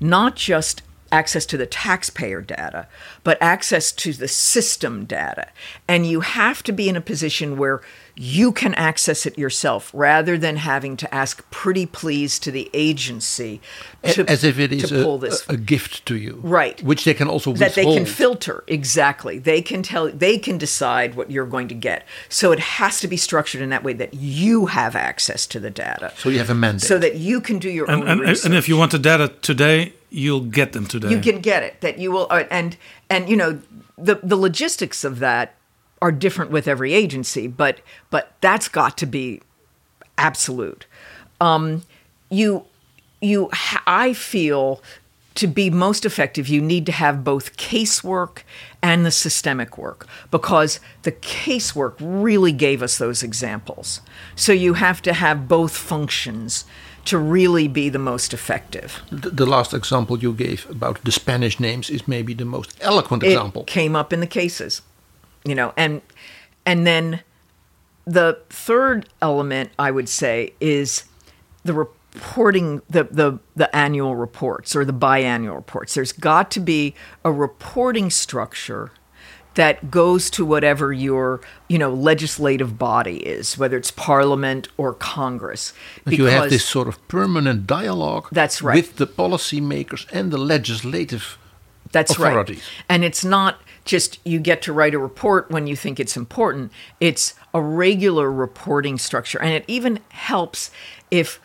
not 0.00 0.36
just 0.36 0.82
access 1.12 1.44
to 1.46 1.56
the 1.56 1.66
taxpayer 1.66 2.40
data, 2.40 2.86
but 3.24 3.36
access 3.40 3.92
to 3.92 4.12
the 4.12 4.28
system 4.28 5.04
data. 5.04 5.48
And 5.88 6.06
you 6.06 6.20
have 6.20 6.62
to 6.64 6.72
be 6.72 6.88
in 6.88 6.96
a 6.96 7.00
position 7.00 7.56
where 7.56 7.80
you 8.16 8.52
can 8.52 8.74
access 8.74 9.24
it 9.24 9.38
yourself 9.38 9.90
rather 9.94 10.36
than 10.36 10.56
having 10.56 10.96
to 10.98 11.14
ask 11.14 11.48
pretty 11.50 11.86
please 11.86 12.38
to 12.40 12.50
the 12.50 12.68
agency 12.74 13.60
to, 14.02 14.24
As 14.28 14.44
if 14.44 14.58
it 14.58 14.72
is 14.72 14.90
to 14.90 15.08
a, 15.08 15.18
this 15.18 15.48
a, 15.48 15.54
a 15.54 15.56
gift 15.56 16.04
to 16.06 16.16
you. 16.16 16.38
Right. 16.42 16.82
Which 16.82 17.04
they 17.04 17.14
can 17.14 17.28
also 17.28 17.52
that 17.54 17.74
they 17.74 17.84
can 17.84 18.04
filter 18.04 18.62
exactly 18.66 19.38
they 19.38 19.62
can 19.62 19.82
tell 19.82 20.08
they 20.10 20.36
can 20.38 20.58
decide 20.58 21.14
what 21.14 21.30
you're 21.30 21.46
going 21.46 21.68
to 21.68 21.74
get 21.74 22.06
so 22.28 22.52
it 22.52 22.58
has 22.58 23.00
to 23.00 23.08
be 23.08 23.16
structured 23.16 23.62
in 23.62 23.70
that 23.70 23.82
way 23.84 23.92
that 23.94 24.12
you 24.12 24.66
have 24.66 24.94
access 24.94 25.46
to 25.46 25.60
the 25.60 25.70
data 25.70 26.12
So 26.18 26.28
you 26.28 26.38
have 26.38 26.50
a 26.50 26.54
mandate. 26.54 26.82
so 26.82 26.98
that 26.98 27.16
you 27.16 27.40
can 27.40 27.58
do 27.58 27.70
your 27.70 27.90
And, 27.90 28.02
own 28.02 28.08
and, 28.08 28.20
research 28.20 28.44
and 28.46 28.54
if 28.54 28.68
you 28.68 28.76
want 28.76 28.92
the 28.92 28.98
data 28.98 29.32
today, 29.40 29.94
you'll 30.10 30.40
get 30.40 30.72
them 30.72 30.86
today. 30.86 31.10
you 31.10 31.20
can 31.20 31.40
get 31.40 31.62
it 31.62 31.80
that 31.80 31.98
you 31.98 32.10
will 32.10 32.26
uh, 32.30 32.44
and 32.50 32.76
and 33.08 33.28
you 33.28 33.36
know 33.36 33.60
the 33.96 34.16
the 34.22 34.36
logistics 34.36 35.04
of 35.04 35.18
that 35.20 35.54
are 36.02 36.12
different 36.12 36.50
with 36.50 36.66
every 36.66 36.92
agency 36.92 37.46
but 37.46 37.80
but 38.10 38.34
that's 38.40 38.68
got 38.68 38.98
to 38.98 39.06
be 39.06 39.40
absolute. 40.18 40.86
Um 41.40 41.82
you 42.30 42.64
you 43.20 43.50
i 43.86 44.12
feel 44.14 44.82
to 45.34 45.46
be 45.46 45.70
most 45.70 46.04
effective 46.04 46.48
you 46.48 46.60
need 46.60 46.84
to 46.86 46.92
have 46.92 47.22
both 47.24 47.56
casework 47.56 48.42
and 48.82 49.06
the 49.06 49.10
systemic 49.10 49.78
work 49.78 50.06
because 50.30 50.80
the 51.02 51.12
casework 51.12 51.94
really 52.00 52.52
gave 52.52 52.82
us 52.82 52.98
those 52.98 53.22
examples. 53.22 54.00
So 54.34 54.52
you 54.52 54.74
have 54.74 55.00
to 55.02 55.12
have 55.12 55.48
both 55.48 55.76
functions 55.76 56.64
to 57.04 57.18
really 57.18 57.68
be 57.68 57.88
the 57.88 57.98
most 57.98 58.32
effective 58.32 59.00
the, 59.10 59.30
the 59.30 59.46
last 59.46 59.72
example 59.74 60.18
you 60.18 60.32
gave 60.32 60.68
about 60.70 61.02
the 61.04 61.12
Spanish 61.12 61.58
names 61.60 61.90
is 61.90 62.06
maybe 62.06 62.34
the 62.34 62.44
most 62.44 62.76
eloquent 62.80 63.22
it 63.22 63.28
example. 63.32 63.64
came 63.64 63.96
up 63.96 64.12
in 64.12 64.20
the 64.20 64.26
cases 64.26 64.82
you 65.44 65.54
know 65.54 65.72
and 65.76 66.02
and 66.66 66.86
then 66.86 67.20
the 68.04 68.38
third 68.48 69.08
element 69.20 69.70
i 69.78 69.90
would 69.90 70.08
say 70.08 70.52
is 70.60 71.04
the 71.64 71.72
reporting 71.72 72.82
the 72.88 73.04
the 73.04 73.38
the 73.56 73.74
annual 73.74 74.16
reports 74.16 74.74
or 74.74 74.84
the 74.84 74.92
biannual 74.92 75.54
reports 75.54 75.94
there's 75.94 76.12
got 76.12 76.50
to 76.50 76.60
be 76.60 76.94
a 77.24 77.32
reporting 77.32 78.10
structure 78.10 78.92
that 79.60 79.90
goes 79.90 80.30
to 80.30 80.42
whatever 80.52 80.86
your 80.92 81.40
you 81.68 81.78
know 81.82 81.92
legislative 82.10 82.72
body 82.78 83.18
is 83.36 83.58
whether 83.60 83.76
it's 83.76 83.92
parliament 84.10 84.62
or 84.82 84.94
congress 84.94 85.74
But 86.04 86.14
you 86.18 86.24
have 86.36 86.48
this 86.50 86.64
sort 86.64 86.88
of 86.88 86.96
permanent 87.08 87.66
dialogue 87.66 88.26
That's 88.32 88.62
right. 88.62 88.74
with 88.78 88.96
the 88.96 89.06
policymakers 89.22 90.02
and 90.16 90.24
the 90.34 90.38
legislative 90.54 91.24
That's 91.92 92.12
authorities. 92.12 92.58
right. 92.58 92.84
And 92.88 93.04
it's 93.04 93.24
not 93.24 93.52
just 93.84 94.18
you 94.24 94.38
get 94.38 94.62
to 94.62 94.72
write 94.72 94.94
a 94.94 94.98
report 94.98 95.50
when 95.50 95.66
you 95.66 95.76
think 95.76 95.98
it's 95.98 96.16
important. 96.16 96.70
It's 97.00 97.34
a 97.52 97.60
regular 97.60 98.30
reporting 98.30 98.98
structure. 98.98 99.40
And 99.44 99.52
it 99.58 99.64
even 99.66 99.98
helps 100.10 100.70
if, 101.10 101.40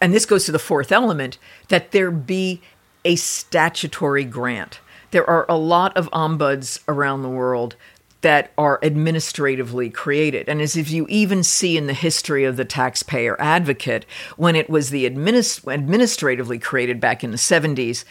and 0.00 0.14
this 0.14 0.26
goes 0.26 0.44
to 0.46 0.52
the 0.52 0.58
fourth 0.70 0.92
element, 0.92 1.38
that 1.68 1.90
there 1.90 2.10
be 2.10 2.60
a 3.04 3.16
statutory 3.16 4.24
grant. 4.24 4.78
There 5.12 5.28
are 5.28 5.46
a 5.48 5.56
lot 5.56 5.96
of 5.96 6.10
ombuds 6.10 6.80
around 6.88 7.22
the 7.22 7.28
world 7.28 7.76
that 8.22 8.52
are 8.56 8.78
administratively 8.82 9.90
created. 9.90 10.48
And 10.48 10.62
as 10.62 10.76
if 10.76 10.90
you 10.90 11.06
even 11.08 11.42
see 11.42 11.76
in 11.76 11.86
the 11.86 11.92
history 11.92 12.44
of 12.44 12.56
the 12.56 12.64
taxpayer 12.64 13.40
advocate, 13.40 14.06
when 14.36 14.56
it 14.56 14.70
was 14.70 14.90
the 14.90 15.08
administ- 15.08 15.70
administratively 15.70 16.58
created 16.58 17.00
back 17.00 17.22
in 17.22 17.30
the 17.30 17.36
70s, 17.36 18.04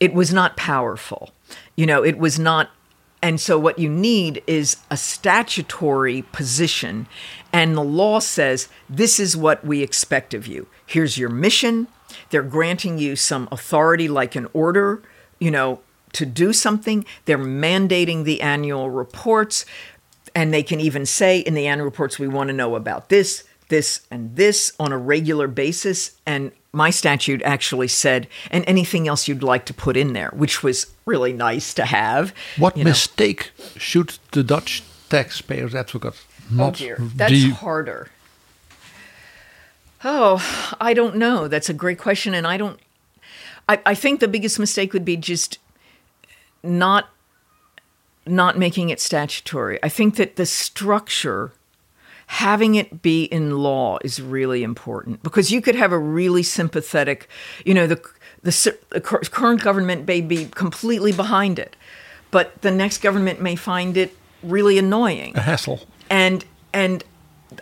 it 0.00 0.14
was 0.14 0.32
not 0.32 0.56
powerful. 0.56 1.30
You 1.76 1.86
know, 1.86 2.04
it 2.04 2.18
was 2.18 2.38
not. 2.38 2.70
And 3.20 3.40
so 3.40 3.58
what 3.58 3.80
you 3.80 3.88
need 3.88 4.42
is 4.46 4.76
a 4.92 4.96
statutory 4.96 6.22
position. 6.22 7.08
And 7.52 7.76
the 7.76 7.82
law 7.82 8.20
says 8.20 8.68
this 8.88 9.18
is 9.18 9.36
what 9.36 9.64
we 9.64 9.82
expect 9.82 10.34
of 10.34 10.46
you. 10.46 10.68
Here's 10.86 11.18
your 11.18 11.30
mission. 11.30 11.88
They're 12.30 12.42
granting 12.42 12.98
you 12.98 13.16
some 13.16 13.48
authority, 13.50 14.06
like 14.06 14.36
an 14.36 14.46
order, 14.52 15.02
you 15.40 15.50
know, 15.50 15.80
to 16.14 16.26
do 16.26 16.52
something. 16.52 17.04
They're 17.24 17.38
mandating 17.38 18.24
the 18.24 18.40
annual 18.40 18.90
reports. 18.90 19.64
And 20.34 20.52
they 20.52 20.62
can 20.62 20.80
even 20.80 21.06
say 21.06 21.40
in 21.40 21.54
the 21.54 21.66
annual 21.66 21.86
reports, 21.86 22.18
we 22.18 22.28
want 22.28 22.48
to 22.48 22.54
know 22.54 22.76
about 22.76 23.08
this, 23.08 23.44
this, 23.68 24.02
and 24.10 24.36
this 24.36 24.72
on 24.78 24.92
a 24.92 24.98
regular 24.98 25.48
basis. 25.48 26.12
And 26.26 26.52
my 26.72 26.90
statute 26.90 27.42
actually 27.42 27.88
said, 27.88 28.28
and 28.50 28.64
anything 28.66 29.08
else 29.08 29.26
you'd 29.26 29.42
like 29.42 29.64
to 29.66 29.74
put 29.74 29.96
in 29.96 30.12
there, 30.12 30.30
which 30.34 30.62
was 30.62 30.86
really 31.06 31.32
nice 31.32 31.72
to 31.74 31.84
have. 31.84 32.34
What 32.56 32.76
you 32.76 32.84
know. 32.84 32.90
mistake 32.90 33.50
should 33.76 34.18
the 34.32 34.44
Dutch 34.44 34.82
taxpayers 35.08 35.74
advocate 35.74 36.14
Oh 36.50 36.56
not 36.56 36.74
dear, 36.74 36.96
that's 37.14 37.50
harder. 37.52 38.08
Oh, 40.04 40.74
I 40.80 40.94
don't 40.94 41.16
know. 41.16 41.48
That's 41.48 41.68
a 41.68 41.74
great 41.74 41.98
question, 41.98 42.32
and 42.32 42.46
I 42.46 42.56
don't. 42.56 42.80
I, 43.68 43.80
I 43.84 43.94
think 43.94 44.20
the 44.20 44.28
biggest 44.28 44.58
mistake 44.58 44.92
would 44.92 45.04
be 45.04 45.16
just 45.16 45.58
not 46.62 47.08
not 48.26 48.58
making 48.58 48.90
it 48.90 49.00
statutory. 49.00 49.78
I 49.82 49.88
think 49.88 50.16
that 50.16 50.36
the 50.36 50.44
structure, 50.44 51.52
having 52.26 52.74
it 52.74 53.00
be 53.00 53.24
in 53.24 53.58
law, 53.58 53.98
is 54.04 54.20
really 54.20 54.62
important 54.62 55.22
because 55.22 55.50
you 55.50 55.62
could 55.62 55.74
have 55.74 55.92
a 55.92 55.98
really 55.98 56.42
sympathetic, 56.42 57.28
you 57.64 57.74
know, 57.74 57.86
the 57.86 58.00
the, 58.42 58.78
the 58.90 59.00
current 59.00 59.62
government 59.62 60.06
may 60.06 60.20
be 60.20 60.46
completely 60.46 61.12
behind 61.12 61.58
it, 61.58 61.74
but 62.30 62.60
the 62.62 62.70
next 62.70 62.98
government 62.98 63.40
may 63.40 63.56
find 63.56 63.96
it 63.96 64.16
really 64.42 64.78
annoying 64.78 65.36
a 65.36 65.40
hassle. 65.40 65.80
and 66.08 66.44
and 66.72 67.02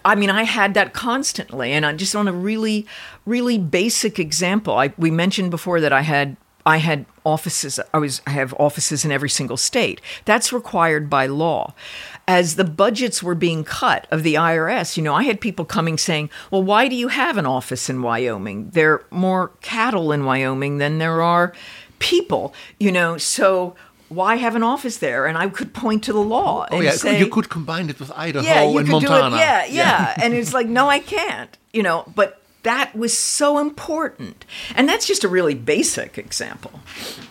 I 0.05 0.15
mean, 0.17 0.31
I 0.31 0.43
had 0.43 0.75
that 0.75 0.93
constantly, 0.93 1.73
and 1.73 1.87
I 1.87 1.93
just 1.93 2.17
on 2.17 2.29
a 2.29 2.33
really, 2.33 2.87
really 3.25 3.59
basic 3.59 4.19
example. 4.19 4.77
I 4.77 4.93
we 4.99 5.11
mentioned 5.11 5.51
before 5.51 5.81
that 5.81 5.93
I 5.93 6.03
had 6.03 6.37
I 6.65 6.79
had 6.79 7.07
offices. 7.27 7.81
I 7.93 7.99
was 7.99 8.23
I 8.27 8.31
have 8.31 8.55
offices 8.59 9.05
in 9.05 9.11
every 9.13 9.29
single 9.29 9.57
state. 9.57 10.01
That's 10.25 10.53
required 10.53 11.11
by 11.11 11.27
law. 11.27 11.75
As 12.29 12.55
the 12.57 12.65
budgets 12.65 13.23
were 13.23 13.35
being 13.35 13.65
cut 13.65 14.07
of 14.11 14.23
the 14.23 14.35
IRS, 14.35 14.97
you 14.97 15.03
know, 15.03 15.15
I 15.15 15.25
had 15.25 15.41
people 15.41 15.65
coming 15.65 15.99
saying, 15.99 16.31
"Well, 16.51 16.63
why 16.63 16.89
do 16.89 16.97
you 16.97 17.09
have 17.09 17.37
an 17.37 17.47
office 17.47 17.91
in 17.91 18.01
Wyoming? 18.03 18.71
There 18.71 18.93
are 18.95 19.05
more 19.11 19.51
cattle 19.61 20.13
in 20.13 20.25
Wyoming 20.25 20.79
than 20.79 20.99
there 20.99 21.21
are 21.21 21.53
people." 21.99 22.55
You 22.79 22.93
know, 22.93 23.19
so. 23.19 23.75
Why 24.09 24.37
have 24.37 24.55
an 24.55 24.63
office 24.63 24.99
there? 24.99 25.27
And 25.27 25.37
I 25.37 25.49
could 25.49 25.75
point 25.75 26.05
to 26.05 26.13
the 26.13 26.21
law 26.37 26.69
Oh 26.71 26.77
and 26.77 26.85
yeah, 26.85 26.93
say, 26.93 27.19
you 27.19 27.27
could 27.27 27.49
combine 27.49 27.91
it 27.91 27.99
with 27.99 28.13
Idaho 28.15 28.47
yeah, 28.47 28.63
you 28.63 28.79
and 28.79 28.87
could 28.87 28.93
Montana. 29.03 29.31
do 29.31 29.37
it. 29.37 29.41
Yeah, 29.41 29.65
yeah. 29.65 30.15
and 30.23 30.33
it's 30.33 30.55
like, 30.55 30.69
no, 30.69 30.89
I 30.89 31.01
can't. 31.01 31.51
You 31.73 31.83
know, 31.83 32.05
but 32.15 32.41
that 32.67 32.89
was 32.95 33.13
so 33.17 33.59
important, 33.59 34.45
and 34.77 34.89
that's 34.89 35.07
just 35.07 35.25
a 35.25 35.29
really 35.29 35.55
basic 35.55 36.19
example. 36.19 36.71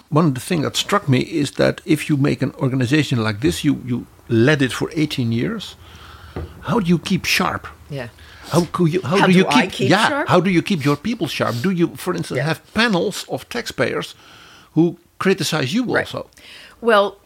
One 0.10 0.26
of 0.28 0.34
the 0.34 0.42
things 0.50 0.64
that 0.64 0.76
struck 0.76 1.08
me 1.10 1.20
is 1.20 1.52
that 1.52 1.82
if 1.86 2.10
you 2.10 2.18
make 2.18 2.42
an 2.44 2.52
organization 2.66 3.24
like 3.28 3.40
this, 3.42 3.64
you 3.64 3.74
you 3.86 4.06
led 4.30 4.62
it 4.62 4.72
for 4.74 4.90
18 4.96 5.32
years. 5.32 5.76
How 6.62 6.80
do 6.80 6.88
you 6.90 7.00
keep 7.00 7.26
sharp? 7.26 7.68
Yeah. 7.90 8.08
How, 8.54 8.66
could 8.72 8.94
you, 8.94 9.02
how, 9.02 9.18
How 9.18 9.28
do 9.28 9.34
do 9.34 9.40
you 9.40 9.48
I 9.48 9.62
keep, 9.62 9.72
keep 9.72 9.90
yeah, 9.90 10.08
sharp? 10.10 10.30
How 10.30 10.40
do 10.42 10.50
you 10.50 10.62
keep 10.62 10.86
your 10.86 10.96
people 10.98 11.28
sharp? 11.28 11.56
Do 11.64 11.70
you, 11.70 11.96
for 11.96 12.14
instance, 12.16 12.38
Yeah. 12.38 12.48
have 12.48 12.60
panels 12.74 13.26
of 13.30 13.48
taxpayers 13.50 14.16
who 14.76 14.98
criticize 15.20 15.74
you 15.74 15.84
Right. 15.86 16.06
also? 16.16 16.28
Well, 16.82 17.18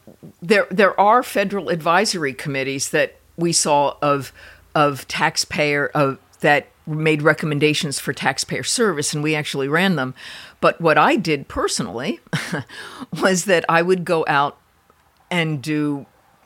there 0.49 0.65
there 0.72 0.94
are 0.99 1.23
federal 1.23 1.69
advisory 1.69 2.34
committees 2.44 2.90
that 2.90 3.10
we 3.38 3.52
saw 3.53 3.95
of 4.02 4.31
of 4.73 5.06
taxpayer 5.07 5.88
of 5.94 6.18
that 6.40 6.64
made 6.90 7.22
recommendations 7.22 7.99
for 7.99 8.14
taxpayer 8.14 8.64
service 8.64 9.14
and 9.14 9.24
we 9.24 9.36
actually 9.36 9.68
ran 9.68 9.95
them. 9.95 10.14
But 10.61 10.82
what 10.82 10.98
I 10.98 11.16
did 11.16 11.48
personally 11.48 12.20
was 13.22 13.45
that 13.45 13.66
I 13.70 13.82
would 13.82 14.06
go 14.06 14.26
out 14.28 14.57
and 15.32 15.61
do 15.61 16.06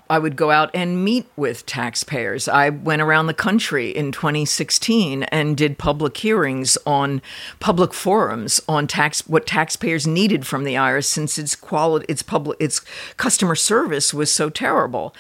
I 0.10 0.20
would 0.20 0.36
go 0.36 0.52
out 0.52 0.70
and 0.74 1.04
meet 1.04 1.26
with 1.36 1.66
taxpayers. 1.66 2.48
I 2.48 2.70
went 2.70 3.02
around 3.02 3.28
the 3.28 3.34
country 3.34 3.90
in 3.90 4.12
2016 4.12 5.24
and 5.24 5.58
did 5.58 5.78
public 5.78 6.18
hearings 6.18 6.78
on 6.86 7.22
public 7.60 7.94
forums 7.94 8.62
on 8.68 8.86
tax 8.86 9.28
what 9.28 9.48
taxpayers 9.48 10.06
needed 10.06 10.46
from 10.46 10.66
the 10.66 10.76
IRS 10.76 11.06
since 11.06 11.40
its 11.40 11.56
quality 11.56 12.06
its 12.10 12.22
public 12.22 12.58
its 12.60 12.82
customer 13.18 13.56
service 13.56 14.14
was 14.14 14.32
so 14.32 14.50
terrible. 14.50 15.16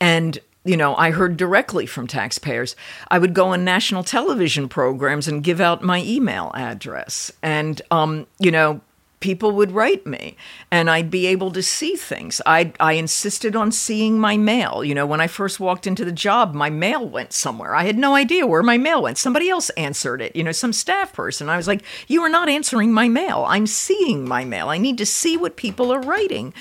And 0.00 0.40
you 0.64 0.76
know, 0.76 0.96
I 0.96 1.10
heard 1.10 1.36
directly 1.36 1.86
from 1.86 2.06
taxpayers. 2.06 2.74
I 3.08 3.18
would 3.18 3.34
go 3.34 3.48
on 3.48 3.64
national 3.64 4.02
television 4.02 4.68
programs 4.68 5.28
and 5.28 5.44
give 5.44 5.60
out 5.60 5.82
my 5.82 6.02
email 6.02 6.50
address. 6.54 7.30
And, 7.42 7.80
um, 7.90 8.26
you 8.38 8.50
know, 8.50 8.80
people 9.24 9.52
would 9.52 9.72
write 9.72 10.06
me 10.06 10.36
and 10.70 10.90
I'd 10.90 11.10
be 11.10 11.26
able 11.28 11.50
to 11.52 11.62
see 11.62 11.96
things. 11.96 12.42
I, 12.44 12.74
I 12.78 12.92
insisted 12.92 13.56
on 13.56 13.72
seeing 13.72 14.18
my 14.18 14.36
mail. 14.36 14.84
You 14.84 14.94
know, 14.94 15.06
when 15.06 15.22
I 15.22 15.28
first 15.28 15.58
walked 15.58 15.86
into 15.86 16.04
the 16.04 16.12
job, 16.12 16.52
my 16.52 16.68
mail 16.68 17.08
went 17.08 17.32
somewhere. 17.32 17.74
I 17.74 17.84
had 17.84 17.96
no 17.96 18.14
idea 18.14 18.46
where 18.46 18.62
my 18.62 18.76
mail 18.76 19.00
went. 19.00 19.16
Somebody 19.16 19.48
else 19.48 19.70
answered 19.70 20.20
it, 20.20 20.36
you 20.36 20.44
know, 20.44 20.52
some 20.52 20.74
staff 20.74 21.14
person. 21.14 21.48
I 21.48 21.56
was 21.56 21.66
like, 21.66 21.82
You 22.06 22.20
are 22.20 22.28
not 22.28 22.50
answering 22.50 22.92
my 22.92 23.08
mail. 23.08 23.46
I'm 23.48 23.66
seeing 23.66 24.28
my 24.28 24.44
mail. 24.44 24.68
I 24.68 24.76
need 24.76 24.98
to 24.98 25.06
see 25.06 25.38
what 25.38 25.56
people 25.56 25.90
are 25.90 26.02
writing 26.02 26.52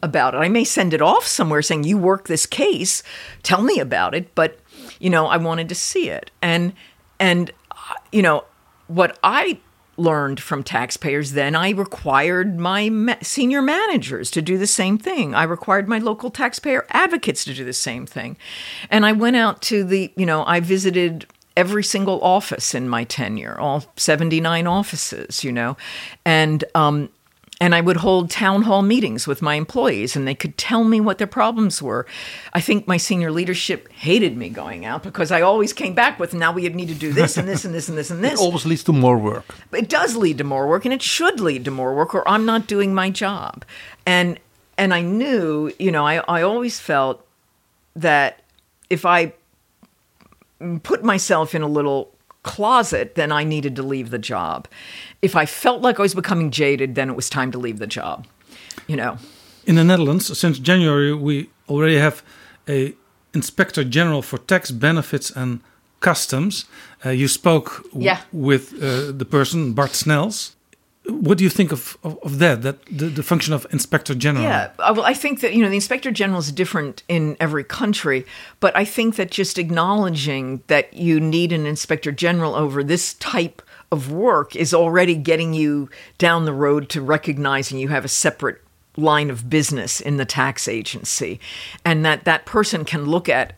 about 0.00 0.36
it. 0.36 0.38
I 0.38 0.48
may 0.48 0.62
send 0.62 0.94
it 0.94 1.02
off 1.02 1.26
somewhere 1.26 1.60
saying, 1.60 1.82
You 1.82 1.98
work 1.98 2.28
this 2.28 2.46
case, 2.46 3.02
tell 3.42 3.62
me 3.62 3.80
about 3.80 4.14
it. 4.14 4.32
But, 4.36 4.60
you 5.00 5.10
know, 5.10 5.26
I 5.26 5.38
wanted 5.38 5.68
to 5.70 5.74
see 5.74 6.08
it. 6.08 6.30
And, 6.40 6.74
and, 7.18 7.50
uh, 7.72 7.94
you 8.12 8.22
know, 8.22 8.44
what 8.86 9.18
I 9.24 9.58
learned 9.96 10.40
from 10.40 10.62
taxpayers 10.62 11.32
then 11.32 11.54
i 11.54 11.70
required 11.70 12.58
my 12.58 12.88
ma- 12.88 13.14
senior 13.22 13.62
managers 13.62 14.30
to 14.30 14.42
do 14.42 14.58
the 14.58 14.66
same 14.66 14.98
thing. 14.98 15.34
I 15.34 15.44
required 15.44 15.88
my 15.88 15.98
local 15.98 16.30
taxpayer 16.30 16.86
advocates 16.90 17.44
to 17.44 17.54
do 17.54 17.64
the 17.64 17.72
same 17.72 18.06
thing. 18.06 18.36
And 18.90 19.04
i 19.04 19.12
went 19.12 19.36
out 19.36 19.62
to 19.62 19.84
the 19.84 20.12
you 20.16 20.26
know 20.26 20.44
i 20.46 20.60
visited 20.60 21.26
every 21.56 21.84
single 21.84 22.22
office 22.22 22.74
in 22.74 22.88
my 22.88 23.04
tenure 23.04 23.60
all 23.60 23.84
79 23.96 24.66
offices 24.66 25.44
you 25.44 25.52
know. 25.52 25.76
And 26.24 26.64
um, 26.74 27.10
and 27.62 27.76
I 27.76 27.80
would 27.80 27.98
hold 27.98 28.28
town 28.28 28.62
hall 28.62 28.82
meetings 28.82 29.28
with 29.28 29.40
my 29.40 29.54
employees 29.54 30.16
and 30.16 30.26
they 30.26 30.34
could 30.34 30.58
tell 30.58 30.82
me 30.82 31.00
what 31.00 31.18
their 31.18 31.28
problems 31.28 31.80
were. 31.80 32.06
I 32.52 32.60
think 32.60 32.88
my 32.88 32.96
senior 32.96 33.30
leadership 33.30 33.88
hated 33.92 34.36
me 34.36 34.48
going 34.48 34.84
out 34.84 35.04
because 35.04 35.30
I 35.30 35.42
always 35.42 35.72
came 35.72 35.94
back 35.94 36.18
with 36.18 36.34
now 36.34 36.50
we 36.52 36.68
need 36.70 36.88
to 36.88 36.94
do 36.94 37.12
this 37.12 37.36
and 37.36 37.46
this 37.46 37.64
and 37.64 37.72
this 37.72 37.88
and 37.88 37.96
this 37.96 38.10
and 38.10 38.24
this. 38.24 38.32
It 38.32 38.40
always 38.40 38.66
leads 38.66 38.82
to 38.84 38.92
more 38.92 39.16
work. 39.16 39.54
It 39.72 39.88
does 39.88 40.16
lead 40.16 40.38
to 40.38 40.44
more 40.44 40.66
work 40.66 40.84
and 40.84 40.92
it 40.92 41.02
should 41.02 41.38
lead 41.38 41.64
to 41.66 41.70
more 41.70 41.94
work 41.94 42.16
or 42.16 42.28
I'm 42.28 42.44
not 42.44 42.66
doing 42.66 42.94
my 42.94 43.10
job. 43.10 43.64
And 44.04 44.40
and 44.76 44.92
I 44.92 45.00
knew, 45.00 45.72
you 45.78 45.92
know, 45.92 46.04
I, 46.04 46.16
I 46.26 46.42
always 46.42 46.80
felt 46.80 47.24
that 47.94 48.40
if 48.90 49.06
I 49.06 49.34
put 50.82 51.04
myself 51.04 51.54
in 51.54 51.62
a 51.62 51.68
little 51.68 52.11
closet, 52.42 53.14
then 53.14 53.32
I 53.32 53.44
needed 53.44 53.76
to 53.76 53.82
leave 53.82 54.10
the 54.10 54.18
job. 54.18 54.68
If 55.20 55.36
I 55.36 55.46
felt 55.46 55.82
like 55.82 55.98
I 55.98 56.02
was 56.02 56.14
becoming 56.14 56.50
jaded, 56.50 56.94
then 56.94 57.08
it 57.08 57.16
was 57.16 57.30
time 57.30 57.52
to 57.52 57.58
leave 57.58 57.78
the 57.78 57.86
job. 57.86 58.26
You 58.86 58.96
know. 58.96 59.18
In 59.64 59.76
the 59.76 59.84
Netherlands, 59.84 60.36
since 60.36 60.58
January, 60.58 61.14
we 61.14 61.50
already 61.68 61.98
have 61.98 62.22
a 62.68 62.94
inspector 63.32 63.84
general 63.84 64.22
for 64.22 64.38
tax 64.38 64.70
benefits 64.70 65.30
and 65.30 65.60
customs. 66.00 66.66
Uh, 67.04 67.10
you 67.10 67.28
spoke 67.28 67.86
yeah. 67.94 68.20
with 68.32 68.74
uh, 68.82 69.12
the 69.12 69.24
person 69.24 69.72
Bart 69.72 69.94
Snels. 69.94 70.56
What 71.06 71.36
do 71.38 71.42
you 71.42 71.50
think 71.50 71.72
of, 71.72 71.98
of, 72.04 72.16
of 72.22 72.38
that? 72.38 72.62
That 72.62 72.84
the, 72.86 73.06
the, 73.06 73.22
function 73.24 73.52
of 73.52 73.66
inspector 73.72 74.14
general? 74.14 74.44
Yeah, 74.44 74.70
uh, 74.78 74.94
well, 74.96 75.04
I 75.04 75.14
think 75.14 75.40
that 75.40 75.52
you 75.52 75.62
know 75.62 75.68
the 75.68 75.74
inspector 75.74 76.12
general 76.12 76.38
is 76.38 76.52
different 76.52 77.02
in 77.08 77.36
every 77.40 77.64
country, 77.64 78.24
but 78.60 78.76
I 78.76 78.84
think 78.84 79.16
that 79.16 79.30
just 79.30 79.58
acknowledging 79.58 80.62
that 80.68 80.94
you 80.94 81.18
need 81.18 81.52
an 81.52 81.66
inspector 81.66 82.12
general 82.12 82.54
over 82.54 82.84
this 82.84 83.14
type 83.14 83.62
of 83.90 84.12
work 84.12 84.54
is 84.54 84.72
already 84.72 85.16
getting 85.16 85.54
you 85.54 85.90
down 86.18 86.44
the 86.44 86.52
road 86.52 86.88
to 86.90 87.02
recognizing 87.02 87.78
you 87.78 87.88
have 87.88 88.04
a 88.04 88.08
separate 88.08 88.62
line 88.96 89.28
of 89.28 89.50
business 89.50 90.00
in 90.00 90.18
the 90.18 90.24
tax 90.24 90.68
agency, 90.68 91.40
and 91.84 92.04
that 92.04 92.24
that 92.24 92.46
person 92.46 92.84
can 92.84 93.06
look 93.06 93.28
at 93.28 93.54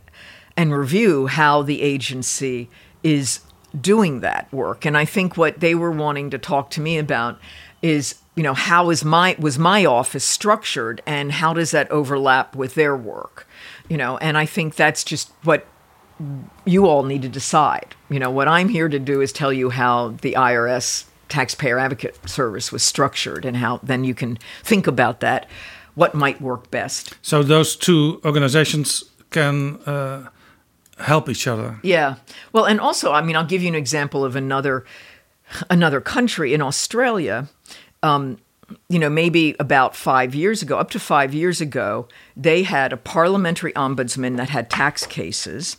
and 0.56 0.74
review 0.74 1.26
how 1.26 1.60
the 1.60 1.82
agency 1.82 2.70
is 3.02 3.40
doing 3.80 4.20
that 4.20 4.52
work. 4.52 4.84
And 4.84 4.96
I 4.96 5.04
think 5.04 5.36
what 5.36 5.60
they 5.60 5.74
were 5.74 5.90
wanting 5.90 6.30
to 6.30 6.38
talk 6.38 6.70
to 6.70 6.80
me 6.80 6.98
about 6.98 7.38
is, 7.82 8.16
you 8.34 8.42
know, 8.42 8.54
how 8.54 8.90
is 8.90 9.04
my 9.04 9.36
was 9.38 9.58
my 9.58 9.84
office 9.84 10.24
structured 10.24 11.02
and 11.06 11.32
how 11.32 11.52
does 11.52 11.70
that 11.72 11.90
overlap 11.90 12.56
with 12.56 12.74
their 12.74 12.96
work? 12.96 13.46
You 13.88 13.96
know, 13.96 14.16
and 14.18 14.38
I 14.38 14.46
think 14.46 14.76
that's 14.76 15.04
just 15.04 15.30
what 15.42 15.66
you 16.64 16.86
all 16.86 17.02
need 17.02 17.22
to 17.22 17.28
decide. 17.28 17.94
You 18.08 18.18
know, 18.18 18.30
what 18.30 18.48
I'm 18.48 18.68
here 18.68 18.88
to 18.88 18.98
do 18.98 19.20
is 19.20 19.32
tell 19.32 19.52
you 19.52 19.70
how 19.70 20.10
the 20.22 20.34
IRS 20.34 21.04
taxpayer 21.28 21.78
advocate 21.78 22.28
service 22.28 22.70
was 22.70 22.82
structured 22.82 23.44
and 23.44 23.56
how 23.56 23.80
then 23.82 24.04
you 24.04 24.14
can 24.14 24.38
think 24.62 24.86
about 24.86 25.20
that 25.20 25.48
what 25.94 26.14
might 26.14 26.40
work 26.40 26.70
best. 26.70 27.14
So 27.22 27.42
those 27.42 27.76
two 27.76 28.20
organizations 28.24 29.04
can 29.30 29.76
uh, 29.86 30.28
help 30.98 31.28
each 31.28 31.46
other. 31.46 31.78
Yeah. 31.82 32.16
Well, 32.52 32.64
and 32.64 32.80
also, 32.80 33.12
I 33.12 33.22
mean, 33.22 33.36
I'll 33.36 33.46
give 33.46 33.62
you 33.62 33.68
an 33.68 33.74
example 33.74 34.24
of 34.24 34.36
another 34.36 34.84
another 35.70 36.00
country 36.00 36.54
in 36.54 36.62
Australia. 36.62 37.48
Um, 38.02 38.38
you 38.88 38.98
know, 38.98 39.10
maybe 39.10 39.54
about 39.60 39.94
five 39.94 40.34
years 40.34 40.62
ago, 40.62 40.78
up 40.78 40.90
to 40.90 40.98
five 40.98 41.34
years 41.34 41.60
ago, 41.60 42.08
they 42.36 42.62
had 42.62 42.92
a 42.92 42.96
parliamentary 42.96 43.72
ombudsman 43.74 44.36
that 44.38 44.48
had 44.48 44.70
tax 44.70 45.06
cases, 45.06 45.76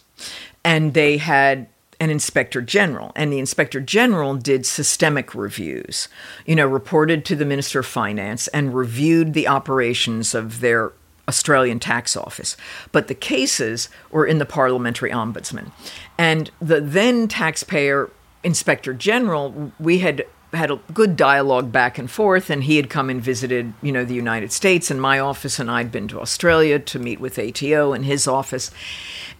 and 0.64 0.94
they 0.94 1.18
had 1.18 1.68
an 2.00 2.10
inspector 2.10 2.62
general 2.62 3.12
and 3.16 3.32
the 3.32 3.40
inspector 3.40 3.80
general 3.80 4.36
did 4.36 4.66
systemic 4.66 5.34
reviews 5.34 6.10
you 6.46 6.54
know 6.54 6.68
reported 6.68 7.24
to 7.24 7.38
the 7.38 7.46
minister 7.46 7.80
of 7.80 7.86
finance 7.86 8.48
and 8.50 8.76
reviewed 8.76 9.34
the 9.34 9.48
operations 9.48 10.36
of 10.36 10.60
their 10.60 10.92
Australian 11.28 11.80
tax 11.80 12.16
office, 12.16 12.56
but 12.92 13.08
the 13.08 13.16
cases 13.16 13.90
were 14.12 14.26
in 14.26 14.38
the 14.38 14.46
parliamentary 14.46 15.12
ombudsman. 15.12 15.72
And 16.18 16.52
the 16.62 16.80
then 16.82 17.28
taxpayer 17.28 18.10
inspector 18.44 18.94
general, 18.94 19.72
we 19.80 20.00
had 20.00 20.26
had 20.54 20.72
a 20.72 20.80
good 20.94 21.18
dialogue 21.18 21.72
back 21.72 21.98
and 21.98 22.10
forth 22.10 22.50
and 22.50 22.64
he 22.64 22.78
had 22.78 22.90
come 22.90 23.10
and 23.10 23.22
visited 23.22 23.74
you 23.82 23.92
know 23.92 24.06
the 24.06 24.14
united 24.14 24.54
states 24.54 24.90
and 24.90 25.02
my 25.02 25.20
office 25.20 25.60
and 25.60 25.70
i'd 25.70 25.92
been 25.92 26.08
to 26.08 26.22
australia 26.22 26.80
to 26.80 26.98
meet 26.98 27.20
with 27.20 27.38
ato 27.38 27.92
in 27.92 28.04
his 28.04 28.26
office. 28.26 28.72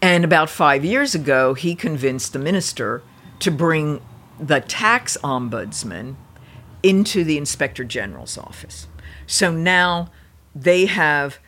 And 0.02 0.26
about 0.26 0.50
five 0.50 0.84
years 0.84 1.16
ago 1.16 1.54
he 1.54 1.74
convinced 1.74 2.34
the 2.34 2.40
minister 2.40 3.02
to 3.40 3.50
bring 3.50 4.02
the 4.40 4.60
tax 4.60 5.18
ombudsman 5.24 6.16
into 6.84 7.24
the 7.24 7.38
inspector 7.38 7.84
general's 7.84 8.38
office. 8.38 8.88
So 9.26 9.52
now 9.52 10.12
they 10.54 10.86
have 10.86 11.40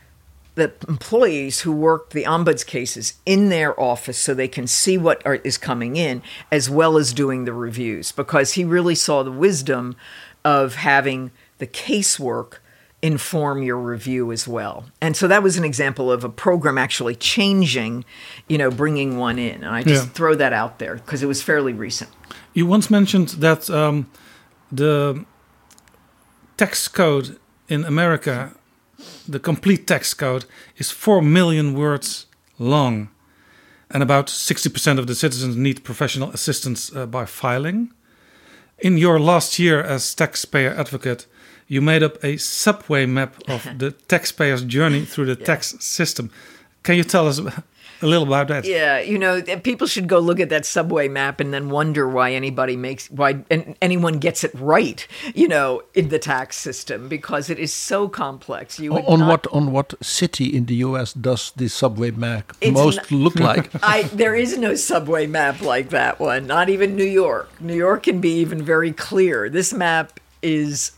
the 0.58 0.74
employees 0.90 1.62
who 1.62 1.72
work 1.72 2.10
the 2.10 2.24
ombuds 2.24 2.66
cases 2.66 3.14
in 3.26 3.50
their 3.50 3.80
office 3.80 4.18
so 4.18 4.34
they 4.34 4.48
can 4.48 4.66
see 4.66 4.98
what 4.98 5.24
are, 5.26 5.36
is 5.36 5.58
coming 5.58 5.96
in 5.96 6.22
as 6.52 6.68
well 6.68 6.98
as 6.98 7.14
doing 7.14 7.46
the 7.46 7.54
reviews 7.54 8.12
because 8.12 8.54
he 8.54 8.66
really 8.66 8.96
saw 8.96 9.22
the 9.22 9.32
wisdom 9.32 9.96
of 10.44 10.76
having 10.76 11.32
the 11.60 11.68
casework 11.68 12.58
inform 13.04 13.62
your 13.62 13.78
review 13.78 14.32
as 14.32 14.48
well. 14.48 14.86
And 15.00 15.16
so 15.16 15.28
that 15.28 15.44
was 15.44 15.58
an 15.58 15.64
example 15.64 16.12
of 16.12 16.24
a 16.24 16.30
program 16.30 16.80
actually 16.80 17.16
changing, 17.16 18.04
you 18.48 18.58
know, 18.58 18.72
bringing 18.72 19.20
one 19.20 19.38
in. 19.38 19.64
And 19.64 19.68
I 19.68 19.84
just 19.84 20.08
yeah. 20.08 20.12
throw 20.12 20.34
that 20.36 20.54
out 20.54 20.80
there 20.80 20.96
because 20.96 21.22
it 21.22 21.28
was 21.28 21.44
fairly 21.44 21.74
recent. 21.74 22.10
You 22.56 22.66
once 22.66 22.90
mentioned 22.90 23.30
that 23.30 23.70
um, 23.70 24.10
the 24.72 25.24
tax 26.58 26.88
code 26.88 27.38
in 27.70 27.86
America 27.86 28.57
the 29.28 29.40
complete 29.40 29.88
tax 29.88 30.14
code 30.14 30.46
is 30.78 30.92
4 30.92 31.22
million 31.22 31.74
words 31.74 32.26
long. 32.58 33.10
And 33.90 34.04
about 34.04 34.28
60% 34.28 35.00
of 35.00 35.08
the 35.08 35.16
citizens 35.16 35.56
need 35.56 35.84
professional 35.84 36.32
assistance 36.32 36.94
uh, 36.96 37.06
by 37.06 37.26
filing. 37.26 37.92
In 38.80 38.98
your 38.98 39.20
last 39.20 39.60
year 39.60 39.82
as 39.82 40.14
taxpayer 40.14 40.74
advocate, 40.74 41.26
you 41.68 41.82
made 41.82 42.04
up 42.04 42.24
a 42.24 42.38
subway 42.38 43.06
map 43.06 43.36
of 43.48 43.68
the 43.78 43.92
taxpayer's 43.92 44.64
journey 44.64 45.06
through 45.06 45.26
the 45.26 45.40
yeah. 45.40 45.46
tax 45.46 45.76
system. 45.80 46.30
Can 46.84 46.96
you 46.96 47.04
tell 47.04 47.28
us 47.28 47.42
a 48.02 48.06
little 48.08 48.28
about 48.28 48.48
that. 48.50 48.66
Yeah, 48.66 49.00
you 49.00 49.18
know, 49.18 49.42
people 49.42 49.88
should 49.88 50.08
go 50.08 50.20
look 50.20 50.40
at 50.40 50.50
that 50.50 50.66
subway 50.66 51.08
map 51.08 51.40
and 51.40 51.54
then 51.54 51.70
wonder 51.70 52.08
why 52.08 52.34
anybody 52.34 52.76
makes 52.76 53.10
why 53.10 53.44
and 53.50 53.76
anyone 53.82 54.20
gets 54.20 54.44
it 54.44 54.52
right, 54.56 55.08
you 55.34 55.48
know, 55.48 55.82
in 55.94 56.10
the 56.10 56.20
tax 56.20 56.58
system 56.58 57.08
because 57.08 57.50
it 57.50 57.60
is 57.60 57.74
so 57.74 58.08
complex. 58.08 58.80
You 58.80 58.94
on 58.98 59.20
not- 59.20 59.28
what 59.28 59.48
on 59.54 59.72
what 59.72 59.94
city 60.02 60.56
in 60.56 60.66
the 60.66 60.76
U.S. 60.76 61.14
does 61.14 61.52
the 61.56 61.68
subway 61.68 62.12
map 62.12 62.54
most 62.72 62.98
not- 62.98 63.12
look 63.12 63.40
like? 63.40 63.70
I 63.84 64.04
there 64.04 64.36
is 64.36 64.58
no 64.58 64.76
subway 64.76 65.28
map 65.28 65.62
like 65.62 65.90
that 65.90 66.20
one. 66.20 66.48
Not 66.48 66.70
even 66.70 66.96
New 66.96 67.04
York. 67.04 67.50
New 67.62 67.76
York 67.76 68.04
can 68.04 68.22
be 68.22 68.34
even 68.40 68.62
very 68.62 68.92
clear. 68.92 69.50
This 69.50 69.74
map 69.74 70.20
is 70.42 70.92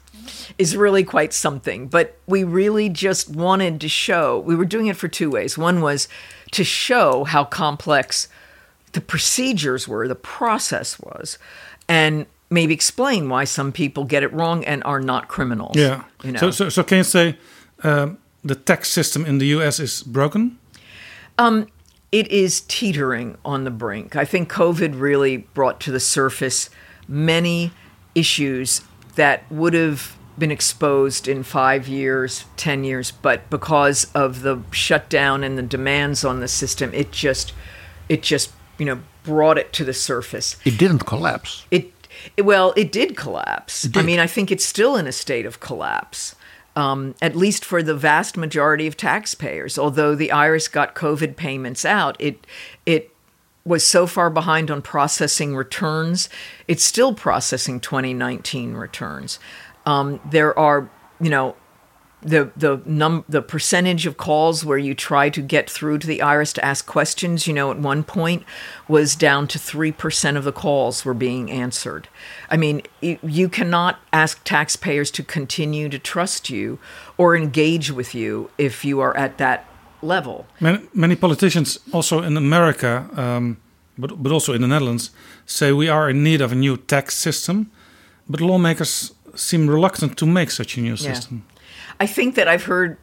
is 0.57 0.76
really 0.76 1.03
quite 1.03 1.34
something. 1.34 1.88
But 1.88 2.17
we 2.27 2.43
really 2.43 2.89
just 2.89 3.30
wanted 3.30 3.81
to 3.81 3.89
show. 3.89 4.39
We 4.39 4.55
were 4.55 4.65
doing 4.65 4.88
it 4.88 4.97
for 4.97 5.07
two 5.07 5.30
ways. 5.30 5.57
One 5.57 5.81
was 5.81 6.07
to 6.51 6.63
show 6.63 7.23
how 7.23 7.43
complex 7.43 8.27
the 8.93 9.01
procedures 9.01 9.88
were, 9.88 10.07
the 10.07 10.15
process 10.15 10.99
was, 10.99 11.38
and 11.88 12.26
maybe 12.49 12.73
explain 12.73 13.30
why 13.30 13.43
some 13.43 13.71
people 13.71 14.03
get 14.03 14.23
it 14.23 14.34
wrong 14.34 14.65
and 14.65 14.84
are 14.84 14.99
not 14.99 15.27
criminals. 15.27 15.76
Yeah. 15.76 16.03
You 16.23 16.31
know? 16.31 16.39
So, 16.39 16.51
so, 16.51 16.69
so 16.69 16.84
can 16.84 16.99
you 16.99 17.03
say 17.03 17.38
um, 17.84 18.17
the 18.43 18.55
tax 18.55 18.89
system 18.89 19.26
in 19.26 19.38
the 19.38 19.47
US 19.47 19.80
is 19.80 20.03
broken? 20.03 20.57
it 22.11 22.27
is 22.30 22.61
teetering 22.61 23.38
on 23.45 23.63
the 23.63 23.71
brink. 23.71 24.15
I 24.15 24.26
think 24.26 24.51
COVID 24.51 24.99
really 24.99 25.38
brought 25.38 25.80
to 25.81 25.91
the 25.91 25.99
surface 25.99 26.69
many 27.07 27.71
issues 28.15 28.81
that 29.15 29.49
would 29.51 29.73
have 29.73 30.17
been 30.40 30.52
exposed 30.52 31.28
in 31.28 31.44
five 31.44 31.88
years, 31.88 32.45
10 32.57 32.84
years, 32.84 33.11
but 33.11 33.49
because 33.49 34.06
of 34.16 34.41
the 34.41 34.61
shutdown 34.72 35.44
and 35.44 35.57
the 35.57 35.61
demands 35.61 36.24
on 36.24 36.40
the 36.40 36.48
system, 36.48 36.94
it 36.94 37.11
just, 37.11 37.53
it 38.07 38.24
just, 38.24 38.52
you 38.78 38.86
know, 38.86 38.99
brought 39.24 39.57
it 39.57 39.74
to 39.74 39.84
the 39.86 39.94
surface. 39.94 40.56
It 40.66 40.78
didn't 40.78 40.99
collapse. 40.99 41.66
It, 41.70 41.91
it 42.36 42.44
well, 42.44 42.74
it 42.76 42.91
did 42.91 43.16
collapse. 43.16 43.86
It 43.86 43.98
I 43.98 44.02
mean, 44.02 44.20
I 44.20 44.28
think 44.28 44.52
it's 44.52 44.66
still 44.66 44.95
in 44.95 45.07
a 45.07 45.11
state 45.11 45.45
of 45.45 45.60
collapse. 45.60 46.36
Um, 46.76 47.16
at 47.22 47.36
least 47.36 47.66
for 47.66 47.84
the 47.84 47.95
vast 47.95 48.38
majority 48.38 48.88
of 48.88 48.95
taxpayers. 48.95 49.78
Although 49.78 50.16
the 50.16 50.30
IRS 50.30 50.72
got 50.72 50.95
COVID 50.95 51.36
payments 51.36 51.84
out, 51.84 52.16
it 52.20 52.45
it 52.86 53.14
was 53.66 53.86
so 53.86 54.07
far 54.07 54.30
behind 54.30 54.72
on 54.72 54.82
processing 54.82 55.56
returns. 55.56 56.30
It's 56.68 56.84
still 56.84 57.14
processing 57.14 57.80
2019 57.80 58.74
returns. 58.74 59.40
Um, 59.90 60.20
there 60.30 60.57
are, 60.57 60.90
you 61.20 61.30
know, 61.30 61.56
the 62.22 62.52
the 62.56 62.82
num 62.86 63.24
the 63.30 63.41
percentage 63.41 64.06
of 64.06 64.18
calls 64.18 64.66
where 64.66 64.78
you 64.78 64.94
try 64.94 65.30
to 65.30 65.41
get 65.41 65.70
through 65.70 65.98
to 65.99 66.07
the 66.07 66.20
IRS 66.20 66.53
to 66.53 66.66
ask 66.66 66.86
questions, 66.86 67.48
you 67.48 67.53
know, 67.53 67.72
at 67.72 67.80
one 67.80 68.03
point 68.03 68.44
was 68.88 69.16
down 69.16 69.48
to 69.48 69.57
3% 69.57 70.36
of 70.36 70.44
the 70.44 70.52
calls 70.52 71.06
were 71.06 71.14
being 71.14 71.49
answered. 71.49 72.10
I 72.49 72.57
mean, 72.57 72.82
you, 73.02 73.18
you 73.24 73.48
cannot 73.48 73.99
ask 74.11 74.44
taxpayers 74.44 75.11
to 75.11 75.24
continue 75.24 75.88
to 75.90 75.98
trust 75.98 76.49
you 76.49 76.78
or 77.18 77.38
engage 77.38 77.90
with 77.91 78.14
you 78.14 78.49
if 78.57 78.84
you 78.84 78.99
are 78.99 79.16
at 79.16 79.38
that 79.38 79.66
level. 80.02 80.45
Many, 80.60 80.80
many 80.94 81.16
politicians, 81.16 81.80
also 81.94 82.22
in 82.22 82.36
America, 82.36 83.10
um, 83.16 83.57
but, 83.98 84.22
but 84.22 84.32
also 84.32 84.53
in 84.53 84.61
the 84.61 84.68
Netherlands, 84.68 85.11
say 85.45 85.72
we 85.72 85.88
are 85.88 86.10
in 86.10 86.22
need 86.22 86.41
of 86.41 86.52
a 86.52 86.56
new 86.56 86.76
tax 86.76 87.16
system. 87.16 87.72
But 88.30 88.41
lawmakers 88.41 89.14
seem 89.35 89.69
reluctant 89.69 90.18
to 90.18 90.26
make 90.26 90.51
such 90.51 90.77
a 90.77 90.81
new 90.81 90.91
Yeah. 90.91 91.14
system. 91.14 91.45
I 91.99 92.06
think 92.07 92.35
that 92.35 92.47
I've 92.47 92.64
heard 92.64 92.97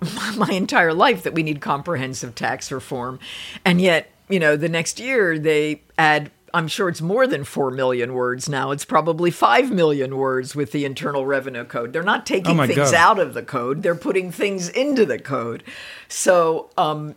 my 0.36 0.50
entire 0.50 0.92
life 0.92 1.22
that 1.22 1.32
we 1.34 1.42
need 1.42 1.60
comprehensive 1.60 2.34
tax 2.34 2.70
reform. 2.70 3.18
And 3.64 3.80
yet, 3.80 4.10
you 4.28 4.38
know, 4.38 4.56
the 4.56 4.68
next 4.68 5.00
year 5.00 5.38
they 5.38 5.82
add, 5.98 6.30
I'm 6.54 6.68
sure 6.68 6.88
it's 6.88 7.00
more 7.02 7.26
than 7.26 7.44
4 7.44 7.70
million 7.70 8.12
words 8.14 8.48
now. 8.48 8.70
It's 8.70 8.84
probably 8.84 9.30
5 9.30 9.70
million 9.72 10.16
words 10.16 10.54
with 10.54 10.72
the 10.72 10.84
Internal 10.84 11.26
Revenue 11.26 11.64
Code. 11.64 11.92
They're 11.92 12.02
not 12.02 12.24
taking 12.26 12.58
Oh 12.60 12.66
things 12.66 12.76
God. 12.76 12.94
out 12.94 13.18
of 13.18 13.34
the 13.34 13.42
code, 13.42 13.82
they're 13.82 13.94
putting 13.94 14.30
things 14.30 14.68
into 14.68 15.04
the 15.06 15.18
code. 15.18 15.62
So, 16.08 16.70
um, 16.78 17.14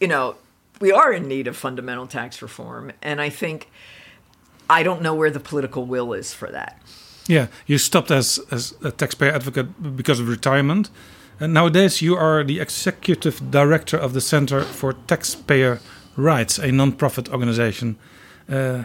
you 0.00 0.06
know, 0.08 0.36
we 0.80 0.92
are 0.92 1.12
in 1.12 1.26
need 1.28 1.48
of 1.48 1.56
fundamental 1.56 2.06
tax 2.06 2.40
reform. 2.40 2.92
And 3.02 3.20
I 3.20 3.30
think, 3.30 3.68
I 4.70 4.82
don't 4.82 5.02
know 5.02 5.14
where 5.14 5.30
the 5.30 5.40
political 5.40 5.84
will 5.86 6.12
is 6.12 6.32
for 6.32 6.50
that. 6.50 6.80
Yeah, 7.28 7.48
you 7.66 7.76
stopped 7.78 8.10
as, 8.10 8.40
as 8.50 8.74
a 8.82 8.90
taxpayer 8.90 9.32
advocate 9.32 9.96
because 9.96 10.18
of 10.18 10.28
retirement. 10.28 10.90
And 11.38 11.54
nowadays, 11.54 12.02
you 12.02 12.16
are 12.16 12.42
the 12.42 12.58
executive 12.58 13.50
director 13.50 13.96
of 13.96 14.12
the 14.12 14.20
Center 14.20 14.62
for 14.62 14.94
Taxpayer 15.06 15.78
Rights, 16.16 16.58
a 16.58 16.72
non-profit 16.72 17.28
organization. 17.28 17.96
Uh, 18.48 18.84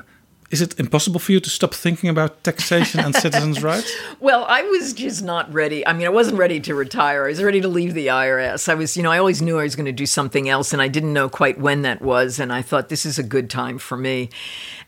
is 0.52 0.62
it 0.62 0.80
impossible 0.80 1.20
for 1.20 1.32
you 1.32 1.40
to 1.40 1.50
stop 1.50 1.74
thinking 1.74 2.12
about 2.12 2.44
taxation 2.44 3.00
and 3.00 3.16
citizens' 3.26 3.64
rights? 3.64 3.92
Well, 4.20 4.46
I 4.48 4.62
was 4.62 4.94
just 4.94 5.24
not 5.24 5.52
ready. 5.52 5.88
I 5.88 5.94
mean, 5.94 6.06
I 6.06 6.12
wasn't 6.12 6.38
ready 6.38 6.60
to 6.60 6.76
retire. 6.76 7.24
I 7.24 7.30
was 7.30 7.42
ready 7.42 7.60
to 7.62 7.68
leave 7.68 7.96
the 7.96 8.08
IRS. 8.08 8.70
I 8.70 8.76
was, 8.76 8.96
you 8.96 9.02
know, 9.02 9.10
I 9.10 9.18
always 9.18 9.42
knew 9.42 9.58
I 9.58 9.64
was 9.64 9.76
going 9.76 9.88
to 9.88 9.92
do 9.92 10.06
something 10.06 10.48
else, 10.48 10.74
and 10.74 10.82
I 10.82 10.90
didn't 10.90 11.14
know 11.14 11.28
quite 11.28 11.60
when 11.60 11.82
that 11.84 12.04
was. 12.04 12.40
And 12.40 12.54
I 12.54 12.62
thought 12.62 12.90
this 12.90 13.04
is 13.04 13.18
a 13.18 13.24
good 13.24 13.50
time 13.50 13.80
for 13.80 13.98
me. 13.98 14.30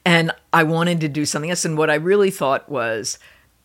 And 0.05 0.31
I 0.53 0.61
wanted 0.61 1.01
to 1.01 1.07
do 1.07 1.25
something 1.25 1.49
else. 1.49 1.65
And 1.65 1.79
what 1.79 1.89
I 1.89 1.95
really 1.95 2.29
thought 2.29 2.69
was, 2.69 3.17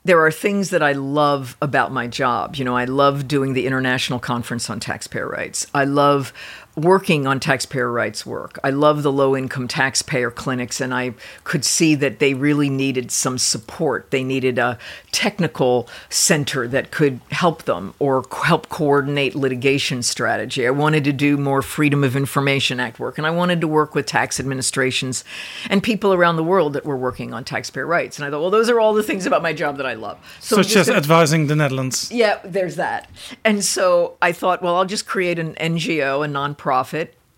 there 0.05 0.25
are 0.25 0.31
things 0.31 0.71
that 0.71 0.83
I 0.83 0.93
love 0.93 1.57
about 1.61 1.93
my 1.93 2.07
job. 2.07 2.57
You 2.57 2.65
know, 2.65 2.77
I 2.77 2.87
love 2.87 3.29
doing 3.29 3.53
the 3.53 3.67
International 3.67 4.19
Conference 4.19 4.71
on 4.71 4.81
Taxpayer 4.81 5.29
Rights. 5.29 5.67
I 5.75 5.85
love 5.85 6.33
working 6.77 7.27
on 7.27 7.41
taxpayer 7.41 7.91
rights 7.91 8.25
work. 8.25 8.59
I 8.63 8.71
love 8.71 9.03
the 9.03 9.13
low 9.13 9.37
income 9.37 9.69
taxpayer 9.69 10.31
clinics, 10.31 10.81
and 10.81 10.95
I 10.95 11.15
could 11.45 11.65
see 11.65 11.95
that 11.97 12.19
they 12.21 12.35
really 12.35 12.71
needed 12.71 13.11
some 13.11 13.39
support. 13.39 14.11
They 14.11 14.23
needed 14.25 14.59
a 14.59 14.79
technical 15.13 15.89
center 16.09 16.69
that 16.69 16.91
could 16.91 17.21
help 17.31 17.65
them 17.65 17.95
or 17.99 18.25
help 18.45 18.69
coordinate 18.69 19.35
litigation 19.35 20.03
strategy. 20.03 20.67
I 20.67 20.71
wanted 20.71 21.05
to 21.05 21.13
do 21.13 21.37
more 21.37 21.61
Freedom 21.61 22.05
of 22.05 22.17
Information 22.17 22.81
Act 22.81 22.99
work, 22.99 23.19
and 23.19 23.27
I 23.27 23.31
wanted 23.31 23.61
to 23.61 23.69
work 23.69 23.95
with 23.95 24.07
tax 24.07 24.39
administrations 24.41 25.25
and 25.69 25.83
people 25.83 26.15
around 26.15 26.37
the 26.37 26.45
world 26.45 26.73
that 26.75 26.85
were 26.85 26.97
working 26.97 27.35
on 27.35 27.45
taxpayer 27.45 27.87
rights. 27.87 28.19
And 28.19 28.25
I 28.25 28.31
thought, 28.31 28.41
well, 28.41 28.51
those 28.51 28.71
are 28.71 28.81
all 28.81 28.95
the 28.95 29.03
things 29.03 29.27
about 29.27 29.43
my 29.43 29.53
job 29.53 29.77
that 29.79 29.87
I 29.87 29.95
love. 29.95 30.19
So 30.41 30.57
Such 30.57 30.69
just 30.69 30.89
as 30.89 30.97
advising 30.97 31.49
the 31.49 31.57
Netherlands. 31.57 32.11
yeah, 32.13 32.39
there's 32.45 32.77
that. 32.77 33.11
And 33.45 33.65
so 33.65 34.17
I 34.23 34.33
thought, 34.33 34.63
well, 34.63 34.77
I'll 34.77 34.85
just 34.85 35.07
create 35.07 35.39
an 35.39 35.55
NGO, 35.55 36.25
a 36.25 36.29
nonprofit, 36.29 36.60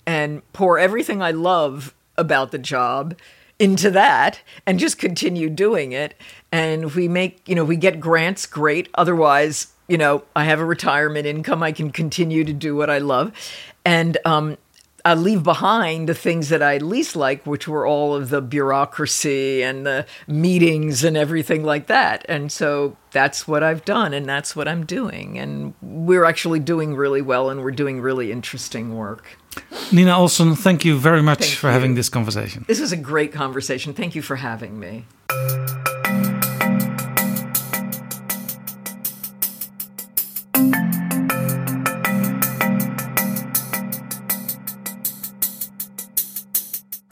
and 0.06 0.42
pour 0.52 0.78
everything 0.78 1.22
I 1.22 1.30
love 1.30 1.94
about 2.16 2.50
the 2.50 2.58
job 2.58 3.16
into 3.58 3.90
that 3.90 4.40
and 4.66 4.78
just 4.78 4.98
continue 4.98 5.48
doing 5.48 5.92
it. 5.92 6.14
And 6.50 6.92
we 6.94 7.08
make, 7.08 7.48
you 7.48 7.54
know, 7.54 7.64
we 7.64 7.76
get 7.76 8.00
grants, 8.00 8.46
great. 8.46 8.88
Otherwise, 8.94 9.68
you 9.88 9.96
know, 9.96 10.24
I 10.34 10.44
have 10.44 10.58
a 10.58 10.64
retirement 10.64 11.26
income. 11.26 11.62
I 11.62 11.72
can 11.72 11.90
continue 11.90 12.44
to 12.44 12.52
do 12.52 12.74
what 12.74 12.90
I 12.90 12.98
love. 12.98 13.32
And 13.84 14.18
um, 14.24 14.56
I 15.04 15.14
leave 15.14 15.42
behind 15.42 16.08
the 16.08 16.14
things 16.14 16.48
that 16.50 16.62
I 16.62 16.78
least 16.78 17.16
like, 17.16 17.44
which 17.44 17.66
were 17.66 17.86
all 17.86 18.14
of 18.14 18.30
the 18.30 18.40
bureaucracy 18.40 19.62
and 19.62 19.84
the 19.84 20.06
meetings 20.26 21.02
and 21.02 21.16
everything 21.16 21.64
like 21.64 21.88
that. 21.88 22.24
And 22.28 22.52
so 22.52 22.96
that's 23.10 23.48
what 23.48 23.62
I've 23.62 23.84
done 23.84 24.14
and 24.14 24.28
that's 24.28 24.54
what 24.54 24.68
I'm 24.68 24.86
doing. 24.86 25.38
And 25.38 25.74
we're 25.82 26.24
actually 26.24 26.60
doing 26.60 26.94
really 26.94 27.22
well 27.22 27.50
and 27.50 27.62
we're 27.62 27.72
doing 27.72 28.00
really 28.00 28.30
interesting 28.30 28.96
work. 28.96 29.38
Nina 29.90 30.16
Olson, 30.16 30.54
thank 30.54 30.84
you 30.84 30.98
very 30.98 31.22
much 31.22 31.40
Thank 31.40 31.58
for 31.58 31.66
you. 31.66 31.72
having 31.72 31.94
this 31.94 32.08
conversation. 32.08 32.64
This 32.68 32.80
was 32.80 32.92
a 32.92 32.96
great 32.96 33.32
conversation. 33.32 33.92
Thank 33.92 34.14
you 34.14 34.22
for 34.22 34.36
having 34.36 34.78
me. 34.78 35.04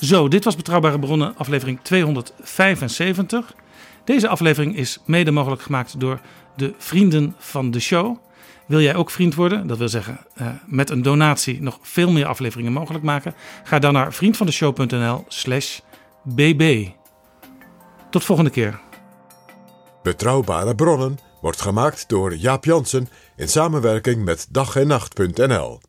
Zo, 0.00 0.28
dit 0.28 0.44
was 0.44 0.56
Betrouwbare 0.56 0.98
Bronnen, 0.98 1.36
aflevering 1.36 1.78
275. 1.82 3.54
Deze 4.04 4.28
aflevering 4.28 4.76
is 4.76 4.98
mede 5.04 5.30
mogelijk 5.30 5.62
gemaakt 5.62 6.00
door 6.00 6.20
de 6.56 6.74
vrienden 6.78 7.34
van 7.38 7.70
de 7.70 7.80
show. 7.80 8.16
Wil 8.66 8.80
jij 8.80 8.94
ook 8.94 9.10
vriend 9.10 9.34
worden? 9.34 9.66
Dat 9.66 9.78
wil 9.78 9.88
zeggen, 9.88 10.18
eh, 10.34 10.46
met 10.66 10.90
een 10.90 11.02
donatie 11.02 11.62
nog 11.62 11.78
veel 11.82 12.10
meer 12.10 12.26
afleveringen 12.26 12.72
mogelijk 12.72 13.04
maken. 13.04 13.34
Ga 13.64 13.78
dan 13.78 13.92
naar 13.92 14.12
vriendvandeshow.nl/slash 14.12 15.78
bb. 16.22 16.88
Tot 18.10 18.24
volgende 18.24 18.50
keer. 18.50 18.80
Betrouwbare 20.02 20.74
bronnen 20.74 21.18
wordt 21.40 21.60
gemaakt 21.60 22.08
door 22.08 22.34
Jaap 22.34 22.64
Jansen 22.64 23.08
in 23.36 23.48
samenwerking 23.48 24.24
met 24.24 24.46
dag 24.50 24.76
en 24.76 24.86
nacht.nl. 24.86 25.80